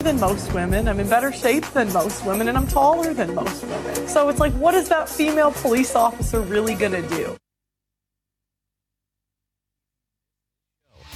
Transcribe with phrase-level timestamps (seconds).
[0.00, 0.88] than most women.
[0.88, 4.08] I'm in better shape than most women, and I'm taller than most women.
[4.08, 7.36] So it's like, what is that female police officer really going to do?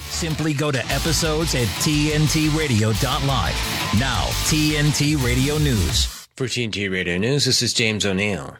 [0.09, 3.21] Simply go to episodes at tntradio.live.
[3.99, 6.07] Now, TNT Radio News.
[6.37, 8.57] For TNT Radio News, this is James O'Neill.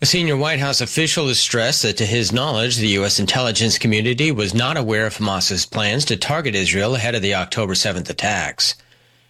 [0.00, 3.20] A senior White House official has stressed that to his knowledge, the U.S.
[3.20, 7.74] intelligence community was not aware of Hamas's plans to target Israel ahead of the October
[7.74, 8.74] 7th attacks.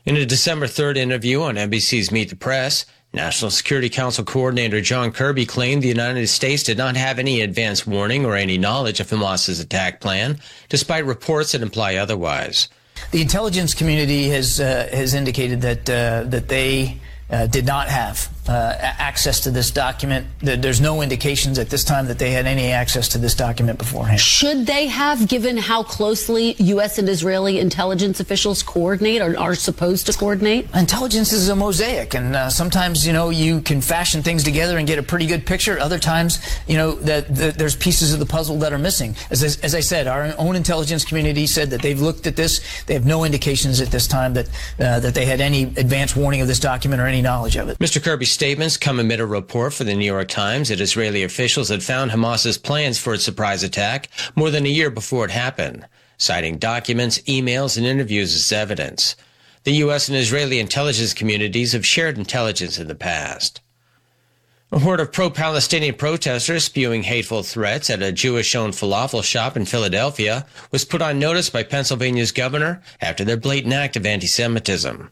[0.05, 5.13] In a December 3rd interview on NBC's Meet the Press, National Security Council Coordinator John
[5.13, 9.09] Kirby claimed the United States did not have any advance warning or any knowledge of
[9.09, 12.69] Hamas's attack plan, despite reports that imply otherwise.
[13.13, 16.99] The intelligence community has uh, has indicated that uh, that they
[17.31, 20.27] uh, did not have uh, access to this document.
[20.41, 24.21] There's no indications at this time that they had any access to this document beforehand.
[24.21, 26.99] Should they have, given how closely U.S.
[26.99, 30.69] and Israeli intelligence officials coordinate or are supposed to coordinate?
[30.75, 34.89] Intelligence is a mosaic, and uh, sometimes you know you can fashion things together and
[34.89, 35.79] get a pretty good picture.
[35.79, 39.15] Other times, you know that, that there's pieces of the puzzle that are missing.
[39.31, 42.61] As, as I said, our own intelligence community said that they've looked at this.
[42.85, 44.49] They have no indications at this time that
[44.81, 47.79] uh, that they had any advance warning of this document or any knowledge of it.
[47.79, 48.03] Mr.
[48.03, 51.83] Kirby statements come amid a report for the New York Times that Israeli officials had
[51.83, 56.59] found Hamas's plans for its surprise attack more than a year before it happened, citing
[56.59, 59.15] documents, emails, and interviews as evidence.
[59.65, 60.09] The U.S.
[60.09, 63.61] and Israeli intelligence communities have shared intelligence in the past.
[64.73, 70.47] A horde of pro-Palestinian protesters spewing hateful threats at a Jewish-owned falafel shop in Philadelphia
[70.71, 75.11] was put on notice by Pennsylvania's governor after their blatant act of anti-Semitism.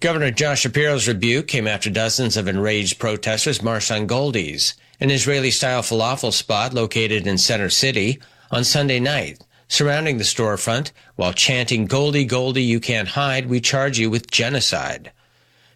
[0.00, 5.82] Governor Josh Shapiro's rebuke came after dozens of enraged protesters marched on Goldie's, an Israeli-style
[5.82, 8.18] falafel spot located in Center City,
[8.50, 13.98] on Sunday night, surrounding the storefront while chanting, Goldie, Goldie, you can't hide, we charge
[13.98, 15.12] you with genocide.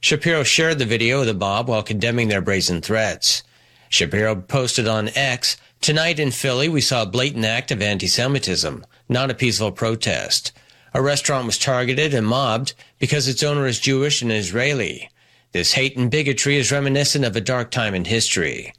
[0.00, 3.42] Shapiro shared the video of the mob while condemning their brazen threats.
[3.90, 9.30] Shapiro posted on X, Tonight in Philly, we saw a blatant act of anti-Semitism, not
[9.30, 10.50] a peaceful protest.
[10.96, 12.72] A restaurant was targeted and mobbed
[13.04, 15.10] because its owner is Jewish and Israeli.
[15.52, 18.72] This hate and bigotry is reminiscent of a dark time in history.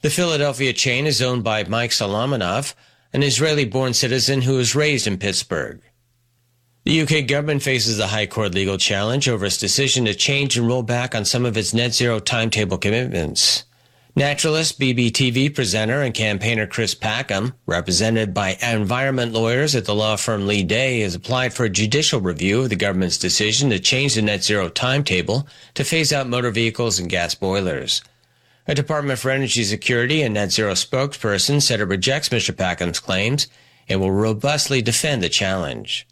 [0.00, 2.74] The Philadelphia chain is owned by Mike Solomonov,
[3.12, 5.80] an Israeli-born citizen who was raised in Pittsburgh.
[6.82, 10.66] The UK government faces a High Court legal challenge over its decision to change and
[10.66, 13.62] roll back on some of its net zero timetable commitments.
[14.16, 20.46] Naturalist, BBTV presenter, and campaigner Chris Packham, represented by environment lawyers at the law firm
[20.46, 24.22] Leigh Day, has applied for a judicial review of the government's decision to change the
[24.22, 28.02] net zero timetable to phase out motor vehicles and gas boilers.
[28.66, 32.56] A Department for Energy Security and Net Zero spokesperson said it rejects Mr.
[32.56, 33.46] Packham's claims
[33.88, 36.06] and will robustly defend the challenge.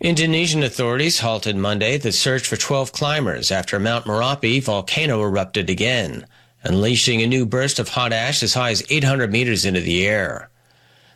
[0.00, 6.26] Indonesian authorities halted Monday the search for 12 climbers after Mount Merapi volcano erupted again,
[6.62, 10.50] unleashing a new burst of hot ash as high as 800 meters into the air.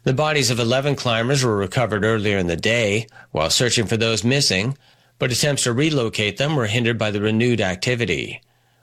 [0.05, 4.25] The bodies of 11 climbers were recovered earlier in the day while searching for those
[4.25, 4.79] missing,
[5.19, 8.41] but attempts to relocate them were hindered by the renewed activity.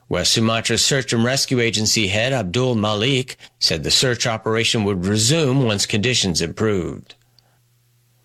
[0.10, 5.64] West Sumatra's Search and Rescue Agency head Abdul Malik said the search operation would resume
[5.64, 7.16] once conditions improved.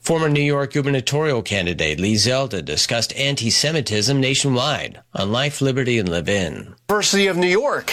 [0.02, 6.74] Former New York gubernatorial candidate Lee Zeldin discussed anti-Semitism nationwide on Life, Liberty, and Levin.
[6.92, 7.88] University of New York,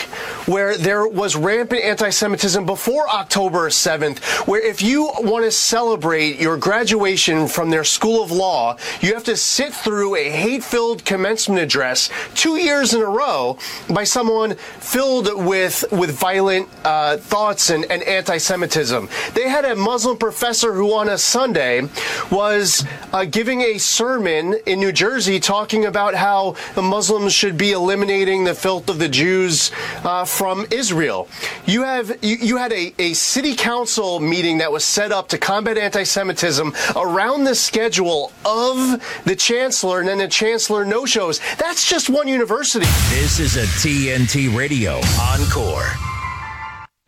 [0.45, 6.57] where there was rampant anti-Semitism before October 7th, where if you want to celebrate your
[6.57, 12.09] graduation from their School of Law, you have to sit through a hate-filled commencement address
[12.35, 13.57] two years in a row
[13.89, 19.07] by someone filled with with violent uh, thoughts and, and anti-Semitism.
[19.33, 21.87] They had a Muslim professor who on a Sunday
[22.29, 22.83] was
[23.13, 28.43] uh, giving a sermon in New Jersey talking about how the Muslims should be eliminating
[28.43, 29.71] the filth of the Jews
[30.03, 31.27] uh, from Israel.
[31.65, 35.37] You have you, you had a, a city council meeting that was set up to
[35.37, 41.39] combat anti-Semitism around the schedule of the chancellor, and then the chancellor no shows.
[41.57, 42.85] That's just one university.
[43.09, 45.89] This is a TNT Radio Encore.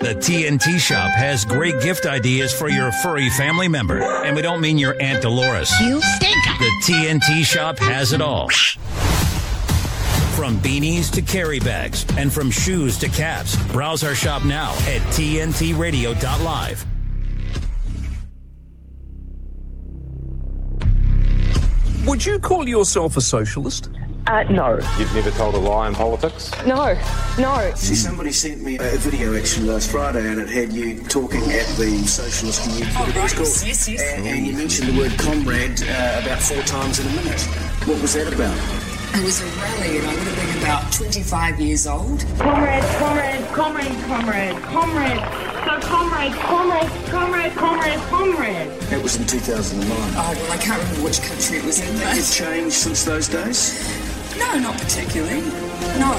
[0.02, 4.02] The TNT Shop has great gift ideas for your furry family member.
[4.02, 5.72] And we don't mean your Aunt Dolores.
[5.80, 6.36] You stink.
[6.58, 8.50] The TNT Shop has it all.
[10.42, 13.56] From beanies to carry bags and from shoes to caps.
[13.72, 16.86] Browse our shop now at tntradio.live.
[22.08, 23.92] Would you call yourself a socialist?
[24.26, 24.80] Uh, no.
[24.98, 26.52] You've never told a lie in politics?
[26.66, 27.00] No,
[27.38, 27.72] no.
[27.76, 31.68] See, somebody sent me a video actually last Friday and it had you talking at
[31.78, 33.38] the Socialist Union, oh, right.
[33.38, 34.02] Yes, yes.
[34.02, 37.42] And, and, you mentioned the word comrade uh, about four times in a minute.
[37.86, 38.91] What was that about?
[39.14, 42.26] It was a rally and I would have been about 25 years old.
[42.40, 45.20] Comrade, comrade, comrade, comrade, comrade.
[45.66, 48.72] So, comrade, comrade, comrade, comrade, comrade.
[48.90, 49.92] That was in 2009.
[49.92, 51.94] Oh, well, I can't remember which country it was in.
[51.98, 53.76] Has it changed since those days?
[54.40, 55.42] No, not particularly.
[56.00, 56.16] No.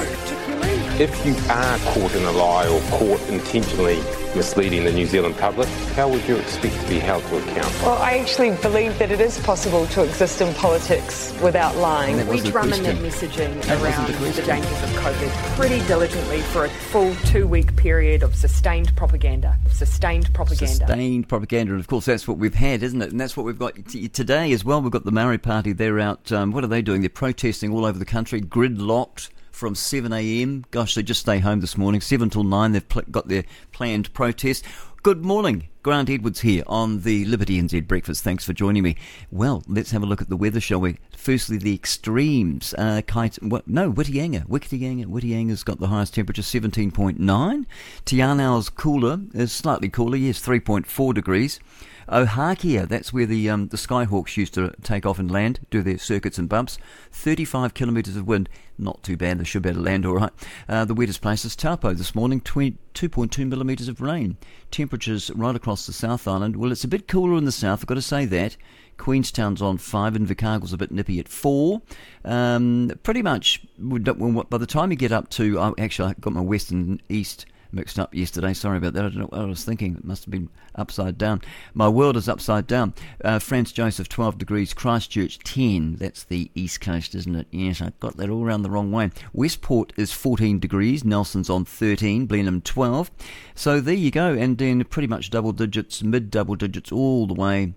[1.02, 3.96] If you are caught in a lie or caught intentionally
[4.37, 5.66] misleading the New Zealand public,
[5.96, 7.75] how would you expect to be held to account?
[7.82, 12.25] Well, I actually believe that it is possible to exist in politics without lying.
[12.28, 16.66] We drum in that messaging that around the, the, dangers of COVID pretty diligently for
[16.66, 19.58] a full two week period of sustained propaganda.
[19.72, 20.87] Sustained propaganda.
[20.87, 21.72] Sustained propaganda.
[21.72, 23.10] And of course, that's what we've had, isn't it?
[23.10, 24.81] And that's what we've got t- today as well.
[24.81, 25.72] We've got the Maori Party.
[25.72, 27.00] They're out, um, what are they doing?
[27.00, 30.64] They're protesting all over the country, gridlocked from 7 a.m.
[30.70, 32.00] Gosh, they just stay home this morning.
[32.00, 34.64] 7 till 9, they've pl- got their planned protest.
[35.02, 35.69] Good morning.
[35.82, 38.22] Grant Edwards here on the Liberty NZ Breakfast.
[38.22, 38.96] Thanks for joining me.
[39.31, 40.96] Well, let's have a look at the weather, shall we?
[41.23, 42.75] Firstly, the extremes.
[42.77, 44.45] Uh, Kite, what, no, Whitianga.
[44.49, 45.07] Whitianga.
[45.07, 47.65] Whitianga's got the highest temperature, 17.9.
[48.05, 51.61] Te Anau's cooler, is slightly cooler, yes, 3.4 degrees.
[52.09, 55.97] Ohakea, that's where the um, the Skyhawks used to take off and land, do their
[55.97, 56.77] circuits and bumps.
[57.13, 59.39] 35 kilometres of wind, not too bad.
[59.39, 60.33] They should be able to land all right.
[60.69, 64.37] Uh, the wettest place is Taupo this morning, 2.2 millimetres of rain.
[64.73, 66.57] Temperatures right across the South Island.
[66.57, 68.57] Well, it's a bit cooler in the south, I've got to say that.
[69.02, 71.82] Queenstown's on five, and Invercargill's a bit nippy at four.
[72.25, 76.70] Um, pretty much, by the time you get up to, actually, I got my west
[76.70, 78.54] and east mixed up yesterday.
[78.54, 79.04] Sorry about that.
[79.04, 79.96] I don't know what I was thinking.
[79.96, 81.40] It must have been upside down.
[81.75, 82.94] My world is upside down.
[83.25, 84.72] Uh, Franz Josef, 12 degrees.
[84.72, 85.96] Christchurch, 10.
[85.96, 87.49] That's the east coast, isn't it?
[87.50, 89.10] Yes, I got that all around the wrong way.
[89.32, 91.04] Westport is 14 degrees.
[91.04, 92.26] Nelson's on 13.
[92.26, 93.10] Blenheim, 12.
[93.56, 94.32] So there you go.
[94.32, 97.75] And then pretty much double digits, mid double digits all the way.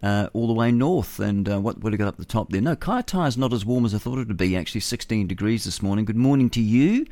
[0.00, 1.18] Uh, all the way north.
[1.18, 2.60] And uh, what would have got up the top there?
[2.60, 5.64] No, Kaitaia is not as warm as I thought it would be, actually 16 degrees
[5.64, 6.04] this morning.
[6.04, 7.04] Good morning to you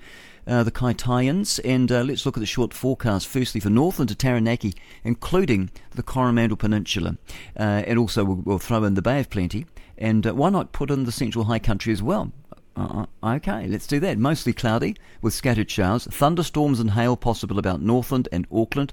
[0.46, 3.26] uh, the Kaitaians, and uh, let's look at the short forecast.
[3.26, 4.74] Firstly, for Northland to Taranaki,
[5.04, 7.16] including the Coromandel Peninsula,
[7.58, 9.66] uh, and also we'll, we'll, throw in the Bay of Plenty,
[9.98, 12.32] and uh, why not put in the Central High Country as well?
[12.76, 14.18] Uh, okay, let's do that.
[14.18, 18.92] Mostly cloudy with scattered showers, thunderstorms and hail possible about Northland and Auckland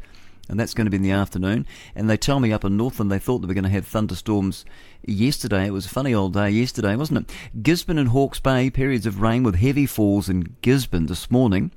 [0.49, 1.65] and that's going to be in the afternoon.
[1.95, 4.65] And they tell me up in Northland they thought they were going to have thunderstorms
[5.05, 5.67] yesterday.
[5.67, 7.35] It was a funny old day yesterday, wasn't it?
[7.61, 11.71] Gisborne and Hawke's Bay, periods of rain with heavy falls in Gisborne this morning.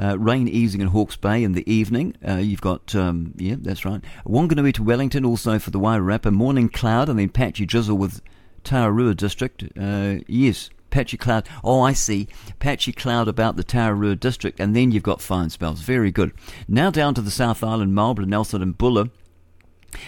[0.00, 2.14] Uh, rain easing in Hawke's Bay in the evening.
[2.26, 4.00] Uh, you've got, um, yeah, that's right.
[4.24, 6.32] Wanganui to Wellington, also for the Wairarapa.
[6.32, 8.22] Morning cloud and then patchy drizzle with
[8.62, 9.64] Tararua district.
[9.76, 11.48] Uh, yes, patchy cloud.
[11.62, 12.28] Oh, I see.
[12.58, 15.80] Patchy cloud about the Tararua district, and then you've got fine spells.
[15.80, 16.32] Very good.
[16.66, 19.10] Now down to the South Island, Marlborough, Nelson, and Buller.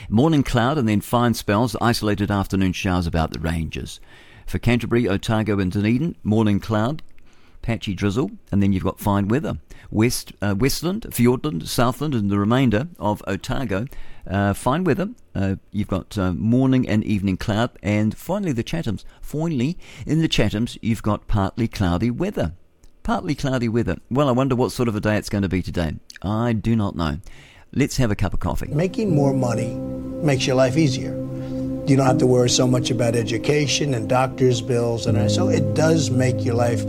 [0.09, 3.99] Morning cloud and then fine spells, isolated afternoon showers about the ranges.
[4.47, 7.03] For Canterbury, Otago, and Dunedin, morning cloud,
[7.63, 9.59] patchy drizzle, and then you've got fine weather.
[9.91, 13.87] West, uh, Westland, Fiordland, Southland, and the remainder of Otago,
[14.27, 15.11] uh, fine weather.
[15.35, 19.05] Uh, you've got uh, morning and evening cloud, and finally the Chathams.
[19.21, 22.53] Finally, in the Chathams, you've got partly cloudy weather.
[23.03, 23.97] Partly cloudy weather.
[24.11, 25.95] Well, I wonder what sort of a day it's going to be today.
[26.23, 27.19] I do not know.
[27.73, 28.69] Let's have a cup of coffee.
[28.69, 31.17] Making more money makes your life easier.
[31.87, 35.75] You don't have to worry so much about education and doctor's bills, and so it
[35.75, 36.85] does make your life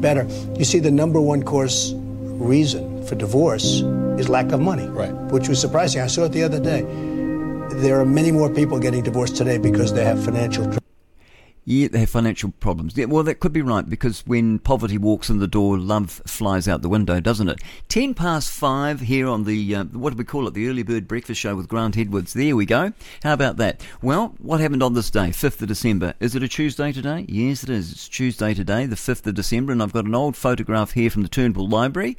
[0.00, 0.26] better.
[0.56, 3.82] You see, the number one course reason for divorce
[4.18, 5.12] is lack of money, right.
[5.32, 6.02] which was surprising.
[6.02, 6.82] I saw it the other day.
[7.80, 10.76] There are many more people getting divorced today because they have financial.
[11.68, 12.96] Yeah, they have financial problems.
[12.96, 16.68] Yeah, well, that could be right because when poverty walks in the door, love flies
[16.68, 17.60] out the window, doesn't it?
[17.88, 20.54] Ten past five here on the uh, what do we call it?
[20.54, 22.34] The early bird breakfast show with Grant Edwards.
[22.34, 22.92] There we go.
[23.24, 23.84] How about that?
[24.00, 26.14] Well, what happened on this day, fifth of December?
[26.20, 27.26] Is it a Tuesday today?
[27.28, 27.90] Yes, it is.
[27.90, 31.22] It's Tuesday today, the fifth of December, and I've got an old photograph here from
[31.22, 32.16] the Turnbull Library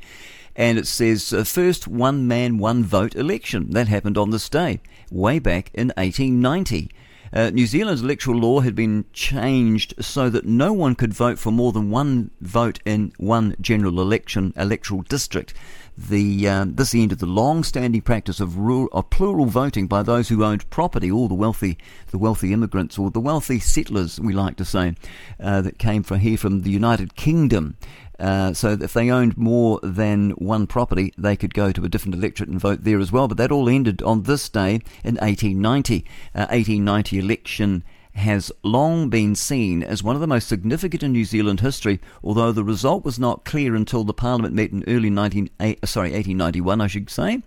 [0.58, 4.82] and it says uh, first one man one vote election that happened on this day
[5.12, 6.89] way back in 1890
[7.34, 11.51] uh, New Zealand's electoral law had been changed so that no one could vote for
[11.51, 15.53] more than one vote in one general election electoral district.
[15.98, 20.43] The, um, this ended the long-standing practice of, rural, of plural voting by those who
[20.43, 21.79] owned property, all the wealthy,
[22.12, 24.93] the wealthy immigrants or the wealthy settlers, we like to say,
[25.39, 27.77] uh, that came from here from the United Kingdom.
[28.19, 32.15] Uh, so if they owned more than one property, they could go to a different
[32.15, 33.27] electorate and vote there as well.
[33.27, 36.05] But that all ended on this day in 1890.
[36.33, 37.83] Uh, 1890 election
[38.17, 42.51] has long been seen as one of the most significant in New Zealand history, although
[42.51, 45.50] the result was not clear until the Parliament met in early 19,
[45.86, 47.43] sorry, 1891, I should say.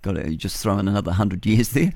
[0.00, 1.92] Got to just throw in another hundred years there.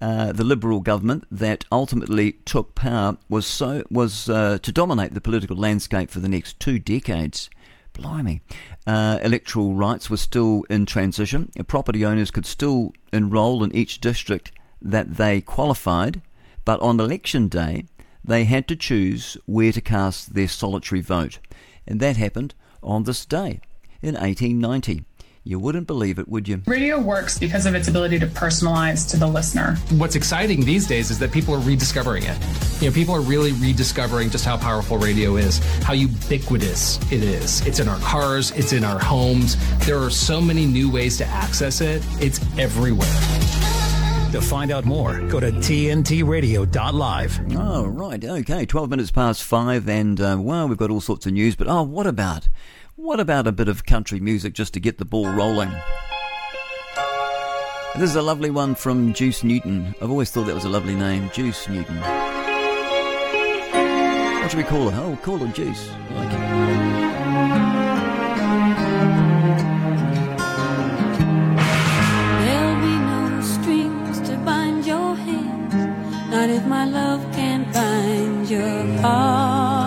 [0.00, 5.20] Uh, the Liberal government that ultimately took power was so was uh, to dominate the
[5.20, 7.50] political landscape for the next two decades.
[7.92, 8.40] Blimey.
[8.86, 11.50] Uh, electoral rights were still in transition.
[11.66, 16.22] Property owners could still enrol in each district that they qualified,
[16.64, 17.86] but on election day,
[18.24, 21.38] they had to choose where to cast their solitary vote.
[21.86, 23.60] And that happened on this day
[24.02, 25.04] in 1890.
[25.42, 26.60] You wouldn't believe it, would you?
[26.66, 29.76] Radio works because of its ability to personalize to the listener.
[29.92, 32.36] What's exciting these days is that people are rediscovering it.
[32.82, 37.66] You know, people are really rediscovering just how powerful radio is, how ubiquitous it is.
[37.66, 39.56] It's in our cars, it's in our homes.
[39.86, 42.04] There are so many new ways to access it.
[42.20, 43.08] It's everywhere.
[44.32, 47.40] To find out more, go to tntradio.live.
[47.56, 48.22] Oh, right.
[48.22, 48.66] Okay.
[48.66, 51.82] 12 minutes past five, and uh, well, we've got all sorts of news, but oh,
[51.82, 52.48] what about
[53.00, 55.70] what about a bit of country music just to get the ball rolling?
[57.96, 59.94] This is a lovely one from Juice Newton.
[60.02, 61.96] I've always thought that was a lovely name, Juice Newton.
[64.40, 65.00] What should we call her?
[65.02, 65.90] Oh, call her Juice.
[65.90, 66.40] I like it.
[72.44, 75.74] There'll be no strings to bind your hands,
[76.30, 79.79] not if my love can bind your heart.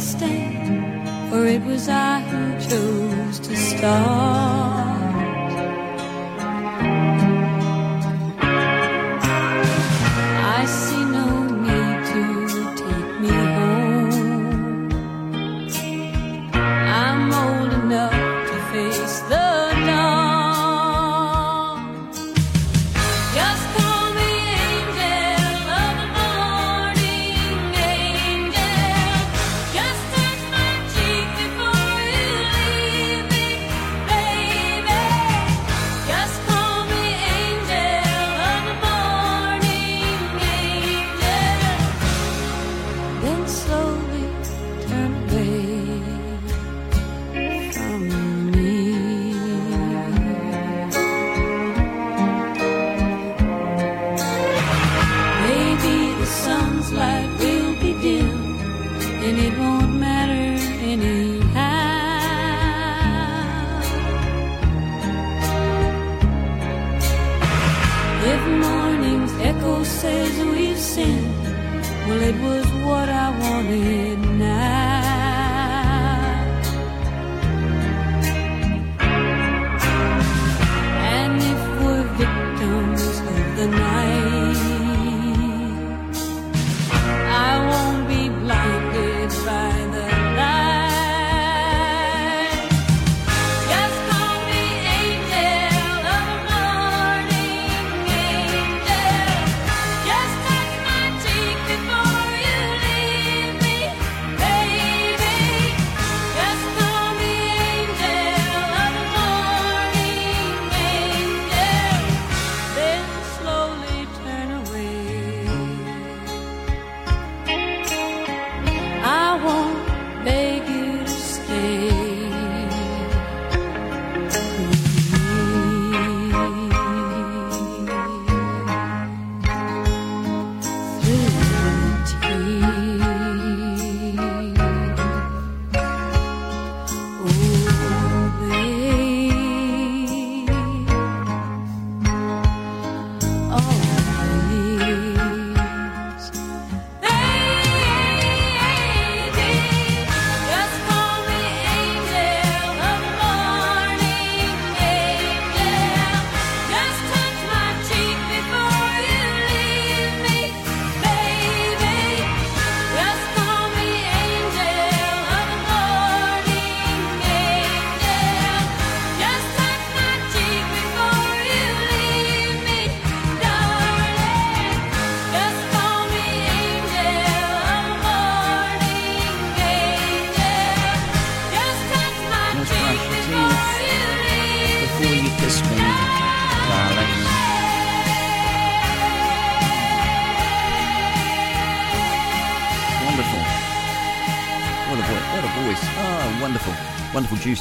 [0.00, 4.79] Stand, for it was I who chose to start.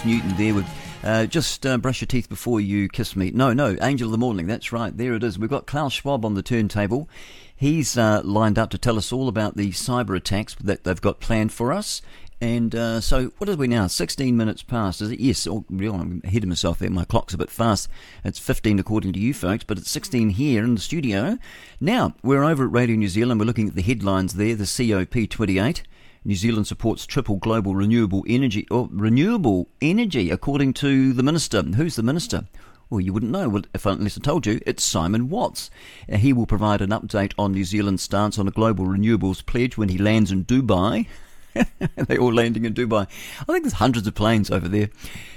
[0.06, 0.68] Newton there with
[1.02, 3.32] Uh, just uh, brush your teeth before you kiss me.
[3.32, 4.48] No, no, Angel of the Morning.
[4.48, 4.96] That's right.
[4.96, 5.40] There it is.
[5.40, 7.08] We've got Klaus Schwab on the turntable.
[7.56, 11.22] He's uh, lined up to tell us all about the cyber attacks that they've got
[11.22, 12.02] planned for us.
[12.42, 13.88] And uh, so, what are we now?
[13.88, 15.20] 16 minutes past, is it?
[15.22, 16.90] Yes, oh, I'm ahead of myself there.
[16.90, 17.88] My clock's a bit fast.
[18.26, 21.38] It's 15 according to you folks, but it's 16 here in the studio.
[21.80, 23.40] Now, we're over at Radio New Zealand.
[23.40, 25.82] We're looking at the headlines there, the COP28.
[26.26, 31.62] New Zealand supports triple global renewable energy or renewable energy, according to the minister.
[31.62, 32.46] Who's the minister?
[32.90, 34.60] Well, you wouldn't know if unless I told you.
[34.66, 35.70] It's Simon Watts.
[36.12, 39.78] Uh, he will provide an update on New Zealand's stance on a global renewables pledge
[39.78, 41.08] when he lands in Dubai.
[41.96, 43.08] they're all landing in Dubai.
[43.42, 44.90] I think there's hundreds of planes over there,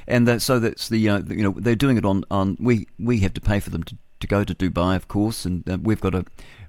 [0.07, 3.21] and that, so that's the uh, you know they're doing it on on we we
[3.21, 6.01] have to pay for them to, to go to Dubai, of course, and uh, we've
[6.01, 6.25] got to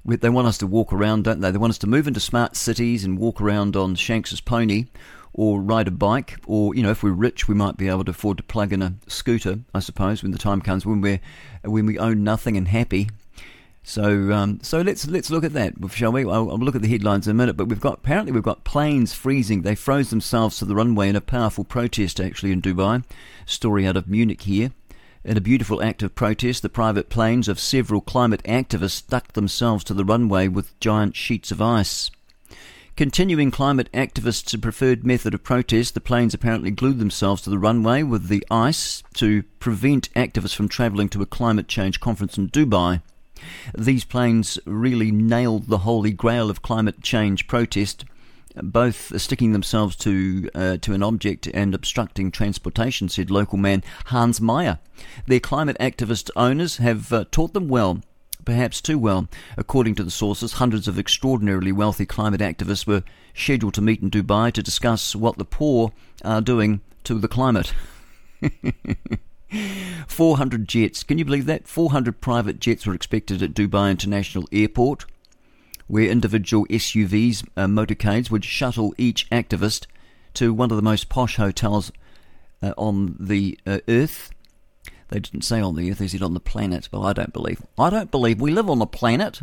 [0.06, 1.52] they want us to walk around, don't they?
[1.52, 4.86] They want us to move into smart cities and walk around on Shanks's pony
[5.34, 8.12] or ride a bike, or you know, if we're rich, we might be able to
[8.12, 9.60] afford to plug in a scooter.
[9.74, 11.22] I suppose when the time comes when we're
[11.64, 13.10] when we own nothing and happy.
[13.86, 16.22] So, um, so let's let's look at that, shall we?
[16.22, 17.58] I'll, I'll, look at the headlines in a minute.
[17.58, 19.64] But we've got apparently we've got planes freezing.
[19.64, 23.04] They froze themselves to the runway in a powerful protest, actually in Dubai.
[23.46, 24.72] Story out of Munich here.
[25.26, 29.86] In a beautiful act of protest, the private planes of several climate activists stuck themselves
[29.86, 32.12] to the runway with giant sheets of ice.
[32.98, 38.04] Continuing climate activists' preferred method of protest, the planes apparently glued themselves to the runway
[38.04, 43.02] with the ice to prevent activists from travelling to a climate change conference in Dubai.
[43.78, 48.04] These planes really nailed the holy grail of climate change protest
[48.56, 54.40] both sticking themselves to uh, to an object and obstructing transportation, said local man Hans
[54.40, 54.80] Meyer.
[55.26, 58.02] Their climate activist owners have uh, taught them well.
[58.46, 59.30] Perhaps too well.
[59.58, 64.12] According to the sources, hundreds of extraordinarily wealthy climate activists were scheduled to meet in
[64.12, 65.94] Dubai to discuss what the poor
[66.26, 67.74] are doing to the climate.
[70.08, 71.04] 400 jets.
[71.04, 71.68] Can you believe that?
[71.68, 75.06] 400 private jets were expected at Dubai International Airport
[75.94, 79.86] where individual SUVs, uh, motorcades, would shuttle each activist
[80.34, 81.92] to one of the most posh hotels
[82.64, 84.32] uh, on the uh, earth.
[85.10, 87.62] They didn't say on the earth, they said on the planet, but I don't believe.
[87.78, 89.40] I don't believe we live on the planet.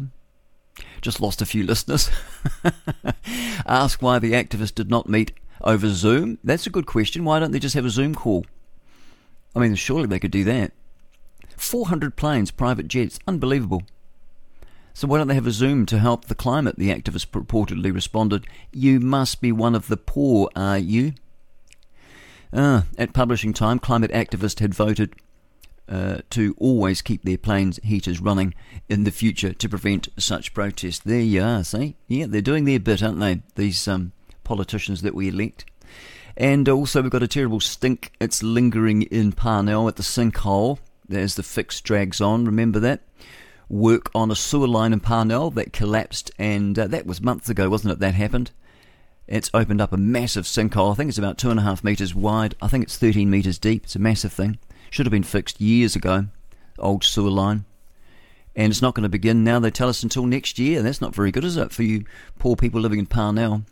[1.00, 2.10] Just lost a few listeners.
[3.64, 6.38] Ask why the activists did not meet over Zoom.
[6.42, 7.24] That's a good question.
[7.24, 8.44] Why don't they just have a Zoom call?
[9.54, 10.72] I mean, surely they could do that.
[11.56, 13.84] 400 planes, private jets, unbelievable.
[14.92, 16.76] So why don't they have a Zoom to help the climate?
[16.76, 21.12] The activist purportedly responded, You must be one of the poor, are you?
[22.52, 25.14] Uh, at publishing time, climate activists had voted
[25.88, 28.54] uh, to always keep their planes heaters running
[28.88, 31.00] in the future to prevent such protests.
[31.00, 31.96] There you are, see?
[32.06, 33.42] Yeah, they're doing their bit, aren't they?
[33.56, 34.12] These um,
[34.44, 35.64] politicians that we elect.
[36.36, 38.12] And also, we've got a terrible stink.
[38.20, 40.78] It's lingering in Parnell at the sinkhole
[41.10, 42.44] as the fix drags on.
[42.44, 43.02] Remember that?
[43.70, 47.70] Work on a sewer line in Parnell that collapsed, and uh, that was months ago,
[47.70, 48.00] wasn't it?
[48.00, 48.50] That happened.
[49.28, 50.90] It's opened up a massive sinkhole.
[50.90, 52.56] I think it's about two and a half metres wide.
[52.60, 53.84] I think it's 13 metres deep.
[53.84, 54.58] It's a massive thing.
[54.90, 56.26] Should have been fixed years ago.
[56.80, 57.64] Old sewer line.
[58.56, 60.82] And it's not going to begin now, they tell us, until next year.
[60.82, 62.04] That's not very good, is it, for you
[62.40, 63.62] poor people living in Parnell?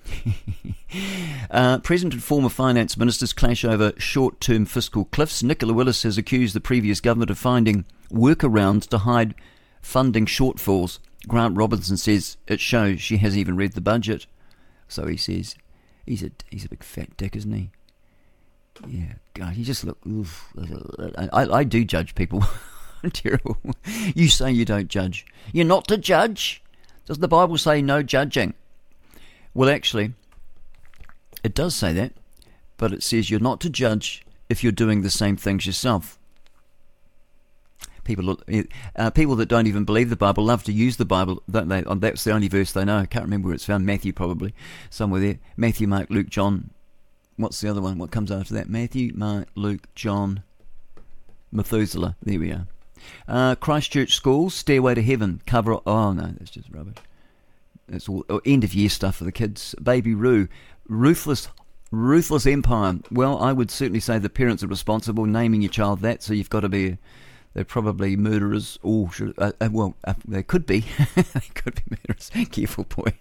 [1.50, 5.42] uh, President and former finance ministers clash over short term fiscal cliffs.
[5.42, 9.34] Nicola Willis has accused the previous government of finding workarounds to hide
[9.80, 10.98] funding shortfalls.
[11.26, 14.26] Grant Robinson says it shows she hasn't even read the budget.
[14.88, 15.56] So he says,
[16.06, 17.70] he's a he's a big fat dick, isn't he?
[18.86, 19.98] Yeah, God, he just look.
[20.06, 20.52] Oof.
[21.32, 22.44] I I do judge people.
[23.02, 23.58] I'm terrible.
[24.14, 25.26] You say you don't judge.
[25.52, 26.62] You're not to judge.
[27.06, 28.54] Does the Bible say no judging?
[29.54, 30.12] Well, actually,
[31.42, 32.12] it does say that,
[32.76, 36.17] but it says you're not to judge if you're doing the same things yourself.
[38.08, 38.38] People,
[38.96, 41.42] uh, people that don't even believe the Bible love to use the Bible.
[41.50, 41.82] Don't they?
[41.82, 42.96] That's the only verse they know.
[42.96, 43.84] I can't remember where it's found.
[43.84, 44.54] Matthew probably
[44.88, 45.38] somewhere there.
[45.58, 46.70] Matthew, Mark, Luke, John.
[47.36, 47.98] What's the other one?
[47.98, 48.70] What comes after that?
[48.70, 50.42] Matthew, Mark, Luke, John,
[51.52, 52.16] Methuselah.
[52.22, 52.66] There we are.
[53.28, 55.42] Uh, Christchurch schools, Stairway to Heaven.
[55.44, 55.78] Cover.
[55.86, 56.96] Oh no, that's just rubbish.
[57.88, 59.74] That's all oh, end of year stuff for the kids.
[59.82, 60.48] Baby Roo,
[60.88, 61.48] ruthless
[61.90, 63.00] ruthless empire.
[63.10, 66.48] Well, I would certainly say the parents are responsible naming your child that, so you've
[66.48, 66.96] got to be
[67.58, 68.78] they're probably murderers.
[68.84, 70.84] Oh, uh, uh, well, uh, they could be.
[71.16, 72.30] they could be murderers.
[72.52, 73.14] Careful, boy.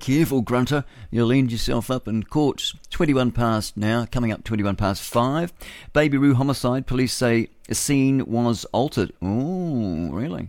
[0.00, 0.86] Careful, grunter.
[1.10, 2.72] You'll end yourself up in courts.
[2.88, 5.52] 21 past now, coming up 21 past 5.
[5.92, 6.86] Baby Roo homicide.
[6.86, 9.12] Police say a scene was altered.
[9.20, 10.48] Oh, really?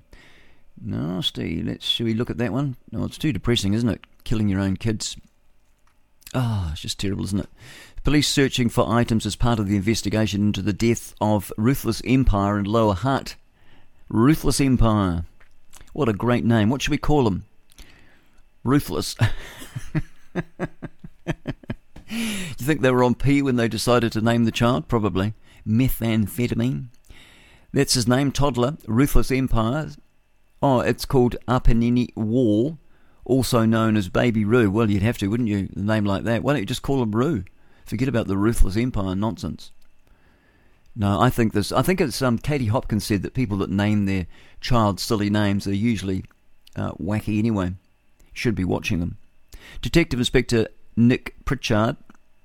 [0.82, 1.62] Nasty.
[1.62, 2.78] Let's, should we look at that one?
[2.94, 4.08] No, it's too depressing, isn't it?
[4.24, 5.18] Killing your own kids.
[6.34, 7.50] Ah, it's just terrible, isn't it?
[8.08, 12.58] Police searching for items as part of the investigation into the death of Ruthless Empire
[12.58, 13.36] in Lower Hutt.
[14.08, 15.26] Ruthless Empire.
[15.92, 16.70] What a great name.
[16.70, 17.44] What should we call him?
[18.64, 19.18] Ruthless.
[20.34, 20.68] you
[22.56, 24.88] think they were on P when they decided to name the child?
[24.88, 25.34] Probably.
[25.68, 26.86] Methamphetamine.
[27.74, 28.78] That's his name, toddler.
[28.88, 29.90] Ruthless Empire.
[30.62, 32.78] Oh, it's called Apenini Wall,
[33.26, 34.72] also known as Baby Roo.
[34.72, 35.68] Well, you'd have to, wouldn't you?
[35.76, 36.42] A name like that.
[36.42, 37.44] Why don't you just call him Roo?
[37.88, 39.72] Forget about the Ruthless Empire nonsense.
[40.94, 41.72] No, I think this.
[41.72, 44.28] I think it's um, Katie Hopkins said that people that name their
[44.60, 46.26] child silly names are usually
[46.76, 47.74] uh, wacky anyway.
[48.34, 49.18] Should be watching them.
[49.82, 51.96] Detective Inspector Nick Pritchard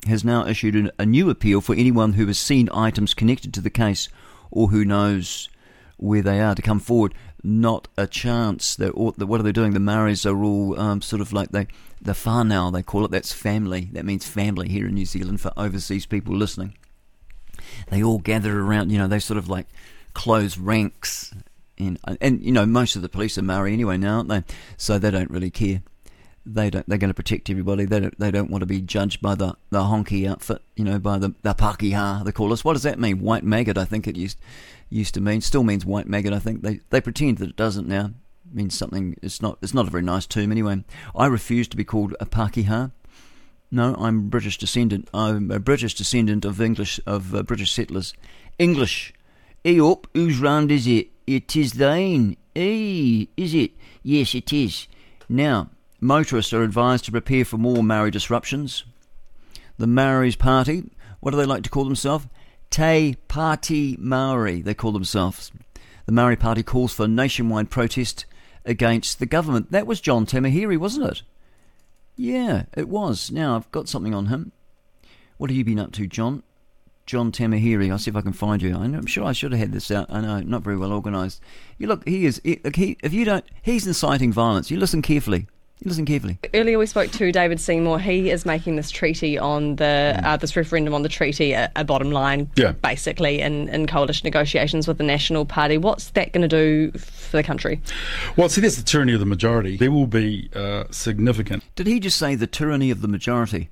[0.06, 3.70] has now issued a new appeal for anyone who has seen items connected to the
[3.70, 4.08] case
[4.50, 5.48] or who knows
[5.96, 7.14] where they are to come forward.
[7.44, 8.76] Not a chance.
[8.76, 9.72] They're all, what are they doing?
[9.72, 11.66] The Maoris are all um, sort of like they
[12.00, 13.10] the whānau, they call it.
[13.10, 13.88] That's family.
[13.92, 16.74] That means family here in New Zealand for overseas people listening.
[17.88, 18.90] They all gather around.
[18.90, 19.66] You know, they sort of like
[20.14, 21.32] close ranks.
[21.76, 24.42] In, and you know, most of the police are Maori anyway now, aren't they?
[24.76, 25.82] So they don't really care
[26.44, 27.84] they don't they're going to protect everybody.
[27.84, 30.98] They don't they don't want to be judged by the the honky outfit, you know,
[30.98, 32.64] by the the Pakeha they call us.
[32.64, 33.20] What does that mean?
[33.20, 34.38] White maggot, I think it used
[34.90, 35.40] used to mean.
[35.40, 36.32] Still means white maggot.
[36.32, 38.12] I think they they pretend that it doesn't now.
[38.46, 39.16] It means something.
[39.22, 39.58] It's not.
[39.62, 40.84] It's not a very nice term anyway.
[41.14, 42.92] I refuse to be called a Pakeha.
[43.70, 45.08] No, I'm British descendant.
[45.14, 48.14] I'm a British descendant of English of uh, British settlers.
[48.58, 49.14] English.
[49.64, 51.08] Hey up, whose round is it?
[51.26, 52.36] It is thine.
[52.54, 53.70] Hey, is it?
[54.02, 54.88] Yes, it is.
[55.28, 55.70] Now,
[56.04, 58.82] Motorists are advised to prepare for more Maori disruptions.
[59.78, 62.26] The Maoris Party, what do they like to call themselves?
[62.70, 65.52] Te Party Maori, they call themselves.
[66.06, 68.26] The Maori Party calls for nationwide protest
[68.64, 69.70] against the government.
[69.70, 71.22] That was John Tamihere, wasn't it?
[72.16, 73.30] Yeah, it was.
[73.30, 74.50] Now, I've got something on him.
[75.38, 76.42] What have you been up to, John?
[77.06, 77.92] John Tamihere.
[77.92, 78.74] I'll see if I can find you.
[78.74, 80.10] I'm sure I should have had this out.
[80.10, 81.40] I know, not very well organised.
[81.78, 82.40] You look, he is.
[82.42, 84.68] He, if you don't, he's inciting violence.
[84.68, 85.46] You listen carefully.
[85.84, 86.38] Listen carefully.
[86.54, 87.98] Earlier, we spoke to David Seymour.
[87.98, 91.84] He is making this treaty on the uh, this referendum on the treaty a, a
[91.84, 92.72] bottom line, yeah.
[92.72, 95.78] basically, in, in coalition negotiations with the National Party.
[95.78, 97.80] What's that going to do for the country?
[98.36, 99.76] Well, see, that's the tyranny of the majority.
[99.76, 101.64] There will be uh, significant.
[101.74, 103.68] Did he just say the tyranny of the majority?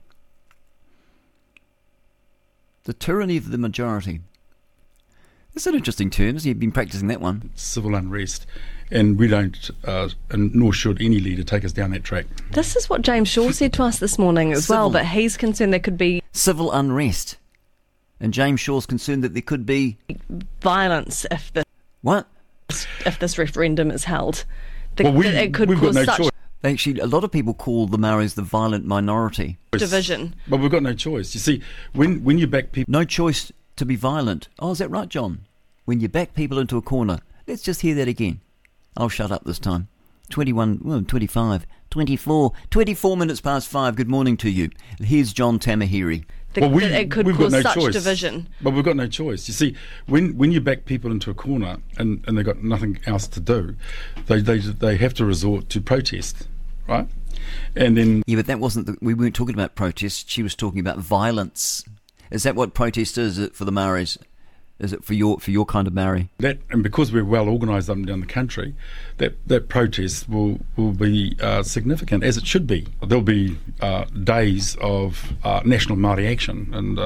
[2.85, 4.21] The tyranny of the majority.
[5.55, 6.39] That's an interesting term.
[6.41, 7.51] You've been practicing that one.
[7.55, 8.47] Civil unrest
[8.91, 12.27] and we don't, uh, and nor should any leader take us down that track.
[12.53, 14.77] This is what James Shaw said to us this morning as Civil.
[14.77, 17.37] well, that he's concerned there could be civil unrest,
[18.19, 19.97] and James Shaw's concerned that there could be
[20.61, 21.65] violence if the
[22.03, 22.27] what
[23.07, 24.45] if this referendum is held.
[24.97, 26.31] The, well, we, it could we've got no choice.
[26.63, 29.57] Actually, a lot of people call the Maoris the violent minority.
[29.73, 30.35] Division.
[30.47, 31.35] But we've got no choice.
[31.35, 31.63] You see,
[31.95, 34.49] when when you back people, no choice to be violent.
[34.59, 35.47] Oh, is that right, John?
[35.87, 38.41] When you back people into a corner, let's just hear that again.
[38.97, 39.89] I'll shut up this time.
[40.31, 43.97] 21, well, 25, 24, 24 minutes past five.
[43.97, 44.71] Good morning to you.
[45.01, 46.25] Here's John Tamihere.
[46.55, 47.93] The, well, we, it could cause no such choice.
[47.93, 48.49] division.
[48.61, 49.47] But we've got no choice.
[49.47, 49.77] You see,
[50.07, 53.41] when when you back people into a corner and, and they've got nothing else to
[53.41, 53.77] do,
[54.27, 56.49] they, they, they have to resort to protest,
[56.89, 57.07] right?
[57.77, 58.25] And then.
[58.27, 58.87] Yeah, but that wasn't.
[58.87, 60.29] The, we weren't talking about protest.
[60.29, 61.85] She was talking about violence.
[62.33, 64.19] Is that what protest is, is for the Maoris?
[64.81, 66.31] Is it for your for your kind of Maori?
[66.39, 68.75] That and because we're well organised up and down the country,
[69.19, 72.87] that that protest will will be uh, significant as it should be.
[73.07, 76.99] There'll be uh, days of uh, national Maori action and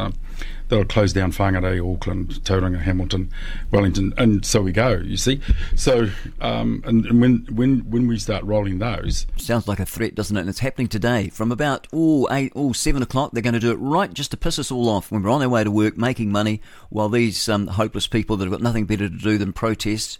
[0.64, 3.31] uh, they'll close down Whangarei, Auckland, Tauranga, Hamilton,
[3.70, 4.92] Wellington, and so we go.
[4.92, 5.40] You see,
[5.74, 6.09] so
[6.40, 10.37] um, and, and, when when when we start rolling those, sounds like a threat, doesn't
[10.37, 10.40] it?
[10.40, 13.33] And it's happening today from about oh eight oh seven o'clock.
[13.33, 15.42] They're going to do it right just to piss us all off when we're on
[15.42, 18.87] our way to work, making money, while these um, hopeless people that have got nothing
[18.87, 20.18] better to do than protest.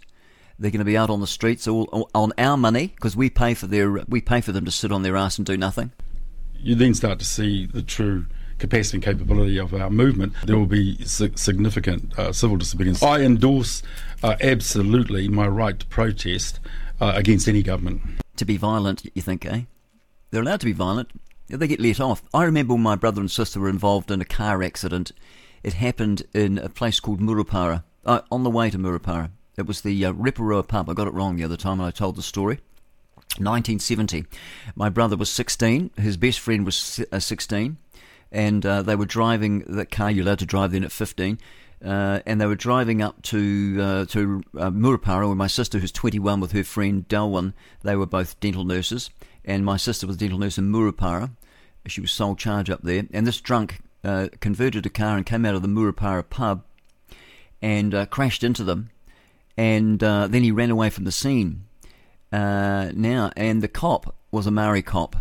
[0.57, 3.53] They're going to be out on the streets all on our money because we pay
[3.55, 5.91] for their we pay for them to sit on their ass and do nothing.
[6.57, 8.25] You then start to see the true
[8.59, 13.03] capacity and capability of our movement, there will be significant uh, civil disobedience.
[13.03, 13.83] I endorse
[14.23, 16.59] uh, absolutely my right to protest
[16.99, 18.01] uh, against any government.
[18.37, 19.61] To be violent, you think, eh?
[20.31, 21.09] They're allowed to be violent.
[21.47, 22.23] They get let off.
[22.33, 25.11] I remember when my brother and sister were involved in a car accident.
[25.63, 29.31] It happened in a place called Murupara, uh, on the way to Murupara.
[29.57, 30.89] It was the uh, Reporoa pub.
[30.89, 32.59] I got it wrong the other time when I told the story.
[33.37, 34.25] 1970.
[34.75, 35.91] My brother was 16.
[35.97, 37.77] His best friend was uh, 16
[38.31, 40.11] and uh, they were driving the car.
[40.11, 41.39] You're allowed to drive then at 15.
[41.83, 45.91] Uh, and they were driving up to uh, to uh, Murupara, where my sister, who's
[45.91, 49.09] 21, with her friend Delwyn, they were both dental nurses,
[49.43, 51.31] and my sister was a dental nurse in Murupara.
[51.85, 55.45] She was sole charge up there, and this drunk uh, converted a car and came
[55.45, 56.63] out of the Murupara pub
[57.61, 58.89] and uh, crashed into them,
[59.57, 61.65] and uh, then he ran away from the scene.
[62.31, 65.15] Now, and the cop was a Maori cop,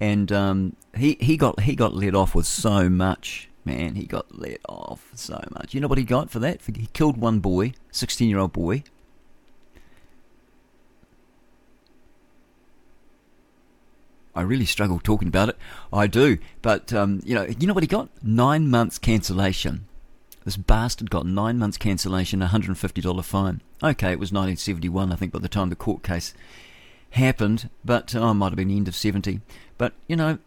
[0.00, 3.48] and um, he he got he got let off with so much.
[3.64, 5.74] Man, he got let off so much.
[5.74, 6.62] You know what he got for that?
[6.64, 8.84] He killed one boy, sixteen-year-old boy.
[14.34, 15.56] I really struggle talking about it.
[15.92, 18.08] I do, but um, you know, you know what he got?
[18.22, 19.86] Nine months cancellation.
[20.44, 23.60] This bastard got nine months cancellation, a hundred and fifty dollar fine.
[23.82, 26.32] Okay, it was nineteen seventy one, I think, by the time the court case
[27.10, 29.40] happened, but oh, might have been the end of seventy.
[29.76, 30.38] But you know,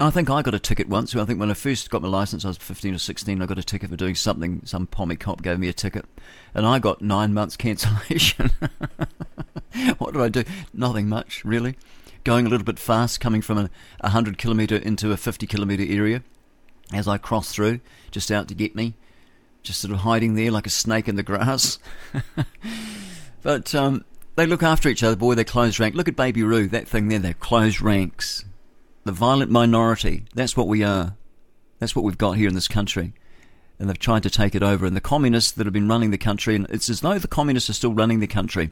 [0.00, 1.14] I think I got a ticket once.
[1.14, 3.40] I think when I first got my license, I was 15 or 16.
[3.40, 4.62] I got a ticket for doing something.
[4.64, 6.04] Some pommy cop gave me a ticket,
[6.52, 8.50] and I got nine months cancellation.
[9.98, 10.44] what did I do?
[10.72, 11.76] Nothing much, really.
[12.24, 16.22] Going a little bit fast, coming from a 100 kilometre into a 50 kilometre area
[16.92, 18.94] as I crossed through, just out to get me,
[19.62, 21.78] just sort of hiding there like a snake in the grass.
[23.42, 24.04] but um,
[24.36, 25.34] they look after each other, boy.
[25.34, 25.94] They close rank.
[25.94, 27.18] Look at Baby Roo, that thing there.
[27.18, 28.44] They're closed ranks
[29.04, 30.24] the violent minority.
[30.34, 31.14] That's what we are.
[31.78, 33.12] That's what we've got here in this country.
[33.78, 34.86] And they've tried to take it over.
[34.86, 37.68] And the communists that have been running the country, and it's as though the communists
[37.68, 38.70] are still running the country.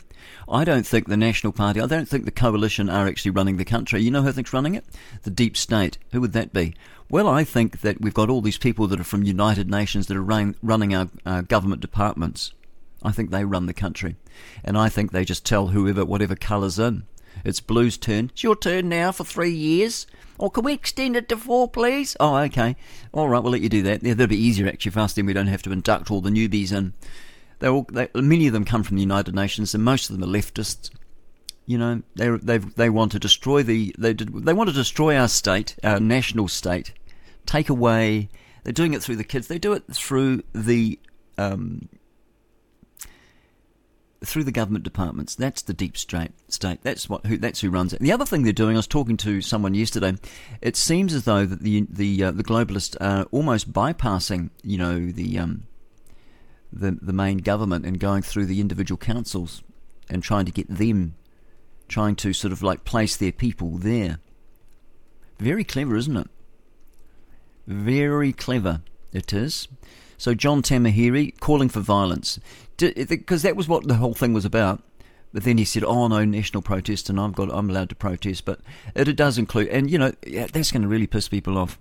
[0.48, 3.64] I don't think the National Party, I don't think the coalition are actually running the
[3.64, 4.01] country.
[4.01, 4.85] You know who thinks running it?
[5.25, 5.98] The deep state.
[6.12, 6.75] Who would that be?
[7.11, 10.16] Well, I think that we've got all these people that are from United Nations that
[10.16, 12.53] are running, running our, our government departments.
[13.04, 14.16] I think they run the country.
[14.64, 17.04] And I think they just tell whoever, whatever colour's in.
[17.44, 18.30] It's Blue's turn.
[18.32, 20.06] It's your turn now for three years.
[20.38, 22.16] Or can we extend it to four, please?
[22.20, 22.76] Oh, okay.
[23.12, 24.02] All right, we'll let you do that.
[24.02, 25.14] Yeah, that'll be easier actually for us.
[25.14, 26.94] Then we don't have to induct all the newbies in.
[27.58, 30.28] They're all, they, many of them come from the United Nations, and most of them
[30.28, 30.90] are leftists.
[31.64, 35.16] You know, they they they want to destroy the they did, they want to destroy
[35.16, 36.92] our state, our national state,
[37.46, 38.28] take away.
[38.64, 39.46] They're doing it through the kids.
[39.46, 40.98] They do it through the
[41.38, 41.88] um,
[44.24, 45.35] through the government departments.
[45.35, 46.32] That's the deep state.
[46.48, 46.80] State.
[46.82, 47.26] That's what.
[47.26, 48.00] Who, that's who runs it.
[48.00, 48.76] The other thing they're doing.
[48.76, 50.14] I was talking to someone yesterday.
[50.61, 54.50] It seems as though that the the uh, the globalists are almost bypassing.
[54.62, 55.64] You know the um,
[56.72, 59.62] the the main government and going through the individual councils
[60.08, 61.14] and trying to get them,
[61.88, 64.18] trying to sort of like place their people there.
[65.38, 66.28] Very clever, isn't it?
[67.66, 68.82] Very clever.
[69.12, 69.68] It is.
[70.16, 72.38] So John Tamihere calling for violence
[72.76, 74.82] because that was what the whole thing was about.
[75.32, 78.44] But then he said, "Oh no, national protest, and I've got I'm allowed to protest."
[78.44, 78.61] But
[78.94, 81.78] it, it does include, and you know, yeah, that's going to really piss people off.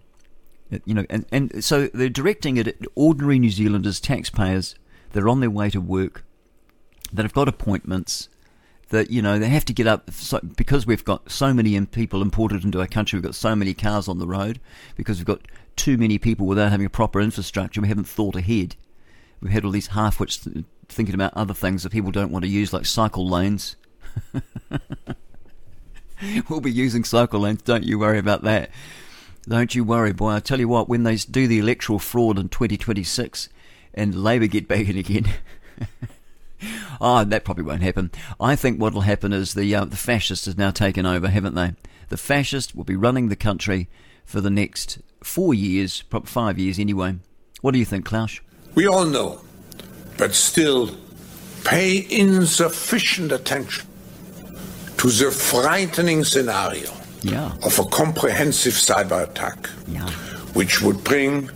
[0.85, 4.75] You know, and and so they're directing it at ordinary New Zealanders, taxpayers
[5.11, 6.23] that are on their way to work,
[7.11, 8.29] that have got appointments,
[8.89, 12.21] that you know they have to get up so, because we've got so many people
[12.21, 13.17] imported into our country.
[13.17, 14.61] We've got so many cars on the road
[14.95, 15.41] because we've got
[15.75, 17.81] too many people without having a proper infrastructure.
[17.81, 18.77] We haven't thought ahead.
[19.41, 20.47] We've had all these half-wits
[20.91, 23.75] thinking about other things that people don't want to use, like cycle lanes.
[26.49, 27.61] we'll be using cycle lanes.
[27.61, 28.69] Don't you worry about that.
[29.47, 30.31] Don't you worry, boy.
[30.31, 33.49] I tell you what, when they do the electoral fraud in 2026
[33.93, 35.25] and Labour get back in again.
[37.01, 38.11] oh, that probably won't happen.
[38.39, 41.55] I think what will happen is the uh, the fascists have now taken over, haven't
[41.55, 41.73] they?
[42.09, 43.89] The fascists will be running the country
[44.25, 47.15] for the next four years, probably five years anyway.
[47.61, 48.39] What do you think, Klaus?
[48.75, 49.41] We all know
[50.17, 50.89] but still
[51.63, 53.85] pay insufficient attention
[54.97, 56.91] to the frightening scenario
[57.23, 57.51] yeah.
[57.63, 60.07] of a comprehensive cyber attack, yeah.
[60.53, 61.49] which would bring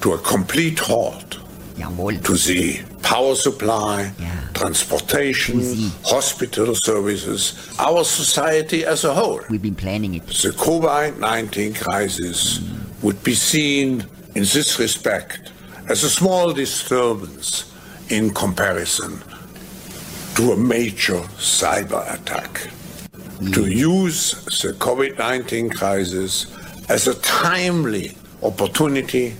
[0.00, 1.38] to a complete halt
[1.76, 4.48] to the power supply, yeah.
[4.54, 5.60] transportation,
[6.04, 9.40] hospital services, our society as a whole.
[9.50, 10.26] We've been planning it.
[10.26, 13.02] The COVID 19 crisis mm.
[13.02, 15.52] would be seen in this respect
[15.88, 17.72] as a small disturbance
[18.10, 19.22] in comparison
[20.36, 22.58] to a major cyber attack.
[23.38, 23.52] Hmm.
[23.52, 26.54] To use the COVID 19 crisis
[26.88, 29.34] as a timely opportunity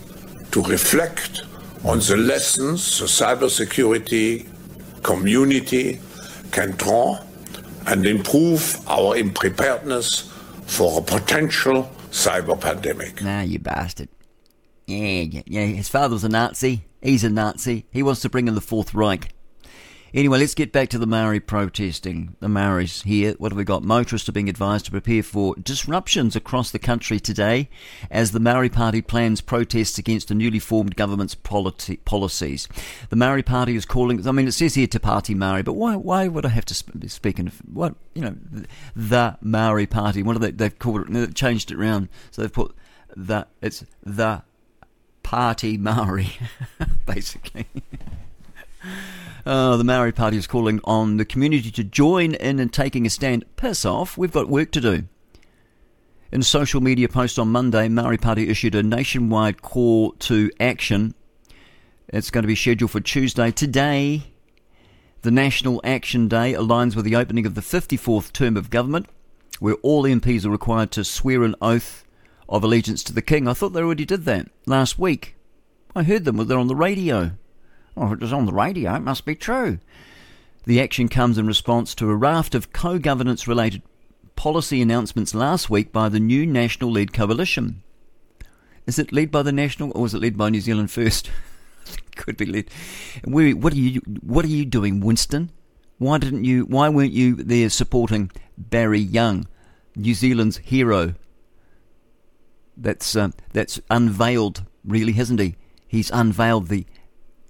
[0.51, 1.43] to reflect
[1.85, 4.47] on the lessons the cybersecurity
[5.03, 6.01] community
[6.51, 7.19] can draw
[7.87, 10.33] and improve our preparedness
[10.67, 13.23] for a potential cyber pandemic.
[13.23, 14.09] Nah, you bastard.
[14.87, 15.65] Yeah, yeah, yeah.
[15.67, 16.85] His father was a Nazi.
[17.03, 17.87] He's a Nazi.
[17.91, 19.33] He wants to bring in the Fourth Reich.
[20.15, 22.37] Anyway, let's get back to the Maori protesting.
[22.41, 23.35] The Maoris here.
[23.35, 23.83] What have we got?
[23.83, 27.69] Motorists are being advised to prepare for disruptions across the country today
[28.11, 32.67] as the Maori Party plans protests against the newly formed government's politi- policies.
[33.11, 34.27] The Maori Party is calling.
[34.27, 35.97] I mean, it says here Te Party Maori, but why?
[35.97, 37.95] Why would I have to sp- speak in what?
[38.15, 38.37] You know,
[38.95, 40.23] the Maori Party.
[40.23, 40.53] What are they?
[40.53, 41.13] They've called it.
[41.13, 42.09] They've changed it around.
[42.31, 42.75] So they've put
[43.15, 43.49] the.
[43.61, 44.45] It's the
[45.27, 46.39] Party Maori,
[47.05, 47.67] basically.
[49.45, 53.11] Uh, the Maori Party is calling on the community to join in and taking a
[53.11, 53.45] stand.
[53.57, 55.03] Piss off, we've got work to do.
[56.31, 61.13] In a social media post on Monday, Maori Party issued a nationwide call to action.
[62.07, 63.51] It's going to be scheduled for Tuesday.
[63.51, 64.33] Today,
[65.23, 69.09] the National Action Day aligns with the opening of the 54th term of government,
[69.59, 72.06] where all MPs are required to swear an oath
[72.49, 73.49] of allegiance to the King.
[73.49, 75.37] I thought they already did that last week.
[75.95, 77.33] I heard them, were they're on the radio.
[77.97, 79.79] Oh, it was on the radio, it must be true.
[80.65, 83.83] The action comes in response to a raft of co governance related
[84.35, 87.83] policy announcements last week by the new national led coalition.
[88.87, 91.31] Is it led by the national or is it led by New Zealand First?
[92.17, 92.71] Could be led.
[93.25, 95.51] what are you What are you doing, Winston?
[95.99, 96.65] Why didn't you?
[96.65, 99.47] Why weren't you there supporting Barry Young,
[99.95, 101.15] New Zealand's hero?
[102.77, 105.57] That's uh, that's unveiled, really, hasn't he?
[105.87, 106.87] He's unveiled the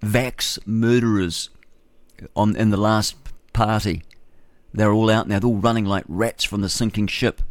[0.01, 1.51] Vax murderers
[2.35, 3.17] on in the last
[3.53, 4.03] party.
[4.73, 5.39] They're all out now.
[5.39, 7.43] They're all running like rats from the sinking ship.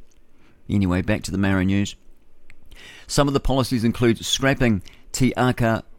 [0.69, 1.95] Anyway, back to the Maori news.
[3.07, 4.81] Some of the policies include scrapping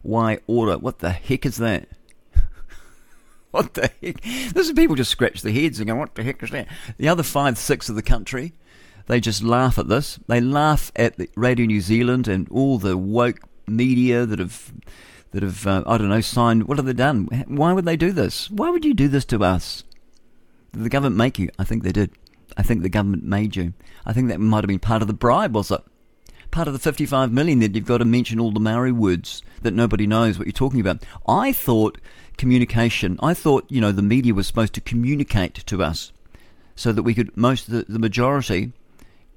[0.02, 0.78] Wai Ora.
[0.78, 1.88] What the heck is that?
[3.50, 4.20] what the heck?
[4.22, 6.68] This is people just scratch their heads and go, what the heck is that?
[6.98, 8.52] The other five, six of the country,
[9.06, 10.18] they just laugh at this.
[10.26, 14.72] They laugh at Radio New Zealand and all the woke media that have
[15.32, 16.64] that have, uh, I don't know, signed.
[16.64, 17.26] What have they done?
[17.46, 18.50] Why would they do this?
[18.50, 19.84] Why would you do this to us?
[20.72, 21.50] Did the government make you?
[21.58, 22.10] I think they did.
[22.56, 23.74] I think the government made you.
[24.04, 25.80] I think that might have been part of the bribe, was it?
[26.50, 29.74] Part of the 55 million that you've got to mention all the Maori words that
[29.74, 31.04] nobody knows what you're talking about.
[31.28, 31.98] I thought
[32.38, 36.12] communication, I thought, you know, the media was supposed to communicate to us
[36.76, 38.72] so that we could, most, the, the majority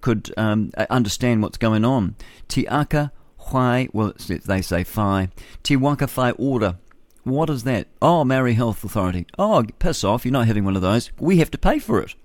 [0.02, 2.16] could um, understand what's going on.
[2.48, 3.12] Te aka
[3.52, 4.14] Whai, well,
[4.46, 5.30] they say Phi.
[5.64, 6.78] Te Waka Whai Ora.
[7.24, 7.88] What is that?
[8.02, 9.26] Oh, Maori Health Authority.
[9.38, 11.12] Oh, piss off, you're not having one of those.
[11.20, 12.16] We have to pay for it.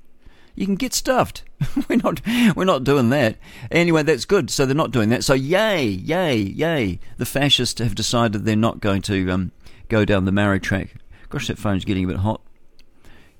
[0.55, 1.43] You can get stuffed.
[1.89, 2.21] we're not
[2.55, 3.37] we're not doing that.
[3.71, 4.51] Anyway, that's good.
[4.51, 5.25] So they're not doing that.
[5.25, 7.01] So yay, yay, yay.
[7.17, 9.53] The fascists have decided they're not going to um,
[9.89, 10.95] go down the Maori track.
[11.29, 12.41] Gosh, that phone's getting a bit hot.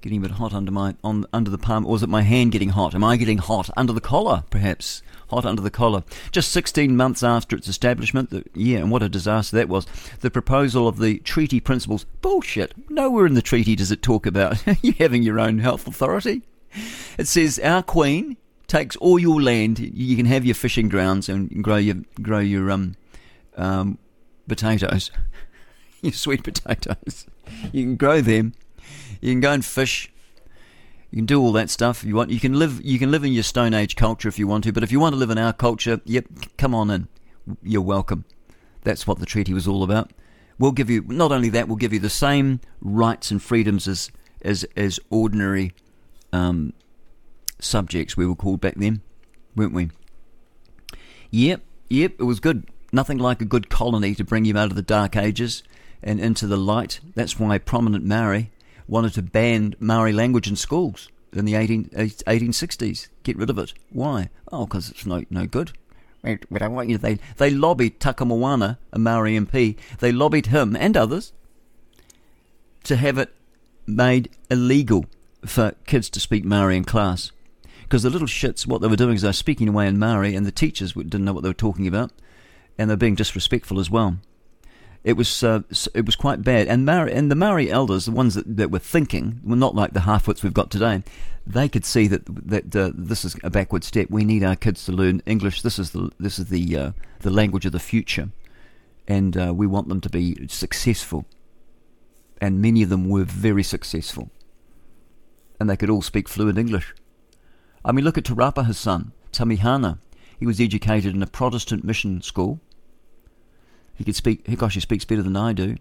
[0.05, 1.87] Getting a bit hot under my on under the palm.
[1.87, 2.95] Or is it my hand getting hot?
[2.95, 4.45] Am I getting hot under the collar?
[4.51, 6.05] Perhaps hot under the collar.
[6.31, 9.87] Just 16 months after its establishment, the, yeah, and what a disaster that was.
[10.21, 12.75] The proposal of the treaty principles, bullshit.
[12.91, 16.43] Nowhere in the treaty does it talk about you having your own health authority.
[17.17, 18.37] It says our queen
[18.67, 19.79] takes all your land.
[19.79, 22.97] You can have your fishing grounds and grow your grow your um,
[23.57, 23.97] um,
[24.47, 25.11] potatoes,
[26.03, 27.25] your sweet potatoes.
[27.73, 28.53] You can grow them.
[29.25, 30.13] You can go and fish
[31.15, 32.31] you can do all that stuff if you want.
[32.31, 32.85] You can live.
[32.85, 34.73] You can live in your Stone Age culture if you want to.
[34.73, 36.27] But if you want to live in our culture, yep,
[36.59, 37.07] come on in.
[37.63, 38.25] You're welcome.
[38.83, 40.11] That's what the treaty was all about.
[40.59, 44.11] We'll give you not only that, we'll give you the same rights and freedoms as
[44.43, 45.73] as as ordinary
[46.33, 46.73] um,
[47.61, 49.01] subjects we were called back then,
[49.55, 49.91] weren't we?
[51.31, 52.15] Yep, yep.
[52.19, 52.69] It was good.
[52.91, 55.63] Nothing like a good colony to bring you out of the dark ages
[56.03, 56.99] and into the light.
[57.15, 58.51] That's why prominent Maori
[58.87, 63.09] wanted to ban Maori language in schools in the 18, 1860s.
[63.23, 63.73] Get rid of it.
[63.91, 64.31] Why?
[64.53, 65.73] Oh, because it's no no good.
[66.23, 66.97] But I want you.
[66.97, 69.77] They they lobbied Takamoana, a Maori MP.
[69.99, 71.33] They lobbied him and others
[72.85, 73.35] to have it
[73.87, 75.07] made illegal
[75.45, 77.33] for kids to speak Maori in class.
[77.83, 80.35] Because the little shits, what they were doing is they were speaking away in Maori,
[80.35, 82.13] and the teachers didn't know what they were talking about,
[82.79, 84.17] and they're being disrespectful as well.
[85.05, 85.61] It was uh,
[85.95, 86.67] it was quite bad.
[86.67, 90.01] And and the Maori elders, the ones that, that were thinking, were not like the
[90.01, 91.03] half-wits we've got today.
[91.47, 94.09] They could see that that uh, this is a backward step.
[94.09, 95.61] We need our kids to learn English.
[95.61, 98.31] This is the this is the uh, the language of the future,
[99.07, 101.27] and uh, we want them to be successful.
[102.41, 104.31] And many of them were very successful,
[105.61, 106.95] and they could all speak fluent English.
[107.85, 109.99] I mean, look at Te Rauparaha's son, Tamihana.
[110.39, 112.61] He was educated in a Protestant mission school
[113.95, 114.57] he could speak.
[114.59, 115.77] Gosh, he speaks better than I do.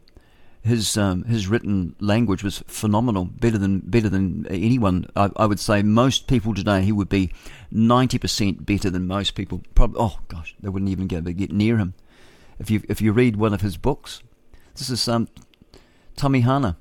[0.62, 5.08] His um, his written language was phenomenal, better than better than anyone.
[5.16, 7.34] I, I would say most people today he would be
[7.70, 9.62] ninety percent better than most people.
[9.76, 11.96] Probably, oh gosh, they wouldn't even get get near him.
[12.60, 14.22] If you if you read one of his books,
[14.76, 15.28] this is um,
[16.16, 16.78] Tamihana.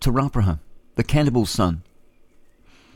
[0.00, 0.60] Te Rauparaha,
[0.94, 1.82] the cannibal's son.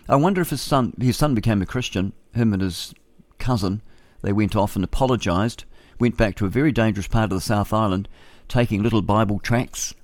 [0.08, 2.14] I wonder if his son his son became a Christian.
[2.34, 2.94] Him and his
[3.38, 3.82] cousin,
[4.22, 5.64] they went off and apologised.
[6.00, 8.08] Went back to a very dangerous part of the South Island,
[8.48, 9.94] taking little Bible tracts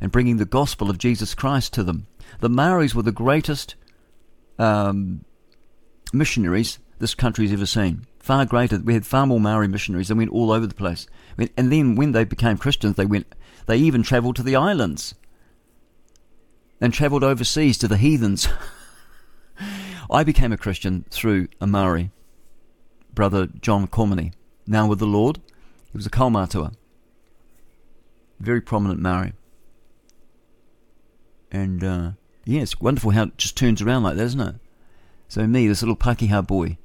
[0.00, 2.06] and bringing the gospel of Jesus Christ to them.
[2.40, 3.74] The Maoris were the greatest
[4.58, 5.24] um,
[6.12, 8.06] missionaries this country's ever seen.
[8.18, 8.78] Far greater.
[8.78, 10.08] We had far more Maori missionaries.
[10.08, 11.06] They went all over the place.
[11.38, 13.34] And then when they became Christians, they went.
[13.66, 15.14] They even travelled to the islands
[16.80, 18.48] and travelled overseas to the heathens.
[20.10, 22.10] I became a Christian through a Maori,
[23.14, 24.32] brother John Cormany,
[24.68, 25.40] now with the Lord.
[25.90, 26.74] He was a kaumātua,
[28.38, 29.32] very prominent Maori.
[31.50, 32.10] And uh,
[32.44, 34.54] yeah, it's wonderful how it just turns around like that, isn't it?
[35.28, 36.78] So me, this little Pakeha boy,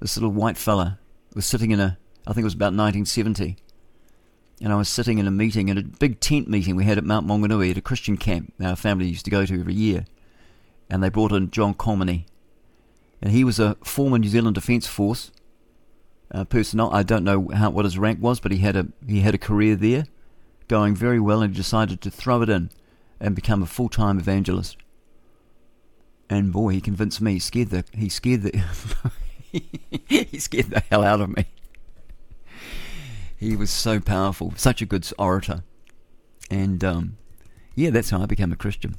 [0.00, 0.98] this little white fella,
[1.34, 3.56] was sitting in a, I think it was about 1970,
[4.60, 7.04] and I was sitting in a meeting, in a big tent meeting we had at
[7.04, 10.04] Mount Maunganui at a Christian camp our family used to go to every year.
[10.90, 12.26] And they brought in John Comini.
[13.22, 15.30] And he was a former New Zealand Defence Force
[16.30, 16.92] uh, personnel.
[16.92, 19.38] I don't know how, what his rank was, but he had a he had a
[19.38, 20.06] career there,
[20.68, 22.70] going very well, and he decided to throw it in
[23.20, 24.76] and become a full time evangelist.
[26.28, 27.34] And boy, he convinced me.
[27.34, 28.62] He scared the he scared the
[30.08, 31.46] he scared the hell out of me.
[33.36, 35.64] He was so powerful, such a good orator,
[36.50, 37.16] and um,
[37.74, 38.96] yeah, that's how I became a Christian.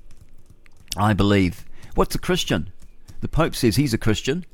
[0.97, 1.65] I believe.
[1.95, 2.71] What's a Christian?
[3.21, 4.45] The Pope says he's a Christian.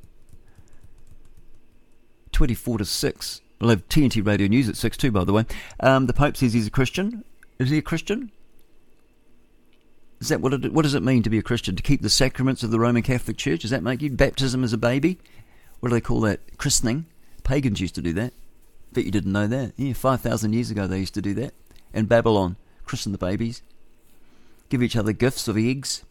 [2.37, 3.41] Twenty-four to six.
[3.59, 5.45] We'll have TNT Radio News at six too, by the way.
[5.79, 7.23] Um, the Pope says he's a Christian.
[7.57, 8.31] Is he a Christian?
[10.21, 11.75] Is that what it, what does it mean to be a Christian?
[11.75, 13.61] To keep the sacraments of the Roman Catholic Church?
[13.61, 15.17] Does that make you baptism as a baby?
[15.79, 16.59] What do they call that?
[16.59, 17.07] Christening.
[17.43, 18.33] Pagans used to do that.
[18.93, 19.73] Bet you didn't know that.
[19.75, 21.55] Yeah, five thousand years ago they used to do that.
[21.91, 23.63] In Babylon, christen the babies,
[24.69, 26.03] give each other gifts of eggs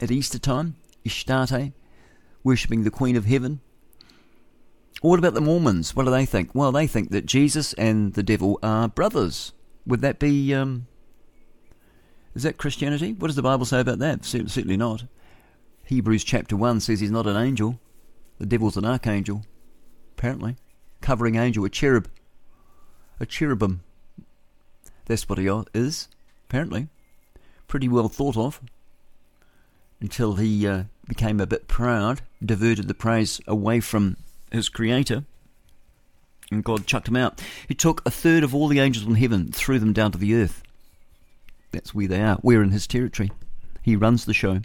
[0.00, 0.76] at Easter time.
[1.04, 1.74] Ishtarte,
[2.42, 3.60] worshipping the Queen of Heaven.
[5.02, 5.94] What about the Mormons?
[5.94, 6.54] What do they think?
[6.54, 9.52] Well, they think that Jesus and the devil are brothers.
[9.86, 10.86] Would that be um,
[12.36, 13.14] is that Christianity?
[13.14, 14.22] What does the Bible say about that?
[14.26, 15.04] Certainly not.
[15.86, 17.80] Hebrews chapter 1 says he's not an angel.
[18.38, 19.46] The devil's an archangel,
[20.12, 20.56] apparently.
[21.00, 22.08] Covering angel, a cherub.
[23.18, 23.80] A cherubim.
[25.06, 26.08] That's what he is,
[26.46, 26.88] apparently.
[27.68, 28.60] Pretty well thought of.
[29.98, 34.18] Until he uh, became a bit proud, diverted the praise away from
[34.50, 35.24] his creator,
[36.50, 37.42] and God chucked him out.
[37.68, 40.34] He took a third of all the angels in heaven, threw them down to the
[40.34, 40.62] earth.
[41.72, 42.38] That's where they are.
[42.42, 43.32] We're in his territory.
[43.82, 44.60] He runs the show.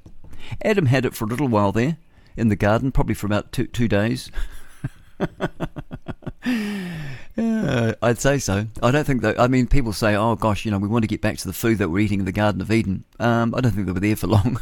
[0.64, 1.98] Adam had it for a little while there
[2.38, 4.32] in the garden, probably for about two, two days.
[6.46, 8.68] yeah, I'd say so.
[8.82, 9.40] I don't think that.
[9.40, 11.54] I mean, people say, "Oh gosh, you know, we want to get back to the
[11.54, 14.00] food that we're eating in the Garden of Eden." Um, I don't think they were
[14.00, 14.60] there for long.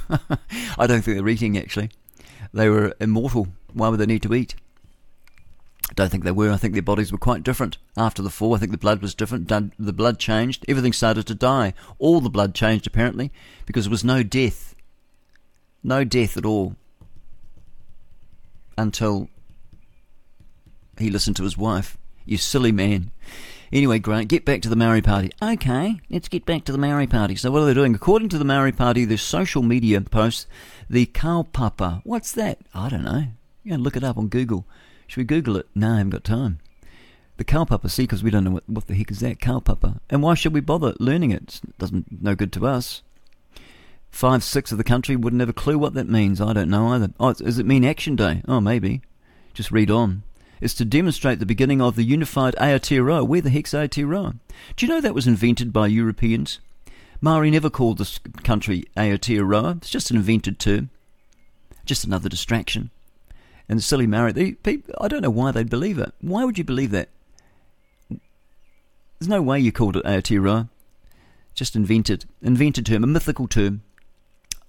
[0.78, 1.92] I don't think they were eating actually.
[2.54, 3.48] They were immortal.
[3.74, 4.56] Why would they need to eat?
[5.90, 6.52] I don't think they were.
[6.52, 8.54] I think their bodies were quite different after the fall.
[8.54, 9.48] I think the blood was different.
[9.48, 10.64] The blood changed.
[10.68, 11.74] Everything started to die.
[11.98, 13.32] All the blood changed apparently
[13.66, 14.76] because there was no death.
[15.84, 16.76] No death at all
[18.78, 19.30] until
[20.98, 21.98] he listened to his wife.
[22.26, 23.12] You silly man.
[23.72, 25.32] Anyway, Grant, get back to the Maori Party.
[25.42, 27.36] Okay, let's get back to the Maori Party.
[27.36, 27.94] So what are they doing?
[27.96, 30.48] According to the Maori Party, their social media posts,
[30.90, 32.02] the kaupapa.
[32.04, 32.60] What's that?
[32.74, 33.26] I don't know.
[33.64, 34.66] You can look it up on Google.
[35.10, 35.68] Should we Google it?
[35.74, 36.60] No, I haven't got time.
[37.38, 40.00] The kaupapa, see, because we don't know what, what the heck is that kaupapa.
[40.08, 41.62] And why should we bother learning it?
[41.68, 43.02] It doesn't no good to us.
[44.12, 46.40] Five, six of the country wouldn't have a clue what that means.
[46.40, 47.10] I don't know either.
[47.20, 48.44] Oh, does it mean Action Day?
[48.48, 49.02] Oh, maybe.
[49.56, 50.22] Just read on.
[50.62, 53.28] It's to demonstrate the beginning of the unified Aotearoa.
[53.28, 54.38] Where the heck's Aotearoa?
[54.76, 56.60] Do you know that was invented by Europeans?
[57.20, 59.78] Maori never called this country Aotearoa.
[59.78, 60.92] It's just an invented term.
[61.84, 62.92] Just another distraction
[63.70, 64.34] and silly Maori.
[64.34, 66.12] They, people, I don't know why they'd believe it.
[66.20, 67.10] Why would you believe that?
[68.10, 70.70] There's no way you called it Aotearoa.
[71.54, 73.82] Just invented, invented term, a mythical term.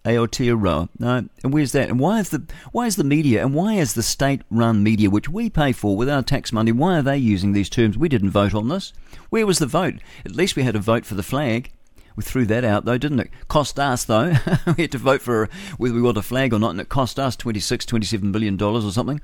[0.04, 0.88] Aotearoa.
[0.98, 1.88] No, and where's that?
[1.88, 2.42] And why is the
[2.72, 6.08] why is the media and why is the state-run media, which we pay for with
[6.08, 7.98] our tax money, why are they using these terms?
[7.98, 8.92] We didn't vote on this.
[9.28, 9.96] Where was the vote?
[10.24, 11.70] At least we had a vote for the flag.
[12.16, 13.30] We threw that out though, didn't it?
[13.48, 14.34] Cost us though.
[14.76, 15.48] we had to vote for
[15.78, 18.84] whether we want a flag or not, and it cost us 26, 27 billion dollars
[18.84, 19.20] or something.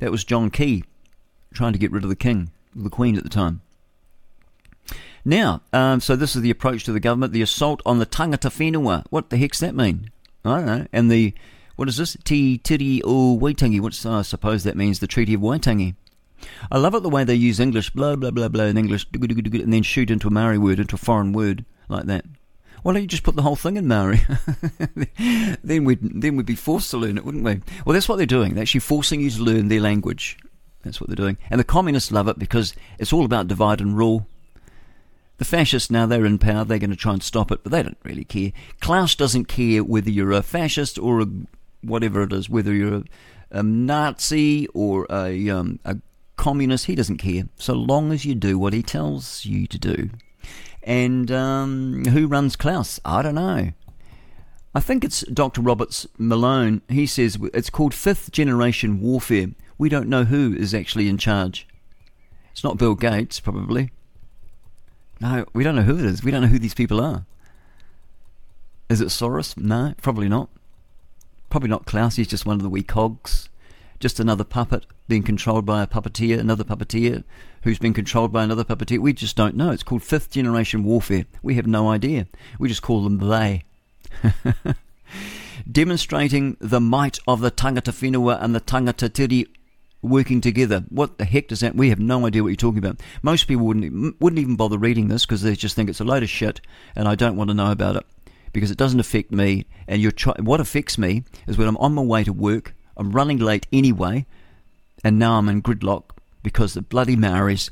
[0.00, 0.84] That was John Key
[1.54, 3.60] trying to get rid of the king, the queen at the time.
[5.24, 8.50] Now, um, so this is the approach to the government: the assault on the tangata
[8.50, 9.04] whenua.
[9.10, 10.10] What the heck's that mean?
[10.44, 10.86] I don't know.
[10.92, 11.34] And the
[11.76, 12.16] what is this?
[12.24, 13.80] Te Tiriti o Waitangi.
[13.80, 15.94] What's I suppose that means the Treaty of Waitangi.
[16.72, 19.72] I love it the way they use English, blah blah blah blah in English, and
[19.72, 22.24] then shoot into a Maori word, into a foreign word like that.
[22.82, 24.20] Why don't you just put the whole thing in Maori?
[25.62, 27.60] then we'd then we'd be forced to learn it, wouldn't we?
[27.86, 28.54] Well, that's what they're doing.
[28.54, 30.36] They're actually forcing you to learn their language.
[30.82, 31.38] That's what they're doing.
[31.48, 34.26] And the communists love it because it's all about divide and rule.
[35.38, 37.82] The fascists, now they're in power, they're going to try and stop it, but they
[37.82, 38.52] don't really care.
[38.80, 41.26] Klaus doesn't care whether you're a fascist or a
[41.82, 43.04] whatever it is, whether you're a,
[43.50, 45.96] a Nazi or a, um, a
[46.36, 50.10] communist, he doesn't care, so long as you do what he tells you to do.
[50.82, 53.00] And um, who runs Klaus?
[53.04, 53.72] I don't know.
[54.74, 55.60] I think it's Dr.
[55.60, 56.82] Roberts Malone.
[56.88, 59.48] He says it's called fifth generation warfare.
[59.78, 61.66] We don't know who is actually in charge.
[62.52, 63.90] It's not Bill Gates, probably.
[65.20, 66.24] No, we don't know who it is.
[66.24, 67.26] We don't know who these people are.
[68.88, 69.56] Is it Soros?
[69.56, 70.48] No, probably not.
[71.48, 72.16] Probably not Klaus.
[72.16, 73.48] He's just one of the wee cogs.
[74.00, 77.24] Just another puppet being controlled by a puppeteer, another puppeteer
[77.62, 78.98] who's been controlled by another puppeteer.
[78.98, 79.70] We just don't know.
[79.70, 81.26] It's called fifth generation warfare.
[81.42, 82.26] We have no idea.
[82.58, 83.64] We just call them they.
[85.70, 89.46] Demonstrating the might of the tangata whenua and the tangata Tiriti
[90.02, 90.84] working together.
[90.88, 91.76] What the heck does that?
[91.76, 93.00] We have no idea what you're talking about.
[93.22, 96.24] Most people wouldn't wouldn't even bother reading this because they just think it's a load
[96.24, 96.60] of shit,
[96.96, 98.04] and I don't want to know about it
[98.52, 99.66] because it doesn't affect me.
[99.86, 103.12] And you're try- what affects me is when I'm on my way to work, I'm
[103.12, 104.26] running late anyway,
[105.04, 106.11] and now I'm in gridlock
[106.42, 107.70] because the bloody Maoris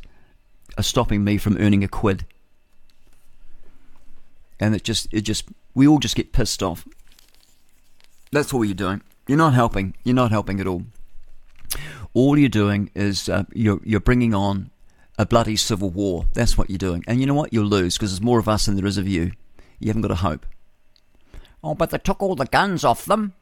[0.78, 2.24] are stopping me from earning a quid.
[4.58, 6.86] And it just it just we all just get pissed off.
[8.32, 9.02] That's all you're doing.
[9.26, 9.94] You're not helping.
[10.04, 10.84] You're not helping at all
[12.14, 14.70] all you're doing is uh, you're you're bringing on
[15.18, 16.26] a bloody civil war.
[16.34, 17.04] That's what you're doing.
[17.06, 17.52] And you know what?
[17.52, 19.32] You'll lose because there's more of us than there is of you.
[19.78, 20.46] You haven't got a hope.
[21.62, 23.34] Oh, but they took all the guns off them.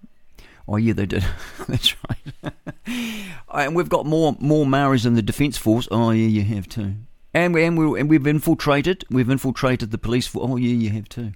[0.69, 1.25] Oh yeah, they did.
[1.67, 2.53] That's right.
[3.55, 5.89] and we've got more more Maoris in the defence force.
[5.91, 6.95] Oh yeah, you have too.
[7.33, 9.05] And we and we and we've infiltrated.
[9.11, 10.47] We've infiltrated the police force.
[10.49, 11.33] Oh yeah, you have too.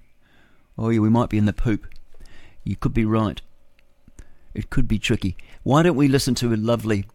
[0.77, 1.87] Oh yeah, we might be in the poop.
[2.63, 3.41] You could be right.
[4.53, 5.35] It could be tricky.
[5.63, 7.05] Why don't we listen to a lovely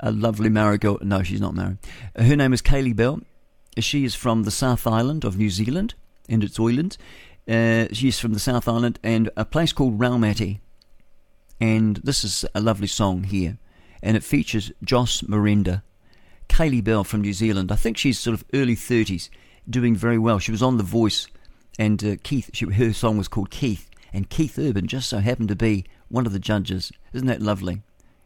[0.00, 0.98] a lovely married girl.
[1.02, 1.78] No, she's not married.
[2.16, 3.20] Her name is Kaylee Bell.
[3.78, 5.94] She is from the South Island of New Zealand,
[6.28, 6.98] and its islands.
[7.46, 10.60] Uh, she's from the South Island and a place called Raumati.
[11.60, 13.58] And this is a lovely song here,
[14.02, 15.82] and it features Joss Miranda.
[16.48, 17.70] Kaylee Bell from New Zealand.
[17.70, 19.28] I think she's sort of early 30s,
[19.68, 20.38] doing very well.
[20.38, 21.26] She was on The Voice,
[21.78, 25.48] and uh, Keith, she, her song was called Keith, and Keith Urban just so happened
[25.48, 26.90] to be one of the judges.
[27.12, 27.82] Isn't that lovely?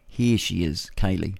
[0.06, 1.36] Here she is, Kaylee.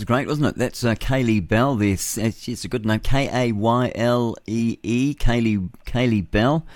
[0.00, 0.56] That's great, wasn't it?
[0.56, 1.76] That's uh, Kaylee Bell.
[1.76, 3.00] There, it's, it's a good name.
[3.00, 5.14] K A Y L E E.
[5.14, 6.66] Kaylee Kaylee Bell,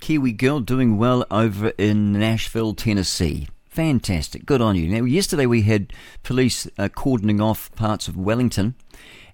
[0.00, 3.48] Kiwi girl, doing well over in Nashville, Tennessee.
[3.68, 4.88] Fantastic, good on you.
[4.88, 8.76] Now, yesterday we had police uh, cordoning off parts of Wellington,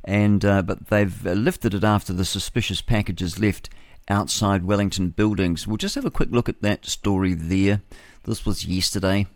[0.02, 3.70] and uh, but they've uh, lifted it after the suspicious packages left
[4.08, 5.68] outside Wellington buildings.
[5.68, 7.80] We'll just have a quick look at that story there.
[8.24, 9.28] This was yesterday.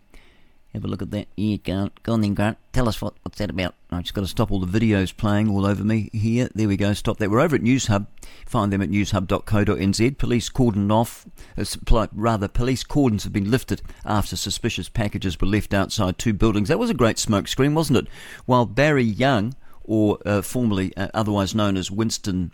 [0.73, 1.27] Have a look at that.
[1.35, 2.57] Yeah, go on, go on then, Grant.
[2.71, 3.75] Tell us what, what's that about.
[3.91, 6.49] I've just got to stop all the videos playing all over me here.
[6.55, 6.93] There we go.
[6.93, 7.29] Stop that.
[7.29, 8.07] We're over at Newshub.
[8.45, 10.17] Find them at newshub.co.nz.
[10.17, 11.25] Police cordoned off,
[11.57, 16.69] uh, rather, police cordons have been lifted after suspicious packages were left outside two buildings.
[16.69, 18.07] That was a great smoke screen, wasn't it?
[18.45, 22.53] While Barry Young, or uh, formerly uh, otherwise known as Winston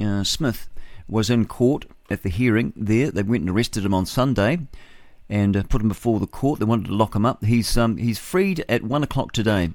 [0.00, 0.68] uh, Smith,
[1.06, 3.12] was in court at the hearing there.
[3.12, 4.66] They went and arrested him on Sunday
[5.28, 6.58] and uh, put him before the court.
[6.58, 7.44] They wanted to lock him up.
[7.44, 9.70] He's um, he's freed at one o'clock today.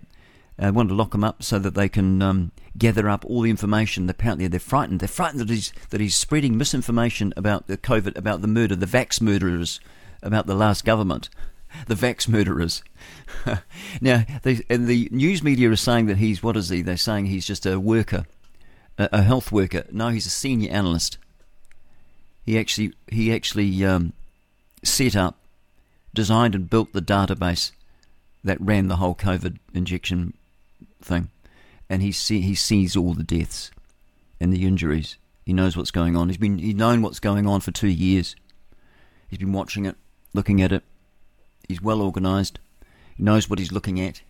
[0.61, 3.49] Uh, wanted to lock him up so that they can um, gather up all the
[3.49, 4.09] information.
[4.09, 4.99] Apparently, they're frightened.
[4.99, 8.85] They're frightened that he's that he's spreading misinformation about the COVID, about the murder, the
[8.85, 9.79] vax murderers,
[10.21, 11.29] about the last government,
[11.87, 12.83] the vax murderers.
[14.01, 16.81] now, they, and the news media is saying that he's what is he?
[16.81, 18.25] They're saying he's just a worker,
[18.97, 19.83] a, a health worker.
[19.91, 21.17] No, he's a senior analyst.
[22.45, 24.13] He actually he actually um,
[24.83, 25.37] set up
[26.13, 27.71] designed and built the database
[28.43, 30.33] that ran the whole COVID injection
[31.01, 31.29] thing,
[31.89, 33.71] and he see, he sees all the deaths
[34.39, 35.17] and the injuries.
[35.45, 36.29] He knows what's going on.
[36.29, 38.35] He's been he's known what's going on for two years.
[39.29, 39.95] He's been watching it,
[40.33, 40.83] looking at it.
[41.67, 42.59] He's well organised.
[43.15, 44.21] He knows what he's looking at.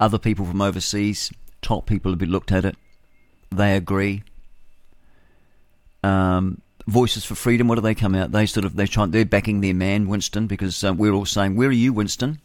[0.00, 2.76] Other people from overseas, top people have been looked at it.
[3.50, 4.24] They agree.
[6.02, 8.32] Um, Voices for Freedom, what do they come out?
[8.32, 11.54] They sort of they try they're backing their man Winston because uh, we're all saying,
[11.54, 12.40] "Where are you, Winston?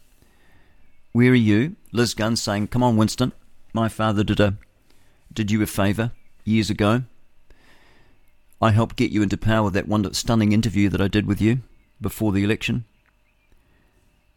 [1.12, 3.32] Where are you?" Liz Gunn saying, "Come on, Winston.
[3.72, 4.54] My father did a
[5.32, 6.12] did you a favour
[6.44, 7.02] years ago.
[8.62, 11.60] I helped get you into power that one stunning interview that I did with you
[12.00, 12.84] before the election,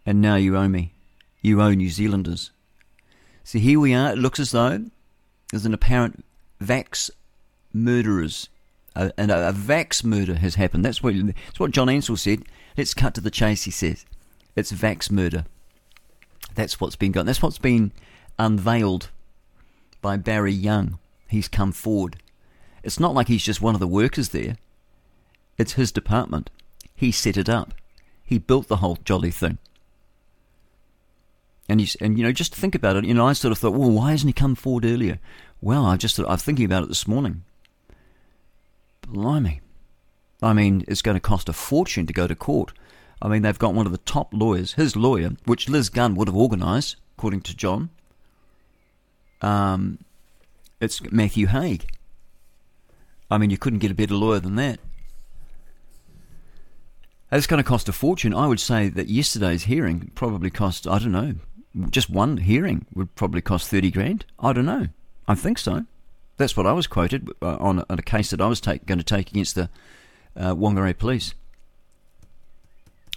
[0.05, 0.93] and now you owe me.
[1.41, 2.51] You owe New Zealanders.
[3.43, 4.13] So here we are.
[4.13, 4.85] It looks as though
[5.51, 6.23] there's an apparent
[6.59, 7.11] vax
[7.73, 8.49] murderers
[8.95, 10.85] a, and a, a vax murder has happened.
[10.85, 12.43] That's what that's what John Ansell said.
[12.77, 13.63] Let's cut to the chase.
[13.63, 14.05] He says
[14.55, 15.45] it's vax murder.
[16.55, 17.25] That's what's been gone.
[17.25, 17.91] That's what's been
[18.37, 19.09] unveiled
[20.01, 20.99] by Barry Young.
[21.27, 22.17] He's come forward.
[22.83, 24.57] It's not like he's just one of the workers there.
[25.57, 26.49] It's his department.
[26.95, 27.73] He set it up.
[28.23, 29.59] He built the whole jolly thing.
[31.69, 33.05] And he's, and you know, just think about it.
[33.05, 35.19] You know, I sort of thought, well, why hasn't he come forward earlier?
[35.61, 37.43] Well, I just thought, I was thinking about it this morning.
[39.11, 39.61] Blimey.
[40.41, 42.73] I mean, it's going to cost a fortune to go to court.
[43.21, 46.27] I mean, they've got one of the top lawyers, his lawyer, which Liz Gunn would
[46.27, 47.89] have organised, according to John.
[49.41, 49.99] Um,
[50.79, 51.87] it's Matthew Haig.
[53.29, 54.79] I mean, you couldn't get a better lawyer than that.
[57.31, 58.33] It's going to cost a fortune.
[58.33, 61.35] I would say that yesterday's hearing probably cost, I don't know,
[61.89, 64.25] just one hearing would probably cost 30 grand.
[64.39, 64.87] I don't know.
[65.27, 65.85] I think so.
[66.41, 68.97] That's what I was quoted uh, on, on, a case that I was take, going
[68.97, 69.69] to take against the
[70.35, 70.55] uh,
[70.95, 71.35] police.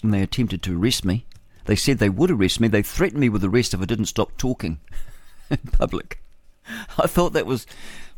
[0.02, 1.24] And they attempted to arrest me.
[1.64, 2.68] They said they would arrest me.
[2.68, 4.78] They threatened me with arrest if I didn't stop talking
[5.50, 6.20] in public.
[6.98, 7.66] I thought that was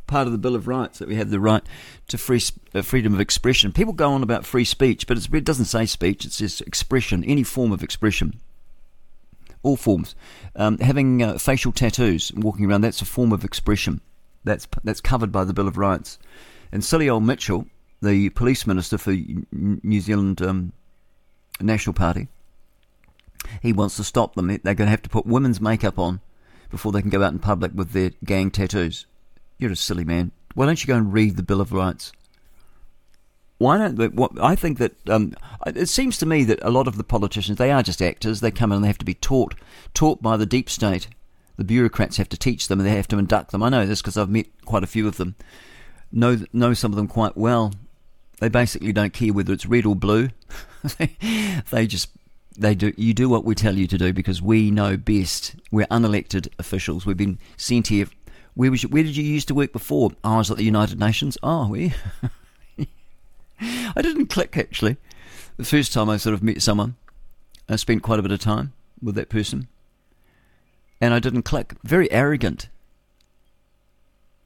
[0.09, 1.63] part of the Bill of Rights that we have the right
[2.09, 2.43] to free
[2.75, 3.71] uh, freedom of expression.
[3.71, 6.25] People go on about free speech, but it doesn't say speech.
[6.25, 8.41] It says expression, any form of expression,
[9.63, 10.17] all forms.
[10.57, 14.01] Um, having uh, facial tattoos, walking around, that's a form of expression.
[14.47, 16.19] That's that's covered by the Bill of Rights.
[16.73, 17.67] And silly old Mitchell,
[18.01, 19.15] the police minister for
[19.53, 20.73] New Zealand um,
[21.61, 22.29] National Party,
[23.61, 24.47] he wants to stop them.
[24.47, 26.21] They're going to have to put women's makeup on
[26.71, 29.07] before they can go out in public with their gang tattoos.
[29.59, 30.31] You're a silly man.
[30.55, 32.13] Why don't you go and read the Bill of Rights?
[33.59, 35.35] Why don't what I think that um,
[35.67, 38.41] it seems to me that a lot of the politicians they are just actors.
[38.41, 39.55] They come in and they have to be taught
[39.93, 41.09] taught by the deep state
[41.57, 43.63] the bureaucrats have to teach them and they have to induct them.
[43.63, 45.35] I know this because I've met quite a few of them.
[46.13, 47.73] Know know some of them quite well.
[48.41, 50.29] They basically don't care whether it's red or blue.
[51.71, 52.11] they just
[52.57, 55.57] they do you do what we tell you to do because we know best.
[55.71, 57.07] We're unelected officials.
[57.07, 58.07] We've been sent here.
[58.55, 60.13] Where was you, where did you used to work before?
[60.25, 61.37] Oh, I was at the United Nations.
[61.43, 61.93] Oh, we.
[63.61, 64.97] I didn't click actually.
[65.57, 66.97] The first time I sort of met someone,
[67.69, 69.69] I spent quite a bit of time with that person
[71.01, 71.75] and I didn't click.
[71.85, 72.69] Very arrogant.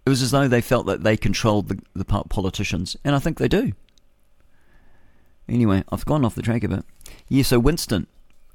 [0.07, 3.39] It was as though they felt that they controlled the, the politicians, and I think
[3.39, 3.73] they do.
[5.49, 6.85] Anyway, I've gone off the track a bit.
[7.29, 8.07] Yeah, so Winston,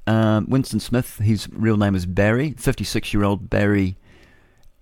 [0.06, 3.96] um, Winston Smith, his real name is Barry, 56 year old Barry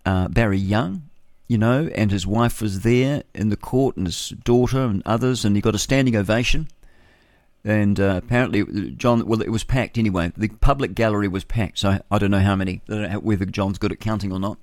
[0.06, 1.08] uh, Barry Young,
[1.48, 5.44] you know, and his wife was there in the court, and his daughter and others,
[5.44, 6.68] and he got a standing ovation.
[7.64, 10.32] And uh, apparently, John, well, it was packed anyway.
[10.36, 13.90] The public gallery was packed, so I, don't know how many, know whether John's good
[13.90, 14.58] at counting or not.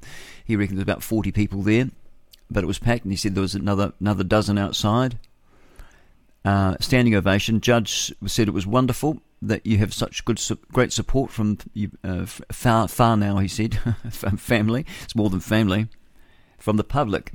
[0.46, 1.90] He reckons there's about 40 people there,
[2.52, 5.18] but it was packed, and he said there was another another dozen outside.
[6.44, 7.62] Uh, standing ovation.
[7.62, 10.42] Judge said it was wonderful that you have such good,
[10.72, 11.58] great support from
[12.04, 13.38] uh, far, far now.
[13.38, 13.76] He said,
[14.12, 14.86] family.
[15.04, 15.88] It's more than family,
[16.60, 17.34] from the public,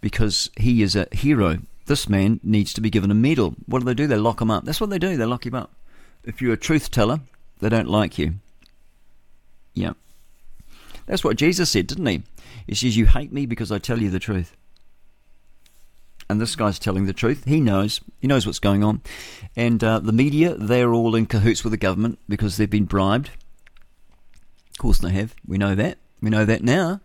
[0.00, 1.58] because he is a hero.
[1.86, 3.54] This man needs to be given a medal.
[3.66, 4.06] What do they do?
[4.06, 4.64] They lock him up.
[4.64, 5.16] That's what they do.
[5.16, 5.72] They lock him up.
[6.22, 7.20] If you're a truth teller,
[7.60, 8.34] they don't like you.
[9.74, 9.92] Yeah.
[11.06, 12.22] That's what Jesus said, didn't he?
[12.66, 14.56] He says, You hate me because I tell you the truth.
[16.30, 17.44] And this guy's telling the truth.
[17.44, 18.00] He knows.
[18.18, 19.02] He knows what's going on.
[19.54, 23.28] And uh, the media, they're all in cahoots with the government because they've been bribed.
[24.70, 25.34] Of course they have.
[25.46, 25.98] We know that.
[26.22, 27.00] We know that now.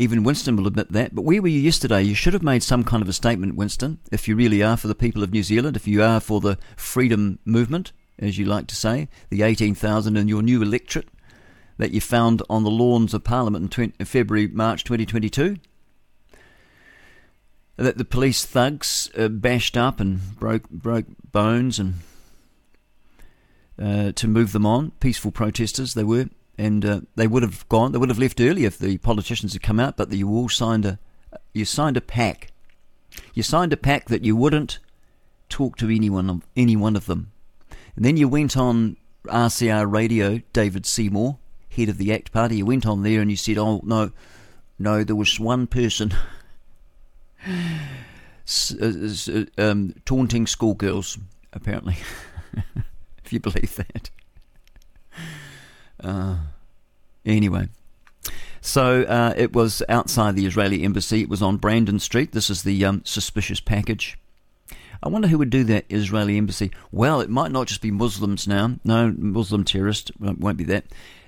[0.00, 1.14] Even Winston will admit that.
[1.14, 2.00] But where were you yesterday?
[2.00, 4.88] You should have made some kind of a statement, Winston, if you really are for
[4.88, 8.66] the people of New Zealand, if you are for the freedom movement, as you like
[8.68, 11.10] to say, the 18,000 and your new electorate
[11.76, 15.58] that you found on the lawns of Parliament in 20, February, March 2022.
[17.76, 21.96] That the police thugs uh, bashed up and broke broke bones and
[23.78, 24.92] uh, to move them on.
[24.92, 26.30] Peaceful protesters they were,
[26.60, 27.92] and uh, they would have gone.
[27.92, 29.96] They would have left early if the politicians had come out.
[29.96, 30.98] But you all signed a
[31.54, 32.52] you signed a pact.
[33.32, 34.78] You signed a pact that you wouldn't
[35.48, 37.32] talk to anyone any one of them.
[37.96, 41.38] And then you went on RCR radio, David Seymour,
[41.70, 42.58] head of the ACT Party.
[42.58, 44.12] You went on there and you said, "Oh no,
[44.78, 46.12] no, there was one person."
[47.48, 47.72] uh,
[48.82, 51.16] uh, um, taunting schoolgirls,
[51.54, 51.96] apparently,
[53.24, 54.10] if you believe that.
[56.02, 56.36] Uh,
[57.24, 57.68] anyway,
[58.60, 61.22] so uh, it was outside the Israeli embassy.
[61.22, 62.32] It was on Brandon Street.
[62.32, 64.18] This is the um, suspicious package.
[65.02, 66.70] I wonder who would do that Israeli embassy.
[66.92, 68.76] Well, it might not just be Muslims now.
[68.84, 70.84] No, Muslim terrorist won't be that.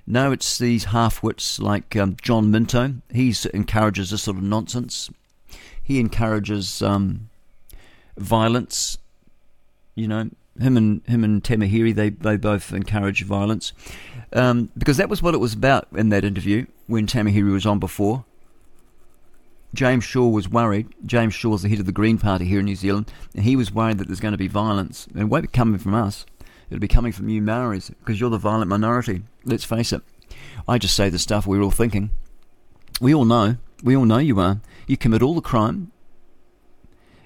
[0.07, 2.95] No, it's these half-wits like um, John Minto.
[3.13, 5.11] He encourages this sort of nonsense.
[5.83, 7.31] He encourages um,
[8.19, 8.99] violence.
[9.95, 10.31] You know,
[10.61, 13.73] him and him and Tamihere, they they both encourage violence
[14.33, 17.79] um, because that was what it was about in that interview when Tamihere was on
[17.79, 18.25] before.
[19.75, 20.89] James Shaw was worried.
[21.07, 23.57] James Shaw is the head of the Green Party here in New Zealand, and he
[23.57, 25.07] was worried that there's going to be violence.
[25.07, 26.27] And it won't be coming from us.
[26.69, 29.23] It'll be coming from you Maoris, because you're the violent minority.
[29.45, 30.03] Let's face it.
[30.69, 32.11] I just say the stuff we're all thinking.
[33.01, 33.57] We all know.
[33.83, 34.61] We all know you are.
[34.87, 35.91] You commit all the crime,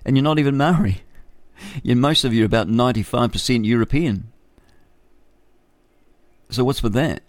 [0.05, 1.03] and you're not even Maori.
[1.83, 4.31] You, most of you are about 95% European.
[6.51, 7.23] So what's with that?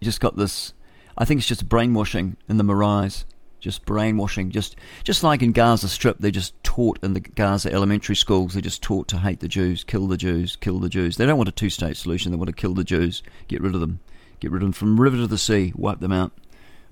[0.00, 0.72] You just got this.
[1.16, 3.24] I think it's just brainwashing in the Marais.
[3.60, 4.50] Just brainwashing.
[4.50, 8.54] Just just like in Gaza Strip, they're just taught in the Gaza elementary schools.
[8.54, 11.16] They're just taught to hate the Jews, kill the Jews, kill the Jews.
[11.16, 12.32] They don't want a two-state solution.
[12.32, 14.00] They want to kill the Jews, get rid of them,
[14.40, 16.32] get rid of them from river to the sea, wipe them out.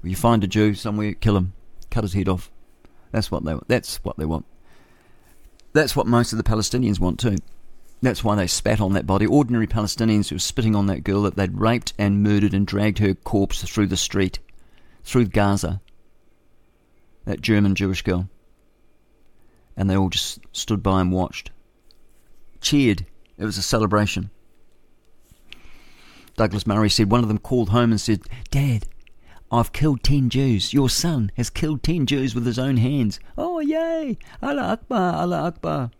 [0.03, 1.55] If you find a Jew somewhere, kill him,
[1.91, 2.51] cut his head off.
[3.13, 3.55] That's what they.
[3.67, 4.45] That's what they want.
[5.73, 7.37] That's what most of the Palestinians want too.
[8.01, 9.27] That's why they spat on that body.
[9.27, 12.99] Ordinary Palestinians who were spitting on that girl that they'd raped and murdered and dragged
[12.99, 14.39] her corpse through the street,
[15.03, 15.81] through Gaza.
[17.25, 18.29] That German Jewish girl.
[19.77, 21.51] And they all just stood by and watched.
[22.61, 23.05] Cheered.
[23.37, 24.31] It was a celebration.
[26.37, 28.87] Douglas Murray said one of them called home and said, Dad,
[29.51, 30.73] I've killed ten Jews.
[30.73, 33.19] Your son has killed ten Jews with his own hands.
[33.37, 34.19] Oh, yay!
[34.41, 35.91] Allah Akbar, Allah Akbar.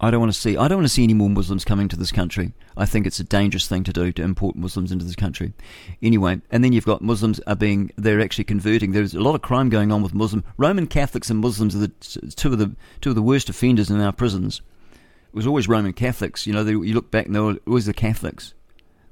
[0.00, 0.56] I don't want to see.
[0.56, 2.52] I don't want to see any more Muslims coming to this country.
[2.76, 5.52] I think it's a dangerous thing to do to import Muslims into this country.
[6.00, 7.90] Anyway, and then you've got Muslims are being.
[7.96, 8.92] They're actually converting.
[8.92, 10.44] There's a lot of crime going on with Muslim.
[10.56, 11.88] Roman Catholics and Muslims are the
[12.36, 14.62] two of the two of the worst offenders in our prisons.
[14.92, 16.46] It was always Roman Catholics.
[16.46, 18.54] You know, they, you look back and they were always the Catholics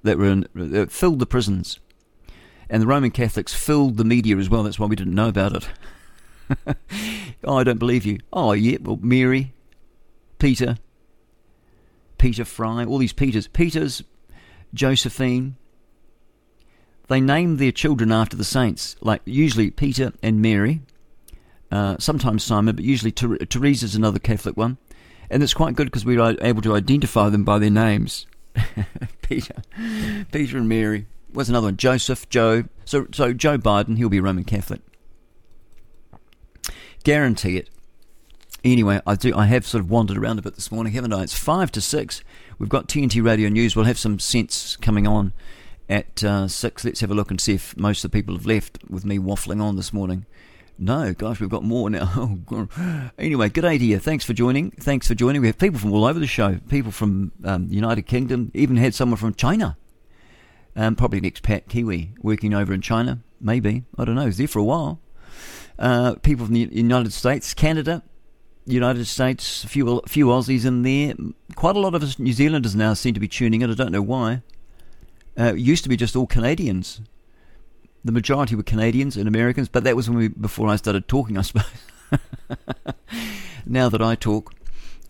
[0.05, 1.81] that were in, that filled the prisons,
[2.71, 4.63] and the Roman Catholics filled the media as well.
[4.63, 5.69] That's why we didn't know about it.
[7.45, 8.21] oh, I don't believe you.
[8.33, 8.79] Oh, yeah.
[8.81, 9.53] Well, Mary,
[10.39, 10.77] Peter,
[12.19, 14.03] Peter Fry, all these Peters, Peters,
[14.75, 15.57] Josephine.
[17.09, 20.83] They named their children after the saints, like usually Peter and Mary,
[21.71, 24.79] uh, sometimes Simon, but usually Ter- Teresa's another Catholic one.
[25.31, 28.27] And it's quite good because we are able to identify them by their names.
[29.23, 29.55] Peter,
[30.33, 31.07] Peter and Mary.
[31.33, 31.77] What's another one?
[31.77, 32.65] Joseph, Joe.
[32.85, 34.81] So, so Joe Biden, he'll be Roman Catholic.
[37.05, 37.71] Guarantee it.
[38.65, 39.37] Anyway, I do.
[39.37, 41.23] I have sort of wandered around a bit this morning, haven't I?
[41.23, 42.23] It's five to six.
[42.59, 43.77] We've got TNT Radio News.
[43.77, 45.33] We'll have some sense coming on
[45.89, 46.85] at uh, six.
[46.85, 49.19] Let's have a look and see if most of the people have left with me
[49.19, 50.27] waffling on this morning.
[50.79, 52.13] No, gosh, we've got more now.
[52.17, 53.13] Oh, God.
[53.19, 53.99] anyway, good you.
[53.99, 54.73] Thanks for joining.
[54.73, 55.41] Thanks for joining.
[55.41, 56.59] We have people from all over the show.
[56.69, 58.51] People from um, United Kingdom.
[58.55, 59.77] Even had someone from China.
[60.75, 63.21] Um, probably an expat Kiwi working over in China.
[63.41, 64.27] Maybe I don't know.
[64.27, 65.01] He's there for a while.
[65.79, 68.03] Uh, people from the United States, Canada,
[68.75, 69.65] United States.
[69.65, 71.15] A few few Aussies in there.
[71.55, 73.71] Quite a lot of us New Zealanders now seem to be tuning in.
[73.71, 74.43] I don't know why.
[75.39, 77.01] Uh, it used to be just all Canadians.
[78.05, 81.37] The majority were Canadians and Americans, but that was when we before I started talking,
[81.37, 81.65] I suppose.
[83.67, 84.55] now that I talk,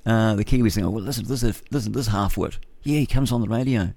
[0.05, 2.59] uh, the Kiwis think, "Oh, well, listen, listen, listen, this half-wit.
[2.83, 3.93] Yeah, he comes on the radio.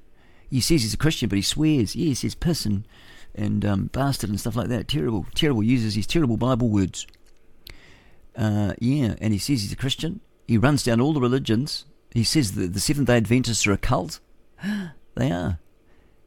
[0.49, 1.95] He says he's a Christian, but he swears.
[1.95, 2.87] Yeah, he says piss and,
[3.35, 4.87] and um, bastard and stuff like that.
[4.87, 5.63] Terrible, terrible.
[5.63, 7.05] Uses his terrible Bible words.
[8.39, 10.21] Uh, yeah, and he says he's a Christian.
[10.47, 11.85] He runs down all the religions.
[12.11, 14.21] He says that the Seventh Day Adventists are a cult.
[15.15, 15.59] they are.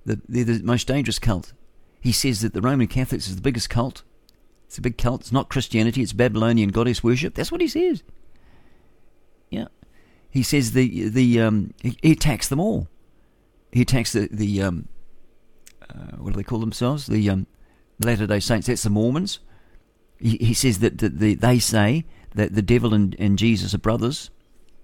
[0.04, 1.54] The, they're the most dangerous cult.
[2.00, 4.02] He says that the Roman Catholics is the biggest cult.
[4.66, 5.22] It's a big cult.
[5.22, 6.02] It's not Christianity.
[6.02, 7.34] It's Babylonian goddess worship.
[7.34, 8.02] That's what he says.
[9.50, 9.68] Yeah.
[10.28, 12.88] He says the the um, he, he attacks them all.
[13.70, 14.88] He attacks the the um,
[15.88, 17.06] uh, what do they call themselves?
[17.06, 17.46] The um,
[18.00, 18.66] Latter Day Saints.
[18.66, 19.40] That's the Mormons.
[20.23, 22.05] He, says that, that the, they say
[22.35, 24.31] that the devil and, and Jesus are brothers.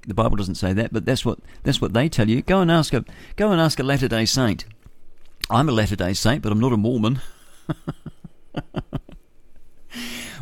[0.07, 2.43] The Bible doesn't say that, but that's what that's what they tell you.
[2.43, 3.05] Go and ask a
[3.37, 4.65] go and ask a Latter Day Saint.
[5.51, 7.21] I'm a Latter Day Saint, but I'm not a Mormon.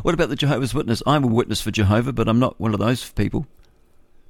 [0.01, 1.03] what about the Jehovah's Witness?
[1.05, 3.45] I'm a witness for Jehovah, but I'm not one of those people.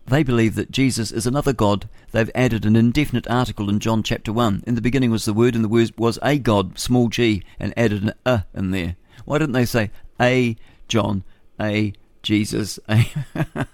[0.07, 1.89] They believe that Jesus is another God.
[2.11, 4.63] They've added an indefinite article in John chapter 1.
[4.65, 7.73] In the beginning was the Word, and the Word was a God, small g, and
[7.77, 8.95] added an a in there.
[9.25, 10.55] Why didn't they say a
[10.87, 11.23] John,
[11.59, 11.93] a
[12.23, 13.05] Jesus, a,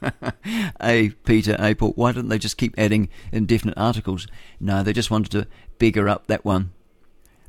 [0.82, 1.94] a Peter, a Paul?
[1.96, 4.28] Why didn't they just keep adding indefinite articles?
[4.60, 5.48] No, they just wanted to
[5.80, 6.72] beggar up that one,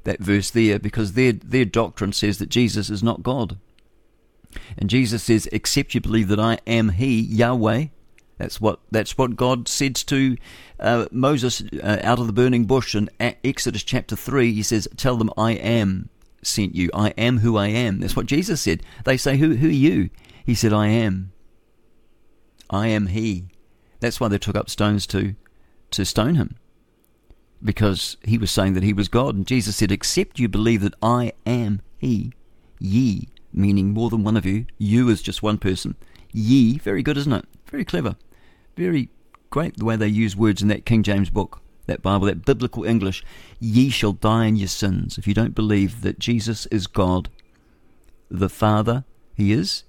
[0.04, 3.58] that verse there, because their, their doctrine says that Jesus is not God.
[4.78, 7.86] And Jesus says, except you believe that I am He, Yahweh,
[8.38, 10.36] that's what that's what God said to
[10.80, 14.52] uh, Moses uh, out of the burning bush in Exodus chapter three.
[14.52, 16.08] He says, "Tell them I am
[16.46, 16.90] sent you.
[16.94, 18.82] I am who I am." That's what Jesus said.
[19.04, 20.10] They say, "Who who are you?"
[20.44, 21.32] He said, "I am.
[22.70, 23.46] I am He."
[24.00, 25.34] That's why they took up stones to
[25.90, 26.56] to stone him
[27.62, 29.34] because he was saying that he was God.
[29.34, 32.32] And Jesus said, "Except you believe that I am He,
[32.78, 34.66] ye." Meaning more than one of you.
[34.78, 35.94] You is just one person.
[36.32, 37.46] Ye, very good, isn't it?
[37.66, 38.16] Very clever.
[38.76, 39.08] Very
[39.50, 42.84] great the way they use words in that King James book, that Bible, that biblical
[42.84, 43.24] English.
[43.60, 47.28] Ye shall die in your sins if you don't believe that Jesus is God,
[48.30, 49.04] the Father.
[49.34, 49.84] He is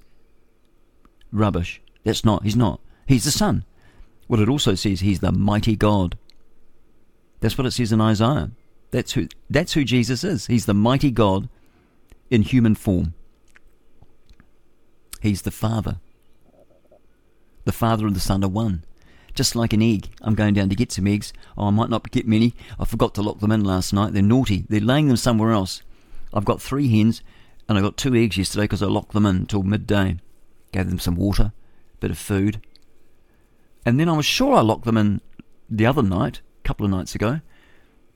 [1.32, 1.82] rubbish.
[2.04, 2.44] That's not.
[2.44, 2.80] He's not.
[3.08, 3.64] He's the Son.
[4.28, 6.18] Well, it also says he's the mighty God.
[7.40, 8.52] That's what it says in Isaiah.
[8.92, 9.28] That's who.
[9.50, 10.48] That's who Jesus is.
[10.48, 11.50] He's the mighty God
[12.30, 13.14] in human form.
[15.22, 15.98] He's the Father.
[17.66, 18.84] The Father and the Son are one.
[19.36, 20.10] Just like an egg.
[20.22, 21.34] I'm going down to get some eggs.
[21.58, 22.56] Oh, I might not get many.
[22.80, 24.14] I forgot to lock them in last night.
[24.14, 24.66] They're naughty.
[24.70, 25.82] They're laying them somewhere else.
[26.34, 27.22] I've got three hens,
[27.68, 30.18] and I got two eggs yesterday because I locked them in till midday.
[30.72, 31.52] Gave them some water,
[32.00, 32.62] bit of food.
[33.86, 35.22] And then I was sure I locked them in
[35.70, 37.42] the other night, a couple of nights ago.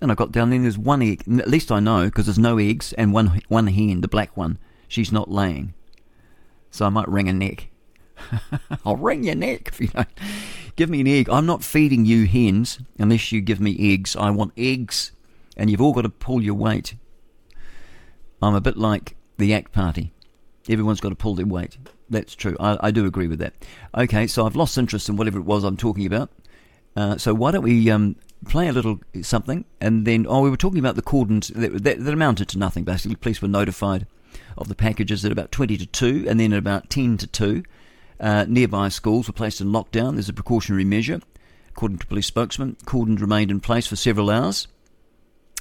[0.02, 1.24] And I got down there and there's one egg.
[1.40, 4.58] At least I know because there's no eggs and one one hen, the black one.
[4.88, 5.74] She's not laying.
[6.72, 7.69] So I might wring a neck.
[8.86, 10.08] I'll wring your neck if you don't
[10.76, 11.30] give me an egg.
[11.30, 14.16] I'm not feeding you hens unless you give me eggs.
[14.16, 15.12] I want eggs,
[15.58, 16.96] and you've all got to pull your weight.
[18.42, 20.14] I'm a bit like the ACT Party.
[20.70, 21.78] Everyone's got to pull their weight.
[22.10, 22.56] That's true.
[22.60, 23.54] I, I do agree with that.
[23.96, 26.32] Okay, so I've lost interest in whatever it was I'm talking about.
[26.96, 28.16] Uh, so why don't we um,
[28.48, 32.04] play a little something, and then oh, we were talking about the cordons that, that,
[32.04, 32.84] that amounted to nothing.
[32.84, 34.08] Basically, police were notified
[34.58, 37.64] of the packages at about 20 to 2 and then at about 10 to 2.
[38.20, 40.14] Uh, nearby schools were placed in lockdown.
[40.14, 41.22] There's a precautionary measure.
[41.70, 44.68] According to police spokesman, cordon remained in place for several hours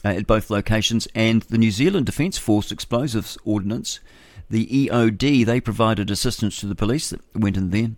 [0.04, 4.00] uh, at both locations, and the New Zealand Defence Force Explosives Ordnance,
[4.50, 7.90] the EOD, they provided assistance to the police that went in there.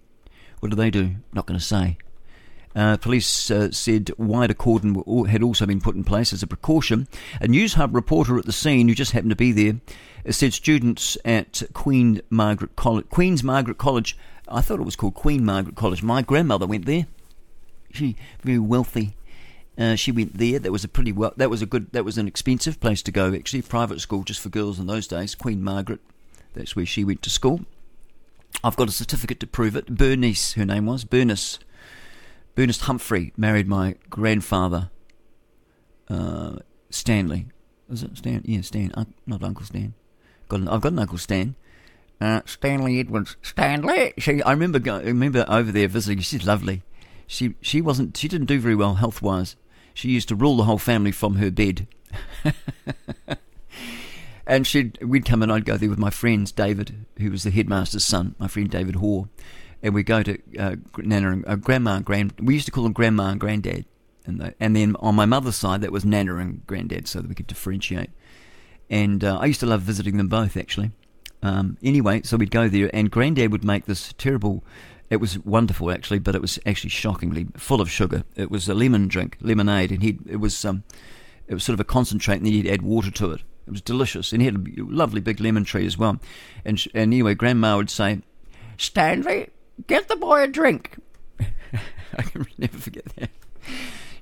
[0.61, 1.16] What do they do?
[1.32, 1.96] Not going to say.
[2.74, 4.94] Uh, police uh, said wider cordon
[5.28, 7.08] had also been put in place as a precaution.
[7.40, 9.80] A Newshub reporter at the scene, who just happened to be there,
[10.30, 14.16] said students at Queen Margaret College, Queen's Margaret College,
[14.51, 16.03] I thought it was called Queen Margaret College.
[16.03, 17.07] My grandmother went there.
[17.92, 19.14] She very wealthy.
[19.78, 20.59] Uh, she went there.
[20.59, 21.32] That was a pretty well.
[21.36, 21.92] That was a good.
[21.92, 23.32] That was an expensive place to go.
[23.32, 25.34] Actually, private school just for girls in those days.
[25.34, 26.01] Queen Margaret.
[26.55, 27.61] That's where she went to school.
[28.62, 29.96] I've got a certificate to prove it.
[29.96, 31.59] Bernice, her name was Bernice.
[32.57, 34.90] Bernice Humphrey married my grandfather,
[36.09, 36.57] uh,
[36.90, 37.46] Stanley.
[37.88, 38.42] Is it Stan?
[38.44, 38.92] Yeah, Stan.
[39.26, 39.94] Not Uncle Stan.
[40.48, 41.55] Got an, I've got an Uncle Stan.
[42.20, 43.36] Uh, Stanley Edwards.
[43.42, 44.12] Stanley.
[44.18, 44.80] She, I remember.
[44.90, 46.20] I remember over there visiting.
[46.20, 46.82] She's lovely.
[47.26, 48.16] She she wasn't.
[48.16, 49.56] She didn't do very well health wise.
[49.94, 51.86] She used to rule the whole family from her bed.
[54.46, 57.50] and she'd we'd come and I'd go there with my friends, David, who was the
[57.50, 59.28] headmaster's son, my friend David Hoare,
[59.82, 62.34] and we go to uh, Nana and uh, Grandma and Grand.
[62.40, 63.86] We used to call them Grandma and Granddad,
[64.26, 67.28] and the, and then on my mother's side that was Nana and Granddad, so that
[67.28, 68.10] we could differentiate.
[68.90, 70.90] And uh, I used to love visiting them both actually.
[71.43, 74.64] Um, anyway, so we'd go there, and Granddad would make this terrible.
[75.09, 78.24] It was wonderful actually, but it was actually shockingly full of sugar.
[78.36, 80.84] It was a lemon drink, lemonade, and he it was um,
[81.49, 83.41] it was sort of a concentrate, and then he'd add water to it.
[83.66, 86.20] It was delicious, and he had a lovely big lemon tree as well.
[86.64, 88.20] And and anyway, Grandma would say,
[88.76, 89.49] "Stanley,
[89.86, 90.99] get the boy a drink."
[91.41, 93.30] I can never forget that.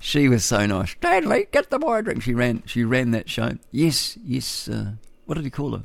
[0.00, 0.92] She was so nice.
[0.92, 2.22] Stanley, get the boy a drink.
[2.22, 2.62] She ran.
[2.66, 3.58] She ran that show.
[3.72, 4.68] Yes, yes.
[4.68, 4.92] Uh,
[5.26, 5.84] what did he call her?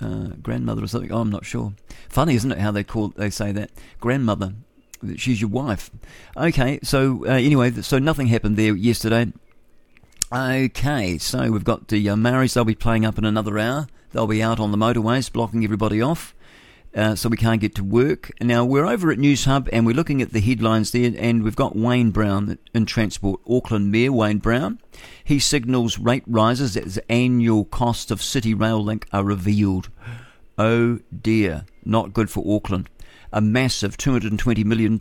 [0.00, 1.10] Uh, grandmother or something.
[1.10, 1.72] Oh, I'm not sure.
[2.08, 2.58] Funny, isn't it?
[2.58, 3.70] How they call they say that
[4.00, 4.54] grandmother.
[5.16, 5.90] She's your wife.
[6.36, 6.78] Okay.
[6.82, 9.32] So uh, anyway, so nothing happened there yesterday.
[10.30, 12.52] Okay, so we've got the uh, Maoris.
[12.52, 13.86] They'll be playing up in another hour.
[14.12, 16.34] They'll be out on the motorways, blocking everybody off,
[16.94, 18.30] uh, so we can't get to work.
[18.40, 21.76] Now we're over at Newshub and we're looking at the headlines there, and we've got
[21.76, 23.40] Wayne Brown in transport.
[23.48, 24.80] Auckland Mayor Wayne Brown.
[25.22, 29.90] He signals rate rises as annual costs of City Rail Link are revealed.
[30.56, 32.88] Oh dear, not good for Auckland.
[33.32, 34.98] A massive $220 million.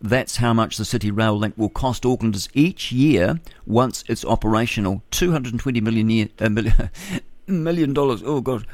[0.00, 5.02] That's how much the City Rail Link will cost Aucklanders each year once it's operational.
[5.10, 6.90] Two hundred and twenty million year, uh, million,
[7.46, 8.22] million dollars.
[8.24, 8.66] Oh god.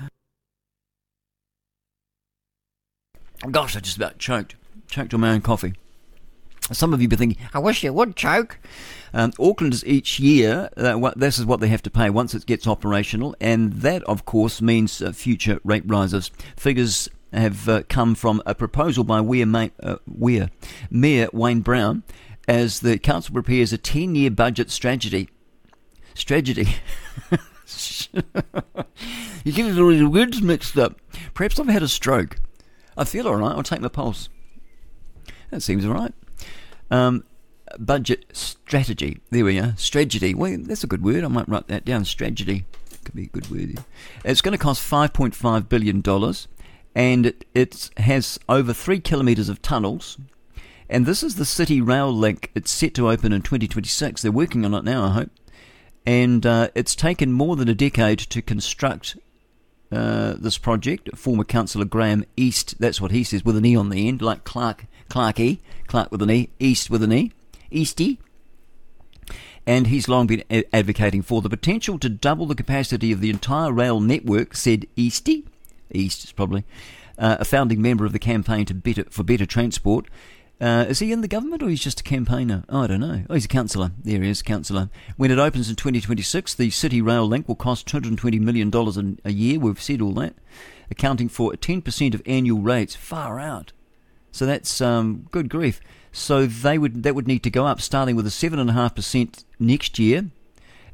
[3.51, 4.57] Gosh, I just about choked.
[4.88, 5.74] Choked on my own coffee.
[6.70, 8.59] Some of you be thinking, I wish you would choke.
[9.12, 12.66] Um, Aucklanders each year, uh, this is what they have to pay once it gets
[12.66, 16.30] operational, and that, of course, means uh, future rate rises.
[16.57, 19.47] Figures have uh, come from a proposal by Weir,
[19.82, 20.51] uh, Weir,
[20.90, 22.05] Mayor Wayne Brown
[22.49, 25.28] as the council prepares a 10 year budget strategy.
[26.14, 26.76] Strategy.
[29.45, 31.01] you get all these words mixed up.
[31.34, 32.36] Perhaps I've had a stroke.
[32.97, 33.53] I feel all right.
[33.53, 34.28] I'll take my pulse.
[35.51, 36.14] That seems all right.
[36.90, 37.24] Um,
[37.78, 39.20] budget strategy.
[39.30, 39.74] There we are.
[39.76, 40.34] Strategy.
[40.34, 41.24] Well, that's a good word.
[41.24, 42.05] I might write that down.
[42.05, 42.64] Strategy.
[43.05, 43.82] Could be a good word.
[44.24, 46.03] It's going to cost $5.5 billion
[46.95, 50.18] and it, has over three kilometres of tunnels.
[50.88, 52.51] And this is the City Rail Link.
[52.55, 54.22] It's set to open in 2026.
[54.22, 55.30] They're working on it now, I hope.
[56.05, 59.16] And uh, it's taken more than a decade to construct
[59.93, 61.16] uh, this project.
[61.16, 64.45] Former councillor Graeme Easte, that's what he says, with an E on the end, like
[64.45, 67.32] Clark, Clark E, Clark with an E, East with an E,
[67.70, 68.18] Easty.
[69.66, 73.30] And he's long been a- advocating for the potential to double the capacity of the
[73.30, 75.45] entire rail network, said Easty.
[75.93, 76.64] East is probably
[77.18, 80.07] uh, a founding member of the campaign to better for better transport.
[80.63, 82.63] Uh, is he in the government or he's just a campaigner?
[82.69, 83.25] Oh, I don't know.
[83.29, 83.91] Oh, he's a councillor.
[84.05, 84.91] There he is, councillor.
[85.17, 88.71] When it opens in 2026, the City Rail Link will cost $220 million
[89.25, 89.59] a year.
[89.59, 90.37] We've said all that,
[90.89, 92.95] accounting for 10% of annual rates.
[92.95, 93.73] Far out.
[94.31, 95.81] So that's um, good grief.
[96.13, 98.75] So they would that would need to go up, starting with a seven and a
[98.75, 100.27] half percent next year,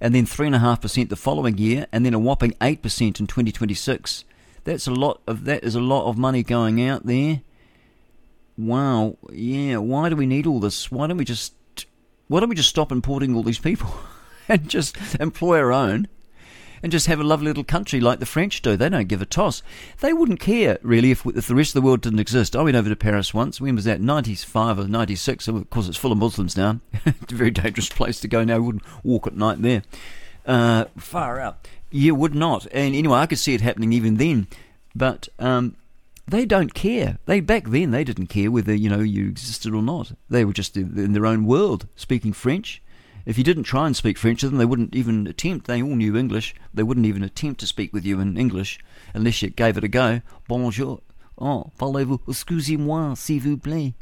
[0.00, 2.82] and then three and a half percent the following year, and then a whopping eight
[2.82, 4.24] percent in 2026.
[4.64, 7.42] That's a lot of that is a lot of money going out there.
[8.58, 9.76] Wow, yeah.
[9.76, 10.90] Why do we need all this?
[10.90, 11.54] Why don't we just
[12.26, 13.88] why don't we just stop importing all these people
[14.48, 16.08] and just employ our own
[16.82, 18.76] and just have a lovely little country like the French do?
[18.76, 19.62] They don't give a toss.
[20.00, 22.56] They wouldn't care really if if the rest of the world didn't exist.
[22.56, 23.60] I went over to Paris once.
[23.60, 24.00] When was that?
[24.00, 25.46] Ninety five or ninety six?
[25.46, 26.80] Of course, it's full of Muslims now.
[27.06, 28.56] it's a very dangerous place to go now.
[28.56, 29.84] I wouldn't walk at night there.
[30.44, 31.68] Uh, far out.
[31.92, 32.66] You would not.
[32.72, 34.48] And anyway, I could see it happening even then.
[34.96, 35.76] But um,
[36.28, 37.18] they don't care.
[37.26, 40.12] They back then they didn't care whether you know you existed or not.
[40.28, 42.82] They were just in their own world, speaking French.
[43.26, 45.66] If you didn't try and speak French to them, they wouldn't even attempt.
[45.66, 46.54] They all knew English.
[46.72, 48.78] They wouldn't even attempt to speak with you in English
[49.12, 50.22] unless you gave it a go.
[50.48, 51.00] Bonjour.
[51.36, 52.20] Oh, parlez-vous?
[52.26, 53.94] Excusez-moi, s'il vous plaît.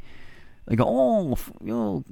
[0.65, 1.37] They go, oh,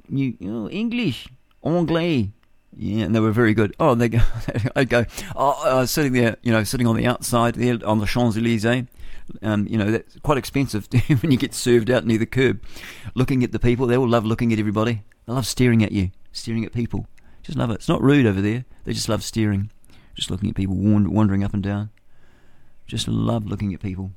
[0.08, 1.28] you, oh, English,
[1.64, 2.30] anglais.
[2.76, 3.74] Yeah, and they were very good.
[3.80, 4.20] Oh, they go,
[4.76, 8.06] I go, oh, uh, sitting there, you know, sitting on the outside there on the
[8.06, 8.86] Champs Elysees.
[9.42, 10.88] Um, you know, that's quite expensive
[11.20, 12.62] when you get served out near the curb.
[13.14, 15.02] Looking at the people, they all love looking at everybody.
[15.26, 17.06] They love staring at you, staring at people.
[17.42, 17.74] Just love it.
[17.74, 18.64] It's not rude over there.
[18.84, 19.70] They just love staring,
[20.14, 21.90] just looking at people wandering up and down.
[22.86, 24.12] Just love looking at people.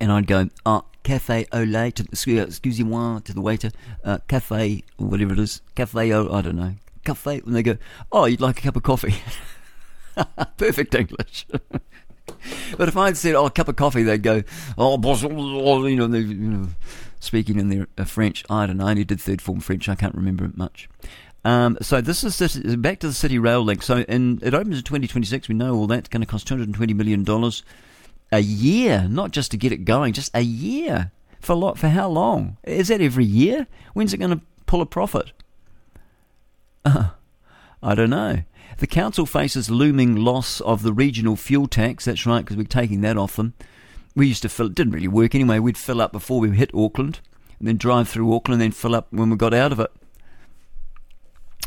[0.00, 3.70] And I'd go, oh, cafe au lait, to, excusez-moi, to the waiter,
[4.04, 6.74] uh, cafe, or whatever it is, cafe au, I don't know,
[7.04, 7.40] cafe?
[7.46, 7.76] And they go,
[8.10, 9.16] oh, you'd like a cup of coffee.
[10.56, 11.46] Perfect English.
[12.76, 14.42] but if I'd said, oh, a cup of coffee, they'd go,
[14.78, 16.68] oh, boss, oh, you know, they, you know,
[17.20, 18.44] speaking in their uh, French.
[18.48, 18.86] I don't know.
[18.86, 19.88] I only did third form French.
[19.88, 20.88] I can't remember it much.
[21.44, 23.82] Um, so this is this, back to the city rail link.
[23.82, 25.48] So in, it opens in 2026.
[25.48, 27.62] We know all that's going to cost 220 million dollars
[28.32, 32.08] a year, not just to get it going, just a year for lot for how
[32.08, 32.56] long?
[32.64, 33.66] Is that every year?
[33.92, 35.32] When's it going to pull a profit?
[36.84, 37.10] Uh,
[37.82, 38.42] I don't know.
[38.78, 42.04] The council faces looming loss of the regional fuel tax.
[42.04, 43.54] That's right, because we're taking that off them.
[44.14, 44.66] We used to fill.
[44.66, 45.58] It didn't really work anyway.
[45.58, 47.20] We'd fill up before we hit Auckland,
[47.58, 49.90] and then drive through Auckland, and then fill up when we got out of it.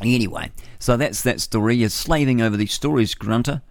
[0.02, 1.76] Anyway, so that's that story.
[1.76, 3.62] You're slaving over these stories, Grunter.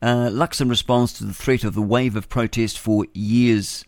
[0.00, 3.84] Uh, Luxon responds to the threat of the wave of protest for years,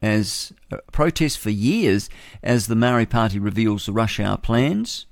[0.00, 2.08] as uh, protest for years,
[2.42, 5.06] as the Maori Party reveals the rush hour plans.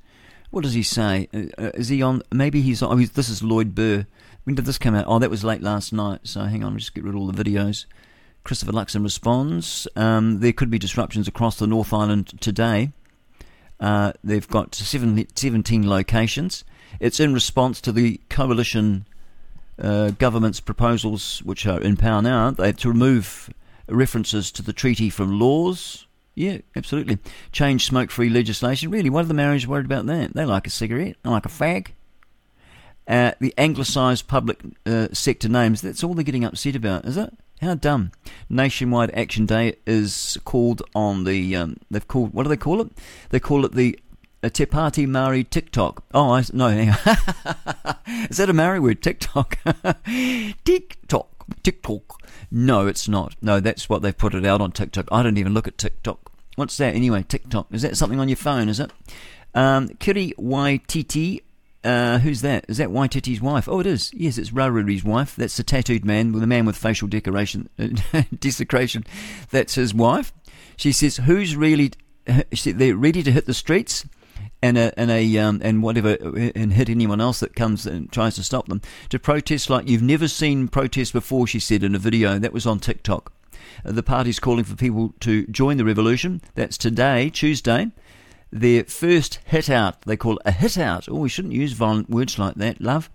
[0.51, 1.28] What does he say?
[1.32, 2.22] Uh, uh, is he on?
[2.32, 2.92] Maybe he's on.
[2.92, 4.07] Oh, he's, this is Lloyd Burr.
[4.44, 5.05] When did this come out?
[5.07, 6.20] Oh, that was late last night.
[6.24, 7.84] So hang on, just get rid of all the videos.
[8.44, 9.86] Christopher Luxon responds.
[9.94, 12.92] Um, there could be disruptions across the North Island today.
[13.78, 16.64] Uh, they've got seven, 17 locations.
[16.99, 19.07] It's in response to the coalition
[19.78, 23.51] uh, government's proposals, which are in power now, they, to remove
[23.88, 26.07] references to the treaty from laws.
[26.39, 27.18] Yeah, absolutely.
[27.51, 28.91] Change smoke free legislation.
[28.91, 30.34] Really, what are the Maoris worried about that?
[30.34, 31.89] They like a cigarette, they like a fag.
[33.09, 37.32] Uh, the anglicised public uh, sector names, that's all they're getting upset about, is it?
[37.61, 38.12] How dumb.
[38.49, 42.91] Nationwide Action Day is called on the, um, they've called, what do they call it?
[43.30, 43.99] They call it the
[44.41, 46.05] a Te Pāti Maori TikTok.
[46.14, 46.68] Oh, I, no.
[48.30, 49.03] Is that a Maori word?
[49.03, 49.59] TikTok.
[50.64, 51.38] TikTok.
[51.62, 52.22] TikTok.
[52.51, 53.34] No, it's not.
[53.42, 55.09] No, that's what they've put it out on TikTok.
[55.11, 56.32] I don't even look at TikTok.
[56.57, 57.24] What's that anyway?
[57.26, 57.68] TikTok.
[57.72, 58.90] Is that something on your phone, is it?
[59.55, 61.42] Um, Kiri Waititi.
[61.84, 62.64] Uh, who's that?
[62.68, 63.68] Is that Waititi's wife?
[63.68, 64.12] Oh, it is.
[64.12, 65.36] Yes, it's Rawiri's wife.
[65.36, 67.68] That's the tattooed man with the man with facial decoration,
[68.40, 69.05] desecration.
[69.51, 70.32] That's his wife.
[70.76, 71.92] She says, "Who's really?
[72.64, 74.05] They're ready to hit the streets."
[74.63, 76.17] And a and a um, and whatever
[76.55, 80.03] and hit anyone else that comes and tries to stop them to protest like you've
[80.03, 81.47] never seen protests before.
[81.47, 83.33] She said in a video that was on TikTok.
[83.85, 86.41] Uh, the party's calling for people to join the revolution.
[86.55, 87.91] That's today, Tuesday.
[88.51, 90.03] Their first hit out.
[90.03, 91.09] They call it a hit out.
[91.09, 93.11] Oh, we shouldn't use violent words like that, love.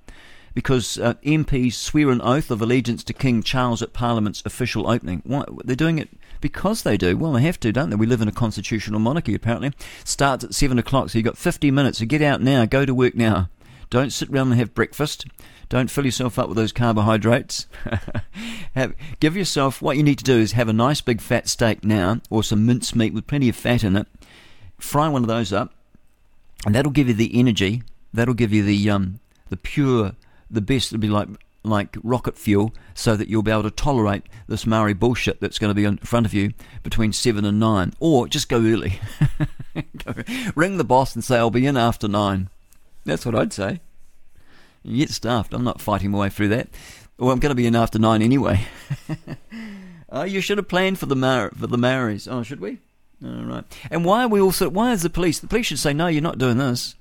[0.53, 5.21] Because uh, MPs swear an oath of allegiance to King Charles at Parliament's official opening.
[5.25, 5.45] Why?
[5.63, 6.09] They're doing it
[6.41, 7.17] because they do.
[7.17, 7.95] Well, they have to, don't they?
[7.95, 9.71] We live in a constitutional monarchy, apparently.
[10.03, 11.99] Starts at 7 o'clock, so you've got 50 minutes.
[11.99, 13.49] So get out now, go to work now.
[13.89, 15.25] Don't sit around and have breakfast.
[15.69, 17.67] Don't fill yourself up with those carbohydrates.
[18.75, 21.83] have, give yourself what you need to do is have a nice big fat steak
[21.83, 24.07] now, or some mince meat with plenty of fat in it.
[24.77, 25.73] Fry one of those up,
[26.65, 27.83] and that'll give you the energy.
[28.13, 30.13] That'll give you the um, the pure,
[30.49, 30.91] the best.
[30.91, 31.29] It'll be like
[31.63, 35.69] like rocket fuel so that you'll be able to tolerate this Maori bullshit that's going
[35.69, 37.93] to be in front of you between 7 and 9.
[37.99, 38.99] Or just go early.
[40.55, 42.49] Ring the boss and say, I'll be in after 9.
[43.05, 43.79] That's what I'd say.
[44.83, 45.53] You get stuffed.
[45.53, 46.67] I'm not fighting my way through that.
[47.17, 48.65] Well, I'm going to be in after 9 anyway.
[50.09, 52.27] oh, you should have planned for the, Mar- for the Maoris.
[52.27, 52.79] Oh, should we?
[53.23, 53.63] All right.
[53.89, 56.21] And why are we also, why is the police, the police should say, no, you're
[56.21, 56.95] not doing this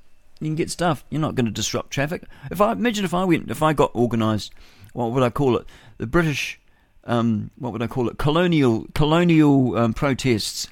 [0.44, 1.04] you can get stuff.
[1.10, 2.24] You're not going to disrupt traffic.
[2.50, 4.52] If I imagine if I went, if I got organised,
[4.92, 5.66] what would I call it?
[5.98, 6.60] The British,
[7.04, 8.18] um, what would I call it?
[8.18, 10.68] Colonial colonial um, protests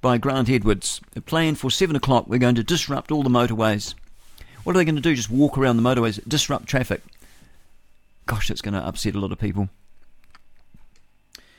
[0.00, 1.00] by Grant Edwards.
[1.14, 2.26] A plan for seven o'clock.
[2.26, 3.94] We're going to disrupt all the motorways.
[4.64, 5.14] What are they going to do?
[5.14, 7.02] Just walk around the motorways, disrupt traffic?
[8.26, 9.68] Gosh, that's going to upset a lot of people.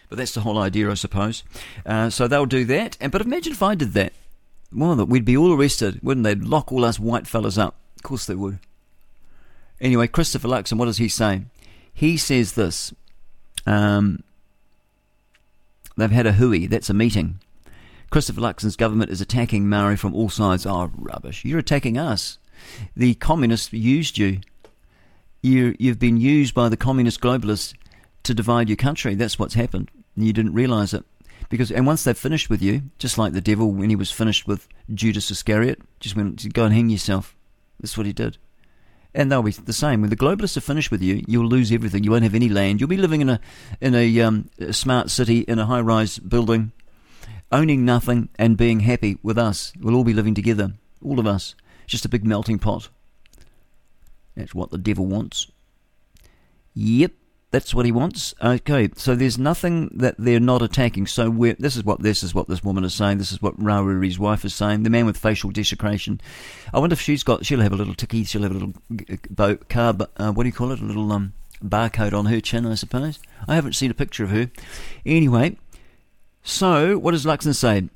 [0.07, 1.43] But that's the whole idea, I suppose.
[1.85, 2.97] Uh, so they'll do that.
[2.99, 4.13] And but imagine if I did that
[4.73, 6.35] well, we'd be all arrested, wouldn't they?
[6.35, 7.75] Lock all us white fellas up.
[7.97, 8.59] Of course they would.
[9.79, 11.43] Anyway, Christopher Luxon, what does he say?
[11.93, 12.93] He says this.
[13.65, 14.23] Um,
[15.97, 17.39] they've had a hui, that's a meeting.
[18.11, 20.65] Christopher Luxon's government is attacking Maori from all sides.
[20.65, 21.45] Oh, rubbish.
[21.45, 22.37] You're attacking us.
[22.95, 24.41] The communists used you.
[25.41, 27.73] you you've been used by the communist globalists
[28.23, 29.15] to divide your country.
[29.15, 29.89] That's what's happened.
[30.15, 31.05] You didn't realise it.
[31.51, 34.47] Because and once they've finished with you, just like the devil when he was finished
[34.47, 37.35] with Judas Iscariot, just went go and hang yourself.
[37.79, 38.37] That's what he did.
[39.13, 39.99] And they'll be the same.
[39.99, 42.05] When the globalists are finished with you, you'll lose everything.
[42.05, 42.79] You won't have any land.
[42.79, 43.41] You'll be living in a
[43.81, 46.71] in a, um, a smart city in a high rise building,
[47.51, 49.73] owning nothing and being happy with us.
[49.77, 51.53] We'll all be living together, all of us.
[51.83, 52.87] It's just a big melting pot.
[54.37, 55.51] That's what the devil wants.
[56.75, 57.11] Yep.
[57.51, 58.33] That's what he wants.
[58.41, 61.07] Okay, so there's nothing that they're not attacking.
[61.07, 63.17] So we're, this is what this is what this woman is saying.
[63.17, 64.83] This is what Rawiri's wife is saying.
[64.83, 66.21] The man with facial desecration.
[66.73, 67.45] I wonder if she's got.
[67.45, 68.23] She'll have a little ticky.
[68.23, 69.93] She'll have a little uh, bo- car.
[70.15, 70.79] Uh, what do you call it?
[70.79, 73.19] A little um, barcode on her chin, I suppose.
[73.49, 74.49] I haven't seen a picture of her.
[75.05, 75.57] Anyway,
[76.43, 77.89] so what does Luxon say?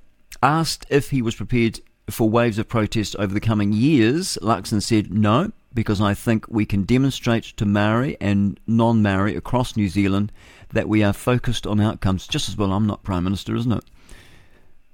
[0.44, 1.80] Asked if he was prepared
[2.10, 6.66] for waves of protest over the coming years, Luxon said no because I think we
[6.66, 10.32] can demonstrate to Maori and non Maori across New Zealand
[10.72, 12.28] that we are focused on outcomes.
[12.28, 13.84] Just as well, I'm not Prime Minister, isn't it?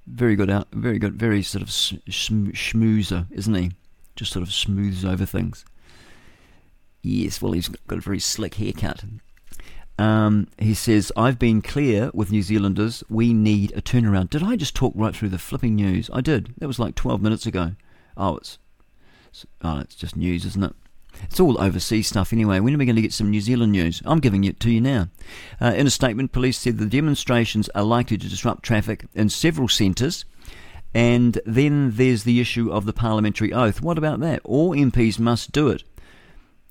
[0.08, 3.72] Very good, out, very good, very sort of schmoozer, isn't he?
[4.16, 5.64] Just sort of smooths over things.
[7.04, 9.04] Yes, well, he's got a very slick haircut.
[9.98, 14.32] Um, he says, I've been clear with New Zealanders, we need a turnaround.
[14.32, 16.10] Did I just talk right through the flipping news?
[16.12, 16.56] I did.
[16.58, 17.74] That was like 12 minutes ago.
[18.18, 18.58] Oh, it's
[19.62, 20.74] Oh, it's just news, isn't it?
[21.24, 22.60] It's all overseas stuff anyway.
[22.60, 24.02] When are we going to get some New Zealand news?
[24.06, 25.10] I'm giving it to you now.
[25.62, 29.68] Uh, in a statement, police said the demonstrations are likely to disrupt traffic in several
[29.68, 30.26] centres.
[30.94, 33.82] And then there's the issue of the parliamentary oath.
[33.82, 34.42] What about that?
[34.44, 35.84] All MPs must do it.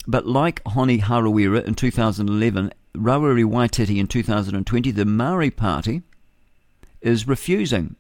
[0.06, 6.02] But like Hone Harawira in 2011, Rawiri Waititi in 2020, the Maori Party
[7.00, 7.96] is refusing.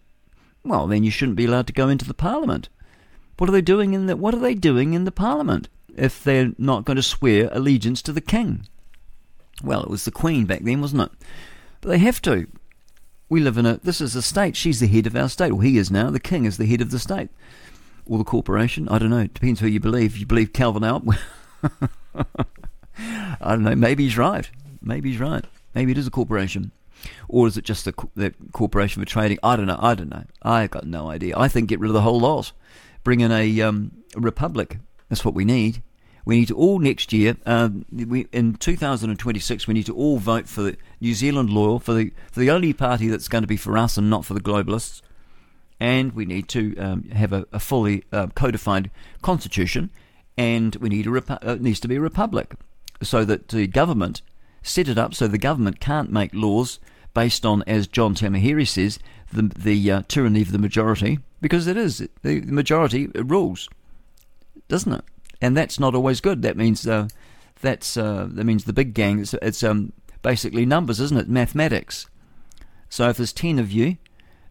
[0.64, 2.68] Well, then you shouldn't be allowed to go into the parliament.
[3.40, 6.52] What are they doing in the What are they doing in the Parliament if they're
[6.58, 8.66] not going to swear allegiance to the King?
[9.64, 11.12] Well, it was the Queen back then, wasn't it?
[11.80, 12.48] But they have to.
[13.30, 13.78] We live in a.
[13.78, 14.56] This is a state.
[14.56, 15.52] She's the head of our state.
[15.52, 16.10] Well, he is now.
[16.10, 17.30] The King is the head of the state
[18.04, 18.90] or the corporation.
[18.90, 19.20] I don't know.
[19.20, 20.18] It depends who you believe.
[20.18, 20.84] You believe Calvin.
[20.84, 21.00] I
[23.40, 23.74] don't know.
[23.74, 24.50] Maybe he's right.
[24.82, 25.46] Maybe he's right.
[25.74, 26.72] Maybe it is a corporation.
[27.26, 29.38] Or is it just the, the corporation for trading?
[29.42, 29.78] I don't know.
[29.80, 30.24] I don't know.
[30.42, 31.38] I've got no idea.
[31.38, 32.52] I think get rid of the whole lot
[33.04, 34.78] bring in a, um, republic.
[35.08, 35.82] That's what we need.
[36.24, 40.48] We need to all next year, um, we, in 2026, we need to all vote
[40.48, 43.56] for the New Zealand loyal, for the, for the only party that's going to be
[43.56, 45.00] for us and not for the globalists.
[45.80, 48.90] And we need to um, have a, a fully uh, codified
[49.22, 49.90] constitution,
[50.36, 52.54] and we need a repu- uh, needs to be a republic,
[53.02, 54.20] so that the government
[54.62, 56.78] set it up so the government can't make laws
[57.14, 58.98] based on, as John Tamihere says,
[59.32, 63.68] the the uh, tyranny of the majority, because it is the majority rules,
[64.68, 65.04] doesn't it?
[65.40, 66.42] And that's not always good.
[66.42, 67.08] That means uh,
[67.60, 69.20] that's uh, that means the big gang.
[69.20, 69.92] It's, it's um,
[70.22, 71.28] basically numbers, isn't it?
[71.28, 72.08] Mathematics.
[72.88, 73.96] So if there's ten of you,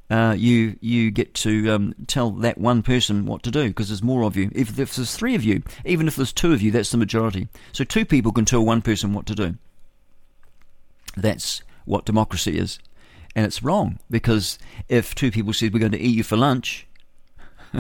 [0.10, 4.03] uh, you you get to um, tell that one person what to do because there's
[4.03, 4.49] more of you.
[4.53, 7.48] If, if there's three of you, even if there's two of you, that's the majority.
[7.72, 9.56] So two people can tell one person what to do.
[11.16, 12.80] That's what democracy is.
[13.36, 14.58] And it's wrong because
[14.88, 16.88] if two people said we're going to eat you for lunch,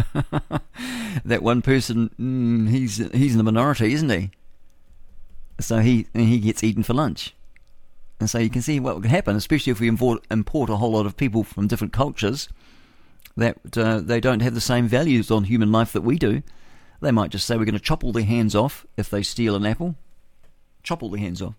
[1.25, 4.31] that one person mm, he's he's in the minority, isn't he?
[5.59, 7.33] So he he gets eaten for lunch.
[8.19, 10.91] And so you can see what would happen, especially if we import, import a whole
[10.91, 12.49] lot of people from different cultures
[13.37, 16.43] that uh, they don't have the same values on human life that we do.
[16.99, 19.55] They might just say we're going to chop all their hands off if they steal
[19.55, 19.95] an apple.
[20.83, 21.55] Chop all their hands off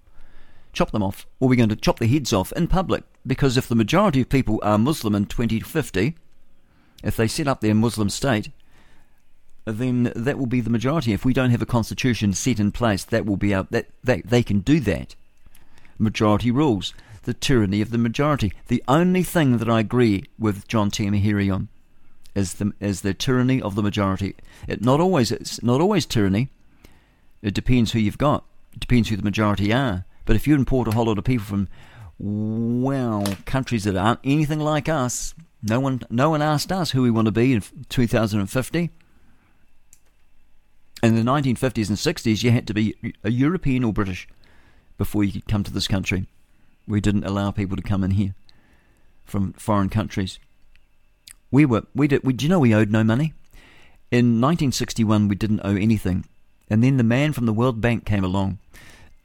[0.73, 3.05] chop them off, or we're going to chop their heads off in public.
[3.27, 6.17] Because if the majority of people are Muslim in 2050,
[7.03, 8.51] if they set up their Muslim state,
[9.67, 11.13] then that will be the majority.
[11.13, 14.27] If we don't have a constitution set in place, that will be our, that, that
[14.27, 15.15] they can do that.
[15.99, 18.53] Majority rules, the tyranny of the majority.
[18.69, 21.69] The only thing that I agree with John Tamihere on
[22.35, 24.37] is the is the tyranny of the majority.
[24.67, 26.49] It not always it's not always tyranny.
[27.43, 28.45] It depends who you've got.
[28.73, 30.05] It depends who the majority are.
[30.31, 31.67] But if you import a whole lot of people from,
[32.17, 37.11] well, countries that aren't anything like us, no one, no one asked us who we
[37.11, 38.91] want to be in 2050.
[41.03, 42.95] In the 1950s and 60s, you had to be
[43.25, 44.29] a European or British
[44.99, 46.29] before you could come to this country.
[46.87, 48.37] We didn't allow people to come in here
[49.25, 50.39] from foreign countries.
[51.51, 53.35] We were, we did, we, do you know we owed no money?
[54.13, 56.25] In 1961, we didn't owe anything.
[56.69, 58.61] And then the man from the World Bank came along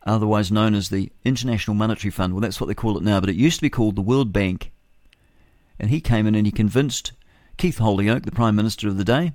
[0.05, 2.33] otherwise known as the International Monetary Fund.
[2.33, 4.31] Well, that's what they call it now, but it used to be called the World
[4.31, 4.71] Bank.
[5.79, 7.11] And he came in and he convinced
[7.57, 9.33] Keith Holyoake, the Prime Minister of the day,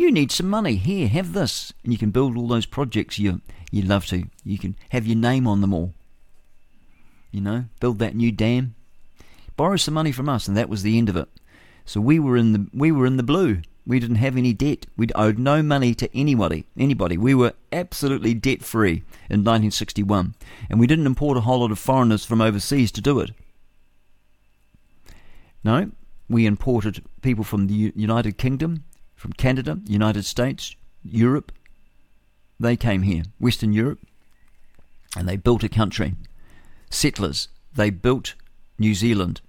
[0.00, 0.76] you need some money.
[0.76, 1.74] Here, have this.
[1.84, 4.24] And you can build all those projects you, you love to.
[4.44, 5.92] You can have your name on them all.
[7.30, 8.74] You know, build that new dam.
[9.56, 11.28] Borrow some money from us, and that was the end of it.
[11.84, 13.60] So we were in the we were in the blue.
[13.90, 14.86] We didn't have any debt.
[14.96, 16.64] We owed no money to anybody.
[16.78, 17.18] Anybody.
[17.18, 20.36] We were absolutely debt free in 1961,
[20.70, 23.32] and we didn't import a whole lot of foreigners from overseas to do it.
[25.64, 25.90] No,
[26.28, 28.84] we imported people from the United Kingdom,
[29.16, 31.50] from Canada, United States, Europe.
[32.60, 33.98] They came here, Western Europe,
[35.16, 36.14] and they built a country.
[36.90, 37.48] settlers.
[37.74, 38.36] They built
[38.78, 39.40] New Zealand.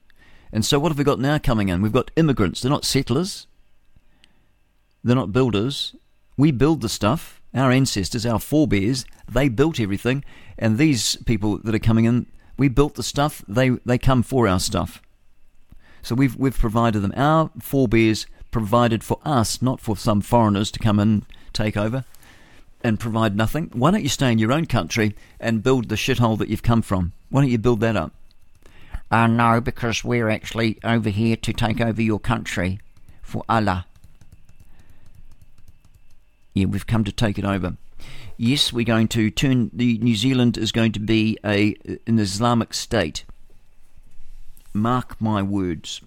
[0.51, 1.83] And so what have we got now coming in?
[1.83, 2.61] We've got immigrants.
[2.61, 3.45] They're not settlers.
[5.03, 5.95] They're not builders.
[6.37, 7.41] We build the stuff.
[7.53, 10.23] Our ancestors, our forebears, they built everything.
[10.57, 13.43] And these people that are coming in, we built the stuff.
[13.47, 15.01] They they come for our stuff.
[16.01, 17.13] So we've we've provided them.
[17.15, 22.05] Our forebears provided for us, not for some foreigners to come and take over
[22.83, 23.69] and provide nothing.
[23.73, 26.81] Why don't you stay in your own country and build the shithole that you've come
[26.81, 27.13] from?
[27.29, 28.13] Why don't you build that up?
[29.09, 32.79] Uh, no, because we're actually over here to take over your country
[33.21, 33.85] for Allah.
[36.53, 37.77] Yeah, we've come to take it over.
[38.37, 41.75] Yes, we're going to turn the New Zealand is going to be a
[42.07, 43.23] an Islamic state.
[44.73, 46.01] Mark my words.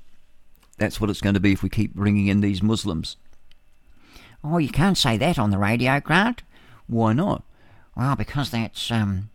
[0.79, 3.17] That's what it's going to be if we keep bringing in these Muslims.
[4.43, 6.43] Oh, you can't say that on the radio, Grant.
[6.87, 7.45] Why not?
[7.97, 9.31] Well, because that's um,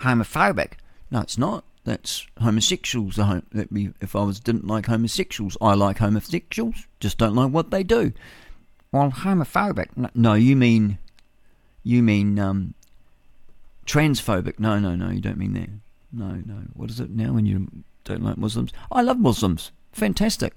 [0.00, 0.74] homophobic.
[1.10, 1.64] No, it's not.
[1.84, 3.16] That's homosexuals.
[3.16, 3.44] That
[4.00, 6.86] if I was didn't like homosexuals, I like homosexuals.
[7.00, 8.12] Just don't like what they do.
[8.96, 9.88] Well, homophobic.
[9.94, 10.96] No, no you mean,
[11.82, 12.72] you mean um,
[13.84, 14.58] transphobic?
[14.58, 15.10] No, no, no.
[15.10, 15.68] You don't mean that.
[16.12, 16.62] No, no.
[16.72, 17.68] What is it now when you
[18.04, 18.72] don't like Muslims?
[18.90, 19.70] I love Muslims.
[19.92, 20.54] Fantastic,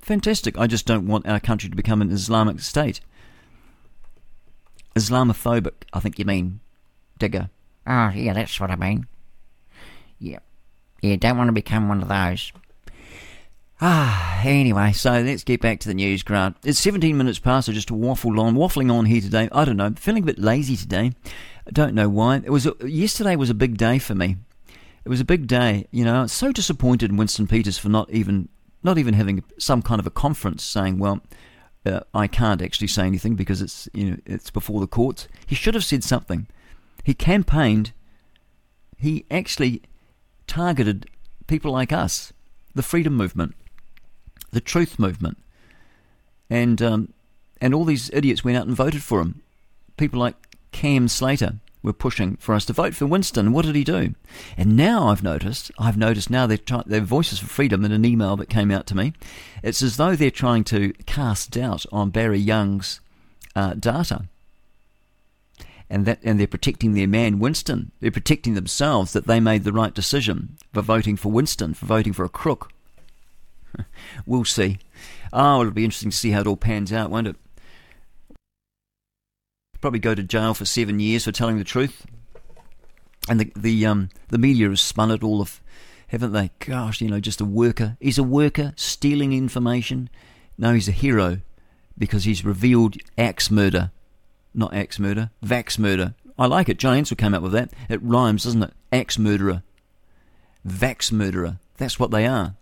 [0.00, 0.58] fantastic.
[0.58, 3.00] I just don't want our country to become an Islamic state.
[4.96, 6.58] Islamophobic, I think you mean,
[7.20, 7.48] digger.
[7.86, 9.06] Oh, yeah, that's what I mean.
[10.18, 10.40] Yeah.
[11.00, 12.52] Yeah, don't want to become one of those.
[13.80, 16.56] Ah, anyway, so let's get back to the news, Grant.
[16.64, 19.48] It's 17 minutes past, I just waffled on, waffling on here today.
[19.52, 21.12] I don't know, feeling a bit lazy today.
[21.64, 22.36] I don't know why.
[22.36, 24.36] It was yesterday was a big day for me.
[25.04, 26.26] It was a big day, you know.
[26.26, 28.48] So disappointed in Winston Peters for not even
[28.82, 31.20] not even having some kind of a conference saying, well,
[31.86, 35.28] uh, I can't actually say anything because it's you know it's before the courts.
[35.46, 36.48] He should have said something.
[37.04, 37.92] He campaigned.
[38.96, 39.82] He actually
[40.48, 41.06] targeted
[41.46, 42.32] people like us,
[42.74, 43.54] the freedom movement,
[44.50, 45.38] the truth movement,
[46.48, 47.12] and um,
[47.60, 49.42] and all these idiots went out and voted for him.
[49.96, 50.36] People like
[50.72, 53.52] Cam Slater were pushing for us to vote for Winston.
[53.52, 54.14] What did he do?
[54.56, 58.04] And now I've noticed, I've noticed now they're try- their voices for freedom in an
[58.04, 59.12] email that came out to me.
[59.62, 63.00] It's as though they're trying to cast doubt on Barry Young's
[63.54, 64.24] uh, data.
[65.90, 67.92] And that, and they're protecting their man Winston.
[68.00, 72.12] They're protecting themselves that they made the right decision for voting for Winston, for voting
[72.12, 72.70] for a crook.
[74.26, 74.78] we'll see.
[75.32, 77.36] Oh, it'll be interesting to see how it all pans out, won't it?
[79.80, 82.06] Probably go to jail for seven years for telling the truth.
[83.28, 85.60] And the the um the media has spun it all of,
[86.08, 86.50] haven't they?
[86.58, 87.96] Gosh, you know, just a worker.
[88.00, 90.08] He's a worker stealing information.
[90.56, 91.40] No, he's a hero
[91.96, 93.90] because he's revealed axe murder,
[94.54, 96.14] not axe murder, vax murder.
[96.38, 96.78] I like it.
[96.78, 97.70] John Ansell came up with that.
[97.88, 98.72] It rhymes, doesn't it?
[98.92, 99.62] Axe murderer,
[100.66, 101.58] vax murderer.
[101.76, 102.54] That's what they are.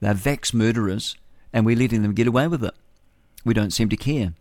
[0.00, 1.16] They're vax murderers,
[1.52, 2.74] and we're letting them get away with it.
[3.44, 4.34] We don't seem to care.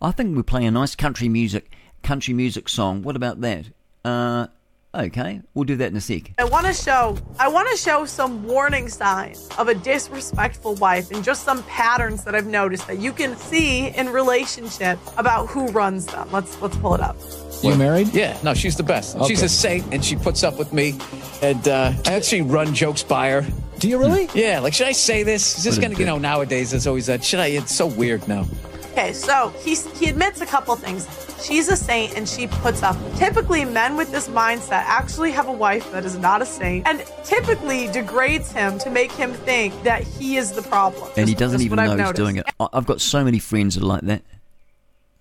[0.00, 1.70] I think we play a nice country music,
[2.02, 3.02] country music song.
[3.02, 3.66] What about that?
[4.04, 4.48] Uh,
[4.94, 6.32] okay, we'll do that in a sec.
[6.38, 11.10] I want to show I want to show some warning signs of a disrespectful wife
[11.12, 15.68] and just some patterns that I've noticed that you can see in relationships about who
[15.68, 16.28] runs them.
[16.32, 17.16] Let's let's pull it up.
[17.62, 18.12] You married?
[18.14, 19.16] Yeah, no, she's the best.
[19.16, 19.26] Okay.
[19.28, 20.98] She's a saint, and she puts up with me.
[21.42, 23.46] And uh, I actually run jokes by her.
[23.78, 24.28] Do you really?
[24.34, 25.58] Yeah, like, should I say this?
[25.58, 27.46] Is this going to, you know, nowadays there's always that, should I?
[27.48, 28.46] It's so weird now.
[28.92, 31.08] Okay, so he's, he admits a couple things.
[31.42, 32.96] She's a saint and she puts up.
[33.16, 37.02] Typically, men with this mindset actually have a wife that is not a saint and
[37.24, 41.10] typically degrades him to make him think that he is the problem.
[41.16, 42.16] And he doesn't just even know I've he's noticed.
[42.16, 42.46] doing it.
[42.60, 44.22] I- I've got so many friends that are like that.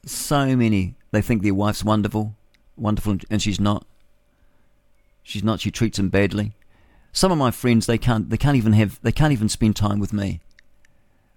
[0.06, 0.96] So many.
[1.12, 2.36] They think their wife's wonderful,
[2.78, 3.86] wonderful, and she's not.
[5.24, 5.60] She's not.
[5.60, 6.54] She treats them badly.
[7.12, 8.30] Some of my friends, they can't.
[8.30, 9.00] They can't even have.
[9.02, 10.40] They can't even spend time with me.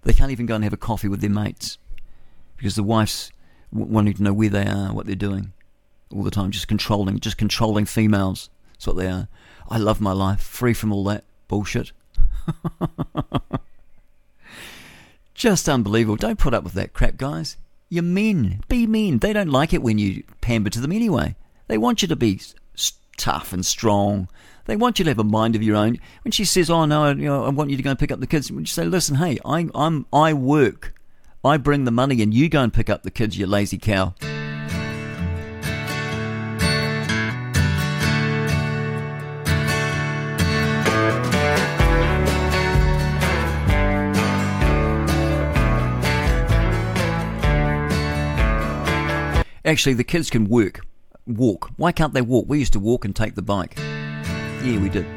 [0.03, 1.77] They can't even go and have a coffee with their mates
[2.57, 3.31] because the wife's
[3.71, 5.51] wanting to know where they are, what they're doing,
[6.13, 8.49] all the time, just controlling, just controlling females.
[8.73, 9.27] That's what they are.
[9.67, 11.91] I love my life, free from all that bullshit.
[15.33, 16.15] Just unbelievable.
[16.15, 17.57] Don't put up with that crap, guys.
[17.95, 18.59] You're men.
[18.67, 19.19] Be men.
[19.19, 21.37] They don't like it when you pamper to them anyway.
[21.67, 22.41] They want you to be
[23.15, 24.27] tough and strong.
[24.65, 25.99] They want you to have a mind of your own.
[26.25, 28.19] When she says, "Oh no, you know, I want you to go and pick up
[28.19, 30.93] the kids," when you say, "Listen, hey, I, I'm I work.
[31.41, 34.13] I bring the money, and you go and pick up the kids, you lazy cow."
[49.65, 50.81] Actually, the kids can work,
[51.25, 51.71] walk.
[51.75, 52.45] Why can't they walk?
[52.47, 53.75] We used to walk and take the bike.
[53.77, 55.07] Yeah, we did.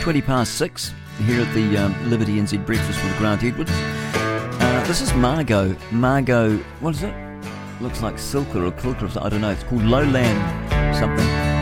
[0.00, 0.92] 20 past six
[1.24, 3.70] here at the um, Liberty NZ Breakfast with Grant Edwards.
[3.72, 5.76] Uh, this is Margot.
[5.92, 7.14] Margot, what is it?
[7.80, 9.22] Looks like Silka or something.
[9.22, 9.50] I don't know.
[9.50, 11.57] It's called Lowland something.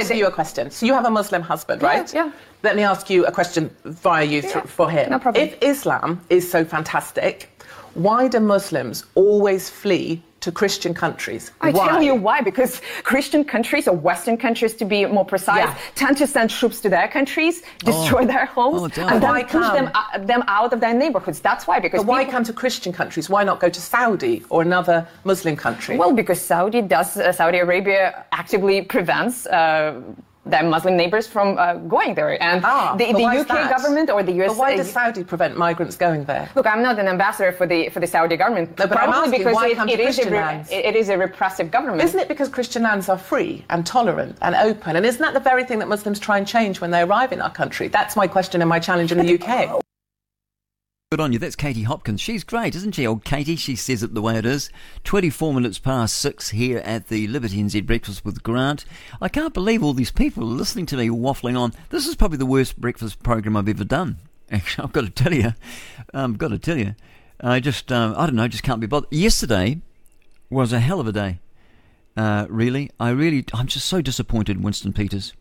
[0.00, 0.70] Ask you a question.
[0.70, 2.12] So you have a Muslim husband, right?
[2.12, 2.32] yeah.
[2.62, 5.10] Let me ask you a question via you thr- for him.
[5.10, 5.44] no problem.
[5.44, 7.48] If Islam is so fantastic,
[7.94, 11.50] why do Muslims always flee to Christian countries?
[11.60, 11.88] I why?
[11.88, 15.74] tell you why, because Christian countries, or Western countries to be more precise, Yeah.
[15.94, 18.26] tend to send troops to their countries, destroy Oh.
[18.26, 21.40] their homes, Oh, and then push them, uh, them out of their neighborhoods.
[21.40, 23.28] That's why, because But why people- come to Christian countries?
[23.28, 25.96] Why not go to Saudi or another Muslim country?
[25.96, 29.94] Well, because Saudi does, uh, Saudi Arabia actively prevents uh,
[30.50, 33.70] their Muslim neighbors from uh, going there, and Ah, the, the UK that?
[33.76, 34.48] government or the US.
[34.50, 36.48] But why does Saudi prevent migrants going there?
[36.54, 38.78] Look, I'm not an ambassador for the for the Saudi government.
[38.78, 41.70] No, but I'm probably asking because why it, it is re- it is a repressive
[41.70, 42.02] government.
[42.02, 44.96] Isn't it because Christian lands are free and tolerant and open?
[44.96, 47.40] And isn't that the very thing that Muslims try and change when they arrive in
[47.40, 47.88] our country?
[47.88, 49.80] That's my question and my challenge in the UK.
[51.12, 51.40] Good on you.
[51.40, 52.20] That's Katie Hopkins.
[52.20, 53.56] She's great, isn't she, old Katie?
[53.56, 54.70] She says it the way it is.
[55.02, 58.84] 24 minutes past six here at the Liberty NZ Breakfast with Grant.
[59.20, 61.72] I can't believe all these people listening to me waffling on.
[61.88, 64.18] This is probably the worst breakfast program I've ever done.
[64.52, 65.52] Actually, I've got to tell you.
[66.14, 66.94] I've got to tell you.
[67.40, 69.12] I just, um, I don't know, just can't be bothered.
[69.12, 69.80] Yesterday
[70.48, 71.40] was a hell of a day.
[72.16, 72.88] Uh, really.
[73.00, 75.32] I really, I'm just so disappointed in Winston Peters.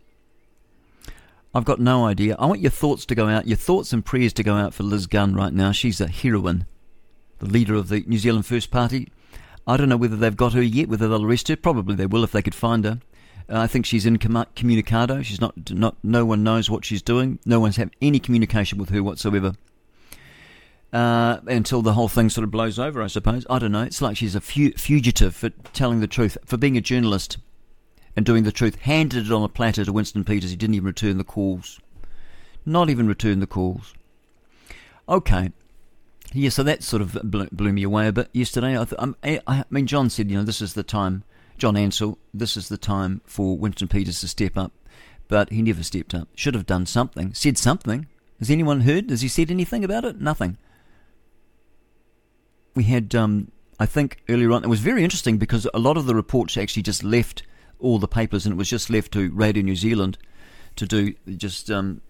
[1.53, 2.35] I've got no idea.
[2.38, 4.84] I want your thoughts to go out, your thoughts and prayers to go out for
[4.84, 5.71] Liz Gunn right now.
[5.71, 6.67] She's a heroine,
[7.39, 9.11] the leader of the New Zealand First Party.
[9.65, 11.55] I don't know whether they've got her yet, whether they'll arrest her.
[11.55, 12.99] Probably they will if they could find her.
[13.49, 15.23] Uh, I think she's in incommunicado.
[15.23, 15.95] She's not, not.
[16.03, 17.39] No one knows what she's doing.
[17.45, 19.53] No one's had any communication with her whatsoever.
[20.93, 23.45] Uh, until the whole thing sort of blows over, I suppose.
[23.49, 23.84] I don't know.
[23.84, 27.38] It's like she's a fu- fugitive for telling the truth, for being a journalist
[28.15, 28.76] and doing the truth.
[28.76, 30.52] Handed it on a platter to Winston Peters.
[30.52, 31.80] He didn't even return the calls.
[32.65, 33.94] Not even return the calls.
[35.07, 35.52] Okay.
[36.34, 38.80] Yeah, so that sort of blew, me away a bit yesterday.
[38.80, 41.23] I, th- um, I, I mean, John said, you know, this is the time,
[41.57, 44.72] John Ansell, this is the time for Winston Peters to step up.
[45.27, 46.27] But he never stepped up.
[46.36, 47.34] Should have done something.
[47.34, 48.07] Said something.
[48.40, 49.10] Has anyone heard?
[49.10, 50.22] Has he said anything about it?
[50.22, 50.57] Nothing.
[52.76, 56.06] We had, um, I think, earlier on, it was very interesting because a lot of
[56.06, 57.44] the reports actually just left
[57.80, 60.18] all the papers and it was just left to Radio New Zealand
[60.76, 62.01] to do just um,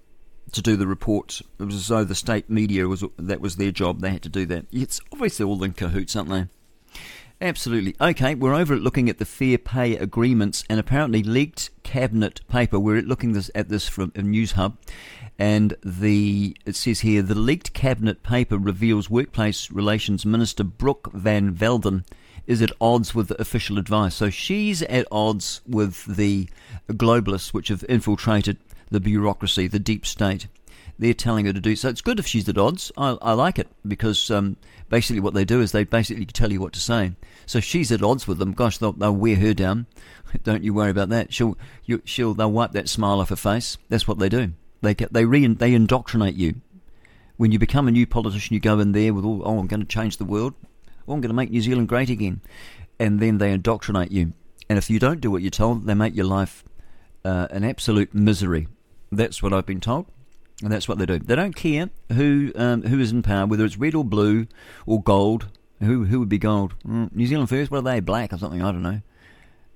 [0.52, 1.42] to do the reports.
[1.60, 4.02] It was as though the state media was that was their job.
[4.02, 4.66] They had to do that.
[4.72, 6.48] It's obviously all in cahoots, aren't they?
[7.42, 7.96] Absolutely.
[8.02, 12.78] Okay, we're over at looking at the fair pay agreements and apparently leaked cabinet paper.
[12.78, 14.76] We're looking this, at this from Newshub,
[15.38, 21.54] and the it says here the leaked cabinet paper reveals workplace relations minister Brooke Van
[21.54, 22.04] Velden
[22.50, 24.16] is at odds with the official advice.
[24.16, 26.50] So she's at odds with the
[26.90, 28.58] globalists which have infiltrated
[28.90, 30.48] the bureaucracy, the deep state.
[30.98, 31.90] They're telling her to do so.
[31.90, 32.92] It's good if she's at odds.
[32.98, 34.58] I, I like it because um,
[34.90, 37.12] basically what they do is they basically tell you what to say.
[37.46, 38.54] So she's at odds with them.
[38.54, 39.86] Gosh, they'll, they'll wear her down.
[40.44, 41.32] Don't you worry about that.
[41.32, 41.56] She'll,
[41.86, 43.78] you, she'll, they'll wipe that smile off her face.
[43.90, 44.54] That's what they do.
[44.82, 46.56] They they re, they indoctrinate you.
[47.38, 49.82] When you become a new politician, you go in there with all, oh, I'm going
[49.82, 50.56] to change the world.
[51.14, 52.42] I'm going to make New Zealand great again.
[53.00, 54.34] And then they indoctrinate you.
[54.70, 56.64] And if you don't do what you're told, they make your life
[57.26, 58.68] uh, an absolute misery.
[59.12, 60.06] That's what I've been told.
[60.62, 61.20] And that's what they do.
[61.20, 64.48] They don't care who um, who is in power, whether it's red or blue
[64.86, 65.48] or gold.
[65.80, 66.76] Who who would be gold?
[66.86, 67.72] Mm, New Zealand first?
[67.72, 68.02] What are they?
[68.02, 68.62] Black or something?
[68.62, 69.02] I don't know.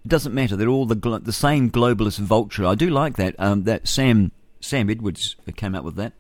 [0.03, 0.57] It doesn't matter.
[0.57, 2.65] They're all the glo- the same globalist vulture.
[2.65, 3.35] I do like that.
[3.39, 6.14] Um, that Sam Sam Edwards came out with that.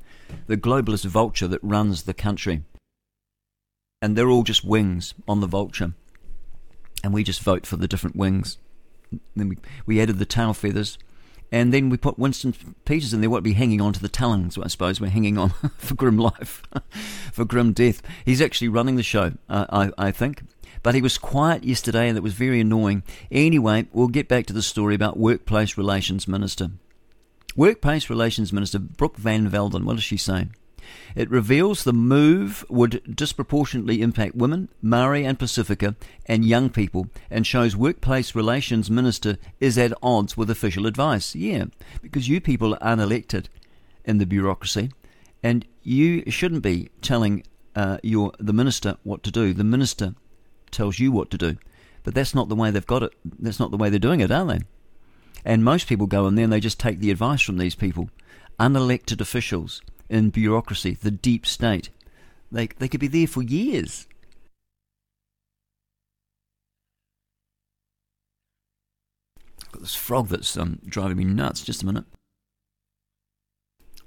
[0.47, 2.63] The globalist vulture that runs the country,
[4.03, 5.93] and they're all just wings on the vulture,
[7.05, 8.57] and we just vote for the different wings.
[9.33, 10.99] Then we we added the tail feathers.
[11.51, 13.29] And then we put Winston Peters in there.
[13.29, 14.99] What be hanging on to the talons, I suppose.
[14.99, 16.63] We're hanging on for grim life,
[17.31, 18.01] for grim death.
[18.25, 20.41] He's actually running the show, uh, I, I think.
[20.81, 23.03] But he was quiet yesterday, and it was very annoying.
[23.31, 26.71] Anyway, we'll get back to the story about Workplace Relations Minister.
[27.55, 29.85] Workplace Relations Minister Brooke Van Velden.
[29.85, 30.47] What does she say?
[31.15, 35.95] It reveals the move would disproportionately impact women, Maori and Pacifica,
[36.25, 41.35] and young people, and shows Workplace Relations Minister is at odds with official advice.
[41.35, 41.65] Yeah,
[42.01, 43.45] because you people are unelected
[44.05, 44.91] in the bureaucracy,
[45.41, 47.43] and you shouldn't be telling
[47.75, 49.53] uh, your the minister what to do.
[49.53, 50.15] The minister
[50.71, 51.57] tells you what to do,
[52.03, 53.13] but that's not the way they've got it.
[53.39, 54.59] That's not the way they're doing it, are they?
[55.45, 58.09] And most people go in there and they just take the advice from these people,
[58.59, 59.81] unelected officials
[60.13, 61.89] in bureaucracy, the deep state.
[62.51, 64.07] They, they could be there for years.
[69.71, 71.63] Got this frog that's um, driving me nuts.
[71.63, 72.05] Just a minute.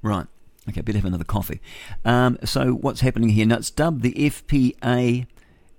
[0.00, 0.26] Right.
[0.68, 1.60] Okay, better have another coffee.
[2.04, 3.46] Um, so what's happening here?
[3.46, 5.26] Now it's dubbed the FPA.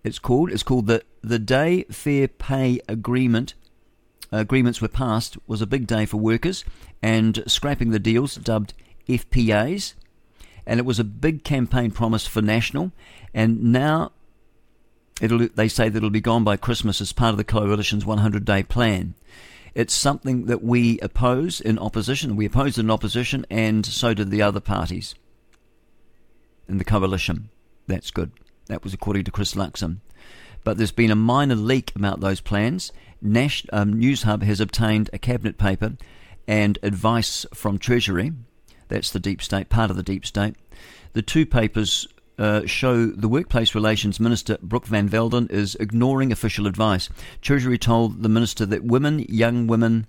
[0.04, 0.52] It's called.
[0.52, 3.54] It's called the the Day Fair Pay Agreement.
[4.32, 5.38] Agreements were passed.
[5.48, 6.66] Was a big day for workers,
[7.02, 8.74] and scrapping the deals dubbed
[9.08, 9.94] FPAs
[10.68, 12.92] and it was a big campaign promise for National,
[13.34, 14.12] and now
[15.20, 18.62] they say that it'll be gone by Christmas as part of the coalition's 100 day
[18.62, 19.16] plan.
[19.74, 22.36] It's something that we oppose in opposition.
[22.36, 25.16] We opposed in opposition, and so did the other parties
[26.68, 27.50] in the coalition.
[27.88, 28.32] That's good.
[28.66, 29.98] That was according to Chris Luxon.
[30.64, 32.92] But there's been a minor leak about those plans.
[33.22, 35.96] Nash, um, Newshub has obtained a cabinet paper
[36.46, 38.34] and advice from Treasury
[38.88, 40.56] that's the deep state, part of the deep state.
[41.14, 42.08] The two papers
[42.38, 47.10] uh, show the Workplace Relations Minister Brooke Van Velden is ignoring official advice.
[47.42, 50.08] Treasury told the minister that women, young women,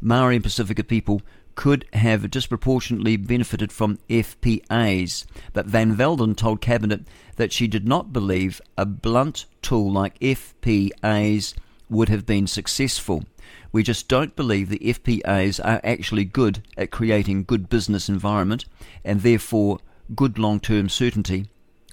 [0.00, 1.22] Maori and Pacifica people
[1.54, 7.02] could have disproportionately benefited from FPAs, but Van Velden told Cabinet
[7.36, 11.54] that she did not believe a blunt tool like FPAs
[11.88, 13.24] would have been successful.
[13.72, 18.64] We just don't believe the FPAs are actually good at creating good business environment
[19.04, 19.78] and therefore
[20.14, 21.48] good long-term certainty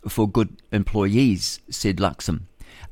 [0.08, 2.42] for good employees, said Luxon.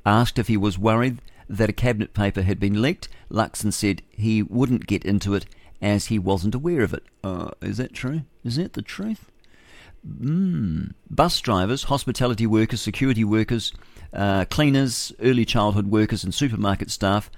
[0.06, 4.44] Asked if he was worried that a cabinet paper had been leaked, Luxon said he
[4.44, 5.46] wouldn't get into it
[5.82, 7.04] as he wasn't aware of it.
[7.24, 8.22] Uh, is that true?
[8.44, 9.32] Is that the truth?
[10.08, 10.94] Mm.
[11.10, 13.74] Bus drivers, hospitality workers, security workers,
[14.14, 17.32] uh, cleaners, early childhood workers, and supermarket staff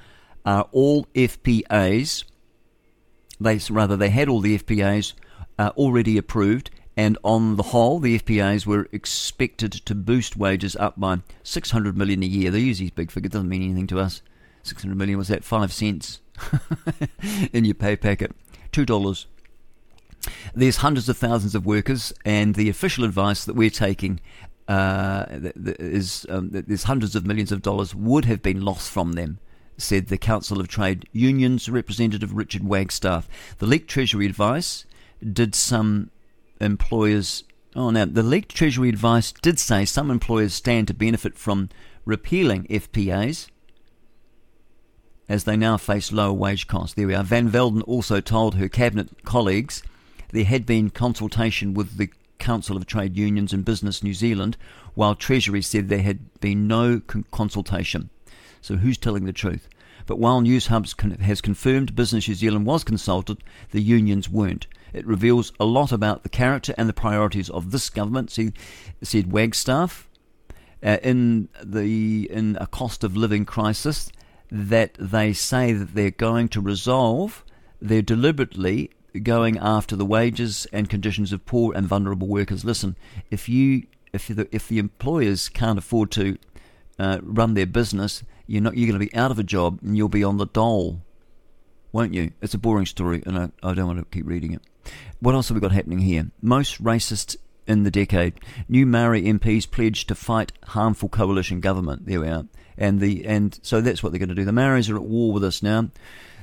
[0.48, 2.24] are all FPAs.
[3.40, 5.14] They rather they had all the FPAs
[5.60, 11.00] uh, already approved, and on the whole, the FPAs were expected to boost wages up
[11.00, 12.50] by 600 million a year.
[12.50, 14.22] They use these big figures; doesn't mean anything to us.
[14.64, 16.22] 600 million was that five cents
[17.54, 18.32] in your pay packet,
[18.72, 19.28] two dollars.
[20.56, 24.22] There's hundreds of thousands of workers, and the official advice that we're taking
[24.70, 29.40] uh, is um, there's hundreds of millions of dollars would have been lost from them
[29.78, 33.28] said the Council of Trade Unions representative Richard Wagstaff.
[33.60, 34.86] The leaked Treasury advice
[35.22, 36.12] did some
[36.60, 37.44] employers.
[37.76, 41.70] Oh, now, the leaked Treasury advice did say some employers stand to benefit from
[42.06, 43.48] repealing FPAs
[45.30, 46.96] as they now face lower wage costs.
[46.96, 47.24] There we are.
[47.24, 49.84] Van Velden also told her cabinet colleagues
[50.32, 52.10] there had been consultation with the
[52.40, 54.58] Council of Trade Unions and Business New Zealand,
[54.94, 57.02] while Treasury said there had been no
[57.32, 58.10] consultation.
[58.68, 59.70] So who's telling the truth?
[60.08, 63.38] But while News Hubs has confirmed Business New Zealand was consulted,
[63.72, 64.68] the unions weren't.
[64.92, 68.52] It reveals a lot about the character and the priorities of this government, see,
[69.02, 70.10] said Wagstaff.
[70.84, 74.12] uh, in the in a cost of living crisis
[74.52, 77.44] that they say that they're going to resolve.
[77.82, 78.92] They're deliberately
[79.24, 82.64] going after the wages and conditions of poor and vulnerable workers.
[82.64, 82.96] Listen,
[83.32, 86.38] if you if the if the employers can't afford to
[87.00, 89.96] uh, run their business, you're not you're going to be out of a job and
[89.96, 91.02] you'll be on the dole,
[91.92, 92.32] won't you?
[92.42, 94.62] It's a boring story, and I, I don't want to keep reading it.
[95.20, 96.32] What else have we got happening here?
[96.42, 97.36] Most racist
[97.68, 98.40] in the decade.
[98.70, 102.06] New Maori MPs pledged to fight harmful coalition government.
[102.06, 102.46] There we are.
[102.78, 104.46] And the and so that's what they're going to do.
[104.46, 105.90] The Maoris are at war with us now.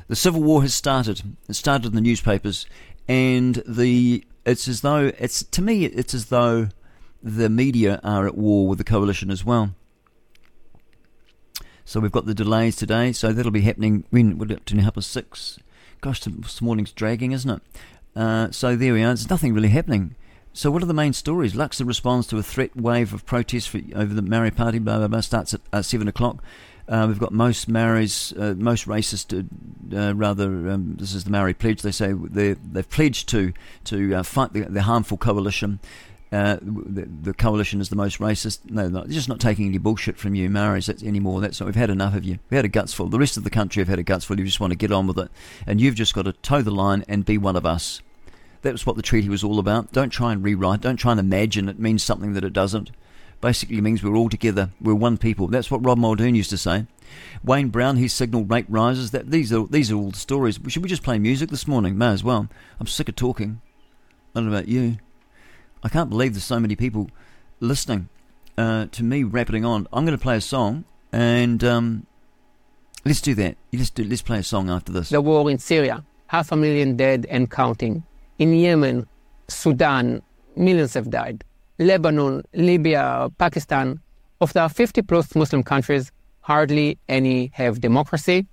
[0.09, 1.23] The civil war has started.
[1.49, 2.67] It started in the newspapers,
[3.09, 6.69] and the it's as though it's to me it's as though
[7.23, 9.75] the media are at war with the coalition as well.
[11.85, 13.13] So we've got the delays today.
[13.13, 15.59] So that'll be happening when up to half past six.
[16.01, 17.63] Gosh, this morning's dragging, isn't it?
[18.17, 19.09] Uh, so there we are.
[19.09, 20.15] There's nothing really happening.
[20.53, 21.55] So what are the main stories?
[21.55, 24.79] Luxon responds to a threat wave of protests for, over the Maori Party.
[24.79, 25.21] Blah blah blah.
[25.21, 26.43] Starts at uh, seven o'clock.
[26.87, 30.71] Uh, we've got most Maoris, uh, most racist, uh, uh, rather.
[30.71, 31.83] Um, this is the Maori pledge.
[31.83, 33.53] They say they they've pledged to
[33.85, 35.81] to uh, fight the, the harmful coalition.
[36.33, 38.59] Uh, the, the, coalition is the most racist.
[38.69, 41.41] No, they're just not taking any bullshit from you, Maoris, that's anymore.
[41.41, 42.41] That's not, we've had enough of you.
[42.51, 43.09] We've had a gutsful.
[43.09, 44.37] The rest of the country have had a gutsful.
[44.37, 45.31] You just want to get on with it,
[45.65, 48.03] and you've just got to toe the line and be one of us.
[48.63, 49.93] That was what the treaty was all about.
[49.93, 50.81] Don't try and rewrite.
[50.81, 52.91] Don't try and imagine it means something that it doesn't.
[53.41, 54.71] Basically means we're all together.
[54.81, 55.49] We're one people.
[55.49, 56.87] That's what Rob Muldoon used to say.
[57.45, 59.11] Wayne Brown, he signalled rate rises.
[59.11, 60.59] That these are these are all the stories.
[60.67, 61.99] Should we just play music this morning?
[61.99, 62.49] May as well.
[62.81, 63.61] I'm sick of talking.
[64.35, 64.97] I don't know about you.
[65.85, 67.11] I can't believe there's so many people
[67.61, 68.09] listening
[68.57, 69.87] uh, to me rapping on.
[69.93, 72.07] I'm going to play a song, and um,
[73.05, 73.59] let's do that.
[73.71, 74.03] Let's do.
[74.03, 75.11] Let's play a song after this.
[75.11, 78.03] The war in Syria, half a million dead and counting.
[78.39, 79.07] In Yemen,
[79.49, 80.23] Sudan,
[80.57, 81.45] millions have died.
[81.79, 84.01] Lebanon, Libya, Pakistan.
[84.41, 88.47] Of the 50 plus Muslim countries, hardly any have democracy.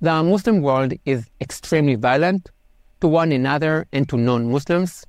[0.00, 2.50] The Muslim world is extremely violent
[3.00, 5.04] to one another and to non Muslims.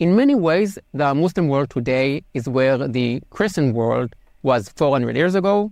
[0.00, 5.36] In many ways, the Muslim world today is where the Christian world was 400 years
[5.36, 5.70] ago.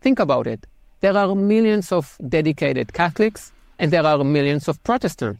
[0.00, 0.66] Think about it.
[1.00, 5.38] There are millions of dedicated Catholics and there are millions of Protestants.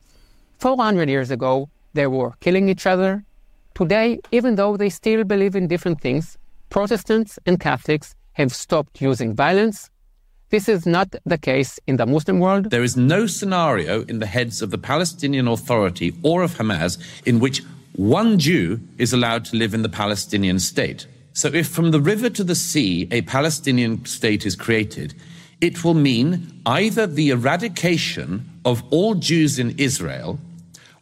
[0.59, 3.25] 400 years ago, they were killing each other.
[3.75, 6.39] Today, even though they still believe in different things,
[6.69, 9.91] Protestants and Catholics have stopped using violence.
[10.51, 12.71] This is not the case in the Muslim world.
[12.71, 16.97] There is no scenario in the heads of the Palestinian Authority or of Hamas
[17.27, 17.63] in which
[17.97, 21.07] one Jew is allowed to live in the Palestinian state.
[21.33, 25.15] So, if from the river to the sea a Palestinian state is created,
[25.61, 30.39] it will mean either the eradication of all Jews in Israel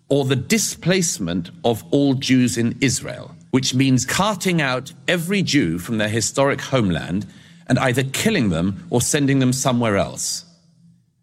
[0.09, 5.99] or the displacement of all Jews in Israel, which means carting out every Jew from
[5.99, 7.27] their historic homeland
[7.67, 10.45] and either killing them or sending them somewhere else.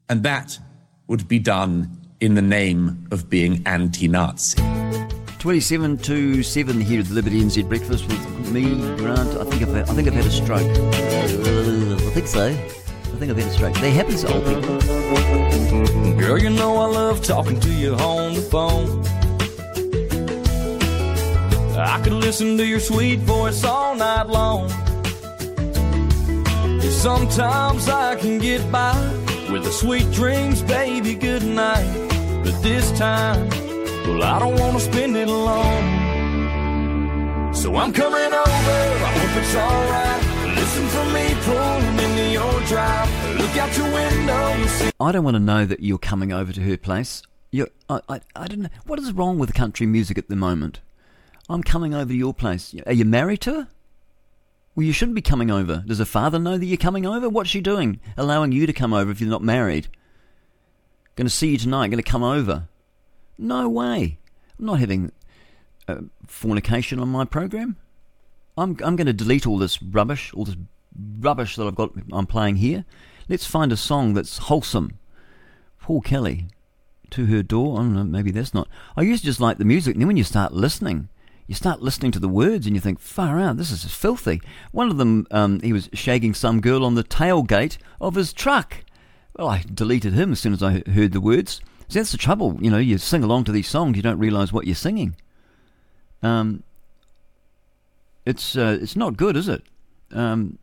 [0.07, 0.59] And that
[1.07, 4.61] would be done in the name of being anti Nazi.
[5.45, 8.63] 27 to 7 here at the Liberty NZ Breakfast with me,
[8.97, 9.29] Grant.
[9.37, 10.63] I think I've had, I think I've had a stroke.
[10.63, 12.47] Uh, I think so.
[12.47, 13.75] I think I've had a stroke.
[13.75, 16.17] That happens to old people.
[16.19, 19.05] Girl, you know I love talking to you on the phone.
[21.77, 24.67] I could listen to your sweet voice all night long.
[26.81, 28.95] Sometimes I can get by
[29.51, 31.85] with the sweet dreams, baby, good night.
[32.43, 33.47] But this time,
[34.07, 36.05] well, I don't want to spend it alone.
[37.53, 40.21] So I'm coming over, I hope it's alright.
[40.55, 43.09] Listen for me pulling into your drive.
[43.39, 44.91] Look out your window.
[44.99, 47.23] I don't want to know that you're coming over to her place.
[47.51, 48.69] You're, I, I, I don't know.
[48.85, 50.81] What is wrong with country music at the moment?
[51.47, 52.75] I'm coming over to your place.
[52.85, 53.67] Are you married to her?
[54.75, 55.83] Well, you shouldn't be coming over.
[55.87, 57.29] Does her father know that you're coming over?
[57.29, 58.01] What's she doing?
[58.17, 59.87] Allowing you to come over if you're not married?
[61.15, 62.67] Going to see you tonight, going to come over.
[63.37, 64.19] No way.
[64.59, 65.11] I'm not having
[65.87, 67.77] uh, fornication on my program.
[68.57, 70.55] I'm, I'm going to delete all this rubbish, all this
[71.19, 72.85] rubbish that I've got I'm playing here.
[73.27, 74.97] Let's find a song that's wholesome.
[75.81, 76.47] Paul Kelly,
[77.11, 77.79] To Her Door.
[77.79, 78.67] I don't know, maybe that's not.
[78.95, 81.09] I used to just like the music, and then when you start listening,
[81.47, 84.41] you start listening to the words and you think, far out, this is filthy.
[84.71, 88.77] One of them, um, he was shagging some girl on the tailgate of his truck.
[89.37, 91.61] Well, I deleted him as soon as I heard the words.
[91.87, 94.51] So that's the trouble, you know, you sing along to these songs, you don't realise
[94.51, 95.15] what you're singing.
[96.23, 96.63] Um,
[98.25, 99.63] it's, uh, it's not good, is it?
[100.11, 100.57] Um,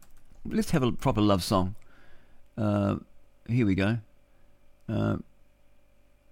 [0.45, 1.77] let's have a proper love song.
[2.59, 2.97] Uh,
[3.49, 3.99] here we go.
[4.89, 5.19] Uh,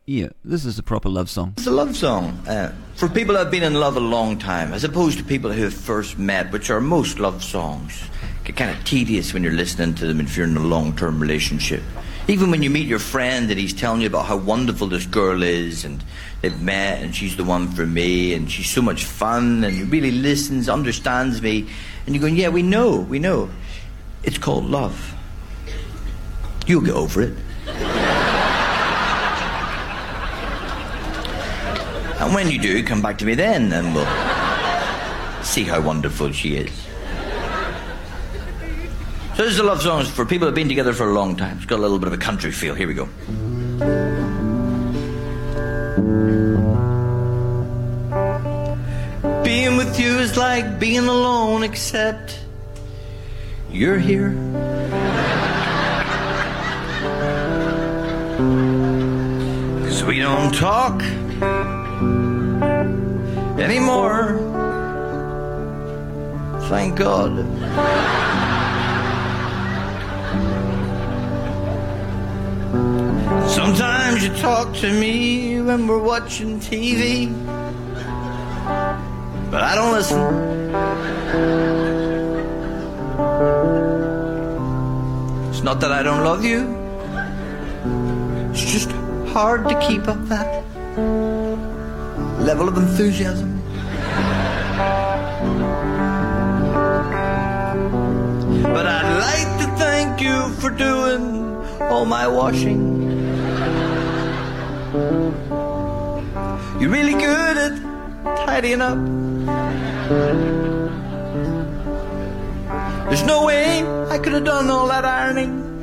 [0.07, 1.55] yeah, this is a proper love song.
[1.57, 4.83] It's a love song uh, for people have been in love a long time, as
[4.83, 8.03] opposed to people who have first met, which are most love songs.
[8.45, 11.83] get kind of tedious when you're listening to them if you're in a long-term relationship.
[12.31, 15.43] Even when you meet your friend and he's telling you about how wonderful this girl
[15.43, 16.01] is and
[16.43, 19.83] they've met and she's the one for me and she's so much fun and he
[19.83, 21.67] really listens, understands me,
[22.07, 23.51] and you're going, yeah, we know, we know.
[24.23, 25.13] It's called love.
[26.69, 27.37] You'll get over it.
[32.21, 34.07] and when you do, come back to me then and we'll
[35.43, 36.90] see how wonderful she is.
[39.41, 41.57] So this is a love song for people who've been together for a long time.
[41.57, 42.75] It's got a little bit of a country feel.
[42.75, 43.07] Here we go.
[49.43, 52.39] Being with you is like being alone, except
[53.71, 54.33] you're here.
[59.89, 61.03] Cause we don't talk
[63.59, 64.37] anymore.
[66.69, 68.20] Thank God.
[73.51, 77.29] Sometimes you talk to me when we're watching TV,
[79.51, 80.21] but I don't listen.
[85.51, 86.61] It's not that I don't love you,
[88.53, 88.93] it's just
[89.33, 90.65] hard to keep up that
[92.39, 93.61] level of enthusiasm.
[98.63, 101.57] But I'd like to thank you for doing
[101.91, 103.00] all my washing.
[104.93, 107.77] You're really good at
[108.45, 108.99] tidying up.
[113.07, 115.83] There's no way I could have done all that ironing.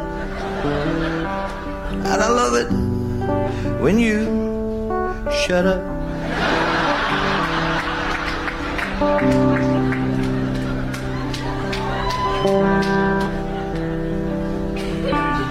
[2.05, 2.69] And I love it
[3.81, 4.25] when you
[5.31, 5.81] shut up.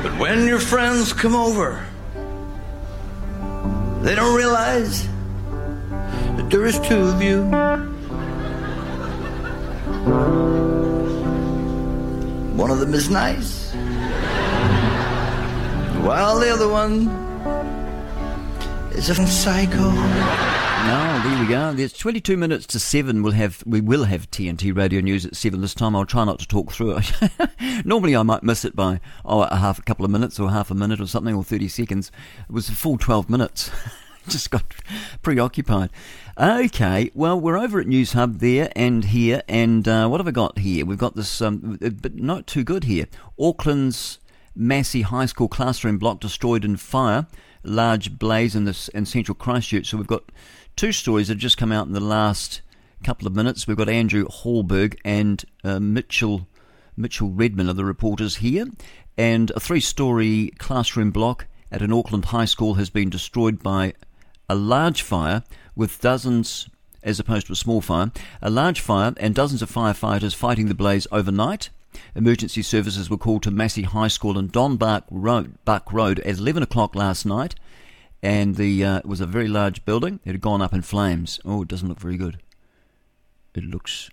[0.02, 1.86] But when your friends come over,
[4.06, 5.02] they don't realize
[6.36, 7.42] that there is two of you.
[12.54, 13.72] One of them is nice,
[16.06, 17.08] while the other one
[18.92, 20.55] is a psycho.
[20.86, 21.72] No, there we go.
[21.72, 23.24] There's 22 minutes to seven.
[23.24, 25.96] We'll have we will have TNT Radio News at seven this time.
[25.96, 27.12] I'll try not to talk through it.
[27.84, 30.70] Normally, I might miss it by oh a half a couple of minutes or half
[30.70, 32.12] a minute or something or 30 seconds.
[32.48, 33.68] It was a full 12 minutes.
[34.28, 34.62] Just got
[35.22, 35.90] preoccupied.
[36.38, 40.60] Okay, well we're over at Newshub there and here, and uh, what have I got
[40.60, 40.86] here?
[40.86, 43.06] We've got this, um, but not too good here.
[43.40, 44.20] Auckland's
[44.54, 47.26] Massey High School classroom block destroyed in fire.
[47.64, 49.88] Large blaze in this in central Christchurch.
[49.88, 50.30] So we've got
[50.76, 52.60] two stories that have just come out in the last
[53.02, 53.66] couple of minutes.
[53.66, 56.46] We've got Andrew Hallberg and uh, Mitchell
[56.98, 58.66] Mitchell Redman are the reporters here,
[59.18, 63.92] and a three-story classroom block at an Auckland high school has been destroyed by
[64.48, 65.42] a large fire
[65.74, 66.68] with dozens.
[67.02, 68.10] As opposed to a small fire,
[68.42, 71.70] a large fire and dozens of firefighters fighting the blaze overnight.
[72.16, 76.38] Emergency services were called to Massey High School in Don Buck Road, Buck Road at
[76.38, 77.54] 11 o'clock last night,
[78.22, 80.20] and the uh, it was a very large building.
[80.24, 81.40] It had gone up in flames.
[81.44, 82.38] Oh, it doesn't look very good.
[83.54, 84.10] It looks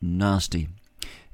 [0.00, 0.68] nasty.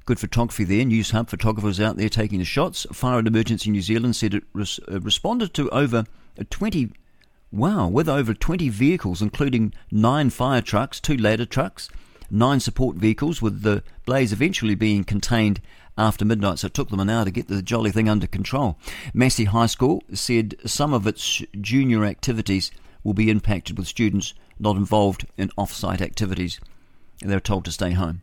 [0.06, 0.84] Good photography there.
[0.84, 2.86] Newshub photographers out there taking the shots.
[2.92, 6.04] Fire and Emergency New Zealand said it res- uh, responded to over
[6.48, 6.90] 20,
[7.52, 11.88] wow, with over 20 vehicles, including nine fire trucks, two ladder trucks,
[12.30, 15.60] nine support vehicles, with the blaze eventually being contained
[16.00, 16.58] after midnight.
[16.58, 18.78] So it took them an hour to get the jolly thing under control.
[19.14, 22.72] Massey High School said some of its junior activities
[23.04, 26.60] will be impacted with students not involved in off-site activities.
[27.20, 28.22] They're told to stay home.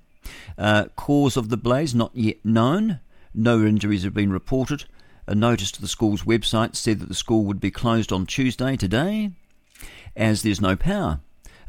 [0.58, 3.00] Uh, cause of the blaze not yet known.
[3.34, 4.86] No injuries have been reported.
[5.28, 8.76] A notice to the school's website said that the school would be closed on Tuesday
[8.76, 9.32] today,
[10.16, 11.20] as there's no power.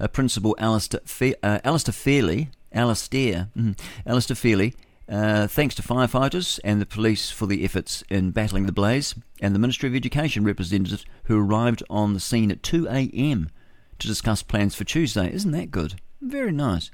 [0.01, 4.74] Uh, Principal Alistair, Fe- uh, Alistair Fairley, Alistair, mm, Alistair Fairley,
[5.09, 9.55] uh, thanks to firefighters and the police for the efforts in battling the blaze, and
[9.55, 13.51] the Ministry of Education representatives who arrived on the scene at 2 a.m.
[13.98, 15.32] to discuss plans for Tuesday.
[15.32, 15.94] Isn't that good?
[16.20, 16.90] Very nice.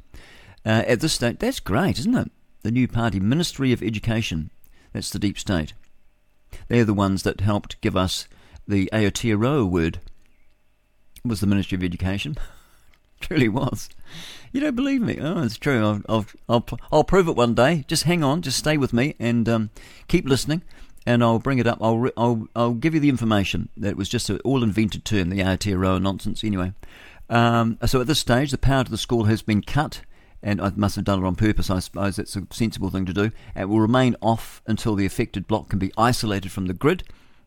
[0.65, 2.31] Uh, at this stage, that's great, isn't it?
[2.63, 4.51] The new party, Ministry of Education.
[4.93, 5.75] That's the deep state.
[6.69, 8.29] They're the ones that helped give us
[8.67, 9.99] the Aotearoa word.
[11.25, 12.37] It was the Ministry of Education.
[13.21, 13.89] Truly was.
[14.55, 15.19] You don't believe me?
[15.21, 15.85] Oh, it's true.
[15.85, 17.85] I'll, I'll, I'll, I'll prove it one day.
[17.89, 18.41] Just hang on.
[18.41, 19.71] Just stay with me and um,
[20.07, 20.63] keep listening,
[21.05, 21.79] and I'll bring it up.
[21.81, 23.69] I'll, re- I'll, I'll give you the information.
[23.77, 26.45] That was just an all-invented term, the Aotearoa nonsense.
[26.45, 26.73] Anyway,
[27.29, 30.03] um, so at this stage, the power to the school has been cut
[30.41, 31.69] and I must have done it on purpose.
[31.69, 33.33] I suppose that's a sensible thing to do.
[33.57, 37.03] It will remain off until the affected block can be isolated from the grid,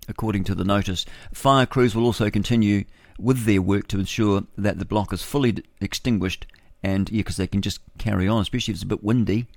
[0.09, 1.05] according to the notice.
[1.33, 2.83] Fire crews will also continue
[3.17, 6.45] with their work to ensure that the block is fully extinguished,
[6.83, 9.47] and yeah, because they can just carry on, especially if it's a bit windy.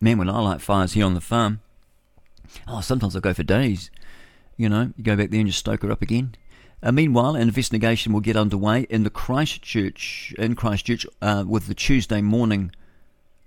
[0.00, 1.60] Man, when I light fires here on the farm,
[2.66, 3.90] oh, sometimes I go for days.
[4.56, 6.34] You know, you go back there and just stoke her up again.
[6.82, 11.74] Uh, meanwhile, an investigation will get underway in the Christchurch in Christchurch uh, with the
[11.74, 12.72] Tuesday morning.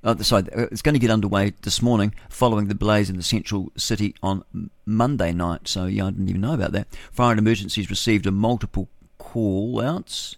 [0.03, 3.23] Uh, sorry, uh, it's going to get underway this morning following the blaze in the
[3.23, 4.43] central city on
[4.85, 5.67] Monday night.
[5.67, 6.87] So yeah, I didn't even know about that.
[7.11, 10.35] Fire and emergencies received a multiple call outs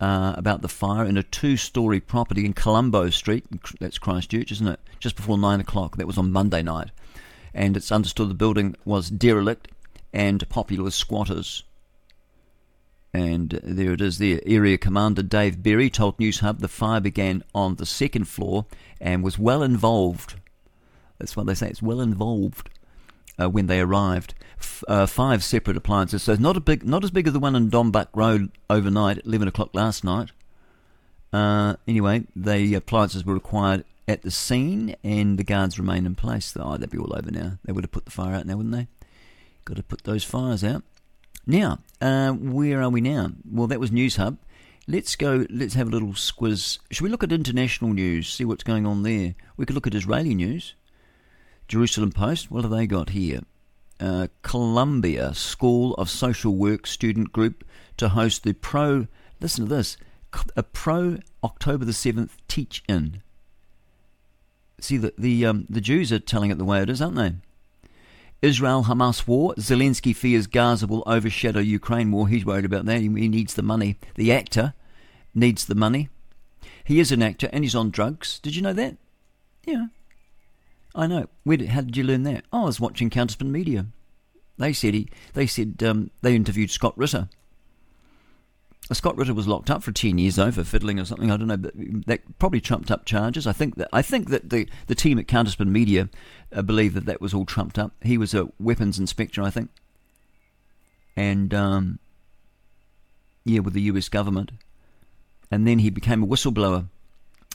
[0.00, 3.44] uh, about the fire in a two-story property in Colombo Street.
[3.80, 4.80] That's Christchurch, isn't it?
[5.00, 5.96] Just before nine o'clock.
[5.96, 6.90] That was on Monday night,
[7.54, 9.68] and it's understood the building was derelict
[10.12, 11.62] and popular squatters.
[13.12, 14.40] And there it is there.
[14.44, 18.66] Area Commander Dave Berry told Newshub the fire began on the second floor
[19.00, 20.34] and was well involved.
[21.18, 22.68] That's what they say, it's well involved
[23.40, 24.34] uh, when they arrived.
[24.88, 27.68] Uh, five separate appliances, so not a big, not as big as the one in
[27.70, 30.30] Don Buck Road overnight at 11 o'clock last night.
[31.32, 36.56] Uh, anyway, the appliances were required at the scene and the guards remain in place.
[36.58, 37.58] Oh, they'd be all over now.
[37.64, 38.88] They would have put the fire out now, wouldn't they?
[39.64, 40.82] Got to put those fires out.
[41.46, 43.32] Now, uh, where are we now?
[43.50, 44.38] Well, that was Newshub.
[44.88, 45.46] Let's go.
[45.50, 46.78] Let's have a little squiz.
[46.90, 48.28] Should we look at international news?
[48.28, 49.34] See what's going on there.
[49.56, 50.74] We could look at Israeli news.
[51.66, 52.50] Jerusalem Post.
[52.50, 53.40] What have they got here?
[53.98, 57.64] Uh, Columbia School of Social Work student group
[57.96, 59.06] to host the pro.
[59.40, 59.96] Listen to this.
[60.54, 63.22] A pro October the seventh teach in.
[64.80, 67.32] See the the um, the Jews are telling it the way it is, aren't they?
[68.42, 69.54] Israel Hamas war.
[69.54, 72.28] Zelensky fears Gaza will overshadow Ukraine war.
[72.28, 73.00] He's worried about that.
[73.00, 73.98] He needs the money.
[74.14, 74.74] The actor
[75.34, 76.10] needs the money.
[76.84, 78.38] He is an actor and he's on drugs.
[78.38, 78.96] Did you know that?
[79.64, 79.86] Yeah.
[80.96, 81.26] I know.
[81.44, 82.44] Where did, how did you learn that?
[82.52, 83.86] Oh, I was watching Counterspin Media.
[84.58, 85.08] They said he.
[85.34, 87.28] They said um, they interviewed Scott Ritter.
[88.92, 91.30] Scott Ritter was locked up for ten years though for fiddling or something.
[91.30, 91.74] I don't know, but
[92.06, 93.46] that probably trumped up charges.
[93.46, 96.08] I think that I think that the the team at Counterspin Media
[96.54, 97.92] uh, believe that that was all trumped up.
[98.02, 99.70] He was a weapons inspector, I think,
[101.16, 101.98] and um,
[103.44, 104.08] yeah, with the U.S.
[104.08, 104.52] government,
[105.50, 106.88] and then he became a whistleblower,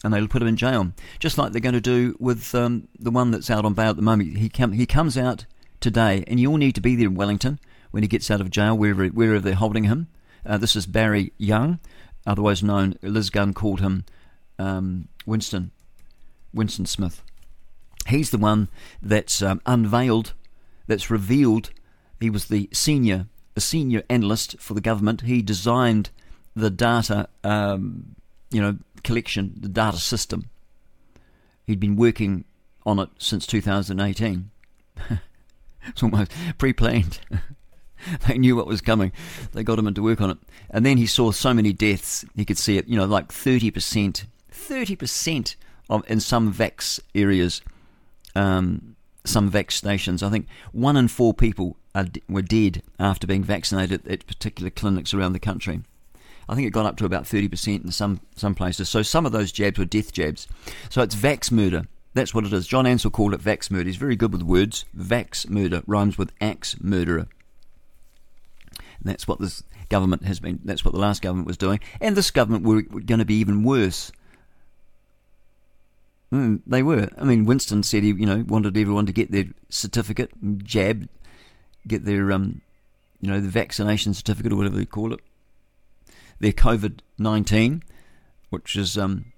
[0.03, 3.11] and they'll put him in jail, just like they're going to do with um, the
[3.11, 4.37] one that's out on bail at the moment.
[4.37, 5.45] He he comes out
[5.79, 7.59] today, and you all need to be there in Wellington
[7.91, 10.07] when he gets out of jail, wherever wherever they're holding him.
[10.45, 11.79] Uh, this is Barry Young,
[12.25, 12.95] otherwise known.
[13.01, 14.05] Liz Gunn called him
[14.57, 15.71] um, Winston
[16.53, 17.21] Winston Smith.
[18.07, 18.67] He's the one
[19.01, 20.33] that's um, unveiled,
[20.87, 21.69] that's revealed.
[22.19, 25.21] He was the senior a senior analyst for the government.
[25.21, 26.09] He designed
[26.55, 28.15] the data, um,
[28.49, 30.49] you know, collection, the data system.
[31.65, 32.45] He'd been working
[32.85, 34.49] on it since 2018.
[35.87, 37.19] it's almost pre-planned.
[38.27, 39.11] they knew what was coming.
[39.53, 40.37] They got him into work on it.
[40.69, 44.25] And then he saw so many deaths, he could see it, you know, like 30%,
[44.51, 45.55] 30%
[45.89, 47.61] of, in some vax areas,
[48.35, 50.23] um, some vax stations.
[50.23, 55.13] I think one in four people are, were dead after being vaccinated at particular clinics
[55.13, 55.81] around the country.
[56.49, 58.89] I think it got up to about 30% in some, some places.
[58.89, 60.47] So some of those jabs were death jabs.
[60.89, 61.87] So it's vax murder.
[62.13, 62.67] That's what it is.
[62.67, 63.85] John Ansell called it vax murder.
[63.85, 64.85] He's very good with words.
[64.97, 67.27] Vax murder rhymes with axe murderer.
[68.77, 71.79] And that's what this government has been, that's what the last government was doing.
[71.99, 74.11] And this government were, were going to be even worse.
[76.31, 77.09] Mm, they were.
[77.17, 80.31] I mean, Winston said he, you know, wanted everyone to get their certificate,
[80.63, 81.09] jab,
[81.87, 82.61] get their, um,
[83.19, 85.19] you know, the vaccination certificate or whatever they call it,
[86.41, 87.83] their COVID nineteen,
[88.49, 89.31] which is um,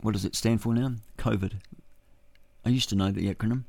[0.00, 0.92] what does it stand for now?
[1.18, 1.54] COVID.
[2.64, 3.64] I used to know the acronym.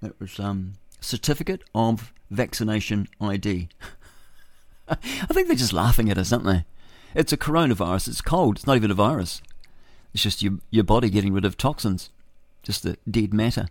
[0.00, 3.68] That was um, certificate of vaccination ID.
[4.88, 6.64] I think they're just laughing at us, aren't they?
[7.14, 8.08] It's a coronavirus.
[8.08, 8.56] It's cold.
[8.56, 9.40] It's not even a virus.
[10.12, 12.10] It's just your your body getting rid of toxins,
[12.62, 13.68] just the dead matter.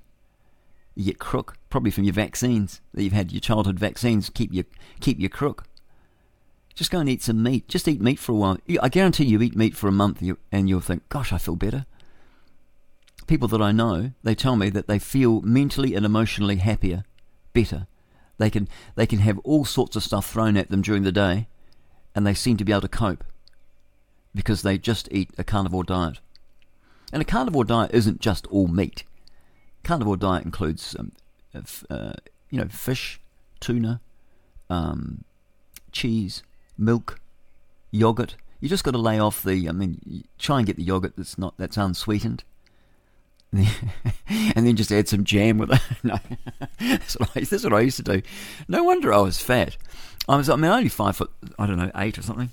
[0.96, 3.32] You get crook, probably from your vaccines that you've had.
[3.32, 4.66] Your childhood vaccines keep you
[5.00, 5.66] keep you crook.
[6.76, 7.68] Just go and eat some meat.
[7.68, 8.58] Just eat meat for a while.
[8.82, 11.86] I guarantee you eat meat for a month and you'll think, "Gosh, I feel better."
[13.28, 17.04] People that I know, they tell me that they feel mentally and emotionally happier,
[17.54, 17.88] better.
[18.38, 21.48] They can they can have all sorts of stuff thrown at them during the day,
[22.16, 23.24] and they seem to be able to cope
[24.34, 26.20] because they just eat a carnivore diet.
[27.12, 29.04] And a carnivore diet isn't just all meat.
[29.84, 31.12] Carnivore diet includes, um,
[31.90, 32.14] uh,
[32.50, 33.20] you know, fish,
[33.60, 34.02] tuna,
[34.70, 35.24] um,
[35.92, 36.42] cheese,
[36.78, 37.20] milk,
[37.92, 38.36] yogurt.
[38.60, 39.68] You just got to lay off the.
[39.68, 42.44] I mean, try and get the yogurt that's not that's unsweetened,
[43.54, 43.68] and
[44.56, 45.82] then just add some jam with it.
[46.04, 46.18] no,
[46.80, 48.22] that's what, I, that's what I used to do.
[48.68, 49.78] No wonder I was fat.
[50.28, 50.50] I was.
[50.50, 51.32] I mean, only five foot.
[51.60, 52.52] I don't know, eight or something,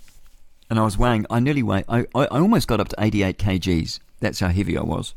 [0.68, 1.26] and I was weighing.
[1.30, 1.84] I nearly weighed.
[1.88, 4.00] I, I, I almost got up to eighty-eight kgs.
[4.18, 5.14] That's how heavy I was.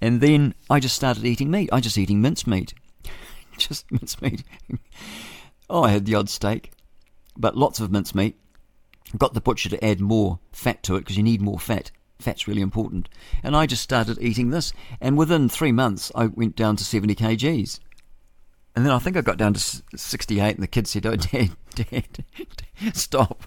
[0.00, 1.70] And then I just started eating meat.
[1.72, 2.74] I just eating mincemeat,
[3.56, 4.42] just mincemeat.
[5.70, 6.72] oh, I had the odd steak,
[7.36, 8.38] but lots of mincemeat.
[9.16, 11.90] Got the butcher to add more fat to it because you need more fat.
[12.18, 13.08] Fat's really important.
[13.42, 17.16] And I just started eating this, and within three months, I went down to 70
[17.16, 17.80] kgs.
[18.74, 21.50] And then I think I got down to 68, and the kids said, "Oh, Dad,
[21.74, 22.18] Dad,
[22.94, 23.46] stop."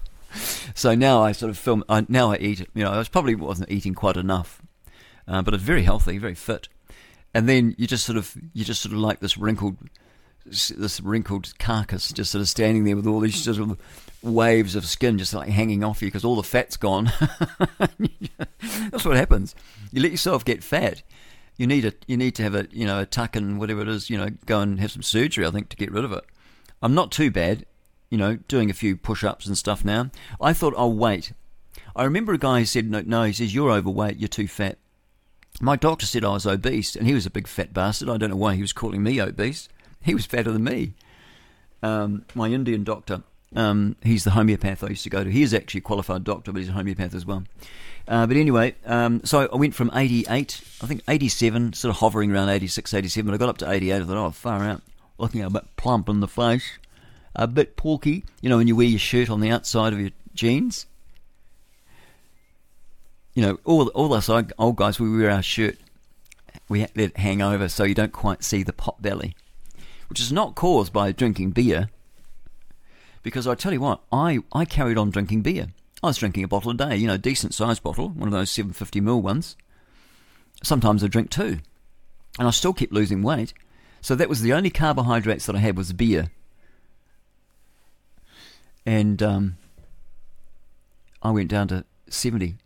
[0.74, 1.82] So now I sort of film.
[1.88, 2.60] I, now I eat.
[2.74, 4.62] You know, I was probably wasn't eating quite enough,
[5.26, 6.68] uh, but it's very healthy, very fit.
[7.34, 9.76] And then you just sort of, you just sort of like this wrinkled,
[10.46, 13.78] this wrinkled carcass, just sort of standing there with all these sort of
[14.22, 17.12] waves of skin just like hanging off you because all the fat's gone.
[18.90, 19.54] That's what happens.
[19.92, 21.02] You let yourself get fat.
[21.56, 23.88] You need a, you need to have a, you know, a tuck and whatever it
[23.88, 24.10] is.
[24.10, 25.46] You know, go and have some surgery.
[25.46, 26.24] I think to get rid of it.
[26.82, 27.64] I'm not too bad.
[28.10, 30.10] You know, doing a few push-ups and stuff now.
[30.40, 31.32] I thought I'll wait.
[31.94, 34.78] I remember a guy who said, no, no, he says, you're overweight, you're too fat.
[35.60, 38.10] My doctor said I was obese, and he was a big fat bastard.
[38.10, 39.68] I don't know why he was calling me obese.
[40.06, 40.94] He was fatter than me.
[41.82, 43.22] Um, my Indian doctor,
[43.54, 45.30] um, he's the homeopath I used to go to.
[45.30, 47.44] He is actually a qualified doctor, but he's a homeopath as well.
[48.08, 52.32] Uh, but anyway, um, so I went from 88, I think 87, sort of hovering
[52.32, 53.34] around 86, 87.
[53.34, 54.02] I got up to 88.
[54.02, 54.82] I thought, oh, far out.
[55.18, 56.78] Looking a bit plump in the face,
[57.34, 58.24] a bit porky.
[58.40, 60.86] You know, when you wear your shirt on the outside of your jeans.
[63.34, 65.76] You know, all all us old guys, we wear our shirt,
[66.68, 69.34] we let it hang over so you don't quite see the pot belly,
[70.08, 71.90] which is not caused by drinking beer.
[73.22, 75.68] Because I tell you what, I, I carried on drinking beer.
[76.02, 78.50] I was drinking a bottle a day, you know, decent sized bottle, one of those
[78.50, 79.56] 750ml ones.
[80.62, 81.58] Sometimes I drink two.
[82.38, 83.52] And I still kept losing weight.
[84.00, 86.30] So that was the only carbohydrates that I had was beer.
[88.84, 89.56] And um,
[91.22, 92.56] I went down to 70.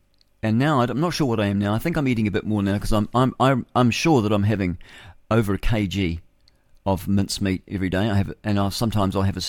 [0.43, 1.73] And now I'm not sure what I am now.
[1.73, 4.33] I think I'm eating a bit more now because I'm, I'm, I'm, I'm sure that
[4.33, 4.79] I'm having
[5.31, 6.21] over a kg
[6.87, 8.09] of mincemeat every day.
[8.09, 9.43] I have, and I sometimes I'll have a.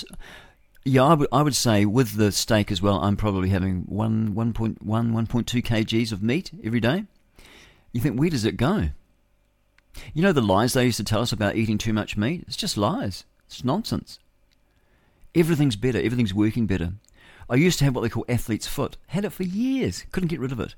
[0.83, 4.33] yeah, I would, I would say with the steak as well, I'm probably having one,
[4.33, 7.05] 1.1, 1.2 kgs of meat every day.
[7.91, 8.89] You think, where does it go?
[10.13, 12.45] You know the lies they used to tell us about eating too much meat?
[12.47, 13.25] It's just lies.
[13.47, 14.19] It's nonsense.
[15.35, 15.99] Everything's better.
[15.99, 16.93] Everything's working better.
[17.49, 18.95] I used to have what they call athlete's foot.
[19.07, 20.05] Had it for years.
[20.11, 20.75] Couldn't get rid of it.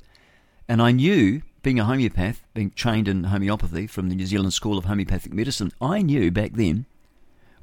[0.67, 4.77] And I knew, being a homeopath, being trained in homeopathy from the New Zealand School
[4.77, 6.85] of Homeopathic Medicine, I knew back then,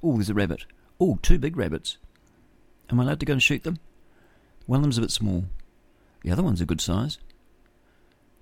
[0.03, 0.65] oh, there's a rabbit.
[0.99, 1.99] Oh, two big rabbits.
[2.91, 3.79] Am I allowed to go and shoot them?
[4.67, 5.45] One of them's a bit small.
[6.23, 7.19] The other one's a good size.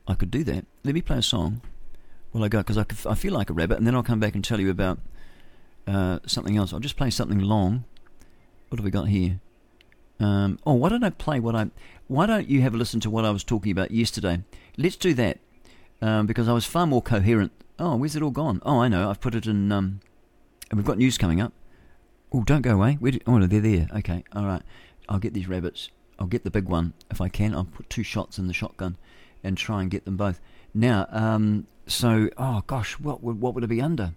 [0.07, 0.65] I could do that.
[0.85, 1.61] Let me play a song
[2.31, 4.37] while I go, because I, I feel like a rabbit, and then I'll come back
[4.37, 5.01] and tell you about
[5.89, 6.73] uh, something else.
[6.73, 7.85] I'll just play something long.
[8.69, 9.41] What have we got here?
[10.21, 11.71] Um, oh, why don't I play what I?
[12.07, 14.43] Why don't you have a listen to what I was talking about yesterday?
[14.77, 15.39] Let's do that
[16.01, 17.53] um, because I was far more coherent.
[17.79, 18.61] Oh, where's it all gone?
[18.65, 19.11] Oh, I know.
[19.11, 19.71] I've put it in.
[19.71, 20.01] Um,
[20.73, 21.53] we've got news coming up.
[22.33, 22.95] Oh, don't go away.
[22.95, 23.89] Where do, oh, no, they're there.
[23.97, 24.63] Okay, all right.
[25.09, 25.89] I'll get these rabbits.
[26.19, 27.55] I'll get the big one if I can.
[27.55, 28.97] I'll put two shots in the shotgun
[29.43, 30.41] and try and get them both.
[30.75, 34.13] Now, um, so oh gosh, what would what would it be under?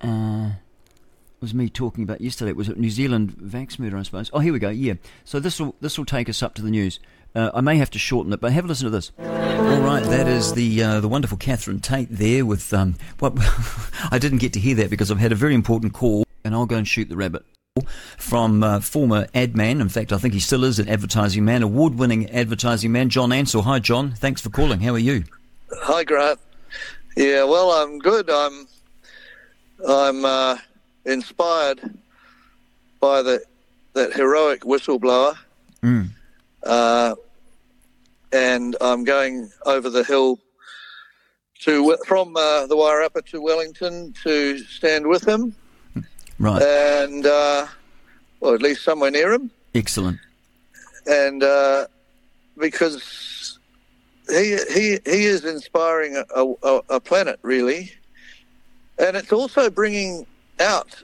[0.00, 2.50] Uh, it was me talking about yesterday.
[2.50, 3.96] It was New Zealand vax murder?
[3.96, 4.30] I suppose.
[4.32, 4.68] Oh, here we go.
[4.68, 4.94] Yeah.
[5.24, 6.98] So this will this will take us up to the news.
[7.34, 9.12] Uh, I may have to shorten it, but have a listen to this.
[9.18, 12.96] All right, that is the uh, the wonderful Catherine Tate there with um.
[13.18, 13.34] What
[14.10, 16.66] I didn't get to hear that because I've had a very important call, and I'll
[16.66, 17.44] go and shoot the rabbit
[18.18, 19.80] from uh, former ad man.
[19.80, 23.32] In fact, I think he still is an advertising man, award winning advertising man, John
[23.32, 23.62] Ansell.
[23.62, 24.10] Hi, John.
[24.12, 24.80] Thanks for calling.
[24.80, 25.24] How are you?
[25.82, 26.40] Hi, Grant.
[27.16, 28.28] Yeah, well, I'm good.
[28.28, 28.66] I'm
[29.88, 30.58] I'm uh,
[31.04, 31.80] inspired
[33.00, 33.40] by the
[33.94, 35.36] that heroic whistleblower,
[35.82, 36.10] Mm.
[36.64, 37.14] Uh,
[38.32, 40.38] and I'm going over the hill
[41.60, 45.54] to from uh, the Wairarapa to Wellington to stand with him,
[46.38, 46.62] Right.
[46.62, 47.66] and uh,
[48.40, 50.18] well, at least somewhere near him, Excellent.
[51.06, 51.86] and uh,
[52.58, 53.58] because
[54.30, 57.92] he he he is inspiring a, a, a planet really,
[58.98, 60.26] and it's also bringing
[60.60, 61.02] out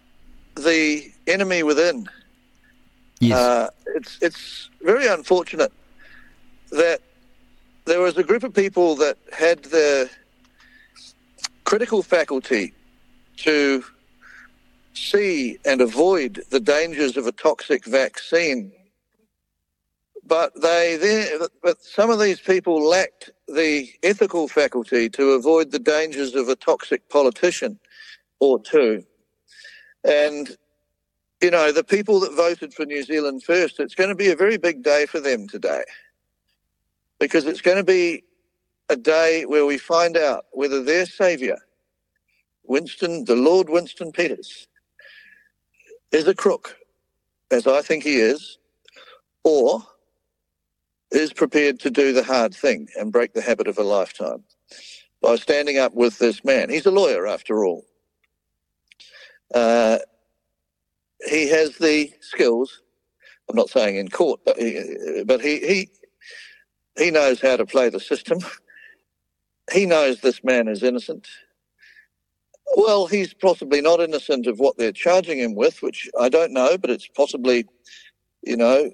[0.54, 2.08] the enemy within.
[3.20, 3.38] Yes.
[3.38, 5.72] Uh, it's it's very unfortunate
[6.70, 7.00] that
[7.86, 10.10] there was a group of people that had the
[11.64, 12.74] critical faculty
[13.36, 13.84] to
[14.94, 18.72] see and avoid the dangers of a toxic vaccine,
[20.26, 25.78] but they there, but some of these people lacked the ethical faculty to avoid the
[25.78, 27.78] dangers of a toxic politician
[28.40, 29.04] or two.
[30.04, 30.56] And
[31.40, 34.36] you know, the people that voted for New Zealand first, it's going to be a
[34.36, 35.84] very big day for them today.
[37.18, 38.24] Because it's going to be
[38.88, 41.58] a day where we find out whether their saviour,
[42.64, 44.66] Winston, the Lord Winston Peters,
[46.12, 46.76] is a crook,
[47.50, 48.58] as I think he is,
[49.44, 49.82] or
[51.10, 54.42] is prepared to do the hard thing and break the habit of a lifetime
[55.22, 56.70] by standing up with this man.
[56.70, 57.84] He's a lawyer, after all.
[59.54, 59.98] Uh,
[61.28, 62.82] he has the skills.
[63.48, 65.88] I'm not saying in court, but he, but he, he
[66.98, 68.38] he knows how to play the system.
[69.72, 71.26] He knows this man is innocent.
[72.76, 76.78] Well, he's possibly not innocent of what they're charging him with, which I don't know,
[76.78, 77.66] but it's possibly,
[78.42, 78.90] you know,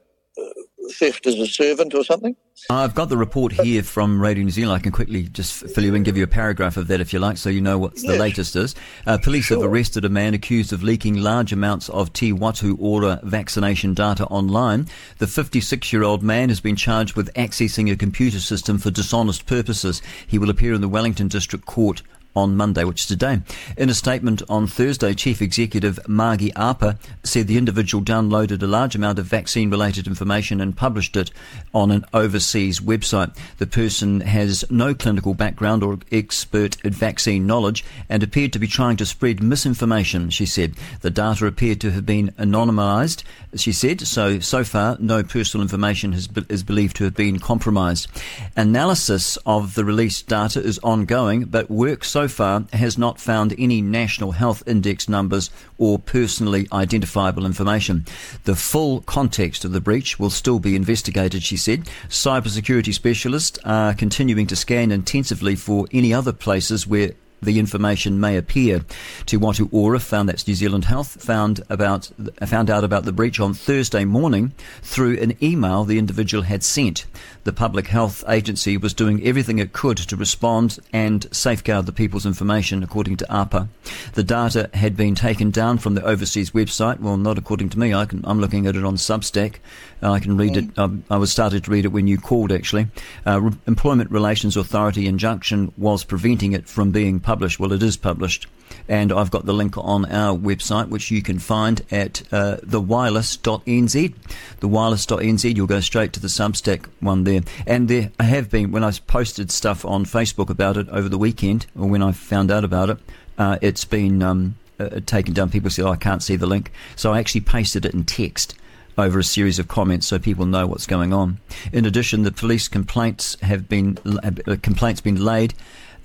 [0.91, 2.37] theft as a servant or something.
[2.71, 4.77] I've got the report here from Radio New Zealand.
[4.77, 7.19] I can quickly just fill you in, give you a paragraph of that if you
[7.19, 8.21] like, so you know what the Yes.
[8.21, 8.75] latest is.
[9.07, 13.21] Uh, police have arrested a man accused of leaking large amounts of Te Whatu Ora
[13.25, 14.87] vaccination data online.
[15.19, 19.47] The 56 year old man has been charged with accessing a computer system for dishonest
[19.47, 20.03] purposes.
[20.27, 22.03] He will appear in the Wellington District Court
[22.35, 23.41] on Monday, which is today.
[23.77, 28.95] In a statement on Thursday, Chief Executive Margie Apa said the individual downloaded a large
[28.95, 31.31] amount of vaccine related information and published it
[31.75, 33.37] on an overseas website.
[33.59, 38.97] The person has no clinical background or expert vaccine knowledge and appeared to be trying
[38.97, 40.75] to spread misinformation, she said.
[41.01, 43.23] The data appeared to have been anonymized,
[43.55, 48.09] she said, so so far no personal information has, is believed to have been compromised.
[48.57, 53.81] Analysis of the released data is ongoing, but work so far has not found any
[53.81, 58.07] national health index numbers or personally identifiable information.
[58.45, 61.89] The full context of the breach will still be investigated, she said.
[62.09, 67.13] Cybersecurity specialists are continuing to scan intensively for any other places where
[67.43, 68.85] the information may appear.
[69.27, 72.11] Te Whatu Ora found that's New Zealand Health found about
[72.47, 74.53] found out about the breach on Thursday morning
[74.83, 77.07] through an email the individual had sent.
[77.45, 82.25] The public health agency was doing everything it could to respond and safeguard the people's
[82.25, 83.69] information, according to Apa.
[84.15, 87.01] The data had been taken down from the overseas website.
[87.01, 87.93] Well, not according to me.
[87.93, 89.57] I can, I'm looking at it on Substack.
[90.01, 90.79] I can read it.
[90.79, 92.53] Um, I was started to read it when you called.
[92.53, 92.89] Actually,
[93.27, 97.32] uh, Re- Employment Relations Authority injunction was preventing it from being published.
[97.59, 98.47] Well, it is published,
[98.89, 104.15] and I've got the link on our website, which you can find at uh, thewireless.nz.
[104.61, 105.57] Thewireless.nz.
[105.57, 108.93] You'll go straight to the Substack one there, and there I have been when I
[109.07, 112.91] posted stuff on Facebook about it over the weekend, or when I found out about
[112.91, 112.99] it,
[113.39, 114.23] uh, it's been.
[114.23, 115.51] Um, uh, taken down.
[115.51, 118.55] People say, "Oh, I can't see the link," so I actually pasted it in text
[118.99, 121.39] over a series of comments so people know what's going on.
[121.73, 125.55] In addition, the police complaints have been uh, complaints been laid.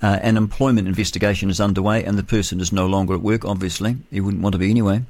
[0.00, 3.44] Uh, an employment investigation is underway, and the person is no longer at work.
[3.44, 5.02] Obviously, he wouldn't want to be anyway.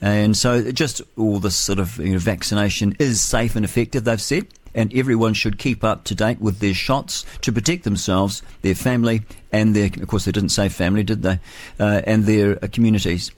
[0.00, 4.04] And so, just all this sort of you know, vaccination is safe and effective.
[4.04, 8.42] They've said, and everyone should keep up to date with their shots to protect themselves,
[8.62, 9.86] their family, and their.
[9.86, 11.40] Of course, they didn't say family, did they?
[11.80, 13.32] Uh, and their uh, communities.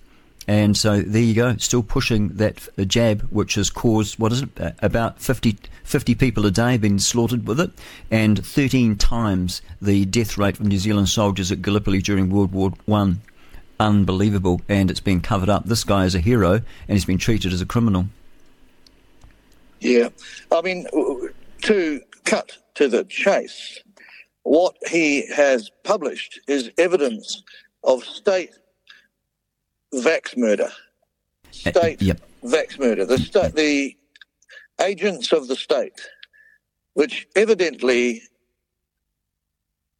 [0.50, 4.74] And so there you go, still pushing that jab, which has caused, what is it,
[4.82, 7.70] about 50, 50 people a day been slaughtered with it,
[8.10, 12.72] and 13 times the death rate of New Zealand soldiers at Gallipoli during World War
[12.86, 13.20] One.
[13.78, 15.66] Unbelievable, and it's been covered up.
[15.66, 18.06] This guy is a hero, and he's been treated as a criminal.
[19.78, 20.08] Yeah.
[20.50, 20.88] I mean,
[21.62, 23.78] to cut to the chase,
[24.42, 27.44] what he has published is evidence
[27.84, 28.50] of state
[29.94, 30.68] vax murder.
[31.64, 32.20] Eh, eh, state yep.
[32.44, 33.04] vax murder.
[33.04, 33.96] The, sta- the
[34.80, 36.00] agents of the state,
[36.94, 38.22] which evidently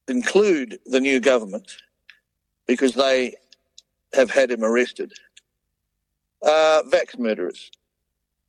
[0.09, 1.77] include the new government
[2.67, 3.35] because they
[4.13, 5.13] have had him arrested,
[6.43, 7.71] are vax murderers.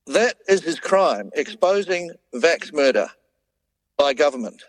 [0.08, 3.08] That is his crime, exposing vax murder
[3.98, 4.64] by government.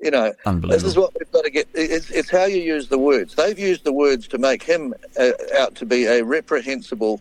[0.00, 0.32] You know,
[0.68, 1.68] this is what we've got to get.
[1.74, 3.34] It's, it's how you use the words.
[3.34, 7.20] They've used the words to make him uh, out to be a reprehensible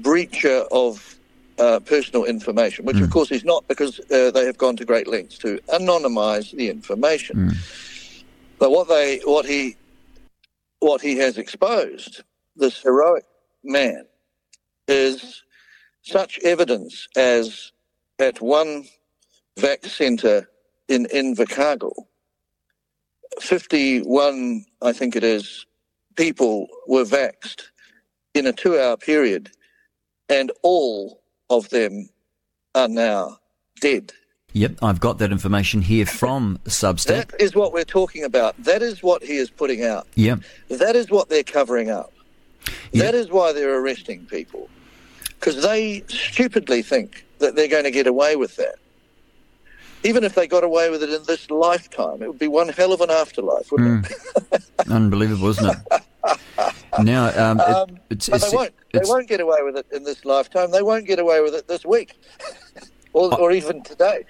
[0.00, 1.16] breacher of
[1.58, 5.06] uh, personal information, which of course he's not because uh, they have gone to great
[5.06, 7.52] lengths to anonymise the information.
[8.58, 9.76] But what they, what he,
[10.80, 12.22] what he has exposed,
[12.56, 13.24] this heroic
[13.64, 14.06] man,
[14.86, 15.42] is
[16.02, 17.72] such evidence as
[18.18, 18.86] at one
[19.58, 20.48] vac centre
[20.88, 22.06] in Invercargill,
[23.40, 25.66] 51, I think it is,
[26.16, 27.64] people were vaxed
[28.34, 29.50] in a two hour period,
[30.28, 32.08] and all of them
[32.74, 33.38] are now
[33.80, 34.12] dead.
[34.54, 37.30] Yep, I've got that information here from Substack.
[37.32, 38.56] That is what we're talking about.
[38.62, 40.06] That is what he is putting out.
[40.14, 40.40] Yep.
[40.68, 42.12] That is what they're covering up.
[42.94, 44.68] That is why they're arresting people.
[45.38, 48.76] Because they stupidly think that they're going to get away with that.
[50.04, 52.92] Even if they got away with it in this lifetime, it would be one hell
[52.92, 54.12] of an afterlife, wouldn't it?
[54.52, 54.90] Mm.
[54.94, 56.02] Unbelievable, isn't it?
[57.02, 58.74] now, um, it- Um, it's, it's, they won't.
[58.92, 60.70] They won't get away with it in this lifetime.
[60.70, 62.14] They won't get away with it this week,
[63.12, 64.24] or, or even today.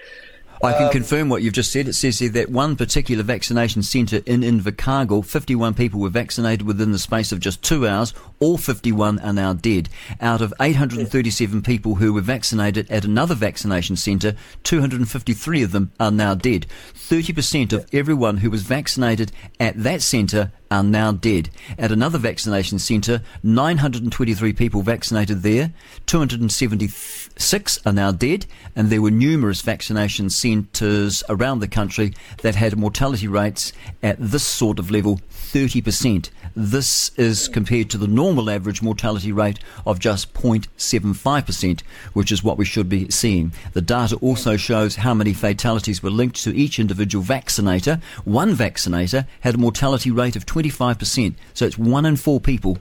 [0.63, 1.87] I can Um, confirm what you've just said.
[1.87, 6.91] It says here that one particular vaccination centre in Invercargill, 51 people were vaccinated within
[6.91, 8.13] the space of just two hours.
[8.41, 9.89] All 51 are now dead.
[10.21, 16.11] Out of 837 people who were vaccinated at another vaccination centre, 253 of them are
[16.11, 16.67] now dead.
[16.95, 19.31] 30% of everyone who was vaccinated
[19.61, 21.51] at that centre are now dead.
[21.79, 25.73] At another vaccination centre, 923 people vaccinated there,
[26.07, 28.47] 276 are now dead,
[28.77, 33.73] and there were numerous vaccination centres around the country that had mortality rates
[34.03, 35.21] at this sort of level
[35.53, 36.31] 30%.
[36.55, 41.81] This is compared to the normal average mortality rate of just 0.75%,
[42.13, 43.53] which is what we should be seeing.
[43.73, 48.01] The data also shows how many fatalities were linked to each individual vaccinator.
[48.25, 52.79] One vaccinator had a mortality rate of 25%, so it's one in four people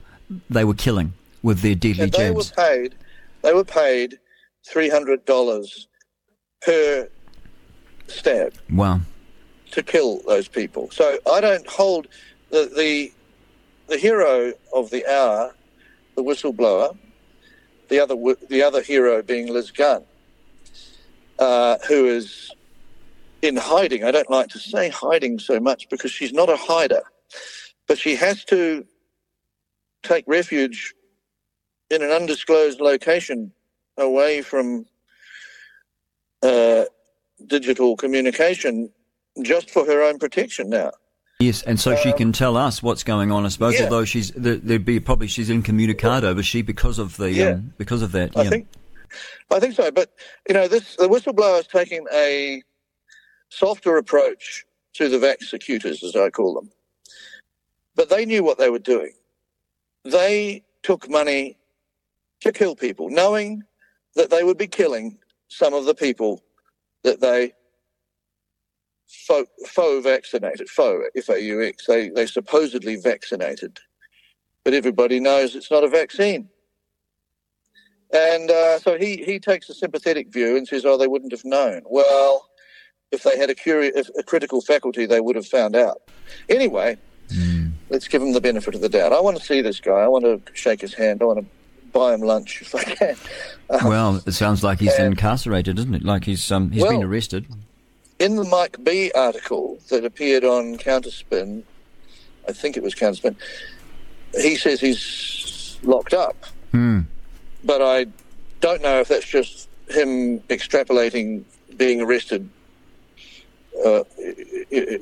[0.50, 2.94] they were killing with their deadly And they were paid.
[3.42, 4.18] They were paid
[4.66, 5.86] three hundred dollars
[6.62, 7.08] per
[8.08, 9.00] stab Wow.
[9.70, 10.90] to kill those people.
[10.90, 12.08] So I don't hold
[12.50, 13.12] the the
[13.88, 15.54] the hero of the hour,
[16.14, 16.96] the whistleblower,
[17.88, 18.14] the other
[18.48, 20.04] the other hero being Liz Gunn,
[21.38, 22.50] uh, who is
[23.42, 24.04] in hiding.
[24.04, 27.02] I don't like to say hiding so much because she's not a hider,
[27.86, 28.84] but she has to
[30.02, 30.94] take refuge
[31.90, 33.52] in an undisclosed location
[33.96, 34.86] away from
[36.42, 36.84] uh,
[37.46, 38.90] digital communication
[39.42, 40.90] just for her own protection now.
[41.40, 43.46] Yes, and so she can tell us what's going on.
[43.46, 43.84] I suppose, yeah.
[43.84, 47.50] although she's there, there'd be probably she's incommunicado, but she because of the Yeah.
[47.50, 48.36] um, because of that.
[48.36, 48.50] I yeah.
[48.50, 48.68] think
[49.48, 49.90] I think so.
[49.92, 50.12] But
[50.48, 52.60] you know, this the whistleblower is taking a
[53.50, 56.70] softer approach to the vaxecutors, as I call them.
[57.94, 59.12] But they knew what they were doing.
[60.04, 61.56] They took money
[62.40, 63.62] to kill people, knowing
[64.16, 66.42] that they would be killing some of the people
[67.04, 67.52] that they
[69.08, 73.78] faux, faux vaccinated, faux, F-A-U-X, they, they supposedly vaccinated.
[74.64, 76.48] But everybody knows it's not a vaccine.
[78.12, 81.44] And uh, so he, he takes a sympathetic view and says, oh, they wouldn't have
[81.44, 81.82] known.
[81.86, 82.48] Well,
[83.12, 86.02] if they had a, curi- if a critical faculty, they would have found out.
[86.48, 86.96] Anyway,
[87.90, 89.12] let's give him the benefit of the doubt.
[89.12, 89.92] I want to see this guy.
[90.00, 91.20] I want to shake his hand.
[91.22, 91.46] I want to
[91.92, 93.16] buy him lunch if I can.
[93.70, 96.02] Uh, Well, it sounds like he's and- incarcerated, doesn't it?
[96.04, 97.46] Like he's um, he's been arrested.
[98.18, 101.62] In the Mike B article that appeared on Counterspin,
[102.48, 103.36] I think it was Counterspin,
[104.34, 106.36] he says he's locked up.
[106.72, 107.02] Hmm.
[107.64, 108.06] But I
[108.60, 111.44] don't know if that's just him extrapolating
[111.76, 112.48] being arrested
[113.84, 114.02] uh,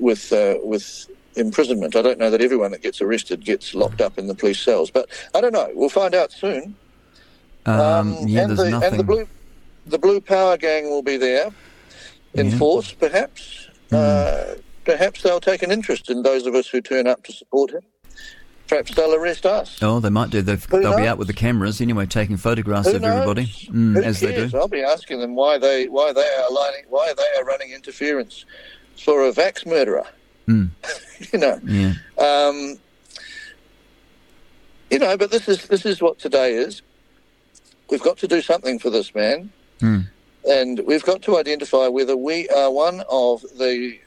[0.00, 1.96] with uh, with imprisonment.
[1.96, 4.90] I don't know that everyone that gets arrested gets locked up in the police cells,
[4.90, 5.70] but I don't know.
[5.74, 6.76] We'll find out soon.
[7.64, 8.90] Um, yeah, and there's the nothing.
[8.90, 9.28] and the blue
[9.86, 11.50] the blue power gang will be there
[12.38, 12.58] in Yeah.
[12.58, 13.68] force, perhaps.
[13.92, 14.54] Uh,
[14.84, 17.82] perhaps they'll take an interest in those of us who turn up to support him.
[18.68, 19.78] Perhaps they'll arrest us.
[19.80, 20.42] Oh, they might do.
[20.42, 23.12] They've, they'll be out with the cameras anyway, taking photographs Who of knows?
[23.12, 24.50] everybody, mm, as they cares?
[24.50, 24.58] do.
[24.58, 28.44] I'll be asking them why they why they are lining, why they are running interference
[28.98, 30.06] for a vax murderer.
[30.48, 30.70] Mm.
[31.32, 31.60] you know.
[31.64, 31.92] Yeah.
[32.18, 32.78] Um,
[34.90, 36.82] you know, but this is this is what today is.
[37.88, 39.50] We've got to do something for this man,
[39.80, 40.06] Mm.
[40.46, 43.98] And we've got to identify whether we are one of the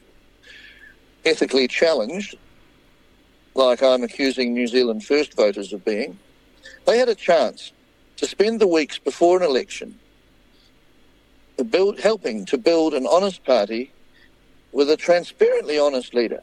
[1.24, 2.36] ethically challenged,
[3.54, 6.18] like I'm accusing New Zealand First voters of being.
[6.86, 7.72] They had a chance
[8.16, 9.98] to spend the weeks before an election
[11.64, 13.92] build, helping to build an honest party
[14.72, 16.42] with a transparently honest leader,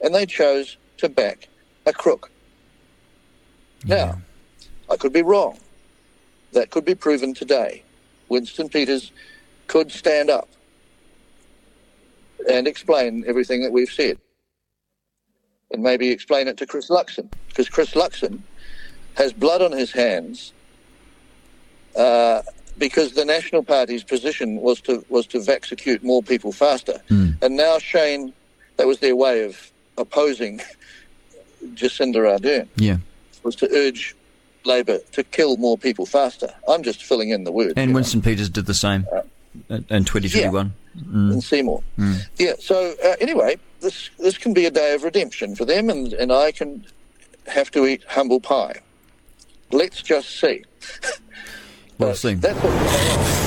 [0.00, 1.48] and they chose to back
[1.86, 2.30] a crook.
[3.84, 4.20] Now,
[4.90, 5.58] I could be wrong.
[6.52, 7.82] That could be proven today.
[8.28, 9.12] Winston Peters
[9.66, 10.48] could stand up
[12.50, 14.18] and explain everything that we've said.
[15.72, 18.38] And maybe explain it to Chris Luxon, because Chris Luxon
[19.14, 20.52] has blood on his hands
[21.96, 22.42] uh,
[22.78, 27.00] because the National Party's position was to was to execute more people faster.
[27.08, 28.32] And now Shane,
[28.76, 30.60] that was their way of opposing
[31.74, 32.98] Jacinda Ardern, Yeah.
[33.42, 34.14] was to urge
[34.66, 36.48] Labor to kill more people faster.
[36.68, 37.74] I'm just filling in the words.
[37.76, 39.06] And Winston Peters did the same.
[39.68, 40.72] And, and 2021.
[41.14, 41.82] in Seymour.
[41.98, 42.26] Mm.
[42.36, 42.52] Yeah.
[42.58, 46.30] So uh, anyway, this this can be a day of redemption for them, and, and
[46.30, 46.84] I can
[47.46, 48.80] have to eat humble pie.
[49.72, 50.64] Let's just see.
[51.98, 52.34] We'll see.
[52.34, 53.45] That's what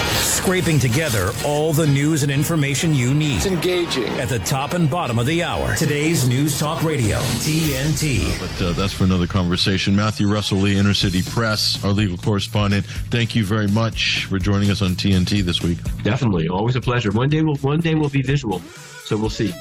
[0.49, 3.35] Scraping together all the news and information you need.
[3.35, 4.07] It's engaging.
[4.19, 5.75] At the top and bottom of the hour.
[5.75, 8.39] Today's News Talk Radio, TNT.
[8.39, 9.95] But uh, that's for another conversation.
[9.95, 12.83] Matthew Russell Lee, Inner City Press, our legal correspondent.
[12.87, 15.77] Thank you very much for joining us on TNT this week.
[16.01, 17.11] Definitely, always a pleasure.
[17.11, 18.59] One day we'll one day we'll be visual,
[19.05, 19.53] so we'll see.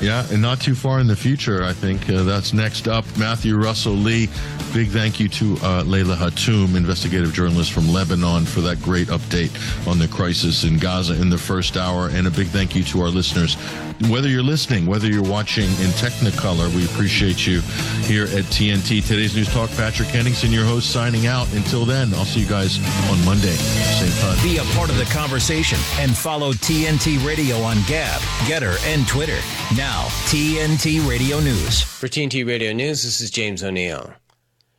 [0.00, 2.08] Yeah, and not too far in the future, I think.
[2.08, 3.04] Uh, that's next up.
[3.16, 4.28] Matthew Russell Lee.
[4.72, 9.50] Big thank you to uh, Layla Hatoum, investigative journalist from Lebanon, for that great update
[9.88, 12.10] on the crisis in Gaza in the first hour.
[12.10, 13.56] And a big thank you to our listeners.
[14.08, 17.60] Whether you're listening, whether you're watching in Technicolor, we appreciate you
[18.02, 19.04] here at TNT.
[19.04, 21.52] Today's News Talk, Patrick Henningsen, your host, signing out.
[21.54, 22.78] Until then, I'll see you guys
[23.10, 24.40] on Monday, same time.
[24.44, 29.38] Be a part of the conversation and follow TNT Radio on Gab, Gettr, and Twitter.
[29.76, 29.87] Now,
[30.28, 31.80] TNT Radio News.
[31.80, 34.12] For TNT Radio News, this is James O'Neill.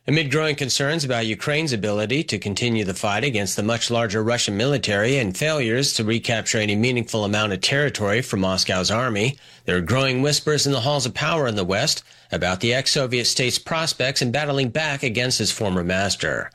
[0.06, 4.56] Amid growing concerns about Ukraine's ability to continue the fight against the much larger Russian
[4.56, 9.80] military and failures to recapture any meaningful amount of territory from Moscow's army, there are
[9.80, 14.22] growing whispers in the halls of power in the West about the ex-Soviet state's prospects
[14.22, 16.52] in battling back against its former master.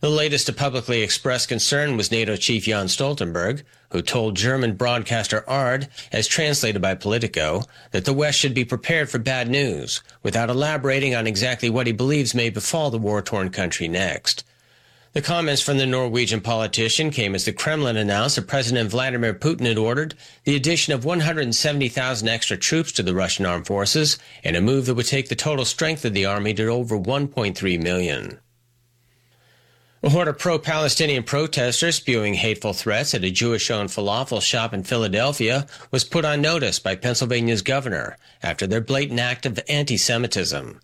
[0.00, 5.44] The latest to publicly express concern was NATO chief Jens Stoltenberg, who told German broadcaster
[5.46, 10.48] ARD, as translated by Politico, that the West should be prepared for bad news, without
[10.48, 14.42] elaborating on exactly what he believes may befall the war-torn country next.
[15.12, 19.66] The comments from the Norwegian politician came as the Kremlin announced that President Vladimir Putin
[19.66, 20.14] had ordered
[20.44, 24.94] the addition of 170,000 extra troops to the Russian armed forces, in a move that
[24.94, 28.38] would take the total strength of the army to over 1.3 million.
[30.02, 35.66] A horde of pro-Palestinian protesters spewing hateful threats at a Jewish-owned falafel shop in Philadelphia
[35.90, 40.80] was put on notice by Pennsylvania's governor after their blatant act of anti-Semitism.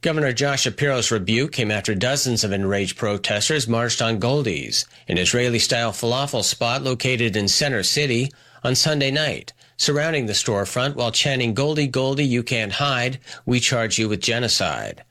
[0.00, 5.92] Governor Josh Shapiro's rebuke came after dozens of enraged protesters marched on Goldie's, an Israeli-style
[5.92, 8.30] falafel spot located in Center City,
[8.64, 13.98] on Sunday night, surrounding the storefront while chanting Goldie, Goldie, you can't hide, we charge
[13.98, 15.04] you with genocide.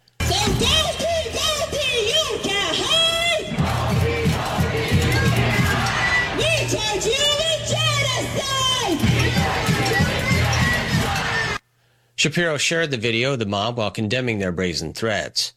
[12.17, 15.51] Shapiro shared the video of the mob while condemning their brazen threats.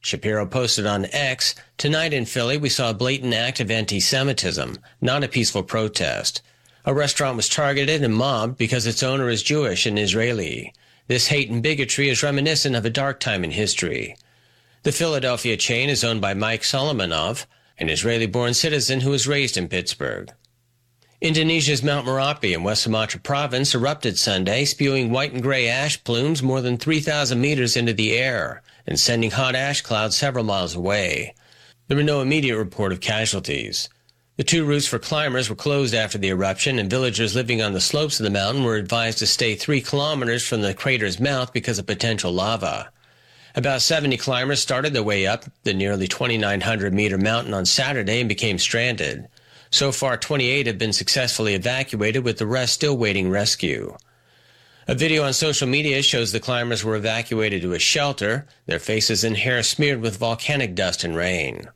[0.00, 4.78] Shapiro posted on X, Tonight in Philly, we saw a blatant act of anti Semitism,
[5.00, 6.40] not a peaceful protest.
[6.84, 10.72] A restaurant was targeted and mobbed because its owner is Jewish and Israeli.
[11.08, 14.16] This hate and bigotry is reminiscent of a dark time in history.
[14.84, 17.46] The Philadelphia chain is owned by Mike Solomonov,
[17.78, 20.32] an Israeli born citizen who was raised in Pittsburgh.
[21.24, 26.42] Indonesia's Mount Marapi in West Sumatra province erupted Sunday, spewing white and gray ash plumes
[26.42, 31.34] more than 3,000 meters into the air and sending hot ash clouds several miles away.
[31.88, 33.88] There were no immediate report of casualties.
[34.36, 37.80] The two routes for climbers were closed after the eruption, and villagers living on the
[37.80, 41.78] slopes of the mountain were advised to stay three kilometers from the crater's mouth because
[41.78, 42.92] of potential lava.
[43.54, 48.28] About 70 climbers started their way up the nearly 2,900 meter mountain on Saturday and
[48.28, 49.26] became stranded.
[49.74, 53.96] So far, 28 have been successfully evacuated, with the rest still waiting rescue.
[54.86, 59.24] A video on social media shows the climbers were evacuated to a shelter, their faces
[59.24, 61.70] and hair smeared with volcanic dust and rain.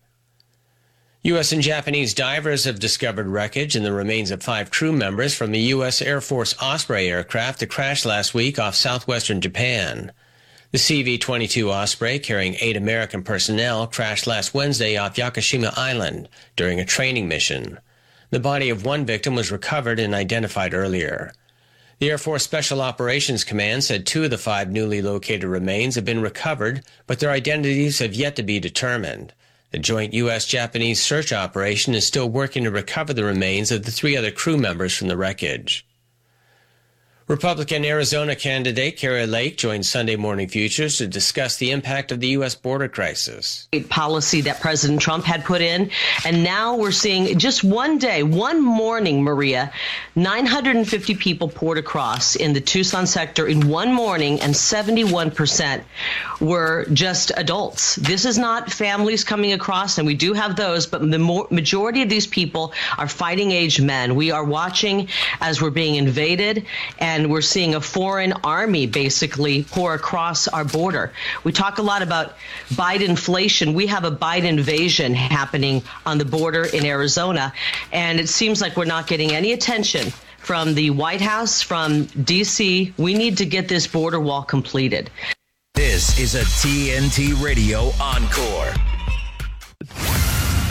[1.22, 1.50] U.S.
[1.50, 5.72] and Japanese divers have discovered wreckage and the remains of five crew members from the
[5.74, 6.00] U.S.
[6.00, 10.12] Air Force Osprey aircraft that crashed last week off southwestern Japan.
[10.70, 16.84] The CV-22 Osprey, carrying eight American personnel, crashed last Wednesday off Yakushima Island during a
[16.84, 17.80] training mission.
[18.30, 21.32] The body of one victim was recovered and identified earlier.
[21.98, 26.04] The Air Force Special Operations Command said two of the five newly located remains have
[26.04, 29.32] been recovered, but their identities have yet to be determined.
[29.70, 34.16] The joint U.S.-Japanese search operation is still working to recover the remains of the three
[34.16, 35.87] other crew members from the wreckage.
[37.28, 42.28] Republican Arizona candidate Kari Lake joined Sunday Morning Futures to discuss the impact of the
[42.28, 42.54] U.S.
[42.54, 43.68] border crisis.
[43.90, 45.90] policy that President Trump had put in.
[46.24, 49.70] And now we're seeing just one day, one morning, Maria,
[50.16, 55.82] 950 people poured across in the Tucson sector in one morning, and 71%
[56.40, 57.96] were just adults.
[57.96, 62.08] This is not families coming across, and we do have those, but the majority of
[62.08, 64.14] these people are fighting age men.
[64.14, 65.08] We are watching
[65.42, 66.64] as we're being invaded,
[66.98, 71.12] and and we're seeing a foreign army basically pour across our border.
[71.42, 72.36] We talk a lot about
[72.70, 73.74] Biden inflation.
[73.74, 77.52] We have a Biden invasion happening on the border in Arizona,
[77.92, 82.94] and it seems like we're not getting any attention from the White House, from D.C.
[82.96, 85.10] We need to get this border wall completed.
[85.74, 88.72] This is a TNT Radio Encore.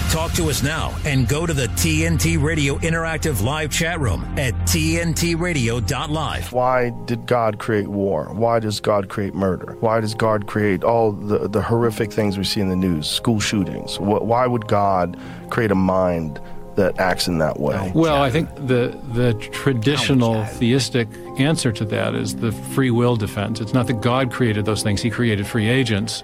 [0.10, 4.54] Talk to us now and go to the TNT Radio Interactive Live chat room at
[4.54, 6.54] TNTRadio.live.
[6.54, 8.34] Why did God create war?
[8.34, 9.76] Why does God create murder?
[9.82, 13.42] Why does God create all the, the horrific things we see in the news, school
[13.42, 14.00] shootings?
[14.00, 15.20] Why would God
[15.50, 16.40] create a mind
[16.78, 17.92] that acts in that way?
[17.94, 23.60] Well, I think the the traditional theistic answer to that is the free will defense.
[23.60, 26.24] It's not that God created those things; He created free agents,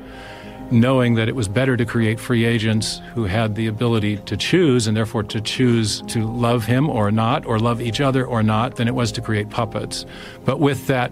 [0.71, 4.87] knowing that it was better to create free agents who had the ability to choose,
[4.87, 8.75] and therefore to choose to love Him or not, or love each other or not,
[8.75, 10.05] than it was to create puppets.
[10.45, 11.11] But with that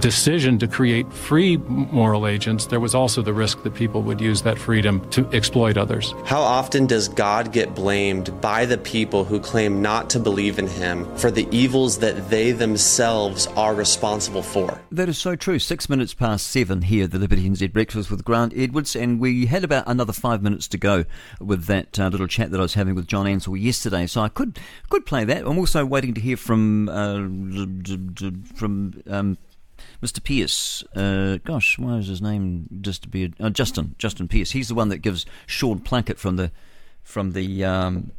[0.00, 4.42] decision to create free moral agents, there was also the risk that people would use
[4.42, 6.14] that freedom to exploit others.
[6.24, 10.66] How often does God get blamed by the people who claim not to believe in
[10.66, 14.80] Him for the evils that they themselves are responsible for?
[14.90, 15.58] That is so true.
[15.58, 19.64] Six minutes past seven here, the Liberty NZ Breakfast with Grant Edwards, and we had
[19.64, 21.04] about another five minutes to go
[21.40, 24.06] with that uh, little chat that I was having with John Ansell yesterday.
[24.06, 24.58] So I could
[24.88, 25.46] could play that.
[25.46, 27.16] I'm also waiting to hear from uh,
[28.54, 29.38] from um,
[30.02, 30.22] Mr.
[30.22, 30.82] Pierce.
[30.94, 33.94] Uh, gosh, why is his name just to be uh, Justin?
[33.98, 34.52] Justin Pierce.
[34.52, 36.50] He's the one that gives Sean Plunket from the
[37.02, 37.64] from the.
[37.64, 38.12] Um,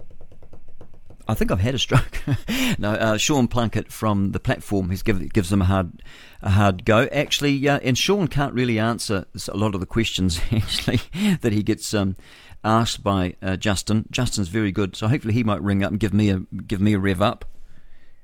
[1.27, 2.22] I think I've had a stroke.
[2.77, 4.90] no, uh, Sean Plunket from the platform.
[4.90, 6.03] He's give, gives them a hard,
[6.41, 7.07] a hard go.
[7.14, 10.99] Actually, uh, and Sean can't really answer a lot of the questions actually
[11.40, 12.18] that he gets um,
[12.64, 14.06] asked by uh, Justin.
[14.11, 16.94] Justin's very good, so hopefully he might ring up and give me a give me
[16.94, 17.45] a rev up,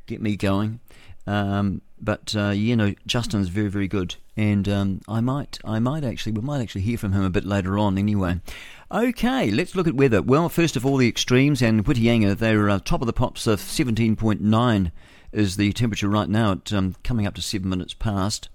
[0.06, 0.82] get me going.
[1.26, 6.04] Um, but uh, you know, Justin's very very good, and um, I might I might
[6.04, 8.40] actually we might actually hear from him a bit later on anyway.
[8.92, 10.22] Okay, let's look at weather.
[10.22, 13.60] Well, first of all, the extremes and Whitianga, they're uh, top of the pops of
[13.60, 14.92] 17.9
[15.32, 18.50] is the temperature right now, at um, coming up to seven minutes past.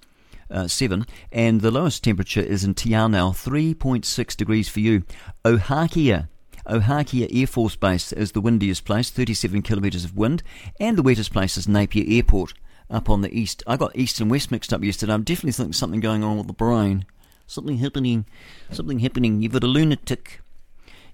[0.51, 5.03] Uh, 7 and the lowest temperature is in Te Anau 3.6 degrees for you
[5.43, 6.29] Ohakea
[6.67, 10.43] Ohakea Air Force Base is the windiest place 37 kilometres of wind
[10.79, 12.53] and the wettest place is Napier Airport
[12.91, 15.73] up on the east I got east and west mixed up yesterday I'm definitely thinking
[15.73, 17.07] something going on with the brain
[17.47, 18.27] something happening
[18.71, 20.41] something happening you've got a lunatic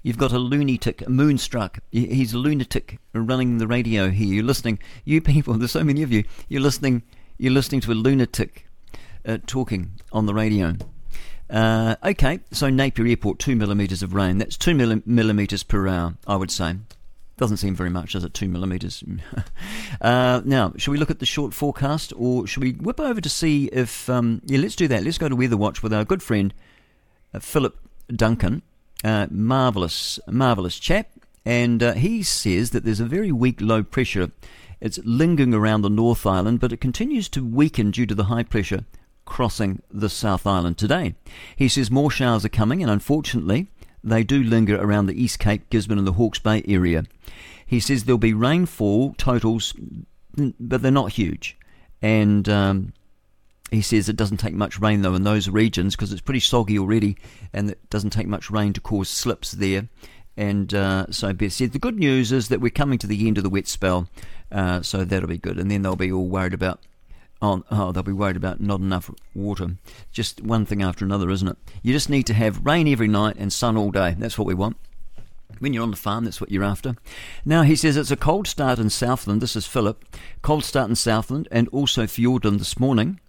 [0.03, 1.81] You've got a lunatic, moonstruck.
[1.91, 4.35] He's a lunatic running the radio here.
[4.35, 4.79] You're listening.
[5.05, 6.25] You people, there's so many of you.
[6.49, 7.03] You're listening.
[7.37, 8.67] You're listening to a lunatic
[9.27, 10.75] uh, talking on the radio.
[11.51, 14.39] Uh, okay, so Napier Airport, two millimetres of rain.
[14.39, 16.77] That's two milli- millimetres per hour, I would say.
[17.41, 18.35] Doesn't seem very much, does it?
[18.35, 19.03] Two millimetres.
[20.03, 23.31] uh, now, shall we look at the short forecast, or shall we whip over to
[23.31, 24.11] see if?
[24.11, 25.03] Um, yeah, let's do that.
[25.05, 26.53] Let's go to Weather Watch with our good friend
[27.33, 27.79] uh, Philip
[28.15, 28.61] Duncan.
[29.03, 31.09] Uh, marvelous, marvelous chap,
[31.47, 34.31] and uh, he says that there's a very weak low pressure.
[34.79, 38.43] It's lingering around the North Island, but it continues to weaken due to the high
[38.43, 38.85] pressure
[39.25, 41.15] crossing the South Island today.
[41.57, 43.69] He says more showers are coming, and unfortunately,
[44.03, 47.05] they do linger around the East Cape, Gisborne, and the Hawke's Bay area.
[47.67, 49.75] He says there'll be rainfall totals,
[50.59, 51.57] but they're not huge.
[52.03, 52.93] And um,
[53.71, 56.79] he says it doesn't take much rain, though, in those regions because it's pretty soggy
[56.79, 57.17] already,
[57.53, 59.89] and it doesn't take much rain to cause slips there.
[60.37, 63.37] And uh, so Beth said the good news is that we're coming to the end
[63.37, 64.09] of the wet spell,
[64.51, 65.59] uh, so that'll be good.
[65.59, 66.81] And then they'll be all worried about
[67.43, 69.77] oh, oh, they'll be worried about not enough water.
[70.13, 71.57] Just one thing after another, isn't it?
[71.83, 74.15] You just need to have rain every night and sun all day.
[74.19, 74.77] That's what we want.
[75.59, 76.97] When you're on the farm, that's what you're after.
[77.45, 79.43] Now, he says it's a cold start in Southland.
[79.43, 80.05] This is Philip.
[80.43, 83.21] Cold start in Southland and also Fiordland this morning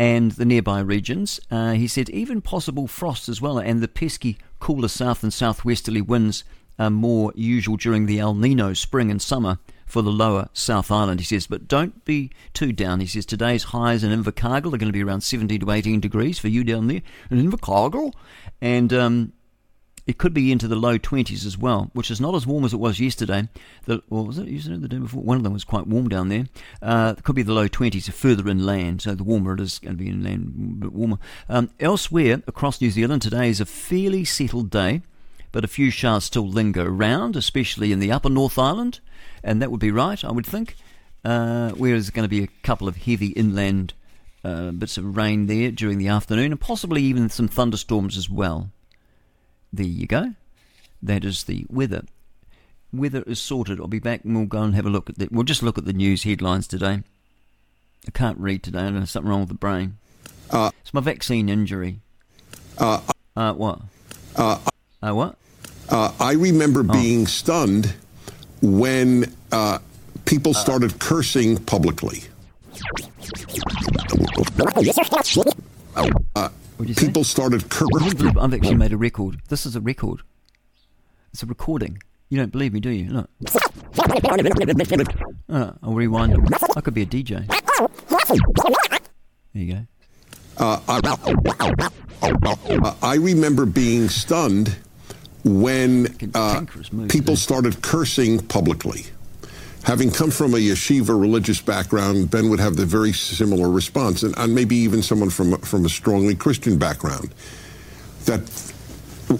[0.00, 1.38] and the nearby regions.
[1.50, 6.00] Uh, he said even possible frost as well, and the pesky cooler south and southwesterly
[6.00, 6.42] winds
[6.78, 9.58] are more usual during the El Nino spring and summer
[9.90, 11.46] for the lower South Island, he says.
[11.46, 13.00] But don't be too down.
[13.00, 16.38] He says today's highs in Invercargill are going to be around 17 to 18 degrees
[16.38, 18.12] for you down there in Invercargill.
[18.60, 19.32] And um,
[20.06, 22.72] it could be into the low 20s as well, which is not as warm as
[22.72, 23.48] it was yesterday.
[23.84, 25.22] The, or was it yesterday the day before?
[25.22, 26.46] One of them was quite warm down there.
[26.82, 29.96] Uh, it could be the low 20s further inland, so the warmer it is going
[29.96, 31.18] to be inland, a bit warmer.
[31.48, 35.02] Um, elsewhere across New Zealand, today is a fairly settled day,
[35.52, 39.00] but a few showers still linger around, especially in the upper North Island,
[39.42, 40.76] and that would be right, I would think.
[41.24, 43.92] Uh, where there's going to be a couple of heavy inland
[44.42, 48.70] uh, bits of rain there during the afternoon, and possibly even some thunderstorms as well.
[49.72, 50.34] There you go.
[51.02, 52.04] That is the weather.
[52.92, 53.78] Weather is sorted.
[53.80, 55.30] I'll be back and we'll go and have a look at that.
[55.30, 57.02] We'll just look at the news headlines today.
[58.06, 58.80] I can't read today.
[58.80, 59.98] I don't know something wrong with the brain.
[60.50, 62.00] Uh, it's my vaccine injury.
[62.78, 63.00] Uh,
[63.36, 63.80] Uh, what?
[64.36, 64.58] uh,
[65.02, 65.36] Uh, what?
[65.90, 67.94] uh, I remember being stunned
[68.62, 69.78] when uh,
[70.24, 72.22] people started cursing publicly.
[76.34, 76.48] Uh,
[76.96, 78.38] people started can't believe cursing.
[78.38, 79.40] I've actually made a record.
[79.48, 80.20] This is a record.
[81.32, 82.02] It's a recording.
[82.28, 83.10] You don't believe me, do you?
[83.10, 83.30] Look.
[85.48, 86.36] Uh, I'll rewind.
[86.76, 87.46] I could be a DJ.
[89.52, 89.86] There you go.
[90.56, 91.00] Uh, I,
[92.22, 94.76] uh, I remember being stunned
[95.44, 96.64] when uh,
[97.08, 99.04] people started cursing publicly.
[99.84, 104.36] Having come from a yeshiva religious background, Ben would have the very similar response, and,
[104.36, 107.34] and maybe even someone from from a strongly Christian background.
[108.26, 108.42] That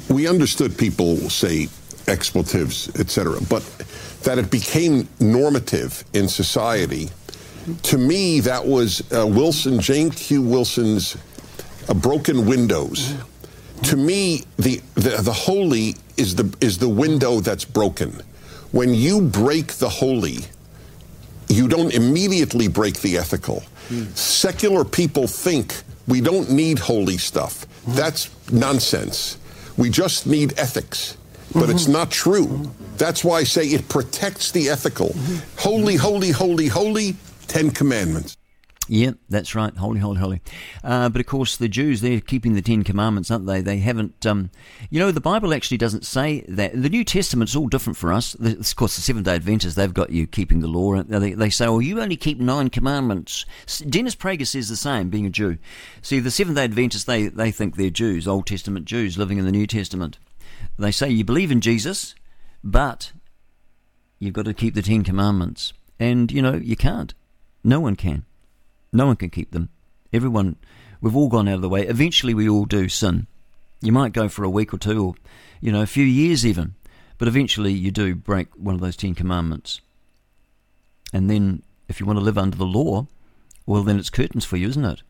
[0.09, 1.69] we understood people say
[2.09, 3.63] expletives, etc., but
[4.23, 7.11] that it became normative in society.
[7.83, 10.41] To me, that was uh, Wilson, James Q.
[10.41, 11.19] Wilson's
[11.89, 13.15] uh, "Broken Windows."
[13.85, 18.23] To me, the, the the holy is the is the window that's broken.
[18.73, 20.39] When you break the holy,
[21.49, 23.63] you don't immediately break the ethical.
[24.15, 27.67] Secular people think we don't need holy stuff.
[27.89, 29.39] That's nonsense.
[29.77, 31.17] We just need ethics.
[31.53, 31.93] But it's mm-hmm.
[31.93, 32.71] not true.
[32.97, 35.09] That's why I say it protects the ethical.
[35.09, 35.59] Mm-hmm.
[35.59, 37.17] Holy, holy, holy, holy,
[37.49, 38.37] Ten Commandments.
[38.93, 39.73] Yeah, that's right.
[39.77, 40.41] Holy, holy, holy.
[40.83, 43.61] Uh, but of course, the Jews, they're keeping the Ten Commandments, aren't they?
[43.61, 44.51] They haven't, um,
[44.91, 46.73] you know, the Bible actually doesn't say that.
[46.73, 48.33] The New Testament's all different for us.
[48.33, 51.01] The, of course, the Seventh day Adventists, they've got you keeping the law.
[51.05, 53.47] They, they say, oh, you only keep nine commandments.
[53.89, 55.59] Dennis Prager says the same, being a Jew.
[56.03, 59.45] See, the Seventh day Adventists, they, they think they're Jews, Old Testament Jews living in
[59.45, 60.19] the New Testament.
[60.81, 62.17] They say you believe in Jesus,
[62.65, 63.13] but
[64.19, 65.75] you've got to keep the Ten Commandments.
[66.01, 67.15] And, you know, you can't.
[67.63, 68.25] No one can.
[68.93, 69.69] No one can keep them.
[70.13, 70.57] Everyone,
[71.01, 71.87] we've all gone out of the way.
[71.87, 73.27] Eventually, we all do sin.
[73.81, 75.15] You might go for a week or two, or
[75.61, 76.75] you know, a few years even,
[77.19, 79.81] but eventually you do break one of those Ten Commandments.
[81.13, 83.07] And then, if you want to live under the law,
[83.67, 85.03] well, then it's curtains for you, isn't it?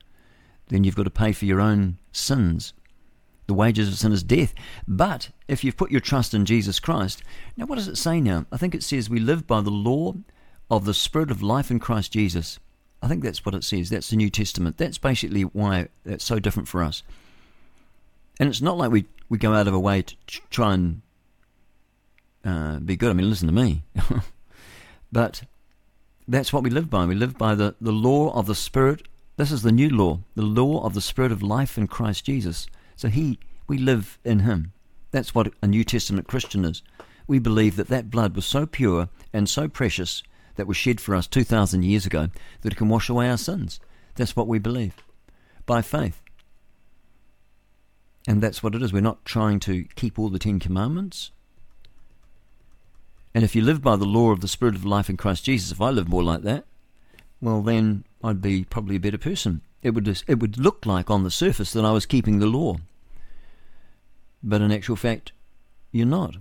[0.68, 2.72] Then you've got to pay for your own sins.
[3.46, 4.54] The wages of sin is death.
[4.86, 7.22] But if you've put your trust in Jesus Christ,
[7.56, 8.46] now what does it say now?
[8.52, 10.14] I think it says we live by the law
[10.70, 12.60] of the Spirit of life in Christ Jesus.
[13.02, 13.90] I think that's what it says.
[13.90, 14.76] That's the New Testament.
[14.76, 17.02] That's basically why it's so different for us.
[18.38, 21.02] And it's not like we, we go out of our way to tr- try and
[22.44, 23.10] uh, be good.
[23.10, 23.82] I mean, listen to me.
[25.12, 25.42] but
[26.28, 27.06] that's what we live by.
[27.06, 29.08] We live by the, the law of the Spirit.
[29.36, 32.66] This is the new law, the law of the Spirit of life in Christ Jesus.
[32.96, 34.72] So he, we live in him.
[35.10, 36.82] That's what a New Testament Christian is.
[37.26, 40.22] We believe that that blood was so pure and so precious
[40.60, 42.28] that was shed for us 2,000 years ago
[42.60, 43.80] that can wash away our sins.
[44.16, 44.94] That's what we believe
[45.64, 46.20] by faith.
[48.28, 48.92] And that's what it is.
[48.92, 51.30] We're not trying to keep all the Ten Commandments.
[53.34, 55.72] And if you live by the law of the Spirit of life in Christ Jesus,
[55.72, 56.66] if I live more like that,
[57.40, 59.62] well, then I'd be probably a better person.
[59.82, 62.46] It would, just, it would look like on the surface that I was keeping the
[62.46, 62.76] law.
[64.42, 65.32] But in actual fact,
[65.90, 66.36] you're not.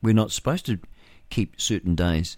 [0.00, 0.78] We're not supposed to
[1.30, 2.36] keep certain days.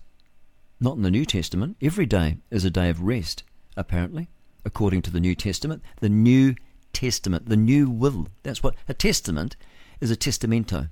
[0.83, 1.77] Not in the New Testament.
[1.81, 3.45] Every day is a day of rest,
[3.77, 4.29] apparently,
[4.65, 5.81] according to the New Testament.
[6.01, 6.57] The New
[6.93, 8.27] Testament, the new will.
[8.43, 9.55] That's what a testament
[10.01, 10.89] is a testamento.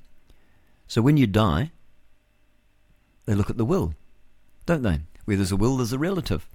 [0.87, 1.73] So when you die,
[3.27, 3.95] they look at the will,
[4.65, 5.01] don't they?
[5.25, 6.47] Where there's a will, there's a relative.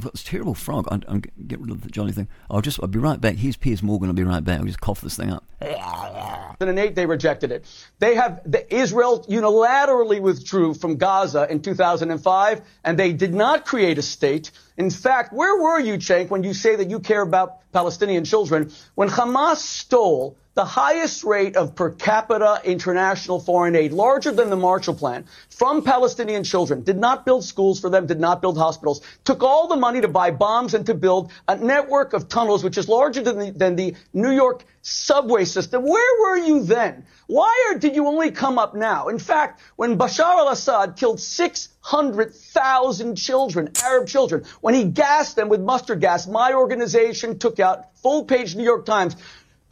[0.00, 0.88] I've got this terrible frog.
[0.90, 2.26] I'm, I'm get rid of the jolly thing.
[2.50, 2.80] I'll just.
[2.80, 3.36] I'll be right back.
[3.36, 4.08] Here's Piers Morgan.
[4.08, 4.58] I'll be right back.
[4.58, 5.44] I'll just cough this thing up.
[5.60, 7.66] 2008, they rejected it.
[7.98, 13.98] They have the, Israel unilaterally withdrew from Gaza in 2005, and they did not create
[13.98, 14.52] a state.
[14.78, 18.72] In fact, where were you, Cenk, when you say that you care about Palestinian children?
[18.94, 24.56] When Hamas stole the highest rate of per capita international foreign aid, larger than the
[24.56, 29.00] Marshall Plan, from Palestinian children, did not build schools for them, did not build hospitals,
[29.24, 32.76] took all the money to buy bombs and to build a network of tunnels, which
[32.76, 35.82] is larger than the, than the New York subway system.
[35.82, 37.06] Where were you then?
[37.26, 39.08] Why are, did you only come up now?
[39.08, 45.62] In fact, when Bashar al-Assad killed 600,000 children, Arab children, when he gassed them with
[45.62, 49.16] mustard gas, my organization took out full page New York Times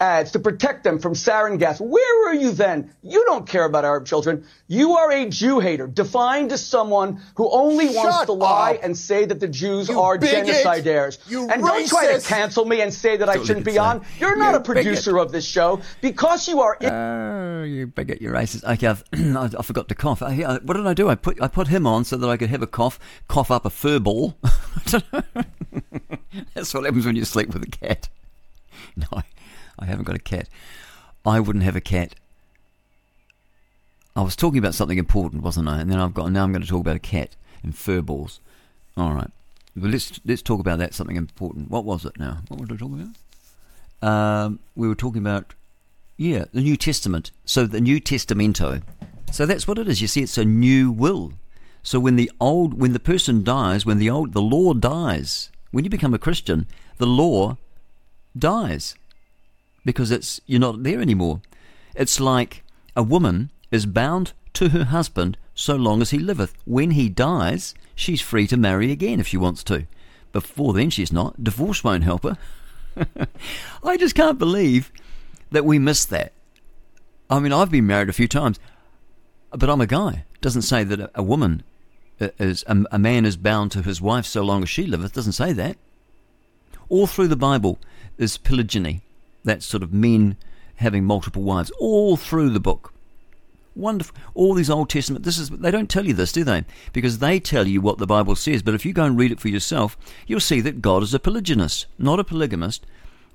[0.01, 1.81] ads to protect them from sarin gas.
[1.81, 2.95] Where were you then?
[3.03, 4.45] You don't care about Arab children.
[4.69, 8.85] You are a Jew hater, defined as someone who only wants Shut to lie up.
[8.85, 10.47] and say that the Jews You are bigot.
[10.47, 11.19] genocidaires.
[11.29, 13.79] You and don't try to cancel me and say that I That's all shouldn't be
[13.79, 14.03] on.
[14.05, 14.07] say.
[14.21, 16.77] You're not You a producer of this show because you are.
[16.83, 18.65] Oh, you bigot, you racist.
[18.75, 20.23] Okay, I've, I, I forgot to cough.
[20.23, 21.09] I, I, what did I do?
[21.09, 23.65] I put I put him on so that I could have a cough, cough up
[23.65, 24.37] a fur ball.
[26.55, 28.09] That's what happens when you sleep with a cat.
[28.97, 29.23] No,
[29.79, 30.49] I, haven't got a cat.
[31.25, 32.15] I wouldn't have a cat.
[34.17, 35.81] I was talking about something important, wasn't I?
[35.81, 38.41] And then I've got now I'm going to talk about a cat and fur balls.
[38.97, 39.31] All right.
[39.77, 41.71] Well, let's let's talk about that something important.
[41.71, 42.39] What was it now?
[42.49, 43.13] What were we talking
[44.01, 44.09] about?
[44.09, 45.55] Um, we were talking about
[46.19, 47.31] yeah, the New Testament.
[47.45, 48.81] So the New Testamento.
[49.31, 50.03] So that's what it is.
[50.03, 51.33] You see, it's a new will.
[51.83, 55.51] So when the old, when the person dies, when the old, the law dies.
[55.71, 57.57] When you become a Christian, the law
[58.37, 58.97] dies
[59.85, 61.41] because it's you're not there anymore.
[61.95, 62.65] It's like
[62.97, 66.55] a woman is bound to her husband so long as he liveth.
[66.65, 69.87] When he dies, she's free to marry again if she wants to.
[70.33, 71.43] Before then, she's not.
[71.43, 72.39] Divorce won't help her.
[73.85, 74.93] I just can't believe
[75.51, 76.33] that we miss that.
[77.31, 78.59] I mean, I've been married a few times,
[79.51, 80.25] but I'm a guy.
[80.41, 81.63] Doesn't say that a, woman
[82.21, 85.13] uh, is a, man is bound to his wife so long as she liveth.
[85.13, 85.77] Doesn't say that.
[86.89, 87.79] All through the Bible
[88.17, 89.03] is polygyny,
[89.45, 90.37] that sort of men
[90.77, 91.71] having multiple wives.
[91.79, 92.93] All through the book.
[93.75, 94.17] Wonderful.
[94.35, 95.25] All these Old Testament.
[95.25, 95.51] This is.
[95.51, 96.65] They don't tell you this, do they?
[96.93, 98.63] Because they tell you what the Bible says.
[98.63, 99.97] But if you go and read it for yourself,
[100.27, 102.85] you'll see that God is a polygynist, not a polygamist.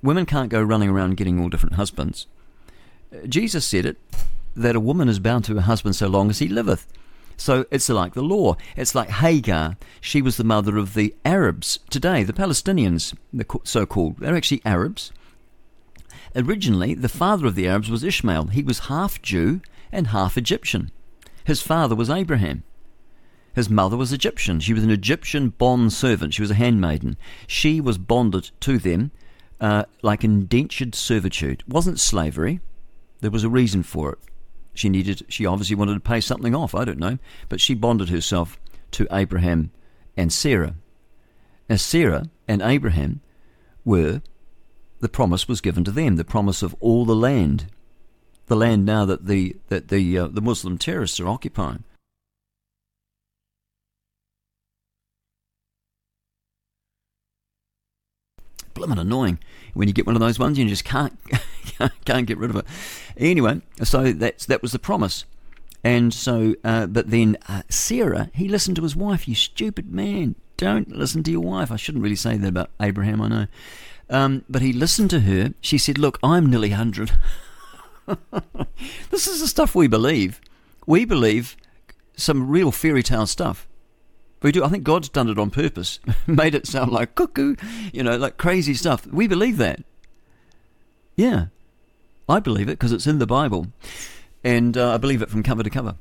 [0.02, 2.26] Women can't go running around getting all different husbands.
[3.10, 3.96] Uh, Jesus said it
[4.54, 6.86] that a woman is bound to her husband so long as he liveth.
[7.36, 8.56] So it's like the law.
[8.76, 9.76] It's like Hagar.
[10.00, 14.18] She was the mother of the Arabs today, the Palestinians, the so-called.
[14.18, 15.10] They're actually Arabs.
[16.36, 18.46] Originally, the father of the Arabs was Ishmael.
[18.48, 19.60] He was half Jew
[19.92, 20.90] and half Egyptian.
[21.44, 22.64] His father was Abraham.
[23.54, 24.58] His mother was Egyptian.
[24.58, 26.34] She was an Egyptian bond servant.
[26.34, 27.16] She was a handmaiden.
[27.46, 29.12] She was bonded to them
[29.60, 31.60] uh, like indentured servitude.
[31.60, 32.60] It wasn't slavery.
[33.20, 34.18] There was a reason for it.
[34.74, 35.24] She needed.
[35.28, 36.74] She obviously wanted to pay something off.
[36.74, 38.58] I don't know, but she bonded herself
[38.92, 39.70] to Abraham
[40.16, 40.74] and Sarah.
[41.68, 43.20] Now Sarah and Abraham
[43.84, 44.20] were
[45.04, 46.16] the promise was given to them.
[46.16, 47.66] The promise of all the land,
[48.46, 51.84] the land now that the that the uh, the Muslim terrorists are occupying.
[58.72, 59.38] Blimmin' annoying
[59.74, 61.18] when you get one of those ones, you just can't
[62.06, 62.64] can't get rid of it.
[63.18, 65.26] Anyway, so that's that was the promise,
[65.84, 69.28] and so uh, but then uh, Sarah, he listened to his wife.
[69.28, 71.70] You stupid man, don't listen to your wife.
[71.70, 73.46] I shouldn't really say that about Abraham, I know,
[74.10, 75.54] um, but he listened to her.
[75.60, 77.12] She said, "Look, I'm nearly hundred.
[79.10, 80.40] this is the stuff we believe.
[80.86, 81.56] We believe
[82.16, 83.66] some real fairy tale stuff."
[84.42, 84.62] We do.
[84.62, 87.56] I think God's done it on purpose, made it sound like cuckoo,
[87.94, 89.06] you know, like crazy stuff.
[89.06, 89.82] We believe that.
[91.16, 91.46] Yeah,
[92.28, 93.68] I believe it because it's in the Bible,
[94.44, 95.94] and uh, I believe it from cover to cover.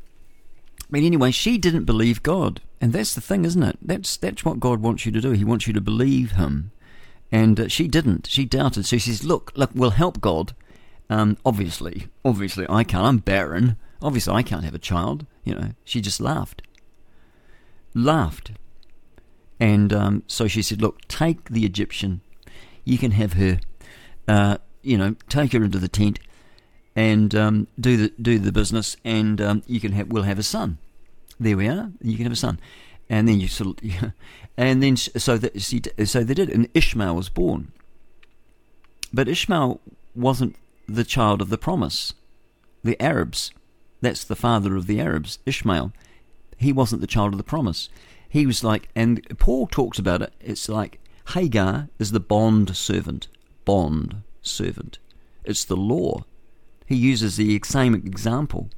[0.82, 3.78] I mean, anyway, she didn't believe God, and that's the thing, isn't it?
[3.82, 5.32] That's that's what God wants you to do.
[5.32, 6.72] He wants you to believe Him,
[7.34, 8.28] and uh, she didn't.
[8.28, 8.86] She doubted.
[8.86, 10.56] So she says, "Look, look, we'll help God.
[11.10, 13.06] Um, obviously, obviously, I can't.
[13.06, 13.76] I'm barren.
[14.02, 15.26] Obviously, I can't have a child.
[15.44, 16.62] You know." She just laughed
[17.94, 18.52] laughed.
[19.60, 22.22] And um, so she said, Look, take the Egyptian.
[22.84, 23.60] You can have her.
[24.28, 26.20] Uh, you know, take her into the tent
[26.96, 30.44] and um, do the do the business, and um, you can have we'll have a
[30.44, 30.78] son.
[31.40, 31.92] There we are.
[32.02, 32.60] You can have a son,
[33.14, 34.14] and then you sort of,
[34.58, 37.72] and then so that so they did, and Ishmael was born.
[39.14, 39.80] But Ishmael
[40.16, 40.56] wasn't
[40.88, 42.14] the child of the promise.
[42.84, 43.52] The Arabs,
[44.02, 45.94] that's the father of the Arabs, Ishmael
[46.64, 47.90] he wasn't the child of the promise.
[48.28, 50.34] He was like, and Paul talks about it.
[50.40, 53.28] It's like Hagar is the bond servant,
[53.66, 54.98] bond servant.
[55.44, 56.24] It's the law.
[56.86, 58.70] He uses the same example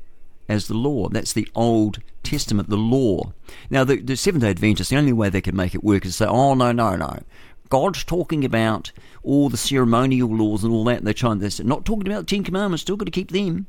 [0.48, 1.09] as the law.
[1.09, 3.33] That's the Old Testament, the law.
[3.69, 6.15] Now, the, the Seventh Day Adventists, the only way they can make it work is
[6.15, 7.19] say, "Oh no, no, no."
[7.69, 8.91] God's talking about
[9.24, 11.03] all the ceremonial laws and all that.
[11.03, 11.40] They're trying.
[11.40, 12.82] They're not talking about the Ten Commandments.
[12.82, 13.67] Still got to keep them.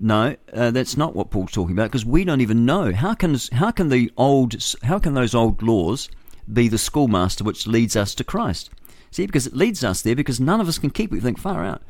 [0.00, 3.36] No, uh, that's not what Paul's talking about because we don't even know how can
[3.52, 4.54] how can the old
[4.84, 6.08] how can those old laws
[6.50, 8.70] be the schoolmaster which leads us to Christ?
[9.10, 11.14] See, because it leads us there because none of us can keep it.
[11.14, 11.82] We think far out.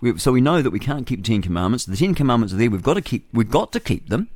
[0.00, 1.84] We, so we know that we can't keep the Ten Commandments.
[1.84, 2.70] The Ten Commandments are there.
[2.70, 3.26] We've got to keep.
[3.32, 4.28] We've got to keep them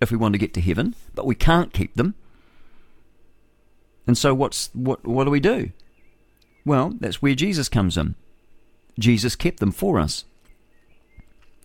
[0.00, 2.14] if we want to get to heaven, but we can't keep them.
[4.06, 5.04] And so what's what?
[5.04, 5.70] What do we do?
[6.64, 8.14] Well, that's where Jesus comes in.
[8.98, 10.24] Jesus kept them for us.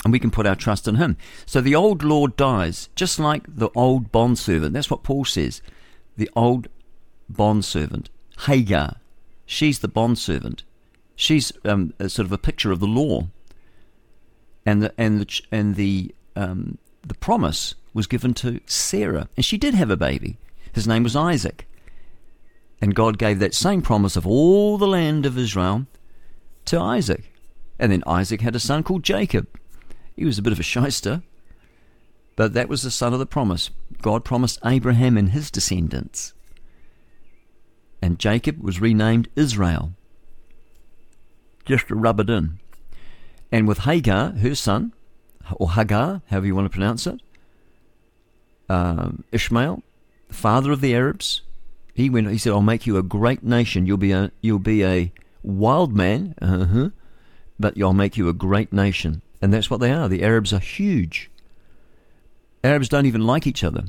[0.04, 1.18] And we can put our trust in him.
[1.46, 4.74] So the old law dies, just like the old bondservant.
[4.74, 5.62] That's what Paul says.
[6.18, 6.68] The old
[7.30, 8.10] bondservant,
[8.42, 8.98] Hagar,
[9.46, 10.64] she's the bondservant.
[11.16, 13.28] She's um, sort of a picture of the law.
[14.66, 19.28] And the, and the, and the, um, the promise was given to Sarah.
[19.36, 20.38] And she did have a baby.
[20.74, 21.68] His name was Isaac.
[22.82, 25.86] And God gave that same promise of all the land of Israel
[26.66, 27.32] to Isaac.
[27.80, 29.48] And then Isaac had a son called Jacob.
[30.16, 31.24] He was a bit of a shyster,
[32.36, 33.70] but that was the son of the promise.
[34.02, 36.34] God promised Abraham and his descendants.
[38.02, 39.94] And Jacob was renamed Israel,
[41.66, 42.60] just to rub it in.
[43.52, 44.94] And with Hagar, her son,
[45.56, 47.22] or Hagar, however you want to pronounce it,
[48.70, 49.84] um, Ishmael,
[50.30, 51.42] father of the Arabs,
[51.94, 52.30] he went.
[52.30, 53.86] He said, "I'll make you a great nation.
[53.86, 55.12] You'll be a you'll be a
[55.44, 56.90] wild man, uh-huh,
[57.60, 60.08] but I'll make you a great nation." And that's what they are.
[60.08, 61.30] The Arabs are huge.
[62.64, 63.84] Arabs don't even like each other.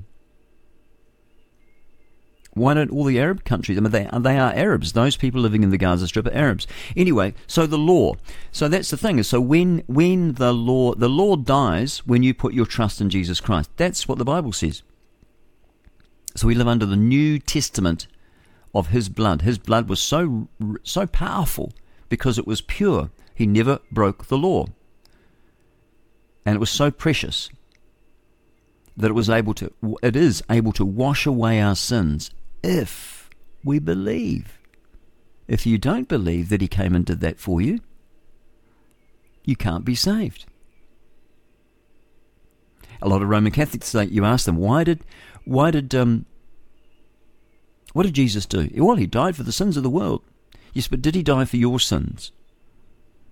[2.54, 3.76] Why don't all the Arab countries?
[3.76, 4.92] I mean, they, they are Arabs.
[4.92, 6.66] Those people living in the Gaza Strip are Arabs.
[6.96, 8.14] Anyway, so the law.
[8.52, 9.18] So that's the thing.
[9.18, 13.10] Is so when when the law the law dies when you put your trust in
[13.10, 13.70] Jesus Christ.
[13.76, 14.82] That's what the Bible says.
[16.36, 18.06] So we live under the New Testament
[18.72, 19.42] of His blood.
[19.42, 20.48] His blood was so
[20.84, 21.72] so powerful
[22.08, 23.10] because it was pure.
[23.34, 24.66] He never broke the law,
[26.46, 27.50] and it was so precious
[28.96, 29.72] that it was able to.
[30.04, 32.30] It is able to wash away our sins
[32.64, 33.28] if
[33.62, 34.58] we believe.
[35.46, 37.80] If you don't believe that He came and did that for you,
[39.44, 40.46] you can't be saved.
[43.02, 45.04] A lot of Roman Catholics say you ask them why did
[45.44, 46.24] why did um
[47.92, 48.70] what did Jesus do?
[48.74, 50.22] Well, he died for the sins of the world.
[50.72, 52.32] Yes, but did he die for your sins?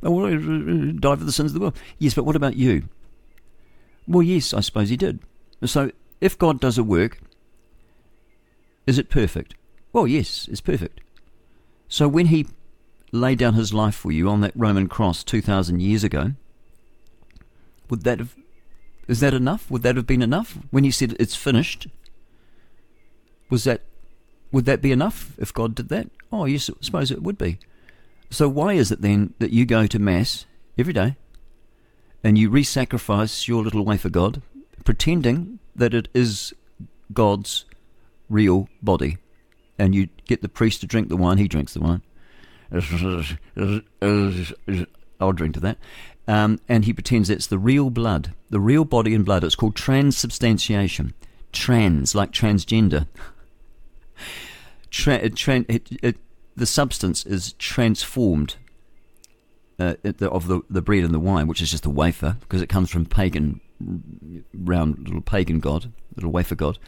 [0.02, 1.78] Oh, well, he died for the sins of the world.
[1.98, 2.88] Yes, but what about you?
[4.06, 5.20] Well, yes, I suppose he did.
[5.64, 7.18] So, if God does a work,
[8.86, 9.54] is it perfect?
[9.92, 11.00] Well, yes, it's perfect.
[11.88, 12.46] So, when he
[13.12, 16.32] laid down his life for you on that Roman cross 2,000 years ago,
[17.90, 18.34] would that have,
[19.06, 19.70] is that enough?
[19.70, 20.58] Would that have been enough?
[20.70, 21.88] When he said it's finished,
[23.50, 23.82] was that,
[24.50, 26.08] would that be enough if God did that?
[26.32, 27.58] Oh, yes, I suppose it would be.
[28.30, 30.46] So, why is it then that you go to Mass
[30.78, 31.16] every day
[32.24, 34.40] and you re sacrifice your little wafer God,
[34.84, 36.54] pretending that it is
[37.12, 37.66] God's
[38.32, 39.18] real body?
[39.78, 42.02] And you get the priest to drink the wine, he drinks the wine.
[45.20, 45.78] I'll drink to that.
[46.26, 49.44] Um, and he pretends it's the real blood, the real body and blood.
[49.44, 51.14] It's called transubstantiation.
[51.52, 53.06] Trans, like transgender.
[54.90, 56.16] Tra- tra- it, it,
[56.56, 58.56] the substance is transformed
[59.78, 62.62] uh, the, of the, the bread and the wine, which is just a wafer, because
[62.62, 63.60] it comes from pagan,
[64.54, 66.78] round little pagan god, little wafer god.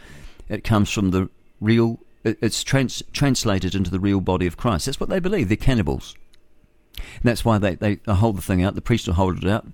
[0.48, 2.00] It comes from the real.
[2.24, 4.86] It's trans, translated into the real body of Christ.
[4.86, 5.48] That's what they believe.
[5.48, 6.14] They're cannibals.
[6.96, 8.74] And that's why they, they hold the thing out.
[8.74, 9.66] The priest will hold it out,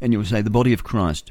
[0.00, 1.30] and you'll say the body of Christ.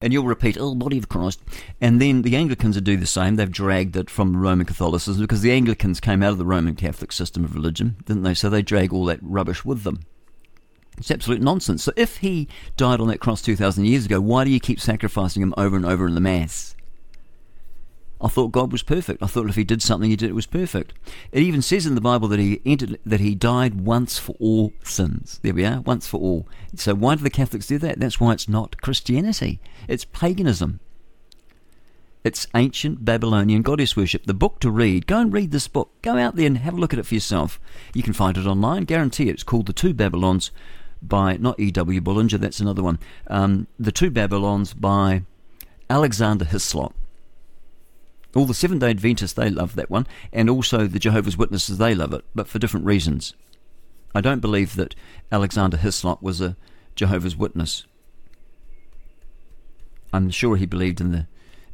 [0.00, 1.40] And you'll repeat, oh, body of Christ.
[1.80, 3.36] And then the Anglicans will do the same.
[3.36, 7.10] They've dragged it from Roman Catholicism because the Anglicans came out of the Roman Catholic
[7.10, 8.34] system of religion, didn't they?
[8.34, 10.00] So they drag all that rubbish with them.
[10.96, 11.82] It's absolute nonsense.
[11.82, 15.42] So if he died on that cross 2,000 years ago, why do you keep sacrificing
[15.42, 16.74] him over and over in the Mass?
[18.20, 19.22] I thought God was perfect.
[19.22, 20.94] I thought if he did something, he did it was perfect.
[21.30, 24.72] It even says in the Bible that he entered, that he died once for all
[24.82, 25.40] sins.
[25.42, 26.48] There we are, once for all.
[26.74, 28.00] So why do the Catholics do that?
[28.00, 29.60] That's why it's not Christianity.
[29.88, 30.80] It's paganism.
[32.22, 34.24] It's ancient Babylonian goddess worship.
[34.24, 35.06] The book to read.
[35.06, 35.90] Go and read this book.
[36.00, 37.60] Go out there and have a look at it for yourself.
[37.92, 38.84] You can find it online.
[38.84, 39.34] Guarantee it.
[39.34, 40.50] It's called The Two Babylons
[41.08, 42.00] by not E.W.
[42.00, 42.38] Bullinger.
[42.38, 42.98] That's another one.
[43.26, 45.22] Um, the Two Babylons by
[45.88, 46.94] Alexander Hislop.
[48.34, 51.94] All the Seventh day Adventists, they love that one, and also the Jehovah's Witnesses, they
[51.94, 53.34] love it, but for different reasons.
[54.14, 54.94] I don't believe that
[55.30, 56.56] Alexander Hislop was a
[56.96, 57.84] Jehovah's Witness.
[60.12, 61.26] I'm sure he believed in the,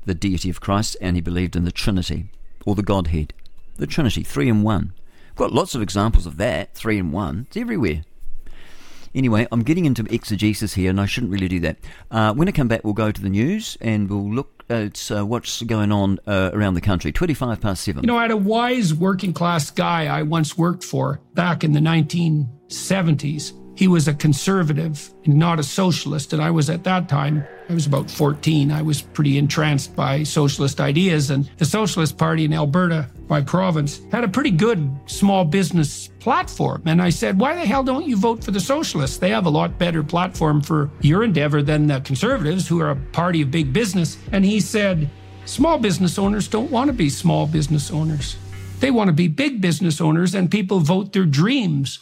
[0.04, 2.30] the deity of Christ and he believed in the Trinity,
[2.66, 3.32] or the Godhead.
[3.76, 4.92] The Trinity, three in one.
[5.36, 7.46] Got lots of examples of that, three in one.
[7.48, 8.04] It's everywhere.
[9.14, 11.78] Anyway, I'm getting into exegesis here, and I shouldn't really do that.
[12.10, 15.26] Uh, when I come back, we'll go to the news and we'll look at uh,
[15.26, 17.10] what's going on uh, around the country.
[17.10, 18.02] 25 past 7.
[18.02, 21.72] You know, I had a wise working class guy I once worked for back in
[21.72, 23.59] the 1970s.
[23.80, 26.34] He was a conservative and not a socialist.
[26.34, 28.70] And I was at that time, I was about 14.
[28.70, 31.30] I was pretty entranced by socialist ideas.
[31.30, 36.82] And the Socialist Party in Alberta, my province, had a pretty good small business platform.
[36.84, 39.16] And I said, why the hell don't you vote for the socialists?
[39.16, 42.96] They have a lot better platform for your endeavor than the conservatives, who are a
[43.12, 44.18] party of big business.
[44.30, 45.08] And he said,
[45.46, 48.36] small business owners don't want to be small business owners.
[48.80, 52.00] They want to be big business owners, and people vote their dreams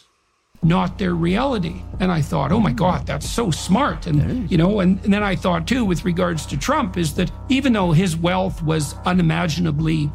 [0.61, 1.81] not their reality.
[1.99, 4.07] And I thought, oh my God, that's so smart.
[4.07, 7.31] And, you know, and, and then I thought too, with regards to Trump, is that
[7.49, 10.11] even though his wealth was unimaginably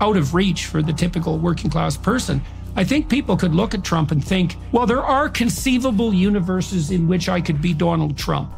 [0.00, 2.40] out of reach for the typical working class person,
[2.76, 7.06] I think people could look at Trump and think, well, there are conceivable universes in
[7.06, 8.52] which I could be Donald Trump.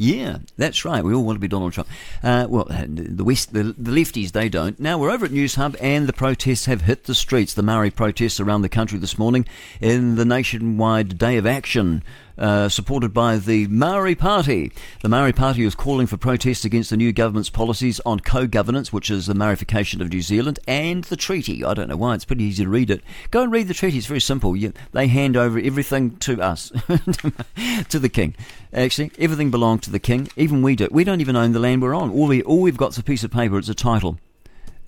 [0.00, 1.02] Yeah, that's right.
[1.02, 1.88] We all want to be Donald Trump.
[2.22, 4.78] Uh, well, the West, the, the lefties, they don't.
[4.78, 7.52] Now we're over at Newshub, and the protests have hit the streets.
[7.52, 9.44] The Maori protests around the country this morning
[9.80, 12.04] in the nationwide day of action.
[12.38, 14.70] Uh, supported by the Maori Party.
[15.02, 19.10] The Maori Party is calling for protests against the new government's policies on co-governance, which
[19.10, 21.64] is the Maorification of New Zealand, and the treaty.
[21.64, 23.02] I don't know why; it's pretty easy to read it.
[23.32, 24.54] Go and read the treaty; it's very simple.
[24.54, 26.70] You, they hand over everything to us,
[27.88, 28.36] to the king.
[28.72, 30.28] Actually, everything belongs to the king.
[30.36, 30.86] Even we do.
[30.92, 32.10] We don't even own the land we're on.
[32.10, 33.58] All we all we've got is a piece of paper.
[33.58, 34.16] It's a title.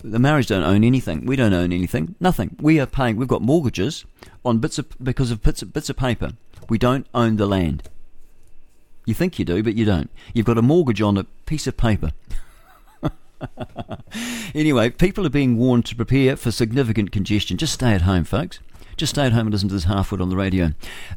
[0.03, 1.25] The Maoris don't own anything.
[1.25, 2.15] We don't own anything.
[2.19, 2.55] Nothing.
[2.61, 3.17] We are paying.
[3.17, 4.05] We've got mortgages
[4.45, 6.31] on bits of because of bits of, bits of paper.
[6.71, 7.83] We don't own the land.
[9.05, 10.09] You think you do, but you don't.
[10.33, 12.13] You've got a mortgage on a piece of paper.
[14.55, 17.57] anyway, people are being warned to prepare for significant congestion.
[17.57, 18.61] Just stay at home, folks.
[18.95, 20.71] Just stay at home and listen to this halfwood on the radio.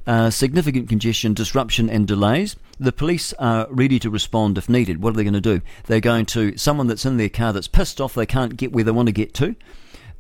[0.09, 2.57] Uh, significant congestion, disruption, and delays.
[2.81, 5.01] The police are ready to respond if needed.
[5.01, 5.61] What are they going to do?
[5.87, 8.83] They're going to someone that's in their car that's pissed off they can't get where
[8.83, 9.55] they want to get to.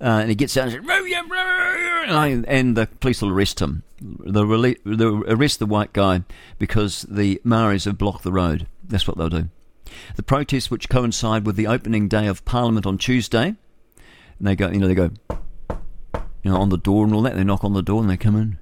[0.00, 3.82] Uh, and he gets out and says, and the police will arrest him.
[4.04, 6.24] They'll, rele- they'll arrest the white guy
[6.58, 8.66] because the Maoris have blocked the road.
[8.86, 9.48] That's what they'll do.
[10.16, 13.54] The protests, which coincide with the opening day of Parliament on Tuesday,
[14.38, 15.10] and they go, you know, they go,
[16.42, 17.34] you know, on the door and all that.
[17.34, 18.58] They knock on the door and they come in,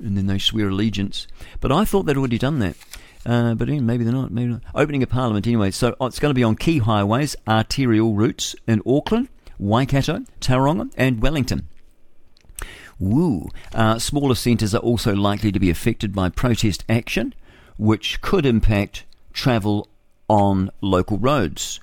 [0.00, 1.28] and then they swear allegiance.
[1.60, 2.76] But I thought they'd already done that.
[3.26, 4.32] Uh, but maybe they're not.
[4.32, 4.62] Maybe not.
[4.74, 5.70] Opening of Parliament anyway.
[5.70, 9.28] So it's going to be on key highways, arterial routes in Auckland,
[9.58, 11.68] Waikato, Tauranga, and Wellington.
[12.98, 13.48] Woo.
[13.74, 17.34] Uh, smaller centres are also likely to be affected by protest action,
[17.76, 19.88] which could impact travel
[20.28, 21.80] on local roads.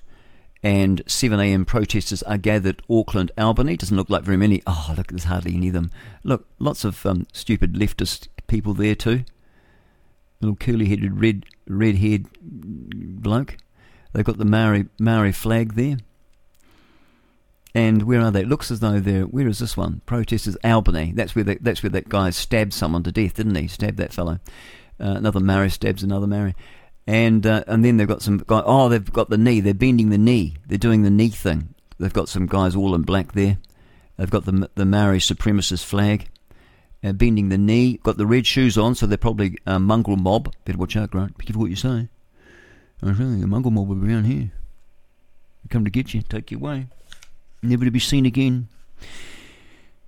[0.61, 3.77] And 7am protesters are gathered Auckland, Albany.
[3.77, 4.63] Doesn't look like very many.
[4.65, 5.91] Oh, look, there's hardly any of them.
[6.23, 9.23] Look, lots of um, stupid leftist people there too.
[10.41, 13.57] Little curly-headed, red, red-haired bloke.
[14.13, 15.97] They've got the Maori Maori flag there.
[17.75, 18.41] And where are they?
[18.41, 19.23] It looks as though they're.
[19.23, 20.01] Where is this one?
[20.05, 21.11] Protesters Albany.
[21.13, 23.67] That's where they, that's where that guy stabbed someone to death, didn't he?
[23.67, 24.39] Stabbed that fellow.
[24.97, 26.55] Uh, another Maori stabs another Maori.
[27.05, 28.63] And uh, and then they've got some guy.
[28.65, 29.59] Oh, they've got the knee.
[29.59, 30.55] They're bending the knee.
[30.65, 31.75] They're doing the knee thing.
[31.99, 33.57] They've got some guys all in black there.
[34.15, 36.29] They've got the the Maori supremacist flag.
[37.03, 37.99] Uh, bending the knee.
[38.03, 40.53] Got the red shoes on, so they're probably a mongrel mob.
[40.63, 41.37] Better watch out, Grant.
[41.37, 42.07] Be careful what you say.
[43.01, 44.53] Telling you, the mongrel mob will be around here.
[45.61, 46.87] They come to get you, take you away
[47.65, 48.67] never to be seen again.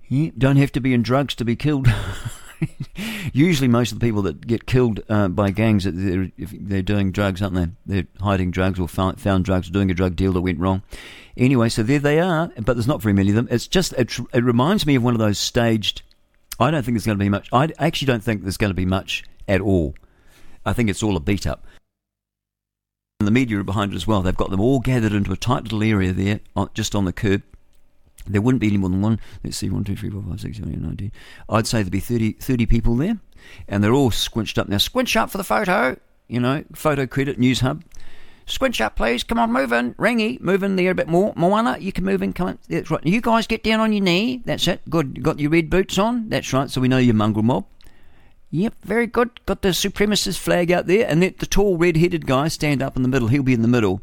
[0.08, 1.88] Yeah, don't have to be in drugs to be killed.
[3.32, 7.12] Usually, most of the people that get killed uh, by gangs, they're, if they're doing
[7.12, 7.68] drugs, aren't they?
[7.86, 10.82] They're hiding drugs or found, found drugs or doing a drug deal that went wrong.
[11.36, 13.48] Anyway, so there they are, but there's not very many of them.
[13.50, 16.02] It's just, it, it reminds me of one of those staged.
[16.58, 17.48] I don't think there's going to be much.
[17.52, 19.94] I actually don't think there's going to be much at all.
[20.66, 21.64] I think it's all a beat up.
[23.20, 24.22] And the media are behind it as well.
[24.22, 26.38] They've got them all gathered into a tight little area there,
[26.72, 27.42] just on the curb.
[28.28, 29.18] There wouldn't be any more than one.
[29.42, 31.10] Let's see, one, two, three, four, five, six, seven, eight, nine, ten.
[31.48, 33.18] I'd say there'd be 30, 30 people there,
[33.66, 34.68] and they're all squinched up.
[34.68, 35.98] Now, squinch up for the photo.
[36.28, 37.82] You know, photo credit, Newshub.
[38.46, 39.24] Squinch up, please.
[39.24, 39.94] Come on, move in.
[39.94, 41.32] Rangi, move in there a bit more.
[41.34, 42.32] Moana, you can move in.
[42.32, 42.58] Come on.
[42.68, 43.04] That's right.
[43.04, 44.42] You guys get down on your knee.
[44.44, 44.88] That's it.
[44.88, 45.24] Good.
[45.24, 46.28] Got your red boots on.
[46.28, 46.70] That's right.
[46.70, 47.66] So we know you're mongrel mob.
[48.50, 49.44] Yep, very good.
[49.44, 53.02] Got the supremacist flag out there, and let the tall red-headed guy stand up in
[53.02, 53.28] the middle.
[53.28, 54.00] He'll be in the middle.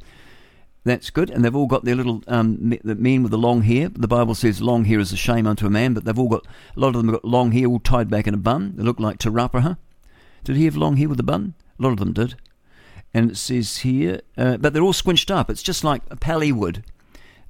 [0.83, 1.31] That's good.
[1.31, 3.89] And they've all got their little um, the men with the long hair.
[3.89, 6.45] The Bible says long hair is a shame unto a man, but they've all got
[6.75, 8.73] a lot of them have got long hair all tied back in a bun.
[8.75, 9.77] They look like Te Rauparaha.
[10.43, 11.55] Did he have long hair with a bun?
[11.79, 12.35] A lot of them did.
[13.15, 15.49] And it says here, uh, but they're all squinched up.
[15.49, 16.83] It's just like a pally Pallywood,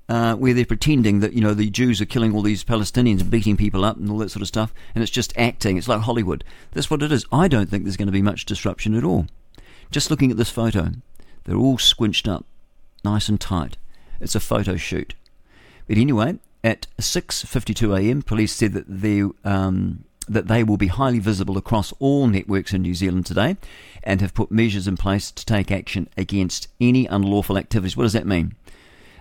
[0.08, 3.32] uh, where they're pretending that you know the Jews are killing all these Palestinians, and
[3.32, 4.74] beating people up, and all that sort of stuff.
[4.94, 5.78] And it's just acting.
[5.78, 6.44] It's like Hollywood.
[6.72, 7.26] That's what it is.
[7.32, 9.28] I don't think there's going to be much disruption at all.
[9.92, 10.92] Just looking at this photo,
[11.44, 12.46] they're all squinched up,
[13.04, 13.78] nice and tight.
[14.20, 15.16] It's a photo shoot.
[15.88, 21.20] But anyway, at 6:52 a.m., police said that the um, that they will be highly
[21.20, 23.58] visible across all networks in New Zealand today
[24.04, 27.96] and have put measures in place to take action against any unlawful activities.
[27.96, 28.56] What does that mean?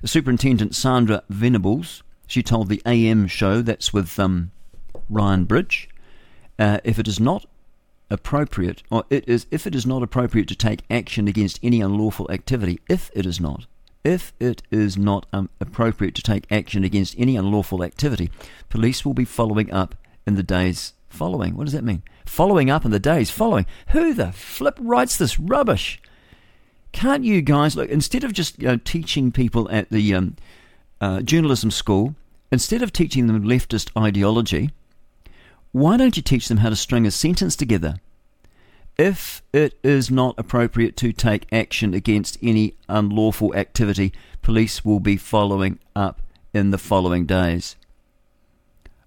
[0.05, 4.51] Superintendent Sandra Venables, she told the AM show, that's with um,
[5.09, 5.89] Ryan Bridge,
[6.59, 7.47] uh, if it is not
[8.11, 12.31] appropriate, or it is if it is not appropriate to take action against any unlawful
[12.31, 13.67] activity, if it is not,
[14.05, 18.31] if it is not um, appropriate to take action against any unlawful activity,
[18.69, 19.95] police will be following up
[20.27, 21.57] in the days following.
[21.57, 22.03] What does that mean?
[22.27, 23.67] Following up in the days following.
[23.89, 26.01] Who the flip writes this rubbish?
[26.95, 30.37] Can't you guys look instead of just you know, teaching people at the um,
[31.01, 32.15] uh, journalism school,
[32.53, 34.71] instead of teaching them leftist ideology,
[35.73, 37.97] why don't you teach them how to string a sentence together?
[38.97, 45.17] If it is not appropriate to take action against any unlawful activity, police will be
[45.17, 47.75] following up in the following days.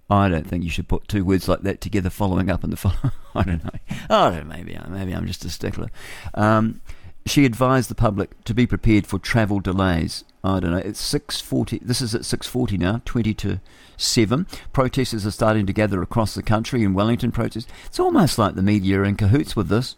[0.10, 2.76] I don't think you should put two words like that together, following up in the
[2.76, 3.14] follow.
[3.34, 3.80] I don't know.
[4.10, 4.56] I don't know.
[4.56, 5.90] Maybe maybe I'm just a stickler.
[6.34, 6.82] Um,
[7.30, 10.24] she advised the public to be prepared for travel delays.
[10.44, 10.78] I don't know.
[10.78, 11.80] It's six forty.
[11.80, 13.02] This is at six forty now.
[13.06, 13.60] Twenty to
[13.98, 14.48] seven.
[14.74, 17.32] Protesters are starting to gather across the country in Wellington.
[17.32, 17.68] Protests.
[17.86, 19.96] It's almost like the media are in cahoots with this.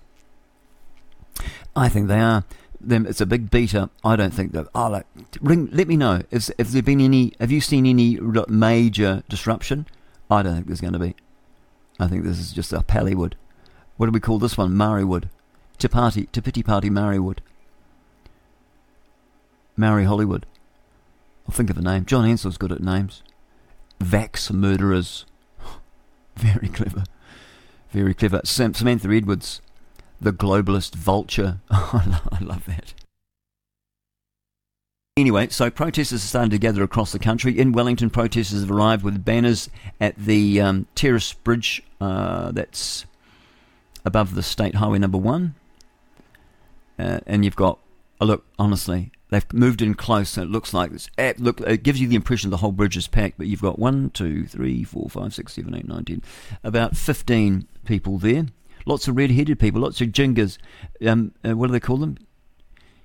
[1.75, 2.45] I think they are.
[2.82, 3.06] Them.
[3.06, 3.90] It's a big beater.
[4.03, 4.67] I don't think that.
[4.74, 5.06] Oh, like,
[5.41, 5.69] ring.
[5.72, 6.22] Let me know.
[6.32, 7.33] Is, has there been any?
[7.40, 8.17] Have you seen any
[8.48, 9.85] major disruption?
[10.32, 11.16] I don't think there's going to be.
[11.99, 13.33] I think this is just a Pallywood.
[13.98, 14.72] What do we call this one?
[14.72, 15.25] Marywood.
[15.80, 17.40] To party, to pity party Marywood.
[19.77, 20.45] Mary Hollywood.
[21.48, 22.06] I'll think of a name.
[22.06, 23.24] John Ansell's good at names.
[23.99, 25.25] Vax murderers.
[26.35, 27.06] Very clever.
[27.91, 28.41] Very clever.
[28.43, 29.61] Sam- Samantha Edwards.
[30.19, 31.61] The globalist vulture.
[31.72, 32.93] I I love that.
[35.16, 37.58] Anyway, so protesters are starting to gather across the country.
[37.58, 43.06] In Wellington, protesters have arrived with banners at the um, Terrace Bridge uh, that's
[44.06, 45.56] above the State Highway number one.
[47.00, 47.80] Uh, and you've got,
[48.19, 51.82] oh, look, honestly, they've moved in close, so it looks like this eh, look, it
[51.82, 54.84] gives you the impression the whole bridge is packed, but you've got one, two, three,
[54.84, 56.22] four, five, six, seven, eight, nine, ten,
[56.64, 58.48] about 15 people there.
[58.86, 60.58] Lots of red headed people, lots of jingers.
[61.06, 62.18] Um, uh, what do they call them?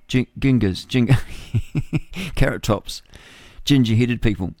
[0.07, 0.85] Jing- gingers,
[2.35, 3.01] carrot tops,
[3.63, 4.53] ginger headed people.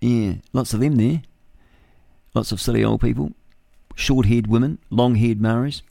[0.00, 1.22] Yeah, lots of them there.
[2.34, 3.32] Lots of silly old people,
[3.94, 5.82] short haired women, long haired Maoris.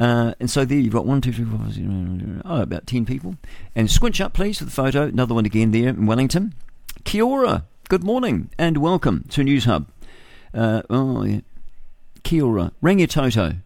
[0.00, 1.58] Uh, and so there you've got one, two, three, four,
[2.44, 3.36] oh, about 10 people.
[3.74, 5.04] And squinch up, please, for the photo.
[5.04, 6.54] Another one again there in Wellington.
[7.04, 7.64] Kia ora.
[7.88, 9.86] Good morning and welcome to Newshub.
[10.54, 11.40] Uh, oh, yeah.
[12.22, 12.72] Kia ora.
[12.82, 13.56] Rangitoto.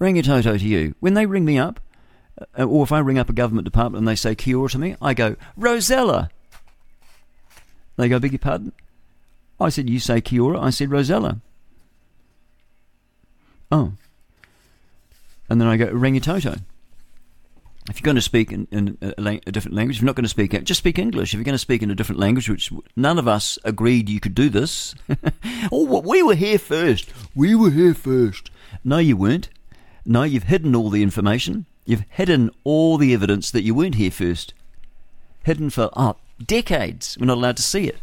[0.00, 0.94] Rangitoto to you.
[1.00, 1.80] When they ring me up,
[2.58, 4.78] uh, or if I ring up a government department and they say Kia ora to
[4.78, 6.30] me, I go, Rosella.
[7.96, 8.72] They go, beg your pardon?
[9.60, 10.60] I said, you say Kia ora.
[10.60, 11.40] I said, Rosella.
[13.70, 13.92] Oh.
[15.52, 16.62] And then I go, Rangitoto.
[17.90, 20.24] If you're going to speak in, in a, a different language, if you're not going
[20.24, 21.34] to speak it, just speak English.
[21.34, 24.18] If you're going to speak in a different language, which none of us agreed you
[24.18, 24.94] could do this.
[25.70, 27.12] oh, we were here first.
[27.34, 28.50] We were here first.
[28.82, 29.50] No, you weren't.
[30.06, 31.66] No, you've hidden all the information.
[31.84, 34.54] You've hidden all the evidence that you weren't here first.
[35.42, 37.18] Hidden for oh, decades.
[37.20, 37.98] We're not allowed to see it.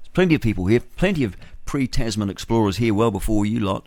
[0.00, 3.86] There's plenty of people here, plenty of pre Tasman explorers here well before you lot.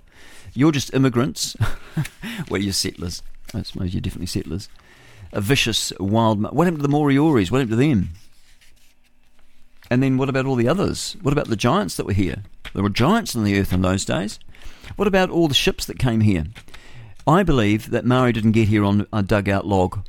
[0.54, 1.56] You're just immigrants.
[2.50, 3.24] well, you're settlers.
[3.54, 4.70] I suppose you're definitely settlers.
[5.34, 6.42] A vicious wild.
[6.42, 7.52] What happened to the Morioris?
[7.52, 8.10] What happened to them?
[9.90, 11.18] And then what about all the others?
[11.22, 12.44] What about the giants that were here?
[12.74, 14.40] There were giants on the earth in those days.
[14.96, 16.46] What about all the ships that came here?
[17.28, 20.00] I believe that Maui didn't get here on a dugout log.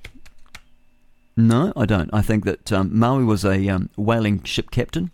[1.36, 2.10] No, I don't.
[2.12, 5.10] I think that um, Maui was a um, whaling ship captain,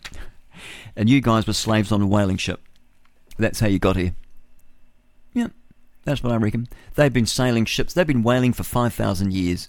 [0.97, 2.60] and you guys were slaves on a whaling ship.
[3.39, 4.15] That's how you got here.
[5.32, 5.48] Yeah,
[6.05, 6.68] that's what I reckon.
[6.94, 7.94] They've been sailing ships.
[7.94, 9.68] They've been whaling for five thousand years.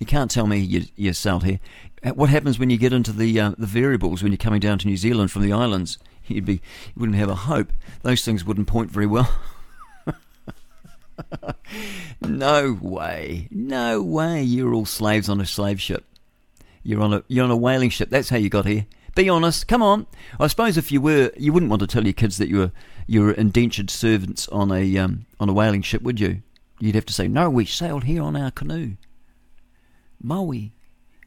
[0.00, 1.60] You can't tell me you, you sailed here.
[2.14, 4.88] What happens when you get into the uh, the variables when you're coming down to
[4.88, 5.98] New Zealand from the islands?
[6.26, 6.60] You'd be you
[6.96, 7.72] wouldn't have a hope.
[8.02, 9.32] Those things wouldn't point very well.
[12.20, 14.42] no way, no way.
[14.42, 16.04] You're all slaves on a slave ship.
[16.82, 18.10] You're on a you're on a whaling ship.
[18.10, 18.86] That's how you got here.
[19.14, 19.68] Be honest.
[19.68, 20.06] Come on.
[20.40, 22.72] I suppose if you were, you wouldn't want to tell your kids that you were
[23.06, 26.42] you were indentured servants on a um, on a whaling ship, would you?
[26.80, 28.96] You'd have to say, no, we sailed here on our canoe.
[30.20, 30.72] Maui.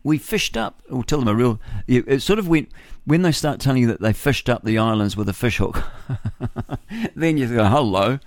[0.03, 0.81] We fished up.
[0.89, 1.59] Or tell them a real.
[1.87, 2.69] It sort of went
[3.05, 5.83] when they start telling you that they fished up the islands with a fish hook.
[7.15, 8.19] then you go, hello.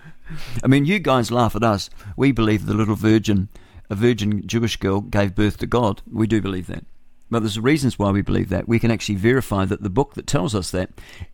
[0.65, 1.91] I mean, you guys laugh at us.
[2.17, 3.49] We believe the little virgin,
[3.91, 6.03] a virgin Jewish girl, gave birth to God.
[6.11, 6.85] We do believe that.
[7.31, 8.69] But there's reasons why we believe that.
[8.69, 10.91] We can actually verify that the book that tells us that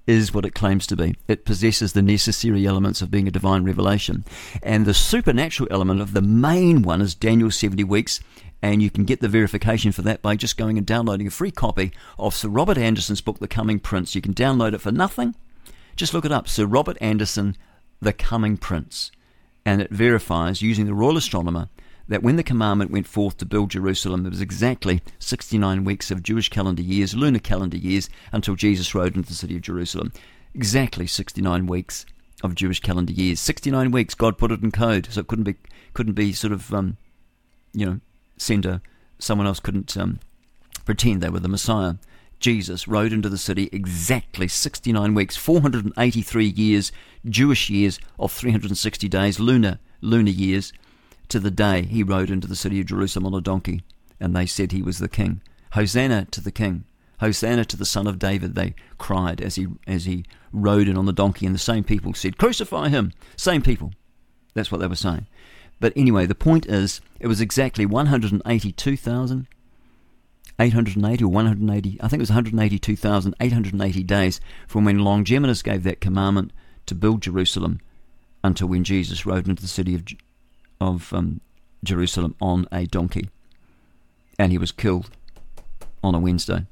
[0.06, 1.14] is what it claims to be.
[1.28, 4.24] It possesses the necessary elements of being a divine revelation.
[4.62, 8.20] And the supernatural element of the main one is Daniel 70 weeks.
[8.60, 11.50] And you can get the verification for that by just going and downloading a free
[11.50, 14.14] copy of Sir Robert Anderson's book, The Coming Prince.
[14.14, 15.34] You can download it for nothing.
[15.96, 17.56] Just look it up Sir Robert Anderson,
[18.00, 19.12] The Coming Prince.
[19.64, 21.68] And it verifies, using the Royal Astronomer,
[22.08, 26.22] that when the commandment went forth to build Jerusalem, it was exactly 69 weeks of
[26.22, 30.12] Jewish calendar years, lunar calendar years, until Jesus rode into the city of Jerusalem.
[30.54, 32.04] Exactly 69 weeks
[32.42, 33.40] of Jewish calendar years.
[33.40, 35.54] 69 weeks, God put it in code, so it couldn't be,
[35.94, 36.96] couldn't be sort of, um,
[37.72, 38.00] you know,
[38.36, 38.82] send a,
[39.18, 40.20] someone else couldn't um,
[40.84, 41.94] pretend they were the Messiah.
[42.38, 46.92] Jesus rode into the city exactly 69 weeks, 483 years,
[47.24, 50.72] Jewish years of 360 days, lunar lunar years,
[51.28, 53.82] to the day he rode into the city of Jerusalem on a donkey,
[54.20, 55.40] and they said he was the king.
[55.72, 56.84] Hosanna to the king.
[57.20, 61.06] Hosanna to the son of David, they cried as he as he rode in on
[61.06, 63.12] the donkey, and the same people said, Crucify him.
[63.36, 63.92] Same people.
[64.54, 65.26] That's what they were saying.
[65.80, 69.48] But anyway, the point is, it was exactly 182,000
[70.58, 76.52] 880 or 180, I think it was 182,880 days from when Longimanus gave that commandment
[76.86, 77.80] to build Jerusalem
[78.42, 80.04] until when Jesus rode into the city of,
[80.80, 81.40] of um,
[81.82, 83.28] Jerusalem on a donkey.
[84.38, 85.10] And he was killed
[86.02, 86.66] on a Wednesday,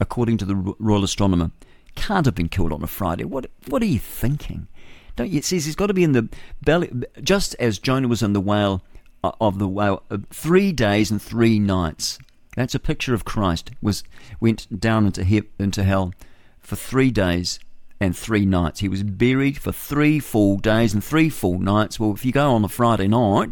[0.00, 1.50] according to the Royal Astronomer.
[1.94, 3.24] Can't have been killed on a Friday.
[3.24, 4.68] What, what are you thinking?
[5.16, 5.38] Don't you?
[5.38, 6.28] It says he's got to be in the
[6.62, 6.90] belly,
[7.22, 8.82] just as Jonah was in the whale
[9.22, 12.18] uh, of the whale, uh, three days and three nights.
[12.56, 13.70] That's a picture of Christ.
[13.82, 14.04] Was
[14.40, 16.14] went down into into hell
[16.60, 17.58] for three days
[18.02, 18.80] and three nights.
[18.80, 22.00] He was buried for three full days and three full nights.
[22.00, 23.50] Well, if you go on a Friday night,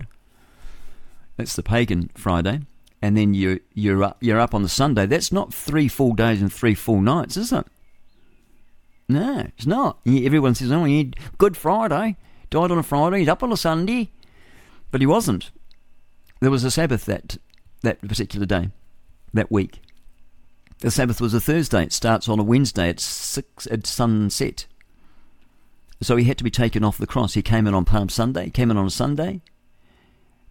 [1.37, 2.63] that's the pagan Friday,
[3.01, 5.07] and then you you're up, you're up on the Sunday.
[5.07, 7.65] That's not three full days and three full nights, is it?
[9.09, 10.01] No, it's not.
[10.05, 12.17] Everyone says, "Oh, he Good Friday,
[12.51, 14.11] died on a Friday, he's up on a Sunday,"
[14.91, 15.53] but he wasn't.
[16.41, 17.39] There was a Sabbath that
[17.83, 18.71] that particular day
[19.33, 19.81] that week.
[20.81, 21.83] The Sabbath was a Thursday.
[21.83, 24.67] It starts on a Wednesday at six at sunset.
[26.01, 27.35] So he had to be taken off the cross.
[27.35, 28.47] He came in on Palm Sunday.
[28.47, 29.43] He came in on a Sunday.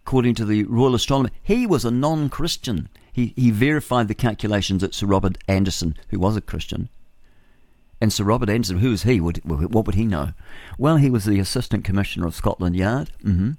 [0.06, 2.88] According to the Royal Astronomer, he was a non-Christian.
[3.12, 6.88] He he verified the calculations at Sir Robert Anderson, who was a Christian.
[8.00, 9.20] And Sir Robert Anderson, who was he?
[9.20, 10.32] What, what would he know?
[10.78, 13.10] Well, he was the Assistant Commissioner of Scotland Yard.
[13.22, 13.50] Mm-hmm.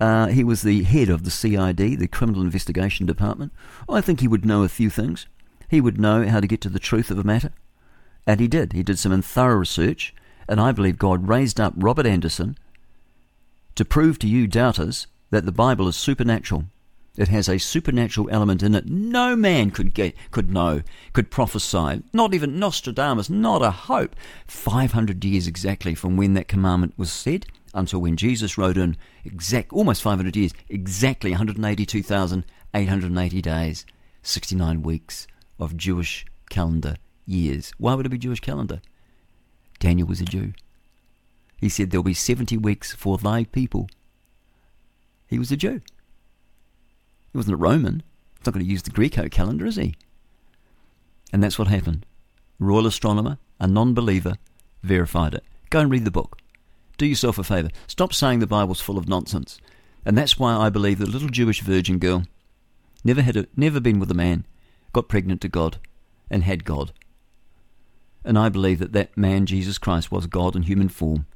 [0.00, 3.52] Uh, he was the head of the CID, the Criminal Investigation Department.
[3.88, 5.26] I think he would know a few things.
[5.70, 7.52] He would know how to get to the truth of a matter.
[8.26, 8.72] And he did.
[8.72, 10.12] He did some thorough research.
[10.48, 12.58] And I believe God raised up Robert Anderson
[13.76, 16.64] to prove to you doubters that the Bible is supernatural.
[17.16, 18.86] It has a supernatural element in it.
[18.86, 20.82] No man could get, could know,
[21.12, 22.02] could prophesy.
[22.12, 23.30] Not even Nostradamus.
[23.30, 24.16] Not a hope.
[24.48, 28.96] Five hundred years exactly from when that commandment was said until when Jesus rode in,
[29.24, 33.86] exact almost 500 years, exactly 182,880 days,
[34.22, 35.28] 69 weeks
[35.60, 37.72] of Jewish calendar years.
[37.78, 38.80] Why would it be Jewish calendar?
[39.78, 40.52] Daniel was a Jew.
[41.58, 43.88] He said there'll be 70 weeks for thy people.
[45.28, 45.80] He was a Jew.
[47.32, 48.02] He wasn't a Roman.
[48.38, 49.94] He's not going to use the Greco calendar, is he?
[51.32, 52.06] And that's what happened.
[52.58, 54.36] Royal astronomer, a non believer,
[54.82, 55.44] verified it.
[55.68, 56.40] Go and read the book
[57.00, 57.70] do yourself a favour.
[57.86, 59.58] Stop saying the Bible's full of nonsense.
[60.04, 62.24] And that's why I believe the little Jewish virgin girl
[63.02, 64.46] never had a, never been with a man,
[64.92, 65.78] got pregnant to God,
[66.30, 66.92] and had God.
[68.24, 71.26] And I believe that that man, Jesus Christ, was God in human form,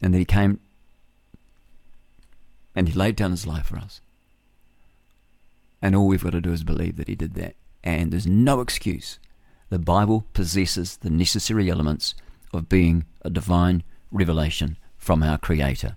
[0.00, 0.60] and that he came
[2.74, 4.00] and he laid down his life for us.
[5.82, 7.56] And all we've got to do is believe that he did that.
[7.82, 9.18] And there's no excuse.
[9.68, 12.14] The Bible possesses the necessary elements
[12.52, 15.96] of being a divine revelation from our Creator.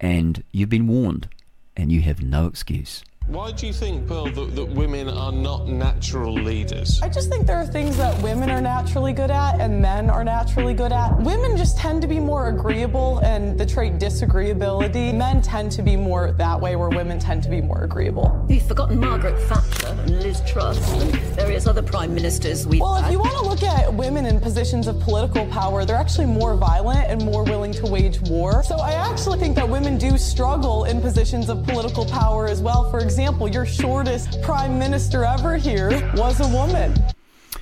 [0.00, 1.28] And you've been warned,
[1.76, 3.02] and you have no excuse.
[3.28, 7.00] Why do you think, Pearl, that, that women are not natural leaders?
[7.02, 10.24] I just think there are things that women are naturally good at and men are
[10.24, 11.16] naturally good at.
[11.20, 15.14] Women just tend to be more agreeable and the trait disagreeability.
[15.14, 18.44] Men tend to be more that way, where women tend to be more agreeable.
[18.48, 23.10] You've forgotten Margaret Thatcher and Liz Truss and various other prime ministers we Well, if
[23.10, 27.08] you want to look at women in positions of political power, they're actually more violent
[27.08, 28.64] and more willing to wage war.
[28.64, 32.90] So I actually think that women do struggle in positions of political power as well.
[32.90, 36.94] For example, your shortest prime minister ever here was a woman.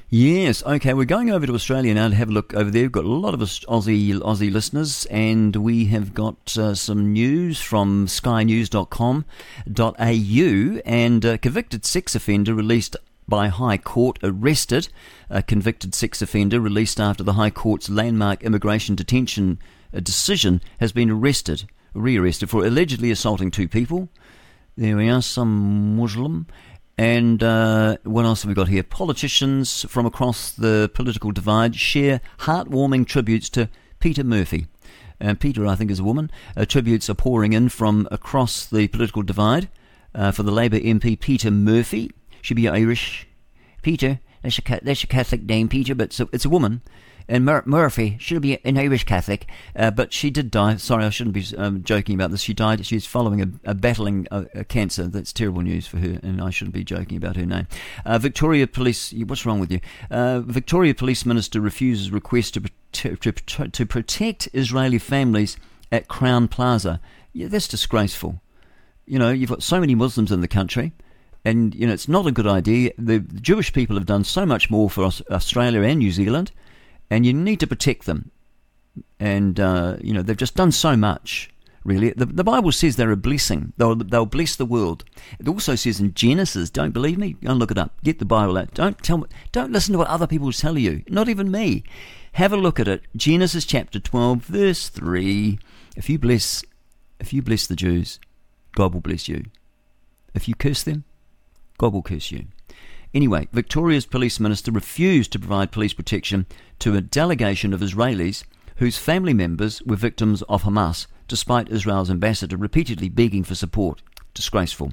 [0.09, 2.83] Yes, okay, we're going over to Australia now to have a look over there.
[2.83, 7.61] We've got a lot of Aussie Aussie listeners, and we have got uh, some news
[7.61, 10.81] from skynews.com.au.
[10.85, 12.97] And a convicted sex offender released
[13.29, 14.89] by High Court, arrested.
[15.31, 19.59] A convicted sex offender released after the High Court's landmark immigration detention
[19.95, 24.09] uh, decision has been arrested, rearrested for allegedly assaulting two people.
[24.77, 26.47] There we are, some Muslim.
[26.97, 28.83] And uh, what else have we got here?
[28.83, 33.69] Politicians from across the political divide share heartwarming tributes to
[33.99, 34.67] Peter Murphy.
[35.21, 36.31] Uh, Peter, I think, is a woman.
[36.57, 39.69] Uh, tributes are pouring in from across the political divide
[40.15, 42.11] uh, for the Labour MP Peter Murphy.
[42.43, 43.27] Should be Irish.
[43.83, 46.83] Peter, that's a, that's a Catholic name, Peter, but it's it's a woman.
[47.31, 50.77] And Mur- Murphy should be an Irish Catholic, uh, but she did die.
[50.77, 52.41] Sorry, I shouldn't be um, joking about this.
[52.41, 52.85] She died.
[52.85, 55.07] She's following a, a battling a, a, cancer.
[55.07, 57.69] That's terrible news for her, and I shouldn't be joking about her name.
[58.05, 59.15] Uh, Victoria Police.
[59.27, 59.79] What's wrong with you?
[60.11, 65.57] Uh, Victoria Police Minister refuses request to, to, to, to protect Israeli families
[65.93, 67.01] at Crowne Plaza.
[67.33, 68.41] Yeah, that's disgraceful.
[69.07, 70.93] You know, you've got so many Muslims in the country
[71.45, 72.91] and you know it's not a good idea.
[72.99, 76.51] The Jewish people have done so much more for Australia and New Zealand,
[77.11, 78.31] and you need to protect them.
[79.19, 81.51] And uh, you know they've just done so much.
[81.83, 83.73] Really, the, the Bible says they're a blessing.
[83.79, 85.05] They'll they'll bless the world.
[85.39, 87.35] It also says in Genesis, don't believe me?
[87.43, 87.93] Go and look it up.
[88.05, 88.75] Get the Bible out.
[88.75, 89.27] Don't tell.
[89.53, 91.03] Don't listen to what other people tell you.
[91.09, 91.85] Not even me.
[92.33, 93.03] Have a look at it.
[93.17, 95.59] Genesis chapter twelve, verse three.
[95.97, 96.63] If you bless,
[97.19, 98.21] if you bless the Jews,
[98.75, 99.45] God will bless you.
[100.35, 101.05] If you curse them,
[101.79, 102.47] God will curse you.
[103.13, 106.47] Anyway, Victoria's police minister refused to provide police protection
[106.79, 108.45] to a delegation of Israelis
[108.77, 114.01] whose family members were victims of Hamas, despite Israel's ambassador repeatedly begging for support.
[114.33, 114.93] Disgraceful.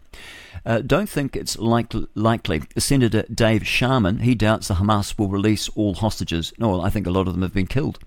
[0.65, 2.63] Uh, don't think it's like, likely.
[2.77, 6.51] Senator Dave Sharma, he doubts the Hamas will release all hostages.
[6.57, 7.99] No, I think a lot of them have been killed.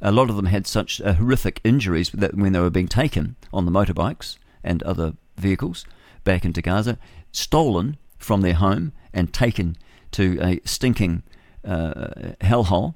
[0.00, 3.36] A lot of them had such uh, horrific injuries that when they were being taken
[3.52, 5.86] on the motorbikes and other vehicles
[6.24, 6.98] back into Gaza,
[7.30, 9.76] stolen from their home and taken
[10.12, 11.22] to a stinking
[11.64, 12.94] uh, hellhole.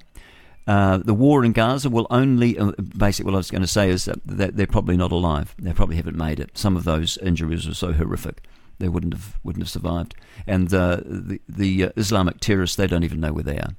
[0.67, 3.89] Uh, the war in Gaza will only, uh, basically, what I was going to say
[3.89, 5.55] is that they're probably not alive.
[5.57, 6.57] They probably haven't made it.
[6.57, 8.43] Some of those injuries are so horrific,
[8.79, 10.15] they wouldn't have wouldn't have survived.
[10.45, 13.75] And uh, the the uh, Islamic terrorists, they don't even know where they are.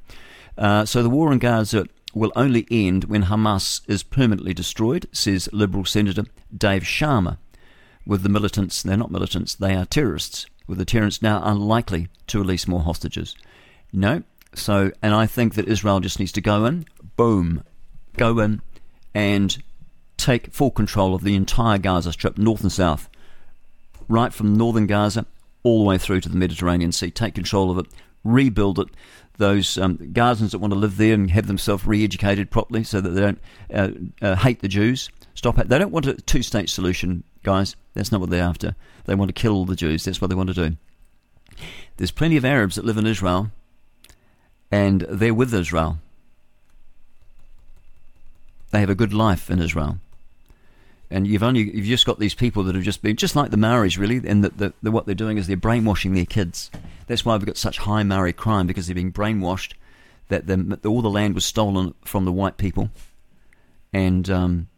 [0.57, 5.49] Uh, so the war in Gaza will only end when Hamas is permanently destroyed, says
[5.53, 6.25] Liberal Senator
[6.57, 7.37] Dave Sharma.
[8.07, 12.39] With the militants, they're not militants; they are terrorists with the terrorists now unlikely to
[12.39, 13.35] release more hostages.
[13.93, 14.23] No.
[14.55, 17.65] So, and I think that Israel just needs to go in, boom,
[18.17, 18.63] go in
[19.15, 19.61] and
[20.17, 23.09] take full control of the entire Gaza Strip, north and south,
[24.09, 25.27] right from northern Gaza
[25.63, 27.11] all the way through to the Mediterranean Sea.
[27.11, 27.87] Take control of it,
[28.25, 28.89] rebuild it.
[29.37, 33.11] Those um, Gazans that want to live there and have themselves re-educated properly, so that
[33.11, 33.41] they don't
[33.73, 33.91] uh,
[34.21, 35.11] uh, hate the Jews.
[35.35, 35.69] Stop it.
[35.69, 37.77] They don't want a two-state solution, guys.
[37.95, 38.77] That's not what they're after.
[39.07, 40.05] They want to kill the Jews.
[40.05, 40.77] That's what they want to do.
[41.97, 43.51] There's plenty of Arabs that live in Israel,
[44.71, 45.99] and they're with Israel.
[48.71, 49.99] They have a good life in Israel.
[51.11, 53.57] And you've only you've just got these people that have just been just like the
[53.57, 56.71] Maoris really, and the, the, what they're doing is they're brainwashing their kids.
[57.07, 59.73] That's why we've got such high Maori crime because they're being brainwashed
[60.29, 62.91] that the, all the land was stolen from the white people,
[63.91, 64.69] and um,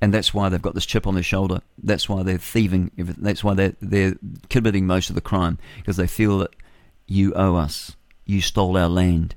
[0.00, 1.60] and that's why they've got this chip on their shoulder.
[1.82, 2.90] That's why they're thieving.
[2.96, 4.14] That's why they're they're
[4.50, 6.54] committing most of the crime because they feel that
[7.06, 7.96] you owe us.
[8.24, 9.34] You stole our land.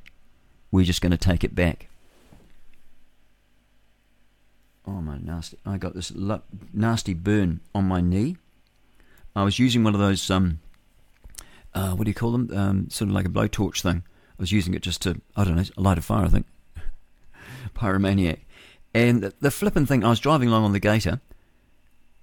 [0.71, 1.88] We're just going to take it back.
[4.85, 5.57] Oh my nasty!
[5.65, 6.11] I got this
[6.73, 8.38] nasty burn on my knee.
[9.35, 10.59] I was using one of those um,
[11.73, 12.49] uh, what do you call them?
[12.53, 14.03] Um, sort of like a blowtorch thing.
[14.31, 16.25] I was using it just to I don't know light a fire.
[16.25, 16.47] I think
[17.75, 18.39] pyromaniac
[18.99, 21.21] and the, flipping thing, I was driving along on the gator,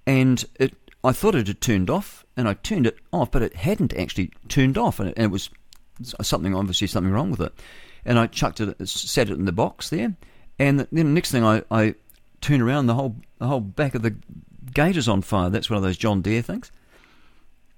[0.05, 3.55] and it, I thought it had turned off, and I turned it off, but it
[3.55, 5.49] hadn't actually turned off, and it, and it was
[6.21, 7.51] something, obviously something wrong with it.
[8.05, 10.15] And I chucked it, set it in the box there,
[10.59, 11.95] and then the next thing I, I
[12.41, 14.15] turn around, the whole the whole back of the
[14.71, 15.49] gator's on fire.
[15.49, 16.71] That's one of those John Deere things.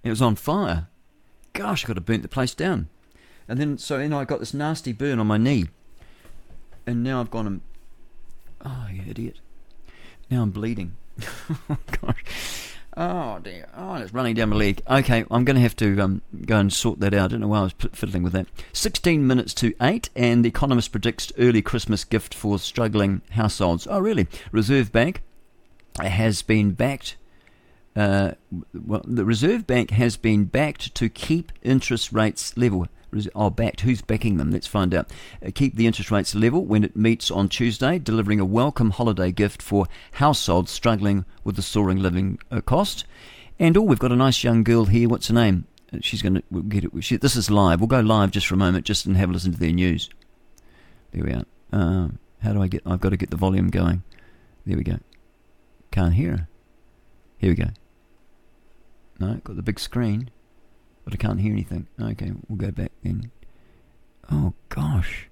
[0.04, 0.88] It was on fire.
[1.54, 2.90] Gosh, I could have burnt the place down.
[3.48, 5.70] And then so then I got this nasty burn on my knee,
[6.86, 7.62] and now I've gone and
[8.66, 9.40] Oh, you idiot.
[10.30, 10.96] Now I'm bleeding.
[11.70, 12.24] oh, gosh.
[12.98, 13.70] Oh, dear.
[13.78, 14.82] Oh, it's running down my leg.
[14.90, 17.26] Okay, I'm going to have to um, go and sort that out.
[17.26, 18.48] I don't know why I was fiddling with that.
[18.74, 23.88] 16 minutes to 8, and The Economist predicts early Christmas gift for struggling households.
[23.90, 24.28] Oh, really?
[24.52, 25.22] Reserve Bank
[26.02, 27.16] has been backed.
[27.96, 28.32] Uh,
[28.74, 32.88] well, the Reserve Bank has been backed to keep interest rates level
[33.36, 33.82] are backed.
[33.82, 34.52] Who's backing them?
[34.52, 35.12] Let's find out.
[35.46, 39.32] Uh, keep the interest rates level when it meets on Tuesday, delivering a welcome holiday
[39.32, 43.06] gift for households struggling with the soaring living uh, cost.
[43.60, 45.10] And oh, we've got a nice young girl here.
[45.10, 45.66] What's her name?
[46.02, 46.92] She's going to we'll get it.
[47.02, 47.82] She, this is live.
[47.82, 50.10] We'll go live just for a moment, just and have a listen to their news.
[51.12, 51.46] There we are.
[51.72, 52.84] Um, how do I get?
[52.86, 54.04] I've got to get the volume going.
[54.66, 55.00] There we go.
[55.92, 56.48] Can't hear her.
[57.38, 57.70] Here we go.
[59.20, 60.30] No, got the big screen,
[61.10, 61.88] but I can't hear anything.
[62.00, 63.32] Okay, we'll go back then.
[64.32, 65.28] Oh gosh.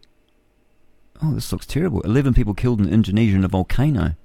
[1.21, 2.01] Oh, this looks terrible.
[2.01, 4.15] Eleven people killed in Indonesia in a volcano.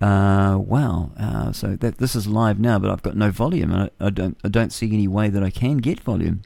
[0.00, 1.10] Uh, wow.
[1.18, 3.72] Uh, so that this is live now, but I've got no volume.
[3.72, 4.38] I, I don't.
[4.44, 6.42] I don't see any way that I can get volume.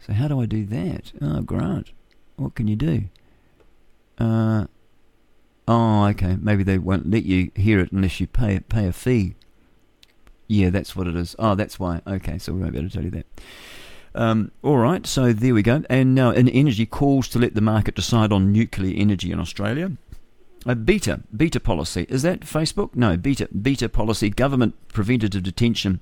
[0.00, 1.12] So how do I do that?
[1.20, 1.92] Oh, Grant,
[2.36, 3.04] what can you do?
[4.18, 4.66] Uh,
[5.66, 6.36] oh, okay.
[6.40, 9.34] Maybe they won't let you hear it unless you pay pay a fee.
[10.46, 11.34] Yeah, that's what it is.
[11.38, 12.02] Oh, that's why.
[12.06, 13.26] Okay, so we won't be able to tell you that.
[14.14, 15.82] Um, all right, so there we go.
[15.90, 19.92] And now, an energy calls to let the market decide on nuclear energy in Australia.
[20.66, 22.06] A beta, beta policy.
[22.08, 22.94] Is that Facebook?
[22.94, 24.30] No, beta, beta policy.
[24.30, 26.00] Government preventative detention.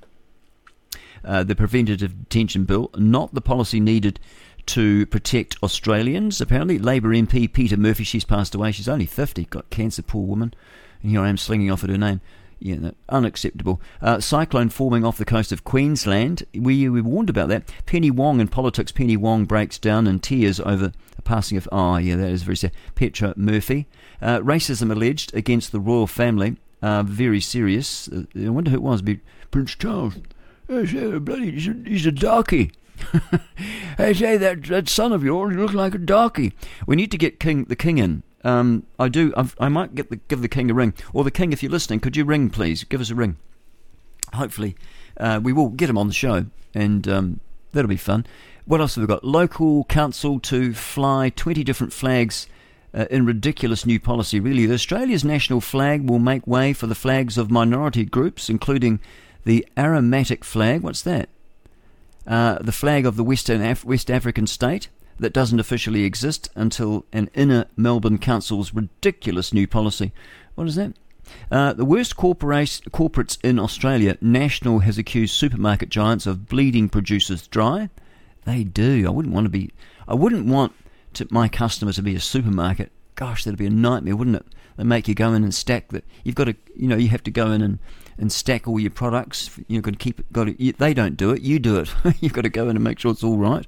[1.24, 4.18] Uh, the preventative detention bill, not the policy needed
[4.66, 6.40] to protect Australians.
[6.40, 8.72] Apparently, Labor MP Peter Murphy, she's passed away.
[8.72, 10.54] She's only 50, got cancer, poor woman.
[11.02, 12.20] And here I am slinging off at her name.
[12.64, 13.80] Yeah, unacceptable.
[14.00, 16.44] Uh, cyclone forming off the coast of Queensland.
[16.54, 17.68] We, we warned about that.
[17.86, 18.92] Penny Wong in politics.
[18.92, 21.68] Penny Wong breaks down in tears over the passing of.
[21.72, 22.70] Oh, yeah, that is very sad.
[22.94, 23.88] Petra Murphy.
[24.20, 26.56] Uh, racism alleged against the royal family.
[26.80, 28.06] Uh, very serious.
[28.08, 29.02] Uh, I wonder who it was.
[29.02, 29.18] Be
[29.50, 30.14] Prince Charles.
[30.68, 32.70] bloody, he's a, he's a darkie.
[33.98, 36.52] I say that that son of yours looks like a darkie.
[36.86, 38.22] We need to get King the King in.
[38.44, 39.32] Um, I do.
[39.36, 41.72] I've, i might get the, give the king a ring, or the king, if you're
[41.72, 42.84] listening, could you ring, please?
[42.84, 43.36] Give us a ring.
[44.34, 44.76] Hopefully,
[45.18, 47.40] uh, we will get him on the show, and um,
[47.72, 48.26] that'll be fun.
[48.64, 49.24] What else have we got?
[49.24, 52.46] Local council to fly 20 different flags
[52.94, 54.38] uh, in ridiculous new policy.
[54.40, 59.00] Really, the Australia's national flag will make way for the flags of minority groups, including
[59.44, 60.82] the aromatic flag.
[60.82, 61.28] What's that?
[62.26, 64.88] Uh, the flag of the Western Af- West African state,
[65.22, 70.12] that doesn't officially exist until an inner Melbourne Council's ridiculous new policy.
[70.54, 70.92] What is that?
[71.50, 77.88] Uh, the worst corporates in Australia, National has accused supermarket giants of bleeding producers dry.
[78.44, 79.06] They do.
[79.06, 79.70] I wouldn't want to be.
[80.08, 80.72] I wouldn't want
[81.14, 82.90] to, my customer to be a supermarket.
[83.14, 84.46] Gosh, that'd be a nightmare, wouldn't it?
[84.76, 86.04] They make you go in and stack that.
[86.24, 87.78] You've got to, you know, you have to go in and,
[88.18, 89.50] and stack all your products.
[89.68, 90.32] You've got to keep.
[90.32, 91.42] Got to, you, they don't do it.
[91.42, 91.94] You do it.
[92.20, 93.66] You've got to go in and make sure it's all right.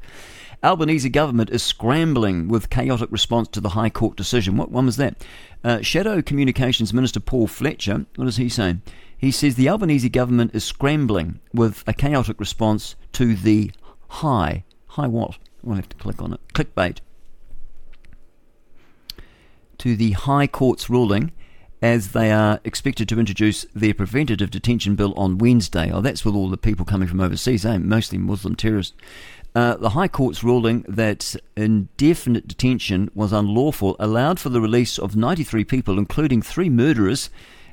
[0.64, 4.56] Albanese government is scrambling with chaotic response to the High Court decision.
[4.56, 5.22] What one was that?
[5.62, 8.80] Uh, Shadow Communications Minister Paul Fletcher, what is he saying?
[9.16, 13.72] He says the Albanese government is scrambling with a chaotic response to the
[14.08, 15.36] high, high what?
[15.66, 16.40] I'll have to click on it.
[16.54, 17.00] Clickbait.
[19.78, 21.32] To the High Court's ruling
[21.82, 25.90] as they are expected to introduce their preventative detention bill on Wednesday.
[25.92, 27.76] Oh, that's with all the people coming from overseas, eh?
[27.76, 28.96] mostly Muslim terrorists.
[29.54, 35.14] Uh, the High Court's ruling that indefinite detention was unlawful allowed for the release of
[35.14, 37.30] 93 people, including three murderers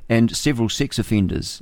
[0.08, 1.60] and several sex offenders,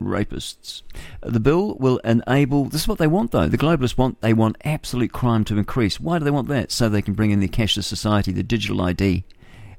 [0.00, 0.82] rapists.
[1.20, 2.64] The bill will enable.
[2.64, 3.46] This is what they want, though.
[3.46, 4.20] The globalists want.
[4.22, 6.00] They want absolute crime to increase.
[6.00, 6.72] Why do they want that?
[6.72, 9.22] So they can bring in their cashless society, the digital ID,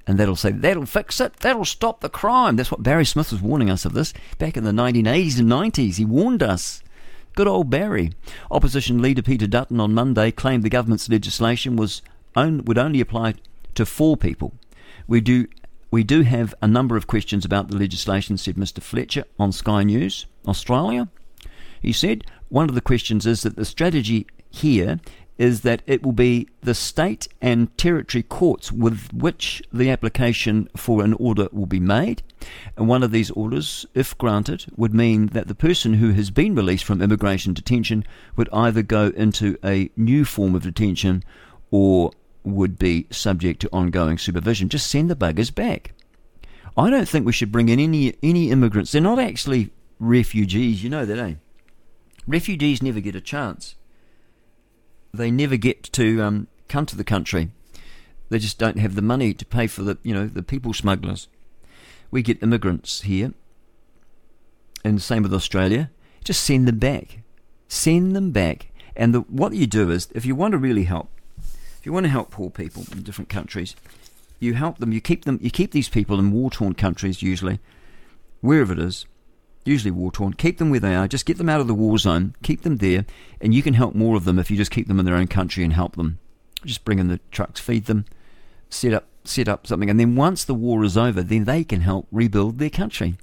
[0.08, 1.38] and that'll say that'll fix it.
[1.38, 2.56] That'll stop the crime.
[2.56, 5.96] That's what Barry Smith was warning us of this back in the 1980s and 90s.
[5.96, 6.82] He warned us.
[7.36, 8.12] Good old Barry.
[8.52, 12.04] Opposition leader Peter Dutton on Monday claimed the government's legislation was
[12.36, 13.34] on, would only apply
[13.74, 14.54] to four people.
[15.08, 15.48] We do
[15.90, 18.82] we do have a number of questions about the legislation, said Mr.
[18.82, 21.08] Fletcher on Sky News Australia.
[21.82, 25.00] He said one of the questions is that the strategy here
[25.38, 31.04] is that it will be the state and territory courts with which the application for
[31.04, 32.22] an order will be made.
[32.78, 36.56] And one of these orders, if granted, would mean that the person who has been
[36.56, 38.04] released from immigration detention
[38.36, 41.24] would either go into a new form of detention
[41.72, 42.12] or
[42.44, 44.70] would be subject to ongoing supervision.
[44.70, 45.94] Just send the buggers back.
[46.78, 48.92] I don't think we should bring in any any immigrants.
[48.92, 51.36] They're not actually refugees, you know that, eh?
[52.28, 53.76] Refugees never get a chance
[55.14, 57.52] they never get to um, come to the country.
[58.30, 61.28] They just don't have the money to pay for the you know the people smugglers.
[62.10, 63.34] We get immigrants here,
[64.84, 65.92] and the same with Australia.
[66.24, 67.20] Just send them back,
[67.68, 68.72] send them back.
[68.96, 72.06] And the, what you do is, if you want to really help, if you want
[72.06, 73.76] to help poor people in different countries,
[74.40, 74.92] you help them.
[74.94, 75.38] You keep them.
[75.42, 77.60] You keep these people in war torn countries usually,
[78.42, 79.06] wherever it is,
[79.66, 80.34] usually war torn.
[80.34, 81.08] Keep them where they are.
[81.08, 82.36] Just get them out of the war zone.
[82.44, 83.06] Keep them there,
[83.42, 85.28] and you can help more of them if you just keep them in their own
[85.28, 86.20] country and help them.
[86.66, 88.06] Just bring in the trucks, feed them,
[88.70, 91.82] set up set up something, and then once the war is over, then they can
[91.82, 93.16] help rebuild their country.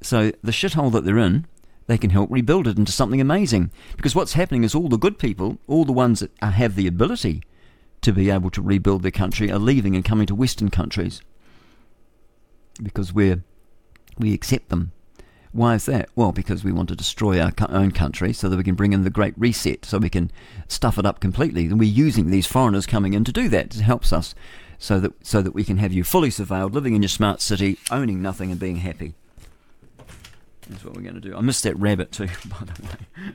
[0.00, 1.46] So the shithole that they're in,
[1.86, 3.70] they can help rebuild it into something amazing.
[3.96, 7.42] Because what's happening is all the good people, all the ones that have the ability
[8.00, 11.20] to be able to rebuild their country, are leaving and coming to Western countries
[12.82, 13.42] because we're
[14.18, 14.92] we accept them.
[15.54, 16.08] Why is that?
[16.16, 19.04] Well, because we want to destroy our own country so that we can bring in
[19.04, 20.32] the Great Reset, so we can
[20.66, 21.66] stuff it up completely.
[21.66, 23.76] And we're using these foreigners coming in to do that.
[23.76, 24.34] It helps us
[24.80, 27.78] so that so that we can have you fully surveilled, living in your smart city,
[27.92, 29.14] owning nothing and being happy.
[30.68, 31.36] That's what we're going to do.
[31.36, 33.34] I missed that rabbit too, by the way.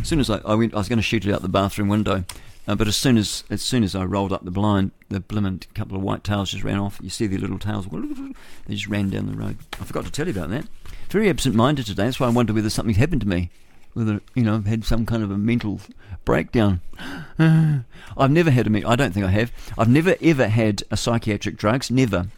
[0.00, 1.88] As soon as I, I went, I was going to shoot it out the bathroom
[1.88, 2.24] window,
[2.68, 5.62] uh, but as soon as as soon as I rolled up the blind, the blimmin'
[5.74, 7.00] couple of white tails just ran off.
[7.02, 7.88] You see their little tails,
[8.66, 9.56] they just ran down the road.
[9.80, 10.66] I forgot to tell you about that.
[11.12, 12.04] Very absent-minded today.
[12.04, 13.50] That's why I wonder whether something's happened to me,
[13.92, 15.78] whether you know I've had some kind of a mental
[16.24, 16.80] breakdown.
[17.38, 18.82] I've never had a me.
[18.82, 19.52] I don't think I have.
[19.76, 21.90] I've never ever had a psychiatric drugs.
[21.90, 22.28] Never.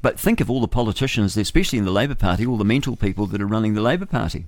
[0.00, 3.26] But think of all the politicians, especially in the Labour Party, all the mental people
[3.26, 4.46] that are running the Labour Party.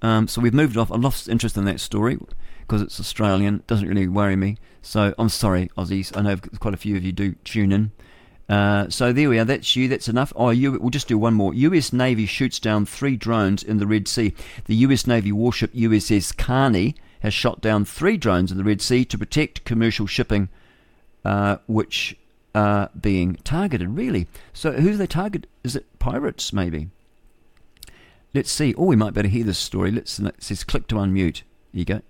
[0.00, 0.90] Um, so we've moved off.
[0.90, 2.18] I've lost interest in that story
[2.60, 3.62] because it's Australian.
[3.66, 4.56] Doesn't really worry me.
[4.80, 6.16] So I'm sorry, Aussies.
[6.16, 7.92] I know quite a few of you do tune in.
[8.48, 9.44] Uh, so there we are.
[9.44, 9.88] That's you.
[9.88, 10.32] That's enough.
[10.36, 11.52] Oh, you, we'll just do one more.
[11.54, 11.92] U.S.
[11.92, 14.34] Navy shoots down three drones in the Red Sea.
[14.66, 15.06] The U.S.
[15.06, 19.64] Navy warship USS Carney has shot down three drones in the Red Sea to protect
[19.64, 20.48] commercial shipping,
[21.24, 22.16] uh, which
[22.54, 24.28] are being targeted, really.
[24.52, 25.46] So who do they target?
[25.64, 26.88] Is it pirates, maybe?
[28.32, 28.74] Let's see.
[28.76, 29.90] Oh, we might better hear this story.
[29.90, 31.38] Let's, it says click to unmute.
[31.38, 32.02] Here you go.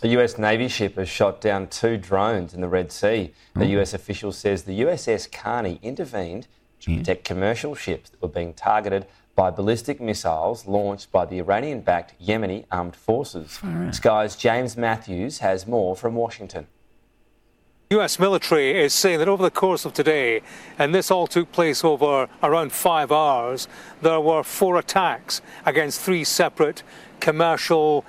[0.00, 3.32] A US Navy ship has shot down two drones in the Red Sea.
[3.54, 3.76] The hmm.
[3.76, 3.80] Oh.
[3.80, 6.46] US official says the USS Carney intervened
[6.80, 6.98] to hmm.
[6.98, 12.14] protect commercial ships that were being targeted by ballistic missiles launched by the Iranian backed
[12.20, 13.60] Yemeni armed forces.
[13.92, 16.66] Sky's James Matthews has more from Washington.
[17.90, 20.42] US military is saying that over the course of today,
[20.76, 23.68] and this all took place over around five hours,
[24.02, 26.82] there were four attacks against three separate
[27.20, 28.04] commercial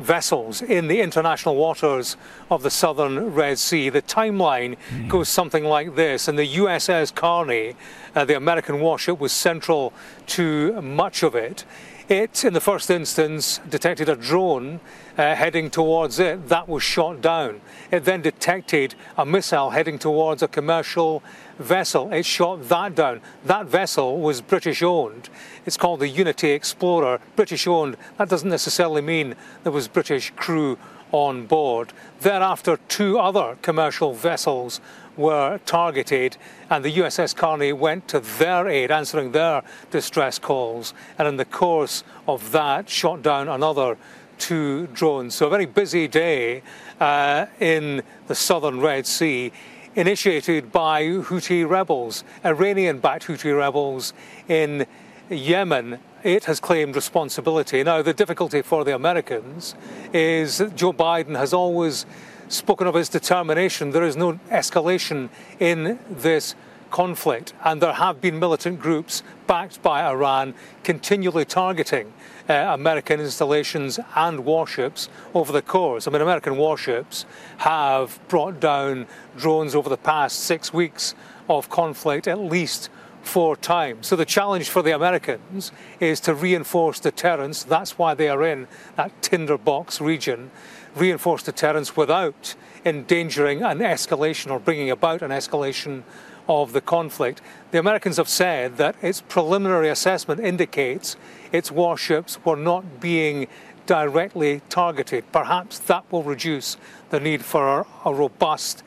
[0.00, 2.16] vessels in the international waters
[2.50, 3.88] of the southern Red Sea.
[3.88, 4.76] The timeline
[5.08, 6.28] goes something like this.
[6.28, 7.76] And the USS Carney,
[8.14, 9.92] uh, the American warship, was central
[10.28, 11.64] to much of it.
[12.08, 14.80] It, in the first instance, detected a drone
[15.16, 16.48] uh, heading towards it.
[16.48, 17.60] That was shot down.
[17.92, 21.22] It then detected a missile heading towards a commercial
[21.60, 22.12] vessel.
[22.12, 23.20] It shot that down.
[23.44, 25.28] That vessel was British owned.
[25.66, 27.20] It's called the Unity Explorer.
[27.36, 27.96] British owned.
[28.18, 30.78] That doesn't necessarily mean there was British crew
[31.12, 31.92] on board.
[32.20, 34.80] Thereafter, two other commercial vessels
[35.16, 36.36] were targeted,
[36.70, 41.44] and the USS Carney went to their aid, answering their distress calls, and in the
[41.44, 43.96] course of that, shot down another
[44.38, 45.34] two drones.
[45.34, 46.62] So, a very busy day
[47.00, 49.52] uh, in the southern Red Sea,
[50.00, 54.14] initiated by Houthi rebels, Iranian backed Houthi rebels
[54.48, 54.86] in
[55.28, 55.98] Yemen.
[56.22, 57.84] It has claimed responsibility.
[57.84, 59.74] Now, the difficulty for the Americans
[60.14, 62.06] is that Joe Biden has always
[62.48, 63.90] spoken of his determination.
[63.90, 66.54] There is no escalation in this
[66.90, 72.14] conflict, and there have been militant groups backed by Iran continually targeting
[72.48, 76.06] uh, American installations and warships over the course.
[76.06, 77.26] I mean, American warships
[77.58, 81.14] have brought down drones over the past six weeks
[81.48, 82.88] of conflict at least
[83.22, 84.06] four times.
[84.06, 87.62] So the challenge for the Americans is to reinforce deterrence.
[87.62, 90.50] That's why they are in that tinderbox region.
[90.96, 92.54] Reinforce deterrence without
[92.84, 96.02] endangering an escalation or bringing about an escalation
[96.48, 97.40] of the conflict.
[97.70, 101.16] The Americans have said that its preliminary assessment indicates
[101.52, 103.46] its warships were not being
[103.86, 105.24] directly targeted.
[105.32, 106.76] Perhaps that will reduce
[107.10, 108.82] the need for a robust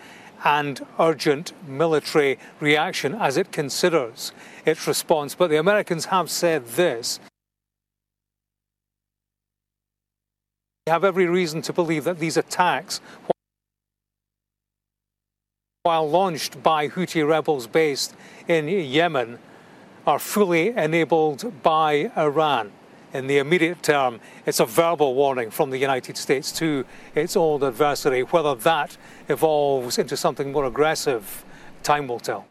[0.46, 4.32] and urgent military reaction as it considers
[4.66, 5.36] its response.
[5.36, 7.20] But the Americans have said this.
[10.86, 13.00] We have every reason to believe that these attacks,
[15.84, 18.14] while launched by Houthi rebels based
[18.48, 19.40] in Yemen,
[20.06, 22.72] are fully enabled by Iran.
[23.14, 26.84] In the immediate term, it's a verbal warning from the United States to
[27.14, 28.22] its old adversary.
[28.22, 28.98] Whether that
[29.30, 31.46] evolves into something more aggressive,
[31.84, 32.48] time will tell.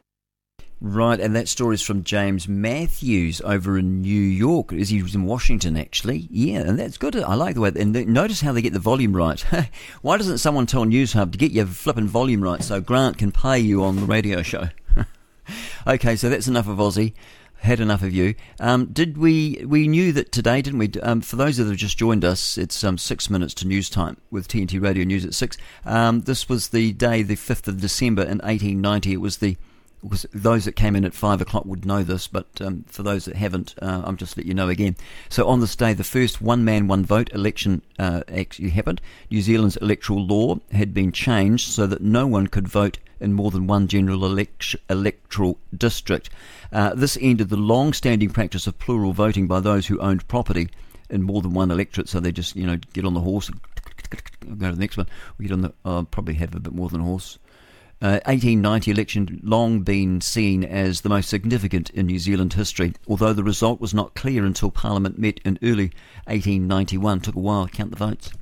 [0.84, 4.72] Right, and that story is from James Matthews over in New York.
[4.72, 6.26] Is he was in Washington actually?
[6.28, 7.14] Yeah, and that's good.
[7.16, 7.72] I like the way.
[7.76, 9.40] And they- notice how they get the volume right.
[10.02, 13.60] Why doesn't someone tell Newshub to get your flipping volume right so Grant can pay
[13.60, 14.70] you on the radio show?
[15.86, 17.14] okay, so that's enough of Aussie.
[17.62, 18.34] Had enough of you.
[18.58, 19.64] Um, did we?
[19.64, 20.90] We knew that today, didn't we?
[21.00, 24.16] Um, for those that have just joined us, it's um, six minutes to news time
[24.32, 25.56] with TNT Radio News at six.
[25.84, 29.12] Um, this was the day, the fifth of December in eighteen ninety.
[29.12, 29.56] It was the
[30.02, 33.26] because those that came in at five o'clock would know this, but um, for those
[33.26, 34.96] that haven't, uh, I'm just let you know again.
[35.28, 39.00] So on this day, the first one man, one vote election uh, actually happened.
[39.30, 43.50] New Zealand's electoral law had been changed so that no one could vote in more
[43.50, 46.30] than one general elect- electoral district.
[46.72, 50.68] Uh, this ended the long standing practice of plural voting by those who owned property
[51.08, 52.08] in more than one electorate.
[52.08, 53.60] So they just, you know, get on the horse and
[54.58, 55.06] go to the next one.
[55.38, 57.38] We get on the, uh, probably have a bit more than a horse.
[58.00, 63.32] Uh, 1890 election long been seen as the most significant in New Zealand history, although
[63.32, 65.92] the result was not clear until Parliament met in early
[66.26, 67.20] 1891.
[67.20, 68.32] Took a while to count the votes.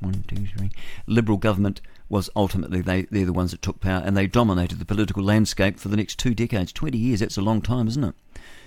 [0.00, 0.70] One, two, three.
[1.06, 4.84] Liberal government was ultimately they they're the ones that took power and they dominated the
[4.84, 6.72] political landscape for the next two decades.
[6.72, 8.14] Twenty years, that's a long time, isn't it?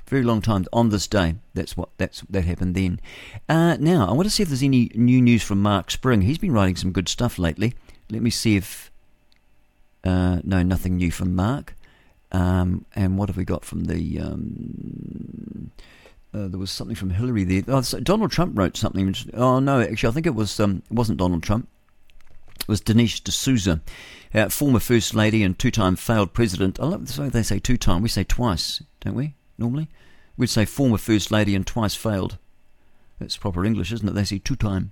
[0.07, 0.65] Very long time.
[0.73, 2.99] On this day, that's what that's that happened then.
[3.47, 6.21] Uh, now, I want to see if there's any new news from Mark Spring.
[6.21, 7.75] He's been writing some good stuff lately.
[8.09, 8.91] Let me see if
[10.03, 11.75] uh, no, nothing new from Mark.
[12.31, 14.19] Um, and what have we got from the?
[14.19, 15.71] Um,
[16.33, 17.63] uh, there was something from Hillary there.
[17.67, 19.15] Oh, so Donald Trump wrote something.
[19.33, 20.59] Oh no, actually, I think it was.
[20.59, 21.67] Um, it wasn't Donald Trump.
[22.69, 23.81] Was Dinesh D'Souza,
[24.31, 26.79] uh, former First Lady and two-time failed president.
[26.79, 28.03] I love the way they say two-time.
[28.03, 29.33] We say twice, don't we?
[29.57, 29.87] Normally,
[30.37, 32.37] we'd say former First Lady and twice failed.
[33.17, 34.13] That's proper English, isn't it?
[34.13, 34.91] They say two-time.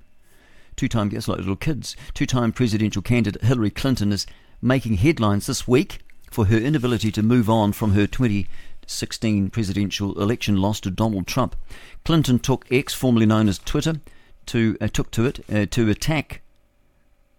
[0.76, 1.96] Two-time, gets like little kids.
[2.16, 4.26] Two-time presidential candidate Hillary Clinton is
[4.60, 6.00] making headlines this week
[6.32, 11.56] for her inability to move on from her 2016 presidential election loss to Donald Trump.
[12.04, 14.02] Clinton took X, formerly known as Twitter,
[14.48, 16.42] to uh, took to it uh, to attack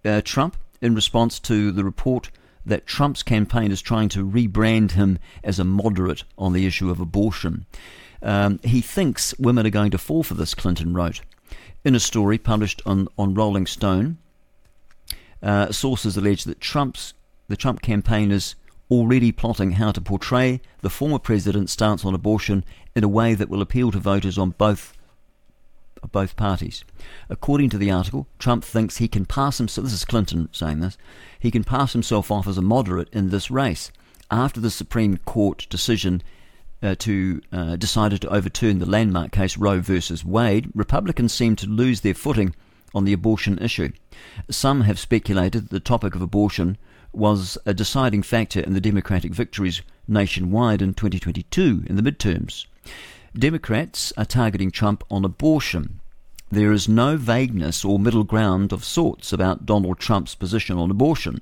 [0.05, 2.31] uh, Trump in response to the report
[2.65, 7.01] that Trump's campaign is trying to rebrand him as a moderate on the issue of
[7.01, 7.67] abortion.
[8.23, 11.23] Um, he thinks women are going to fall for this, Clinton wrote.
[11.85, 14.19] In a story published on, on Rolling Stone,
[15.43, 17.15] uh, sources allege that Trump's
[17.49, 18.55] the Trump campaign is
[18.91, 23.49] already plotting how to portray the former president's stance on abortion in a way that
[23.49, 24.93] will appeal to voters on both
[26.07, 26.85] both parties.
[27.29, 29.85] According to the article, Trump thinks he can pass himself.
[29.85, 30.97] This is Clinton saying this.
[31.39, 33.91] He can pass himself off as a moderate in this race
[34.31, 36.23] after the Supreme Court decision.
[36.81, 41.67] Uh, to uh, decided to overturn the landmark case Roe versus Wade, Republicans seem to
[41.67, 42.55] lose their footing
[42.95, 43.91] on the abortion issue.
[44.49, 46.79] Some have speculated that the topic of abortion
[47.13, 52.67] was a deciding factor in the Democratic victories nationwide in 2022 in the midterms.
[53.39, 56.01] Democrats are targeting Trump on abortion.
[56.51, 61.41] There is no vagueness or middle ground of sorts about Donald Trump's position on abortion.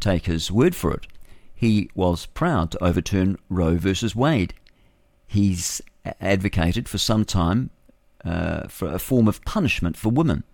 [0.00, 1.06] Take his word for it.
[1.54, 4.54] He was proud to overturn Roe versus Wade.
[5.26, 5.82] He's
[6.20, 7.70] advocated for some time
[8.24, 10.44] uh, for a form of punishment for women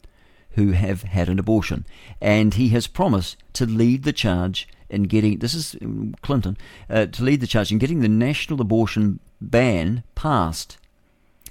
[0.52, 1.86] who have had an abortion.
[2.20, 6.56] And he has promised to lead the charge in getting, this is um, Clinton,
[6.90, 10.78] uh, to lead the charge in getting the national abortion ban passed.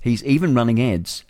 [0.02, 1.24] He's even running ads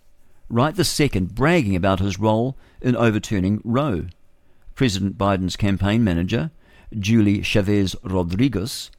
[0.51, 4.07] right this second bragging about his role in overturning Roe.
[4.75, 6.51] President Biden's campaign manager,
[6.97, 8.91] Julie Chavez Rodriguez,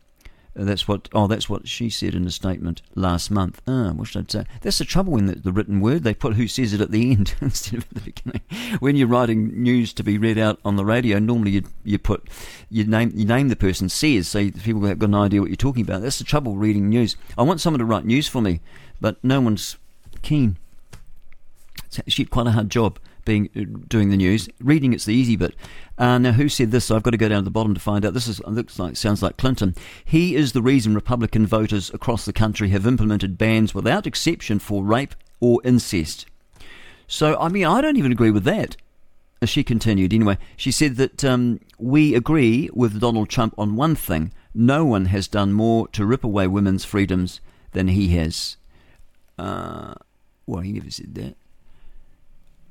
[0.54, 1.08] that's what.
[1.14, 3.62] Oh, that's what she said in a statement last month.
[3.66, 4.46] Ah, what should I say?
[4.60, 6.04] That's the trouble in the, the, written word.
[6.04, 8.42] They put who says it at the end instead of at the beginning.
[8.80, 12.28] When you're writing news to be read out on the radio, normally you you put
[12.68, 15.56] you name you name the person says, so people have got an idea what you're
[15.56, 16.02] talking about.
[16.02, 17.16] That's the trouble reading news.
[17.38, 18.60] I want someone to write news for me,
[19.00, 19.76] but no one's
[20.20, 20.58] keen.
[21.86, 24.48] It's actually quite a hard job being uh, doing the news.
[24.60, 25.54] Reading it's the easy bit.
[25.98, 26.90] Uh, now, who said this?
[26.90, 28.14] I've got to go down to the bottom to find out.
[28.14, 29.74] This is looks like sounds like Clinton.
[30.04, 34.84] He is the reason Republican voters across the country have implemented bans without exception for
[34.84, 36.26] rape or incest.
[37.06, 38.76] So I mean, I don't even agree with that.
[39.44, 44.32] She continued, anyway, she said that um, we agree with Donald Trump on one thing:
[44.54, 47.40] no one has done more to rip away women's freedoms
[47.72, 48.56] than he has.
[49.38, 49.94] Uh,
[50.46, 51.36] well, he never said that.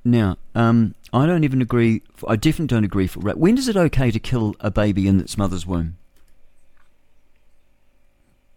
[0.03, 2.01] Now, um, I don't even agree.
[2.27, 3.38] I definitely don't agree for rape.
[3.38, 5.97] When is it okay to kill a baby in its mother's womb?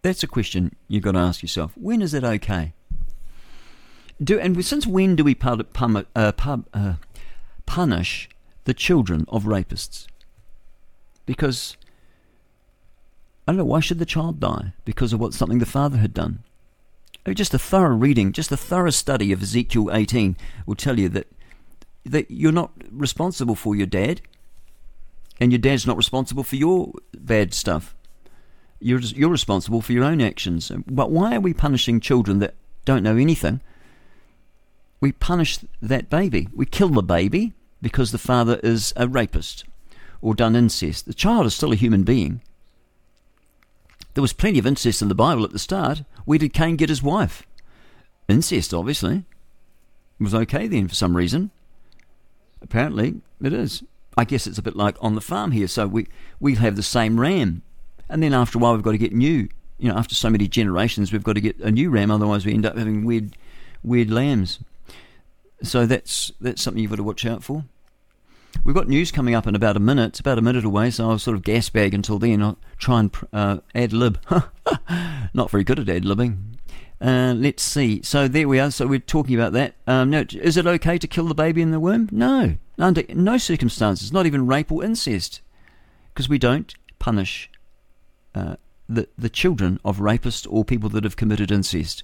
[0.01, 1.71] That's a question you've got to ask yourself.
[1.75, 2.73] When is it okay?
[4.23, 6.93] Do and since when do we uh, pub, uh,
[7.65, 8.29] punish
[8.63, 10.07] the children of rapists?
[11.25, 11.75] Because
[13.47, 16.13] I don't know why should the child die because of what something the father had
[16.13, 16.43] done.
[17.25, 21.09] Oh, just a thorough reading, just a thorough study of Ezekiel 18 will tell you
[21.09, 21.27] that
[22.05, 24.21] that you're not responsible for your dad,
[25.39, 27.95] and your dad's not responsible for your bad stuff.
[28.79, 30.71] You're you're responsible for your own actions.
[30.87, 33.61] But why are we punishing children that don't know anything?
[35.01, 36.47] We punish that baby.
[36.53, 39.65] We kill the baby because the father is a rapist
[40.21, 41.05] or done incest.
[41.05, 42.41] The child is still a human being.
[44.13, 46.03] There was plenty of incest in the Bible at the start.
[46.23, 47.45] Where did Cain get his wife?
[48.27, 49.25] Incest, obviously.
[50.19, 51.51] It was okay then for some reason.
[52.61, 53.83] Apparently, it is.
[54.17, 55.67] I guess it's a bit like on the farm here.
[55.67, 56.07] So we,
[56.39, 57.61] we have the same ram.
[58.09, 59.49] And then after a while, we've got to get new.
[59.77, 62.11] You know, after so many generations, we've got to get a new ram.
[62.11, 63.35] Otherwise, we end up having weird,
[63.83, 64.59] weird lambs.
[65.63, 67.65] So that's that's something you've got to watch out for.
[68.63, 70.09] We've got news coming up in about a minute.
[70.09, 72.41] It's about a minute away, so I'll sort of gas bag until then.
[72.41, 74.19] I'll try and uh, ad lib.
[75.33, 76.54] Not very good at ad libbing.
[77.01, 78.01] Uh, let's see.
[78.03, 78.71] So there we are.
[78.71, 79.75] So we're talking about that.
[79.85, 82.09] Um, now, is it okay to kill the baby in the womb?
[82.11, 84.11] No, under no circumstances.
[84.13, 85.41] Not even rape or incest,
[86.13, 87.49] because we don't punish
[88.33, 88.55] uh,
[88.87, 92.03] the the children of rapists or people that have committed incest.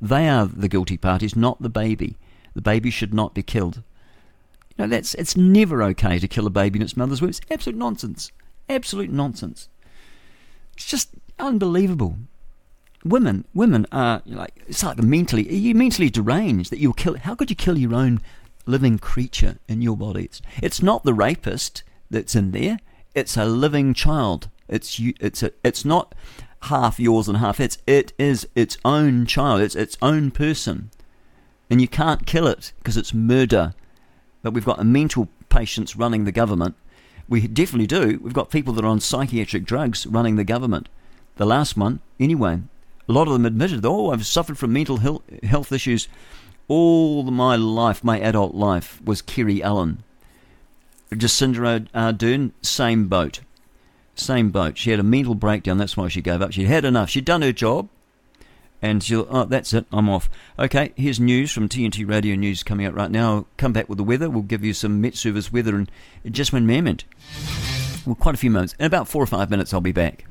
[0.00, 2.16] They are the guilty parties, not the baby.
[2.54, 3.82] The baby should not be killed.
[4.76, 7.30] You know, that's it's never okay to kill a baby in its mother's womb.
[7.30, 8.32] It's absolute nonsense.
[8.70, 9.68] Absolute nonsense.
[10.74, 12.16] It's just unbelievable.
[13.04, 15.52] Women, women are like it's like mentally.
[15.52, 17.16] You mentally deranged that you'll kill?
[17.16, 18.20] How could you kill your own
[18.66, 20.24] living creature in your body?
[20.24, 22.78] It's, it's not the rapist that's in there.
[23.14, 24.48] It's a living child.
[24.68, 25.14] It's you.
[25.20, 26.14] It's a, It's not
[26.64, 27.78] half yours and half its.
[27.86, 29.62] It is its own child.
[29.62, 30.90] It's its own person
[31.70, 33.72] and you can't kill it because it's murder.
[34.42, 36.74] But we've got a mental patients running the government.
[37.28, 38.18] We definitely do.
[38.20, 40.88] We've got people that are on psychiatric drugs running the government.
[41.36, 42.60] The last one, anyway,
[43.10, 44.98] a lot of them admitted, oh, I've suffered from mental
[45.42, 46.06] health issues
[46.68, 50.04] all my life, my adult life, was Kiri Allan.
[51.10, 53.40] Jacinda Ardern, same boat.
[54.14, 54.78] Same boat.
[54.78, 56.52] She had a mental breakdown, that's why she gave up.
[56.52, 57.10] She'd had enough.
[57.10, 57.88] She'd done her job
[58.80, 60.30] and she'll, oh, that's it, I'm off.
[60.56, 63.34] Okay, here's news from TNT Radio News coming out right now.
[63.34, 64.30] I'll come back with the weather.
[64.30, 65.90] We'll give you some Met Service weather and
[66.30, 67.06] just one moment.
[68.06, 68.76] Well, quite a few moments.
[68.78, 70.26] In about four or five minutes, I'll be back.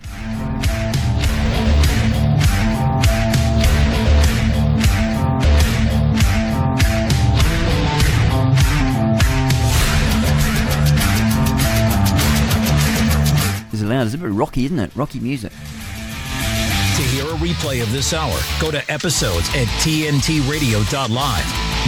[14.07, 14.13] Is?
[14.13, 14.95] It's a bit rocky, isn't it?
[14.95, 15.51] Rocky music.
[15.51, 21.13] To hear a replay of this hour, go to episodes at tntradio.live.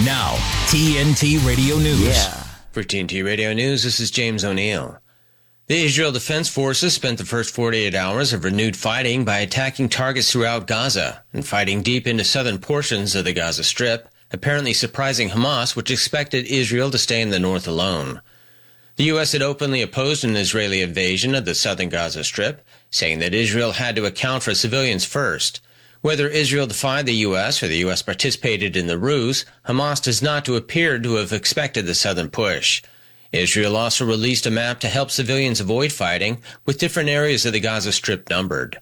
[0.05, 0.35] Now,
[0.67, 2.07] TNT Radio News.
[2.07, 2.43] Yeah.
[2.71, 4.97] For TNT Radio News, this is James O'Neill.
[5.67, 10.31] The Israel Defense Forces spent the first 48 hours of renewed fighting by attacking targets
[10.31, 15.75] throughout Gaza and fighting deep into southern portions of the Gaza Strip, apparently surprising Hamas,
[15.75, 18.21] which expected Israel to stay in the north alone.
[19.01, 19.31] The U.S.
[19.31, 23.95] had openly opposed an Israeli invasion of the southern Gaza Strip, saying that Israel had
[23.95, 25.59] to account for civilians first.
[26.01, 27.63] Whether Israel defied the U.S.
[27.63, 28.03] or the U.S.
[28.03, 32.83] participated in the ruse, Hamas does not appear to have expected the southern push.
[33.31, 37.59] Israel also released a map to help civilians avoid fighting, with different areas of the
[37.59, 38.79] Gaza Strip numbered.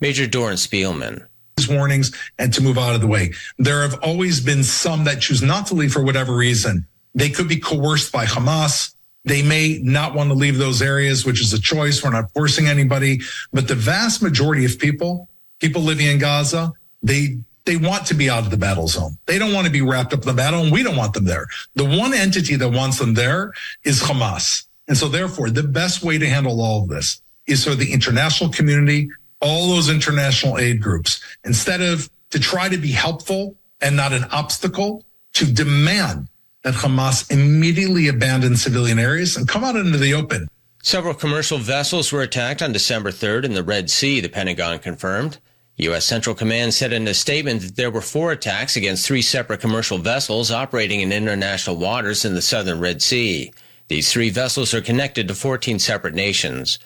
[0.00, 1.26] Major Doron Spielman
[1.70, 3.32] warnings and to move out of the way.
[3.56, 6.86] There have always been some that choose not to leave for whatever reason.
[7.14, 8.94] They could be coerced by Hamas.
[9.24, 12.02] They may not want to leave those areas, which is a choice.
[12.02, 13.20] We're not forcing anybody,
[13.52, 15.28] but the vast majority of people,
[15.60, 19.16] people living in Gaza, they they want to be out of the battle zone.
[19.26, 21.24] They don't want to be wrapped up in the battle, and we don't want them
[21.24, 21.46] there.
[21.76, 23.52] The one entity that wants them there
[23.84, 24.64] is Hamas.
[24.88, 28.50] And so therefore, the best way to handle all of this is for the international
[28.50, 29.10] community,
[29.40, 34.24] all those international aid groups, instead of to try to be helpful and not an
[34.32, 36.28] obstacle, to demand
[36.62, 40.48] that Hamas immediately abandon civilian areas and come out into the open.
[40.82, 45.38] Several commercial vessels were attacked on December 3rd in the Red Sea, the Pentagon confirmed.
[45.76, 46.04] U.S.
[46.04, 49.98] Central Command said in a statement that there were four attacks against three separate commercial
[49.98, 53.52] vessels operating in international waters in the southern Red Sea.
[53.88, 56.78] These three vessels are connected to 14 separate nations.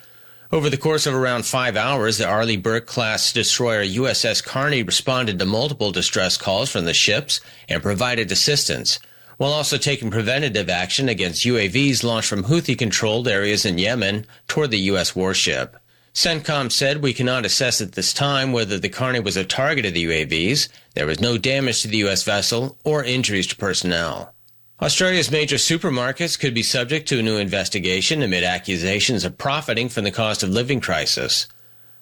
[0.53, 5.39] Over the course of around five hours, the Arleigh Burke class destroyer USS Carney responded
[5.39, 8.99] to multiple distress calls from the ships and provided assistance
[9.37, 14.71] while also taking preventative action against UAVs launched from Houthi controlled areas in Yemen toward
[14.71, 15.15] the U.S.
[15.15, 15.77] warship.
[16.15, 19.93] CENTCOM said we cannot assess at this time whether the Carney was a target of
[19.93, 20.69] the UAVs.
[20.95, 22.23] There was no damage to the U.S.
[22.23, 24.33] vessel or injuries to personnel.
[24.81, 30.05] Australia's major supermarkets could be subject to a new investigation amid accusations of profiting from
[30.05, 31.49] the cost of living crisis.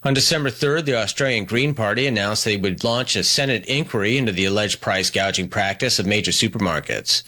[0.07, 4.33] On December 3rd, the Australian Green Party announced they would launch a Senate inquiry into
[4.33, 7.23] the alleged price gouging practice of major supermarkets.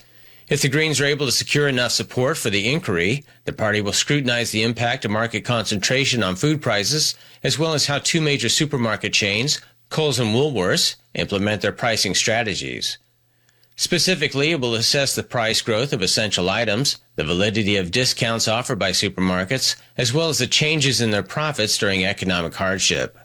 [0.49, 3.95] If the Greens are able to secure enough support for the inquiry, the party will
[3.95, 8.51] scrutinize the impact of market concentration on food prices, as well as how two major
[8.51, 12.99] supermarket chains, Coles and Woolworths, implement their pricing strategies.
[13.79, 18.79] Specifically, it will assess the price growth of essential items, the validity of discounts offered
[18.79, 23.19] by supermarkets, as well as the changes in their profits during economic hardship.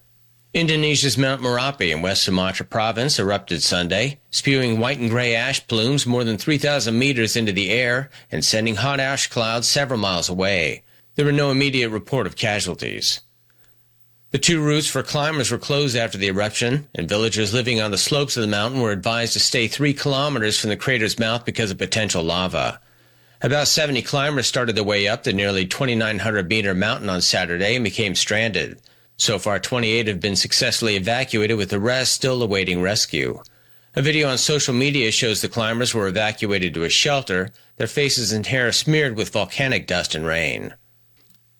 [0.53, 6.05] Indonesia's Mount Marapi in West Sumatra province erupted Sunday, spewing white and gray ash plumes
[6.05, 10.83] more than 3,000 meters into the air and sending hot ash clouds several miles away.
[11.15, 13.21] There were no immediate report of casualties.
[14.31, 17.97] The two routes for climbers were closed after the eruption, and villagers living on the
[17.97, 21.69] slopes of the mountain were advised to stay three kilometers from the crater's mouth because
[21.69, 22.79] of potential lava.
[23.41, 27.83] About 70 climbers started their way up the nearly 2,900 meter mountain on Saturday and
[27.83, 28.79] became stranded.
[29.17, 33.43] So far, 28 have been successfully evacuated, with the rest still awaiting rescue.
[33.97, 38.31] A video on social media shows the climbers were evacuated to a shelter, their faces
[38.31, 40.73] and hair smeared with volcanic dust and rain.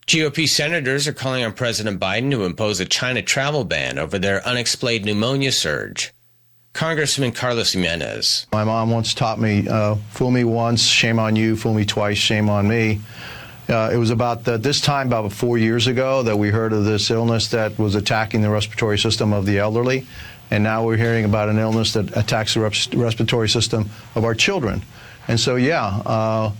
[0.06, 4.46] GOP senators are calling on President Biden to impose a China travel ban over their
[4.46, 6.12] unexplained pneumonia surge.
[6.72, 8.46] Congressman Carlos Gimenez.
[8.52, 12.18] My mom once taught me uh, fool me once, shame on you, fool me twice,
[12.18, 13.00] shame on me.
[13.68, 16.84] Uh, it was about the, this time, about four years ago, that we heard of
[16.84, 20.06] this illness that was attacking the respiratory system of the elderly.
[20.50, 24.34] And now we're hearing about an illness that attacks the res- respiratory system of our
[24.34, 24.82] children.
[25.28, 26.52] And so, yeah, uh,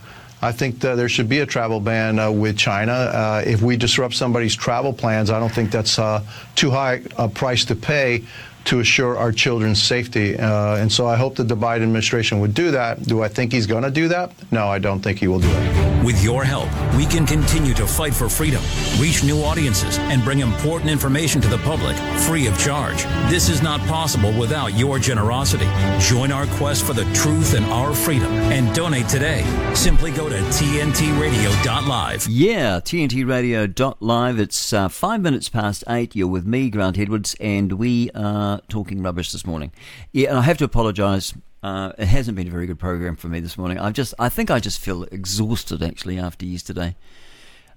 [0.44, 2.92] I think there should be a travel ban uh, with China.
[2.92, 6.20] Uh, if we disrupt somebody's travel plans, I don't think that's uh,
[6.56, 8.24] too high a price to pay
[8.64, 10.38] to assure our children's safety.
[10.38, 13.02] Uh, and so I hope that the Biden administration would do that.
[13.02, 14.32] Do I think he's going to do that?
[14.50, 16.04] No, I don't think he will do it.
[16.04, 18.60] With your help, we can continue to fight for freedom,
[18.98, 23.04] reach new audiences, and bring important information to the public free of charge.
[23.30, 25.68] This is not possible without your generosity.
[26.00, 29.44] Join our quest for the truth and our freedom and donate today.
[29.74, 32.26] Simply go to tntradio.live.
[32.28, 34.38] Yeah, tntradio.live.
[34.40, 36.16] It's uh, five minutes past eight.
[36.16, 39.72] You're with me, Grant Edwards, and we are talking rubbish this morning.
[40.12, 41.34] Yeah, and I have to apologise.
[41.62, 43.78] Uh, it hasn't been a very good program for me this morning.
[43.78, 46.96] I just, I think I just feel exhausted actually after yesterday.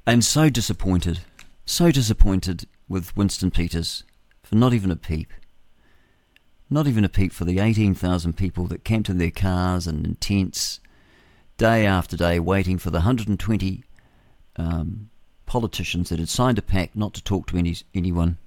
[0.07, 1.19] I'm so disappointed,
[1.65, 4.03] so disappointed with Winston Peters
[4.43, 5.31] for not even a peep.
[6.69, 10.15] Not even a peep for the 18,000 people that camped in their cars and in
[10.15, 10.79] tents
[11.57, 13.83] day after day waiting for the 120
[14.57, 15.09] um,
[15.45, 18.37] politicians that had signed a pact not to talk to any, anyone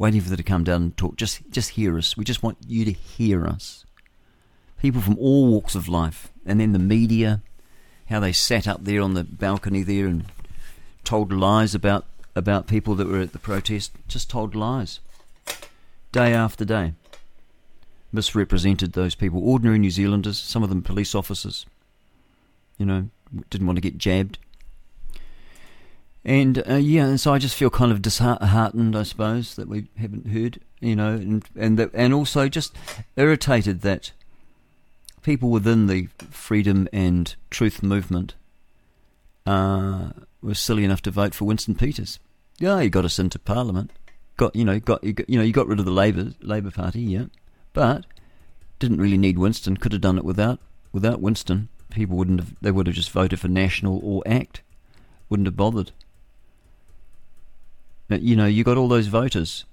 [0.00, 1.14] waiting for them to come down and talk.
[1.16, 2.16] Just, just hear us.
[2.16, 3.84] We just want you to hear us.
[4.80, 7.42] People from all walks of life, and then the media,
[8.08, 10.24] how they sat up there on the balcony there and
[11.04, 13.92] told lies about about people that were at the protest.
[14.08, 15.00] Just told lies,
[16.12, 16.94] day after day.
[18.10, 21.66] Misrepresented those people, ordinary New Zealanders, some of them police officers.
[22.78, 23.10] You know,
[23.50, 24.38] didn't want to get jabbed.
[26.24, 29.88] And uh, yeah, and so I just feel kind of disheartened, I suppose, that we
[29.98, 32.76] haven't heard, you know, and and that, and also just
[33.16, 34.12] irritated that
[35.22, 38.34] people within the freedom and truth movement
[39.46, 40.10] uh,
[40.42, 42.18] were silly enough to vote for Winston Peters.
[42.58, 43.90] Yeah, he got us into Parliament.
[44.36, 46.70] Got you know, got you, got you know, you got rid of the Labor Labor
[46.70, 47.26] Party, yeah,
[47.72, 48.04] but
[48.78, 49.78] didn't really need Winston.
[49.78, 50.60] Could have done it without
[50.92, 51.70] without Winston.
[51.90, 52.54] People wouldn't have.
[52.60, 54.60] They would have just voted for National or ACT.
[55.30, 55.92] Wouldn't have bothered
[58.18, 59.64] you know, you got all those voters,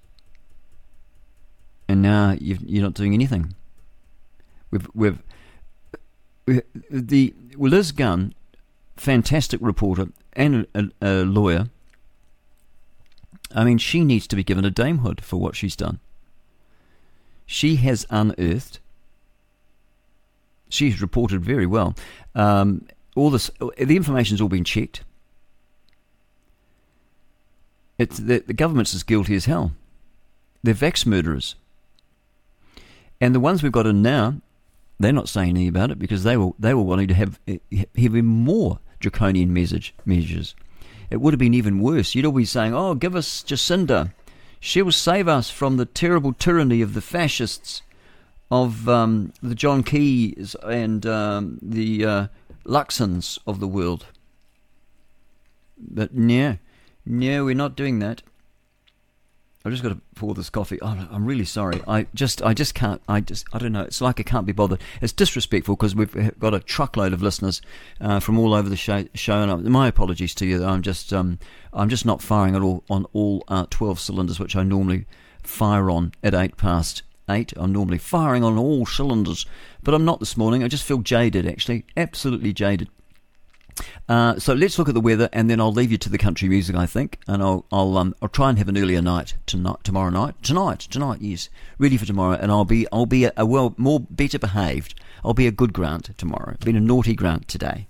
[1.88, 3.56] and now you are not doing anything.
[4.72, 5.24] We've, we've,
[6.45, 8.33] we, the Liz Gunn,
[8.95, 11.67] fantastic reporter and a, a lawyer.
[13.56, 15.99] I mean, she needs to be given a damehood for what she's done.
[17.45, 18.80] She has unearthed.
[20.69, 21.95] She's reported very well.
[22.35, 25.03] Um, all this, the information's all been checked.
[27.98, 29.72] It's the, the government's as guilty as hell.
[30.64, 31.56] They're vex murderers.
[33.19, 34.42] And the ones we've got in now,
[35.00, 37.40] they're not saying anything about it because they were they were wanting to have
[37.95, 40.56] even more draconian message, measures.
[41.09, 42.14] It would have been even worse.
[42.14, 44.14] You'd all be saying, "Oh, give us Jacinda.
[44.59, 47.84] She will save us from the terrible tyranny of the fascists,
[48.50, 52.27] of um, the John Keys and um, the uh,
[52.66, 54.08] Luxons of the world."
[55.80, 56.58] But no,
[57.08, 58.22] no, we're not doing that.
[59.66, 60.80] I've just got to pour this coffee.
[60.82, 61.82] Oh, I'm really sorry.
[61.88, 63.02] I just, I just can't.
[63.10, 63.82] I just, I don't know.
[63.82, 64.82] It's like I can't be bothered.
[65.02, 67.61] It's disrespectful because we've got a truckload of listeners
[68.00, 69.06] uh, from all over the show.
[69.14, 70.64] show and my apologies to you.
[70.64, 71.38] I'm just, um,
[71.74, 75.06] I'm just not firing at all on all uh, 12 cylinders, which I normally
[75.44, 77.52] fire on at eight past eight.
[77.58, 79.45] I'm normally firing on all cylinders,
[79.84, 80.64] but I'm not this morning.
[80.64, 81.45] I just feel jaded.
[81.45, 82.90] Actually, absolutely jaded.
[84.10, 86.48] Uh, so let's look at the weather, and then I'll leave you to the country
[86.50, 86.76] music.
[86.76, 90.10] I think, and I'll I'll um I'll try and have an earlier night tonight, tomorrow
[90.10, 91.22] night, tonight, tonight.
[91.22, 95.00] Yes, ready for tomorrow, and I'll be I'll be a, a well more better behaved.
[95.24, 96.56] I'll be a good Grant tomorrow.
[96.64, 97.88] Been a naughty Grant today.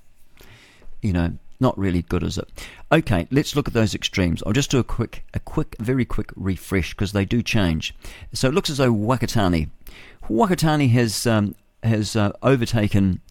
[1.02, 2.48] You know, Not really good, is it?
[2.92, 4.44] Okay, let's look at those extremes.
[4.46, 7.96] I'll just do a quick, a quick, very quick refresh because they do change.
[8.34, 9.70] So it looks as though Whakatane,
[10.30, 13.22] Whakatane has um, has uh, overtaken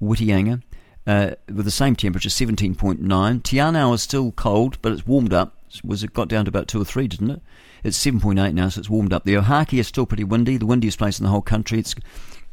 [0.00, 0.62] Whitianga
[1.06, 3.42] uh, with the same temperature, 17.9.
[3.42, 5.56] Te Anau is still cold, but it's warmed up.
[5.82, 7.42] Was it got down to about two or three, didn't it?
[7.82, 9.24] It's 7.8 now, so it's warmed up.
[9.24, 11.78] The Ohakea is still pretty windy, the windiest place in the whole country.
[11.78, 11.94] It's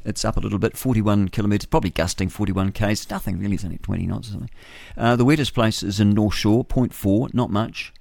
[0.05, 3.09] it's up a little bit, 41 kilometres, probably gusting 41 k's.
[3.09, 4.49] Nothing really, it's only 20 knots or something.
[4.97, 7.93] Uh, the wettest place is in North Shore, 0.4, not much.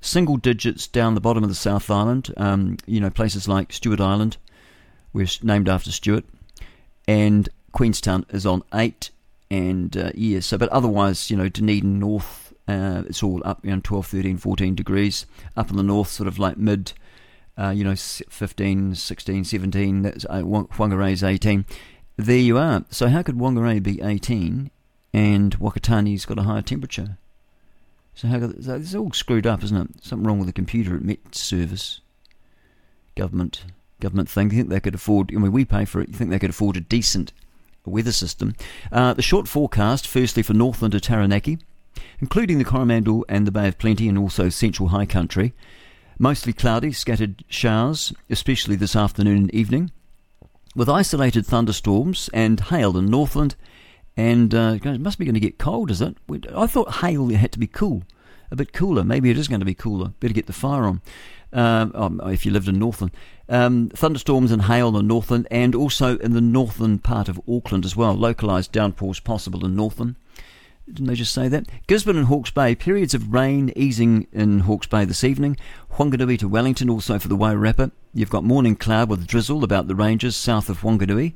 [0.00, 2.34] Single digits down the bottom of the South Island.
[2.36, 4.36] Um, you know, places like Stewart Island,
[5.12, 6.24] we're named after Stewart,
[7.06, 9.10] and Queenstown is on 8.
[9.50, 13.84] And uh, yeah, so, but otherwise, you know, Dunedin North, uh, it's all up around
[13.84, 15.26] 12, 13, 14 degrees.
[15.56, 16.92] Up in the north, sort of like mid
[17.58, 21.64] uh, you know, 15, 16, 17, that's, uh, Whangarei is 18.
[22.16, 22.84] There you are.
[22.90, 24.70] So how could Whangarei be 18
[25.12, 27.18] and Whakatane's got a higher temperature?
[28.14, 30.04] So how could, so it's all screwed up, isn't it?
[30.04, 32.00] Something wrong with the computer at Met Service.
[33.14, 33.64] Government
[33.98, 34.50] government thing.
[34.50, 36.08] You think they could afford, I mean, we pay for it.
[36.08, 37.32] You think they could afford a decent
[37.90, 38.54] weather system.
[38.90, 41.58] Uh, the short forecast, firstly for Northland to Taranaki,
[42.20, 45.54] including the Coromandel and the Bay of Plenty and also central high country.
[46.18, 49.90] Mostly cloudy, scattered showers, especially this afternoon and evening,
[50.74, 53.54] with isolated thunderstorms and hail in Northland.
[54.16, 56.16] And uh, it must be going to get cold, is it?
[56.54, 58.02] I thought hail had to be cool,
[58.50, 59.04] a bit cooler.
[59.04, 60.14] Maybe it is going to be cooler.
[60.20, 61.02] Better get the fire on.
[61.56, 63.12] Um, um, if you lived in Northland.
[63.48, 67.96] Um, thunderstorms and hail in Northland and also in the northern part of Auckland as
[67.96, 68.12] well.
[68.12, 70.16] Localised downpours possible in Northland.
[70.86, 71.66] Didn't they just say that?
[71.86, 75.56] Gisborne and Hawke's Bay, periods of rain easing in Hawke's Bay this evening.
[75.94, 77.90] Whanganui to Wellington, also for the Wairarapa.
[78.12, 81.32] You've got morning cloud with drizzle about the ranges south of Whanganui.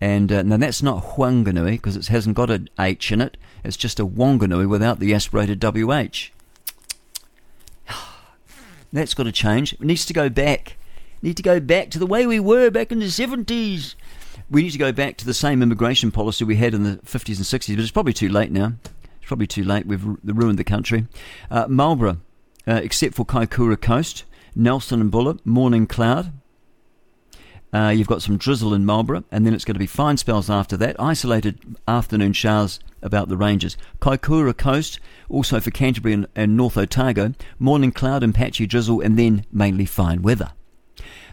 [0.00, 3.36] And uh, now that's not Whanganui because it hasn't got an H in it.
[3.62, 6.32] It's just a Wanganui without the aspirated WH.
[8.92, 9.72] That's got to change.
[9.74, 10.76] It needs to go back.
[11.22, 13.94] Need to go back to the way we were back in the 70s
[14.50, 17.36] we need to go back to the same immigration policy we had in the 50s
[17.36, 18.72] and 60s, but it's probably too late now.
[18.84, 19.86] It's probably too late.
[19.86, 21.06] We've ruined the country.
[21.50, 22.18] Uh, Marlborough,
[22.66, 24.24] uh, except for Kaikoura Coast,
[24.56, 26.32] Nelson and Buller, morning cloud.
[27.72, 30.50] Uh, you've got some drizzle in Marlborough, and then it's going to be fine spells
[30.50, 30.96] after that.
[30.98, 33.76] Isolated afternoon showers about the ranges.
[34.00, 39.18] Kaikoura Coast, also for Canterbury and, and North Otago, morning cloud and patchy drizzle, and
[39.18, 40.52] then mainly fine weather.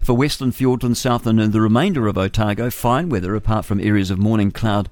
[0.02, 4.20] For Western Fiordland, Southland, and the remainder of Otago, fine weather apart from areas of
[4.20, 4.90] morning cloud,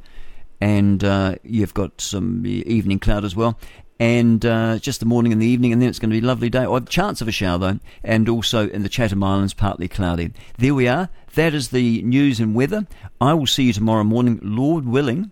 [0.59, 3.59] and uh, you've got some evening cloud as well.
[3.97, 6.27] And uh, just the morning and the evening, and then it's going to be a
[6.27, 6.65] lovely day.
[6.65, 10.33] Or chance of a shower though, and also in the Chatham Islands, partly cloudy.
[10.57, 11.09] There we are.
[11.35, 12.87] That is the news and weather.
[13.19, 15.31] I will see you tomorrow morning, Lord willing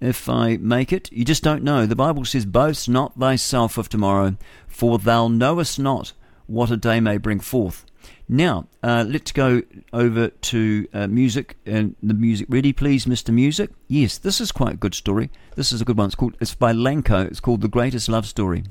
[0.00, 1.12] if I make it.
[1.12, 1.84] You just don't know.
[1.84, 6.14] The Bible says, Boast not thyself of tomorrow, for thou knowest not
[6.46, 7.84] what a day may bring forth.
[8.26, 12.46] Now, uh, let's go over to uh, music and the music.
[12.48, 13.32] Ready, please, Mr.
[13.32, 13.70] Music?
[13.86, 15.30] Yes, this is quite a good story.
[15.56, 16.06] This is a good one.
[16.06, 16.36] It's called.
[16.40, 17.26] It's by Lanco.
[17.26, 18.64] It's called The Greatest Love Story.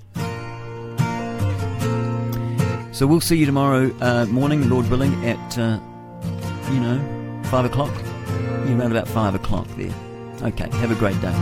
[2.92, 5.80] So we'll see you tomorrow uh, morning, Lord willing, at uh,
[6.72, 7.93] you know five o'clock.
[8.67, 9.93] You're around about five o'clock there.
[10.42, 10.69] Okay.
[10.77, 11.33] Have a great day.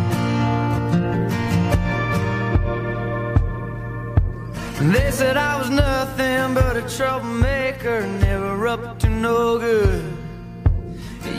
[4.82, 10.04] They said I was nothing but a troublemaker, never up to no good.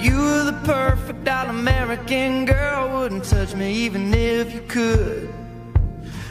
[0.01, 5.35] You were the perfect all American girl, wouldn't touch me even if you could.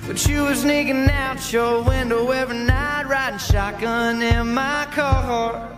[0.08, 5.78] But you were sneaking out your window every night, riding shotgun in my car.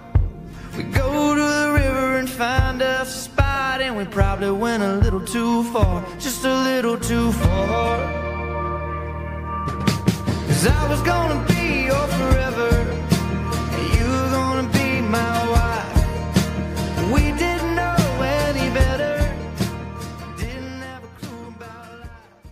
[0.76, 5.22] We go to the river and find a spot, and we probably went a little
[5.22, 8.00] too far, just a little too far.
[10.48, 12.93] Cause I was gonna be your forever